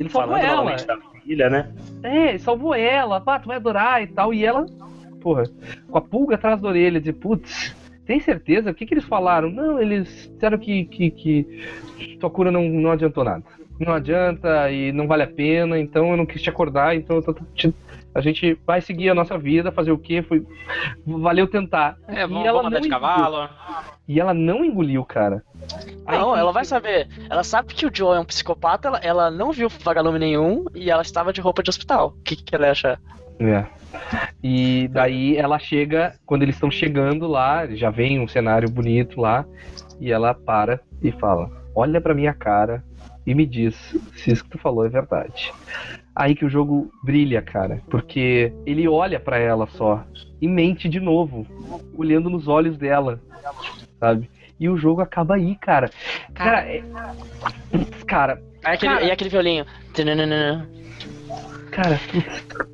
ele 0.00 0.08
Falando 0.08 0.38
ela. 0.42 0.56
novamente 0.56 0.86
da 0.86 0.96
filha, 1.28 1.50
né? 1.50 1.68
É, 2.02 2.38
salvou 2.38 2.74
ela, 2.74 3.20
pá, 3.20 3.38
tu 3.38 3.48
vai 3.48 3.56
adorar 3.58 4.02
e 4.02 4.06
tal. 4.06 4.32
E 4.32 4.44
ela, 4.44 4.64
porra, 5.20 5.44
com 5.90 5.98
a 5.98 6.00
pulga 6.00 6.36
atrás 6.36 6.58
da 6.60 6.68
orelha, 6.68 6.98
de 7.00 7.12
putz, 7.12 7.76
tem 8.06 8.18
certeza? 8.18 8.70
O 8.70 8.74
que, 8.74 8.86
que 8.86 8.94
eles 8.94 9.04
falaram? 9.04 9.50
Não, 9.50 9.80
eles 9.80 10.30
disseram 10.32 10.56
que, 10.56 10.86
que, 10.86 11.10
que 11.10 12.16
tua 12.18 12.30
cura 12.30 12.50
não, 12.50 12.66
não 12.66 12.90
adiantou 12.90 13.22
nada. 13.24 13.44
Não 13.78 13.92
adianta 13.92 14.70
e 14.72 14.90
não 14.90 15.06
vale 15.06 15.22
a 15.22 15.26
pena, 15.28 15.78
então 15.78 16.10
eu 16.10 16.16
não 16.16 16.26
quis 16.26 16.40
te 16.42 16.48
acordar, 16.48 16.96
então 16.96 17.16
eu 17.16 17.22
tô 17.22 17.34
te- 17.54 17.72
a 18.18 18.22
gente 18.22 18.58
vai 18.66 18.80
seguir 18.80 19.08
a 19.10 19.14
nossa 19.14 19.38
vida, 19.38 19.70
fazer 19.72 19.92
o 19.92 19.98
quê? 19.98 20.22
Foi, 20.22 20.44
valeu 21.06 21.46
tentar. 21.46 21.96
É, 22.08 22.22
E 22.22 22.26
vamos, 22.26 22.44
ela 22.46 22.62
vamos 22.62 22.66
andar 22.66 22.76
não 22.76 22.80
de 22.80 22.88
engoliu. 22.88 23.06
cavalo. 23.16 23.48
E 24.06 24.20
ela 24.20 24.34
não 24.34 24.64
engoliu, 24.64 25.04
cara. 25.04 25.42
Aí 26.06 26.18
não, 26.18 26.32
que- 26.32 26.38
ela 26.40 26.52
vai 26.52 26.64
saber. 26.64 27.08
Ela 27.30 27.44
sabe 27.44 27.74
que 27.74 27.86
o 27.86 27.90
Joe 27.94 28.16
é 28.16 28.20
um 28.20 28.24
psicopata, 28.24 28.88
ela, 28.88 28.98
ela 28.98 29.30
não 29.30 29.52
viu 29.52 29.68
vagalume 29.68 30.18
nenhum 30.18 30.64
e 30.74 30.90
ela 30.90 31.02
estava 31.02 31.32
de 31.32 31.40
roupa 31.40 31.62
de 31.62 31.70
hospital. 31.70 32.14
O 32.18 32.22
que, 32.22 32.36
que 32.36 32.54
ela 32.54 32.66
ia 32.66 32.72
achar? 32.72 33.00
É. 33.40 33.64
E 34.42 34.88
daí 34.88 35.36
ela 35.36 35.58
chega, 35.58 36.14
quando 36.26 36.42
eles 36.42 36.56
estão 36.56 36.70
chegando 36.70 37.26
lá, 37.26 37.66
já 37.68 37.90
vem 37.90 38.20
um 38.20 38.28
cenário 38.28 38.68
bonito 38.70 39.20
lá, 39.20 39.44
e 40.00 40.10
ela 40.12 40.34
para 40.34 40.80
e 41.02 41.10
fala: 41.12 41.50
Olha 41.74 42.00
pra 42.00 42.14
minha 42.14 42.32
cara 42.34 42.82
e 43.26 43.34
me 43.34 43.44
diz 43.46 43.74
se 44.16 44.32
isso 44.32 44.44
que 44.44 44.50
tu 44.50 44.58
falou 44.58 44.84
é 44.86 44.88
verdade. 44.88 45.52
Aí 46.18 46.34
que 46.34 46.44
o 46.44 46.50
jogo 46.50 46.90
brilha, 47.04 47.40
cara, 47.40 47.80
porque 47.88 48.52
ele 48.66 48.88
olha 48.88 49.20
pra 49.20 49.38
ela 49.38 49.68
só 49.68 50.04
e 50.40 50.48
mente 50.48 50.88
de 50.88 50.98
novo, 50.98 51.46
olhando 51.96 52.28
nos 52.28 52.48
olhos 52.48 52.76
dela, 52.76 53.20
sabe? 54.00 54.28
E 54.58 54.68
o 54.68 54.76
jogo 54.76 55.00
acaba 55.00 55.36
aí, 55.36 55.54
cara. 55.54 55.88
Cara, 56.34 56.60
é... 56.68 56.82
cara, 58.04 58.42
Aí 58.64 58.74
aquele, 58.74 58.92
Cara. 58.94 59.04
e 59.06 59.10
aquele 59.12 59.30
violinho. 59.30 59.64
Cara, 61.70 62.00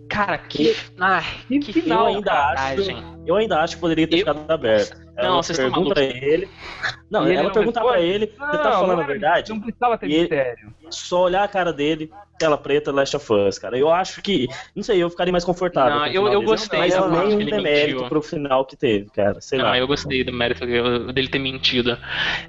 Cara, 0.08 0.38
que. 0.38 0.74
Ai, 0.98 1.24
que 1.48 1.58
que 1.58 1.72
final, 1.82 2.08
eu 2.08 2.16
ainda 2.16 2.30
cara. 2.30 2.60
acho. 2.62 2.90
Eu 3.26 3.36
ainda 3.36 3.60
acho 3.60 3.74
que 3.74 3.80
poderia 3.80 4.06
ter 4.06 4.14
Eu- 4.14 4.18
ficado 4.20 4.50
aberto. 4.50 4.96
Não, 5.16 5.24
Ela 5.24 5.42
vocês 5.42 5.58
estão 5.58 5.72
pergunta 5.72 6.00
malucos. 6.00 6.22
ele. 6.22 6.48
Não, 7.10 7.26
ela 7.26 7.44
não 7.44 7.50
pergunta 7.52 7.80
responde? 7.80 7.98
pra 7.98 8.06
ele, 8.06 8.26
você 8.26 8.38
tá 8.38 8.64
Não, 8.64 8.72
falando 8.72 8.86
não 8.88 8.96
a 8.98 9.02
era- 9.02 9.06
verdade? 9.06 9.50
Não 9.50 9.60
precisava 9.60 9.98
ter 9.98 10.06
E 10.10 10.20
mistério. 10.20 10.74
Só 10.90 11.22
olhar 11.22 11.42
a 11.44 11.48
cara 11.48 11.72
dele, 11.72 12.10
tela 12.38 12.56
preta, 12.58 12.92
Last 12.92 13.16
of 13.16 13.32
Us, 13.32 13.58
cara. 13.58 13.76
Eu 13.78 13.90
acho 13.90 14.20
que. 14.22 14.48
Não 14.74 14.82
sei, 14.82 15.02
eu 15.02 15.08
ficaria 15.10 15.32
mais 15.32 15.44
confortável. 15.44 15.98
Não, 15.98 16.06
eu- 16.06 16.28
eu 16.28 16.42
gostei 16.42 16.78
Mas 16.78 16.94
não 16.94 17.02
parte 17.10 17.18
nem 17.18 17.28
que 17.30 17.34
um 17.36 17.40
ele 17.40 17.50
demérito 17.50 17.94
mentiu. 17.96 18.08
pro 18.08 18.22
final 18.22 18.64
que 18.64 18.76
teve, 18.76 19.10
cara. 19.10 19.40
Sei 19.40 19.58
Não, 19.58 19.66
lá. 19.66 19.78
eu 19.78 19.86
gostei 19.86 20.22
do 20.24 20.32
mérito 20.32 20.64
dele 21.12 21.28
ter 21.28 21.38
mentido. 21.38 21.96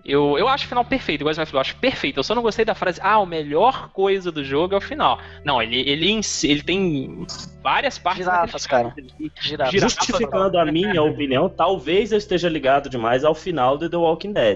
Eu, 0.04 0.38
eu 0.38 0.48
acho 0.48 0.66
o 0.66 0.68
final 0.70 0.84
perfeito, 0.86 1.22
igual 1.22 1.34
você 1.34 1.40
vai 1.40 1.46
falar, 1.46 1.58
eu 1.60 1.62
acho 1.62 1.76
perfeito. 1.78 2.20
Eu 2.20 2.24
só 2.24 2.36
não 2.36 2.42
gostei 2.42 2.66
da 2.66 2.76
frase, 2.76 3.00
ah, 3.02 3.16
a 3.16 3.26
melhor 3.26 3.90
coisa 3.92 4.32
do 4.32 4.44
jogo 4.44 4.74
é 4.74 4.78
o 4.78 4.82
final. 4.82 5.20
Não, 5.44 5.62
ele, 5.62 5.80
ele, 5.90 6.20
ele 6.44 6.62
tem 6.64 7.26
várias 7.64 7.98
partes. 7.98 8.24
Girafas, 8.26 8.68
cara. 8.68 8.94
Girafas. 9.40 9.72
Girafa. 9.72 9.78
Justificando 9.78 10.58
a 10.60 10.66
minha 10.66 11.02
opinião, 11.04 11.50
talvez 11.50 12.12
eu 12.12 12.18
esteja 12.18 12.50
ligado 12.50 12.90
demais 12.90 13.24
ao 13.24 13.34
final 13.36 13.78
de 13.78 13.90
The 13.90 13.98
Walking 13.98 14.34
Dead. 14.34 14.55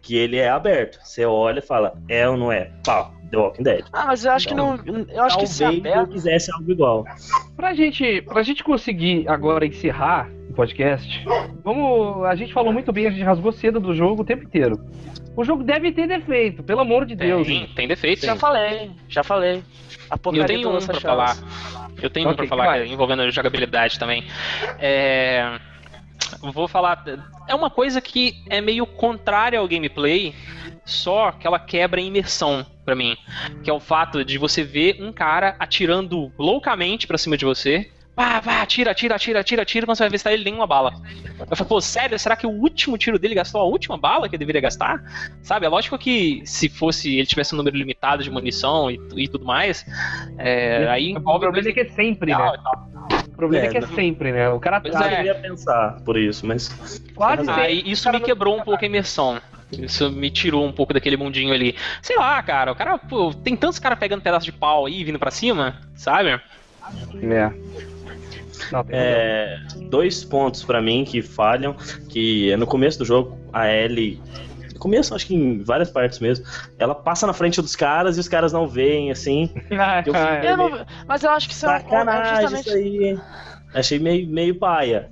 Que 0.00 0.16
ele 0.16 0.36
é 0.36 0.48
aberto. 0.48 0.98
Você 1.02 1.24
olha 1.24 1.58
e 1.58 1.62
fala, 1.62 1.94
é 2.08 2.28
ou 2.28 2.36
não 2.36 2.52
é? 2.52 2.70
Pau, 2.84 3.12
The 3.30 3.36
Walking 3.36 3.62
Dead. 3.62 3.84
Ah, 3.92 4.06
mas 4.06 4.24
eu 4.24 4.32
acho 4.32 4.48
que 4.48 4.54
não. 4.54 4.76
Eu 5.08 5.22
acho 5.24 5.38
que 5.38 5.46
se 5.46 5.62
Talvez 5.64 5.84
eu 5.84 5.92
aberto. 5.92 6.10
quisesse 6.12 6.52
algo 6.52 6.70
igual. 6.70 7.04
Pra 7.56 7.74
gente, 7.74 8.22
pra 8.22 8.42
gente 8.42 8.62
conseguir 8.62 9.28
agora 9.28 9.66
encerrar, 9.66 10.30
podcast, 10.54 11.24
vamos. 11.64 12.24
A 12.24 12.34
gente 12.34 12.52
falou 12.52 12.72
muito 12.72 12.92
bem, 12.92 13.06
a 13.06 13.10
gente 13.10 13.22
rasgou 13.22 13.52
cedo 13.52 13.80
do 13.80 13.94
jogo 13.94 14.22
o 14.22 14.24
tempo 14.24 14.44
inteiro. 14.44 14.78
O 15.36 15.44
jogo 15.44 15.62
deve 15.62 15.92
ter 15.92 16.08
defeito, 16.08 16.62
pelo 16.62 16.80
amor 16.80 17.04
de 17.06 17.14
Deus. 17.14 17.46
Tem, 17.46 17.66
tem 17.68 17.88
defeito. 17.88 18.26
Já 18.26 18.34
sim. 18.34 18.38
falei, 18.40 18.90
já 19.08 19.22
falei. 19.22 19.62
A 20.10 20.16
porcaria 20.16 20.42
eu 20.42 20.46
tenho 20.46 20.60
um 20.60 20.62
pra 20.62 20.72
lança-chamas. 20.72 21.38
falar. 21.38 21.92
Eu 22.00 22.10
tenho 22.10 22.28
um 22.28 22.32
Ok, 22.32 22.46
pra 22.46 22.56
falar 22.56 22.78
é 22.80 22.86
envolvendo 22.86 23.30
jogabilidade 23.30 23.98
também. 23.98 24.24
É. 24.78 25.58
Vou 26.40 26.68
falar. 26.68 27.04
É 27.46 27.54
uma 27.54 27.70
coisa 27.70 28.00
que 28.00 28.42
é 28.48 28.60
meio 28.60 28.86
contrária 28.86 29.58
ao 29.58 29.68
gameplay, 29.68 30.34
só 30.84 31.32
que 31.32 31.46
ela 31.46 31.58
quebra 31.58 32.00
a 32.00 32.04
imersão 32.04 32.66
pra 32.84 32.94
mim. 32.94 33.16
Que 33.62 33.70
é 33.70 33.72
o 33.72 33.80
fato 33.80 34.24
de 34.24 34.38
você 34.38 34.62
ver 34.62 34.96
um 35.00 35.12
cara 35.12 35.56
atirando 35.58 36.32
loucamente 36.38 37.06
pra 37.06 37.18
cima 37.18 37.36
de 37.36 37.44
você. 37.44 37.90
Pá, 38.18 38.42
pá, 38.42 38.62
atira, 38.62 38.90
atira, 38.90 39.14
atira, 39.14 39.38
atira, 39.38 39.62
atira, 39.62 39.86
quando 39.86 39.96
você 39.96 40.02
vai 40.02 40.10
ver 40.10 40.18
se 40.18 40.24
tá 40.24 40.32
ele 40.32 40.42
nem 40.42 40.52
uma 40.52 40.66
bala. 40.66 40.92
Eu 41.48 41.56
falo, 41.56 41.68
pô, 41.68 41.80
sério, 41.80 42.18
será 42.18 42.34
que 42.34 42.48
o 42.48 42.50
último 42.50 42.98
tiro 42.98 43.16
dele 43.16 43.32
gastou 43.32 43.60
a 43.60 43.64
última 43.64 43.96
bala 43.96 44.28
que 44.28 44.34
ele 44.34 44.40
deveria 44.40 44.60
gastar? 44.60 45.00
Sabe, 45.40 45.66
é 45.66 45.68
lógico 45.68 45.96
que 45.96 46.42
se 46.44 46.68
fosse, 46.68 47.16
ele 47.16 47.28
tivesse 47.28 47.54
um 47.54 47.58
número 47.58 47.76
limitado 47.76 48.24
de 48.24 48.30
munição 48.30 48.90
e, 48.90 48.98
e 49.14 49.28
tudo 49.28 49.44
mais, 49.44 49.86
é, 50.36 50.88
aí 50.88 51.16
o 51.16 51.20
problema 51.20 51.68
é 51.68 51.72
que 51.72 51.78
é 51.78 51.88
sempre, 51.90 52.32
né? 52.32 52.58
Problema 53.38 53.64
é, 53.64 53.68
É, 53.68 53.70
que 53.70 53.78
é 53.78 53.80
não. 53.80 53.88
sempre, 53.94 54.32
né? 54.32 54.48
O 54.50 54.58
cara 54.60 54.80
tá. 54.80 55.12
Eu 55.20 55.24
ia 55.26 55.34
pensar 55.34 56.00
por 56.04 56.18
isso, 56.18 56.44
mas. 56.46 56.68
Quase. 57.14 57.48
Aí 57.50 57.82
isso 57.86 58.04
cara 58.04 58.16
me 58.16 58.20
não- 58.20 58.26
quebrou 58.26 58.58
um 58.58 58.62
pouco 58.62 58.84
a 58.84 58.86
imersão. 58.86 59.40
Isso 59.70 60.10
me 60.10 60.30
tirou 60.30 60.66
um 60.66 60.72
pouco 60.72 60.92
daquele 60.94 61.16
mundinho 61.16 61.52
ali. 61.52 61.74
Sei 62.02 62.16
lá, 62.16 62.42
cara, 62.42 62.72
o 62.72 62.74
cara, 62.74 62.96
pô, 62.98 63.32
tem 63.34 63.54
tantos 63.54 63.78
caras 63.78 63.98
pegando 63.98 64.22
pedaço 64.22 64.46
de 64.46 64.52
pau 64.52 64.86
aí, 64.86 65.04
vindo 65.04 65.18
pra 65.18 65.30
cima, 65.30 65.76
sabe? 65.94 66.40
É. 67.22 67.52
É, 68.90 69.58
dois 69.88 70.24
pontos 70.24 70.64
pra 70.64 70.82
mim 70.82 71.04
que 71.04 71.22
falham, 71.22 71.74
que 72.08 72.50
é 72.50 72.56
no 72.56 72.66
começo 72.66 72.98
do 72.98 73.04
jogo, 73.04 73.38
a 73.52 73.68
Ellie. 73.70 74.20
Começo, 74.78 75.14
acho 75.14 75.26
que 75.26 75.34
em 75.34 75.62
várias 75.62 75.90
partes 75.90 76.18
mesmo, 76.18 76.44
ela 76.78 76.94
passa 76.94 77.26
na 77.26 77.32
frente 77.32 77.60
dos 77.60 77.74
caras 77.76 78.16
e 78.16 78.20
os 78.20 78.28
caras 78.28 78.52
não 78.52 78.66
veem, 78.68 79.10
assim. 79.10 79.50
eu 79.70 80.14
Ah, 80.14 80.34
fiquei 80.36 80.50
Eu 80.50 80.56
não- 80.56 80.86
mas 81.06 81.22
eu 81.22 81.30
acho 81.30 81.48
que 81.48 81.54
isso 81.54 81.66
é, 81.66 81.68
um- 81.68 81.72
é 81.76 82.24
justamente. 82.42 82.68
isso 82.68 82.76
aí. 82.76 83.20
Achei 83.74 83.98
meio, 83.98 84.26
meio 84.26 84.54
paia. 84.54 85.10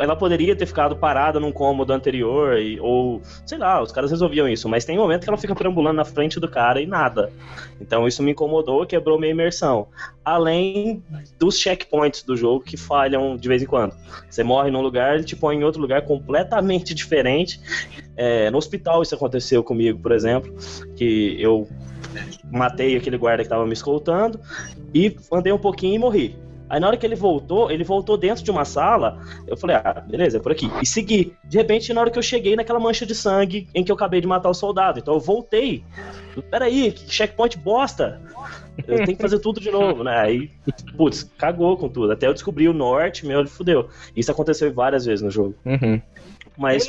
Ela 0.00 0.16
poderia 0.16 0.56
ter 0.56 0.64
ficado 0.64 0.96
parada 0.96 1.38
num 1.38 1.52
cômodo 1.52 1.92
anterior, 1.92 2.58
e- 2.58 2.80
ou 2.80 3.20
sei 3.44 3.58
lá, 3.58 3.82
os 3.82 3.92
caras 3.92 4.10
resolviam 4.10 4.48
isso, 4.48 4.68
mas 4.68 4.84
tem 4.84 4.96
momento 4.96 5.24
que 5.24 5.28
ela 5.28 5.36
fica 5.36 5.54
perambulando 5.54 5.96
na 5.96 6.04
frente 6.04 6.40
do 6.40 6.48
cara 6.48 6.80
e 6.80 6.86
nada. 6.86 7.30
Então 7.80 8.08
isso 8.08 8.22
me 8.22 8.30
incomodou, 8.32 8.86
quebrou 8.86 9.18
minha 9.18 9.32
imersão. 9.32 9.88
Além 10.24 11.02
dos 11.38 11.58
checkpoints 11.58 12.22
do 12.22 12.36
jogo 12.36 12.64
que 12.64 12.76
falham 12.76 13.36
de 13.36 13.46
vez 13.46 13.62
em 13.62 13.66
quando. 13.66 13.94
Você 14.28 14.42
morre 14.42 14.70
num 14.70 14.80
lugar, 14.80 15.14
ele 15.14 15.24
te 15.24 15.36
põe 15.36 15.56
em 15.56 15.64
outro 15.64 15.80
lugar 15.80 16.02
completamente 16.02 16.94
diferente. 16.94 17.60
É, 18.16 18.50
no 18.50 18.58
hospital 18.58 19.02
isso 19.02 19.14
aconteceu 19.14 19.62
comigo, 19.62 19.98
por 19.98 20.12
exemplo, 20.12 20.52
que 20.96 21.36
eu 21.38 21.68
matei 22.50 22.96
aquele 22.96 23.18
guarda 23.18 23.42
que 23.42 23.48
tava 23.48 23.66
me 23.66 23.72
escoltando 23.74 24.40
e 24.94 25.14
andei 25.30 25.52
um 25.52 25.58
pouquinho 25.58 25.94
e 25.94 25.98
morri. 25.98 26.47
Aí 26.68 26.80
na 26.80 26.86
hora 26.86 26.96
que 26.96 27.06
ele 27.06 27.14
voltou, 27.14 27.70
ele 27.70 27.84
voltou 27.84 28.16
dentro 28.16 28.44
de 28.44 28.50
uma 28.50 28.64
sala. 28.64 29.20
Eu 29.46 29.56
falei, 29.56 29.76
ah, 29.76 30.04
beleza, 30.06 30.36
é 30.36 30.40
por 30.40 30.52
aqui. 30.52 30.70
E 30.82 30.86
segui. 30.86 31.34
De 31.44 31.56
repente, 31.56 31.92
na 31.92 32.00
hora 32.00 32.10
que 32.10 32.18
eu 32.18 32.22
cheguei 32.22 32.56
naquela 32.56 32.78
mancha 32.78 33.06
de 33.06 33.14
sangue 33.14 33.68
em 33.74 33.82
que 33.82 33.90
eu 33.90 33.96
acabei 33.96 34.20
de 34.20 34.26
matar 34.26 34.50
o 34.50 34.54
soldado. 34.54 34.98
Então 34.98 35.14
eu 35.14 35.20
voltei. 35.20 35.84
Peraí, 36.50 36.92
que 36.92 37.12
checkpoint 37.12 37.56
bosta. 37.58 38.20
Eu 38.86 39.04
tenho 39.04 39.16
que 39.16 39.22
fazer 39.22 39.40
tudo 39.40 39.60
de 39.60 39.70
novo, 39.70 40.04
né? 40.04 40.18
Aí, 40.20 40.50
putz, 40.96 41.24
cagou 41.36 41.76
com 41.76 41.88
tudo. 41.88 42.12
Até 42.12 42.26
eu 42.26 42.32
descobri 42.32 42.68
o 42.68 42.72
norte, 42.72 43.26
meu, 43.26 43.40
ele 43.40 43.48
fudeu. 43.48 43.88
Isso 44.14 44.30
aconteceu 44.30 44.72
várias 44.72 45.04
vezes 45.04 45.22
no 45.22 45.30
jogo. 45.30 45.54
Uhum. 45.64 46.00
Mas 46.58 46.86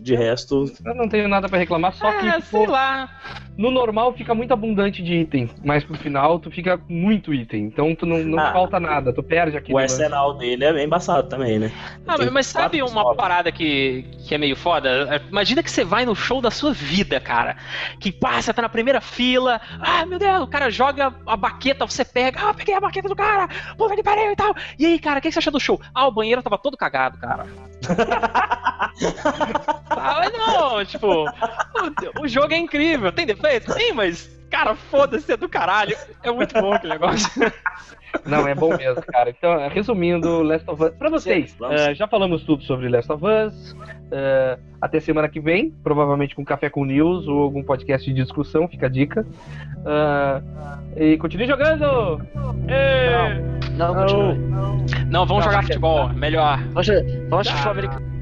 de 0.00 0.14
resto, 0.16 0.64
Eu 0.84 0.94
não 0.94 1.08
tenho 1.08 1.28
nada 1.28 1.46
pra 1.48 1.58
reclamar, 1.58 1.92
só 1.92 2.10
que 2.18 2.26
é, 2.26 2.40
tipo, 2.40 2.46
sei 2.56 2.66
lá. 2.66 3.08
no 3.56 3.70
normal 3.70 4.12
fica 4.14 4.34
muito 4.34 4.52
abundante 4.52 5.02
de 5.02 5.12
item, 5.20 5.48
mas 5.62 5.84
pro 5.84 5.96
final 5.96 6.38
tu 6.40 6.50
fica 6.50 6.78
com 6.78 6.92
muito 6.92 7.32
item, 7.32 7.64
então 7.66 7.94
tu 7.94 8.06
não, 8.06 8.18
não 8.18 8.38
Ah. 8.38 8.52
falta 8.52 8.80
nada, 8.80 9.12
tu 9.12 9.22
perde 9.22 9.56
aquele 9.58 9.74
o 9.74 9.76
lance. 9.80 9.94
arsenal 10.02 10.38
dele 10.38 10.64
é 10.64 10.72
bem 10.72 10.86
embaçado 10.86 11.28
também, 11.28 11.58
né? 11.58 11.70
Ah, 12.06 12.16
mas, 12.18 12.30
mas 12.32 12.46
sabe 12.46 12.82
uma 12.82 13.14
parada 13.14 13.52
que, 13.52 14.04
que 14.26 14.34
é 14.34 14.38
meio 14.38 14.56
foda? 14.56 15.22
Imagina 15.30 15.62
que 15.62 15.70
você 15.70 15.84
vai 15.84 16.04
no 16.06 16.16
show 16.16 16.40
da 16.40 16.50
sua 16.50 16.72
vida, 16.72 17.20
cara. 17.20 17.56
Que 18.00 18.10
pá, 18.10 18.40
você 18.40 18.52
tá 18.54 18.62
na 18.62 18.68
primeira 18.70 19.00
fila. 19.02 19.60
Ah, 19.80 20.06
meu 20.06 20.18
Deus, 20.18 20.42
o 20.42 20.46
cara 20.46 20.70
joga 20.70 21.14
a 21.26 21.36
baqueta, 21.36 21.86
você 21.86 22.04
pega. 22.04 22.40
Ah, 22.48 22.54
peguei 22.54 22.74
a 22.74 22.80
baqueta 22.80 23.08
do 23.08 23.14
cara. 23.16 23.48
Pô, 23.76 23.92
ele 23.92 24.02
pariu 24.02 24.32
e 24.32 24.36
tal. 24.36 24.54
E 24.78 24.86
aí, 24.86 24.98
cara, 24.98 25.18
o 25.18 25.22
que 25.22 25.30
você 25.30 25.38
achou 25.38 25.52
do 25.52 25.60
show? 25.60 25.78
Ah, 25.94 26.06
o 26.08 26.12
banheiro 26.12 26.42
tava 26.42 26.56
todo 26.58 26.76
cagado, 26.76 27.18
cara. 27.18 27.46
ah, 29.90 30.20
mas 30.20 30.32
não, 30.32 30.84
tipo, 30.84 31.24
o, 31.24 32.22
o 32.22 32.28
jogo 32.28 32.52
é 32.52 32.58
incrível. 32.58 33.10
Tem 33.12 33.26
defeito? 33.26 33.72
Sim, 33.72 33.92
mas, 33.92 34.30
cara, 34.50 34.74
foda-se, 34.74 35.32
é 35.32 35.36
do 35.36 35.48
caralho. 35.48 35.96
É 36.22 36.30
muito 36.30 36.54
bom 36.60 36.72
aquele 36.72 36.92
negócio. 36.92 37.30
Não, 38.24 38.46
é 38.46 38.54
bom 38.54 38.76
mesmo, 38.76 39.02
cara. 39.02 39.30
Então, 39.30 39.68
resumindo, 39.68 40.42
Last 40.42 40.70
of 40.70 40.82
Us. 40.84 40.90
Pra 40.92 41.10
vocês, 41.10 41.56
eh, 41.70 41.94
já 41.94 42.06
falamos 42.06 42.44
tudo 42.44 42.62
sobre 42.62 42.88
Last 42.88 43.10
of 43.10 43.24
Us. 43.24 43.76
eh, 44.12 44.58
até 44.80 45.00
semana 45.00 45.28
que 45.28 45.40
vem, 45.40 45.70
provavelmente 45.82 46.36
com 46.36 46.44
Café 46.44 46.70
com 46.70 46.84
News 46.84 47.26
ou 47.26 47.42
algum 47.42 47.64
podcast 47.64 48.06
de 48.12 48.22
discussão, 48.22 48.68
fica 48.68 48.86
a 48.86 48.88
dica. 48.88 49.26
Ah, 49.84 50.40
e 50.96 51.16
continue 51.18 51.46
jogando! 51.46 52.20
Ê! 52.68 53.70
Não, 53.72 53.94
continue. 53.94 54.38
Não, 55.08 55.26
vamos 55.26 55.44
Não, 55.44 55.50
jogar 55.50 55.62
futebol, 55.64 56.08
melhor. 56.10 56.58
Vamos, 56.72 56.86
vamos 57.28 57.48
futebol 57.48 57.72
americano. 57.72 58.13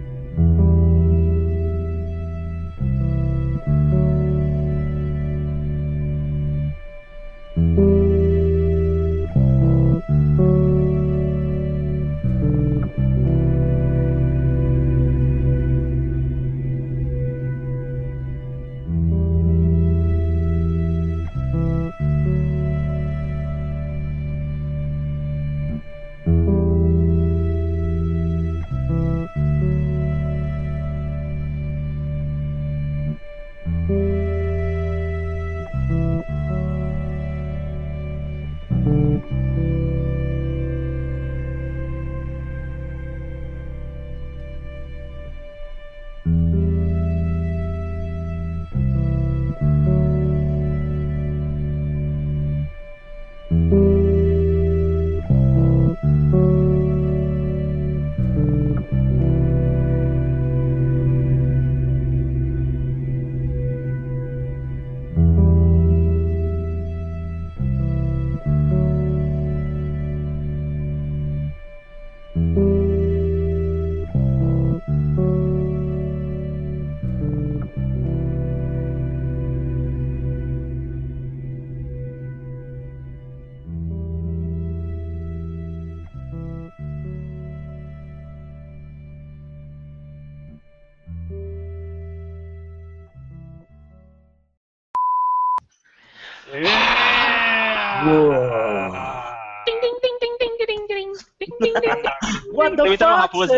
Tô 102.77 102.87
imitando 102.87 103.09
uma 103.11 103.21
raposa. 103.21 103.53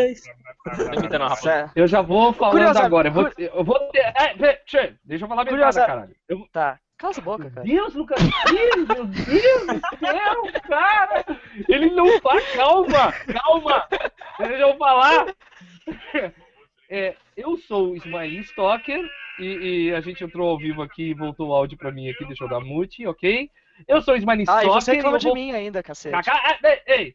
Tô 0.77 0.83
imitando 0.99 1.21
uma 1.23 1.29
raposa. 1.29 1.73
Eu 1.77 1.87
já 1.87 2.01
vou 2.03 2.33
falando 2.33 2.53
Curiosa- 2.53 2.85
agora. 2.85 3.09
Eu 3.09 3.13
vou, 3.13 3.31
eu 3.37 3.65
vou 3.65 3.79
ter. 3.91 3.99
É, 4.01 4.35
deixa 5.05 5.25
eu 5.25 5.29
falar 5.29 5.45
minha 5.45 5.59
cara, 5.59 5.87
caralho. 5.87 6.17
Eu, 6.29 6.47
Tá. 6.53 6.79
Cala 6.97 7.11
essa 7.11 7.21
boca, 7.21 7.51
cara. 7.51 7.67
Deus, 7.67 7.93
Lucas 7.95 8.21
Pires, 8.23 8.87
meu 8.87 9.05
Deus 9.05 9.67
do 9.67 9.99
céu, 9.99 10.63
cara! 10.69 11.25
Ele 11.69 11.91
não 11.91 12.21
fala, 12.21 12.41
calma, 12.55 13.13
calma! 13.13 13.89
Deixa 14.39 14.55
eu 14.55 14.77
falar! 14.79 15.27
É, 16.89 17.17
eu 17.37 17.57
sou 17.57 17.91
o 17.91 17.97
Smiley 17.97 18.39
Stalker 18.41 19.01
e, 19.41 19.89
e 19.89 19.95
a 19.95 20.01
gente 20.01 20.23
entrou 20.23 20.49
ao 20.51 20.59
vivo 20.59 20.83
aqui 20.83 21.11
e 21.11 21.15
voltou 21.15 21.49
o 21.49 21.55
áudio 21.55 21.77
pra 21.77 21.91
mim 21.91 22.09
aqui, 22.09 22.25
deixa 22.27 22.45
eu 22.45 22.49
dar 22.49 22.61
mute, 22.61 23.07
ok? 23.07 23.51
Eu 23.89 24.01
sou 24.01 24.15
o 24.15 24.17
Smiley 24.17 24.45
Ah, 24.47 24.63
e 24.63 24.67
Stalker 24.67 24.73
você 24.83 24.93
reclama 24.93 25.17
eu 25.17 25.21
de 25.21 25.27
vou- 25.27 25.35
mim 25.35 25.51
ainda, 25.53 25.83
cacete. 25.83 26.15
Caca- 26.15 26.41
ah, 26.45 26.59
ei, 26.63 26.83
ei, 26.87 27.15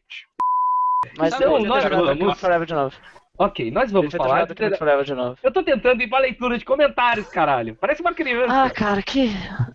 Mas 1.16 1.34
Então, 1.34 1.56
eu 1.58 1.64
nós 1.64 1.84
vamos- 1.84 2.38
Forever 2.38 2.66
de 2.66 2.74
novo. 2.74 2.94
Ok, 3.38 3.70
nós 3.70 3.90
vamos 3.90 4.12
falar. 4.12 4.46
Forever 4.76 5.04
de 5.04 5.14
novo. 5.14 5.38
Eu 5.42 5.50
tô 5.50 5.62
tentando 5.62 6.02
ir 6.02 6.08
pra 6.08 6.18
leitura 6.18 6.58
de 6.58 6.64
comentários, 6.64 7.26
caralho. 7.28 7.74
Parece 7.74 8.02
uma 8.02 8.12
criança. 8.12 8.64
Ah, 8.64 8.70
cara, 8.70 9.02
que. 9.02 9.30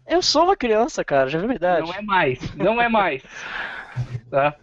Eu 0.07 0.21
sou 0.21 0.43
uma 0.43 0.55
criança, 0.55 1.03
cara, 1.03 1.27
já 1.27 1.39
viu 1.39 1.47
minha 1.47 1.55
idade. 1.55 1.87
Não 1.87 1.93
é 1.95 2.01
mais, 2.01 2.55
não 2.55 2.81
é 2.81 2.87
mais. 2.89 3.23
Tá? 4.29 4.55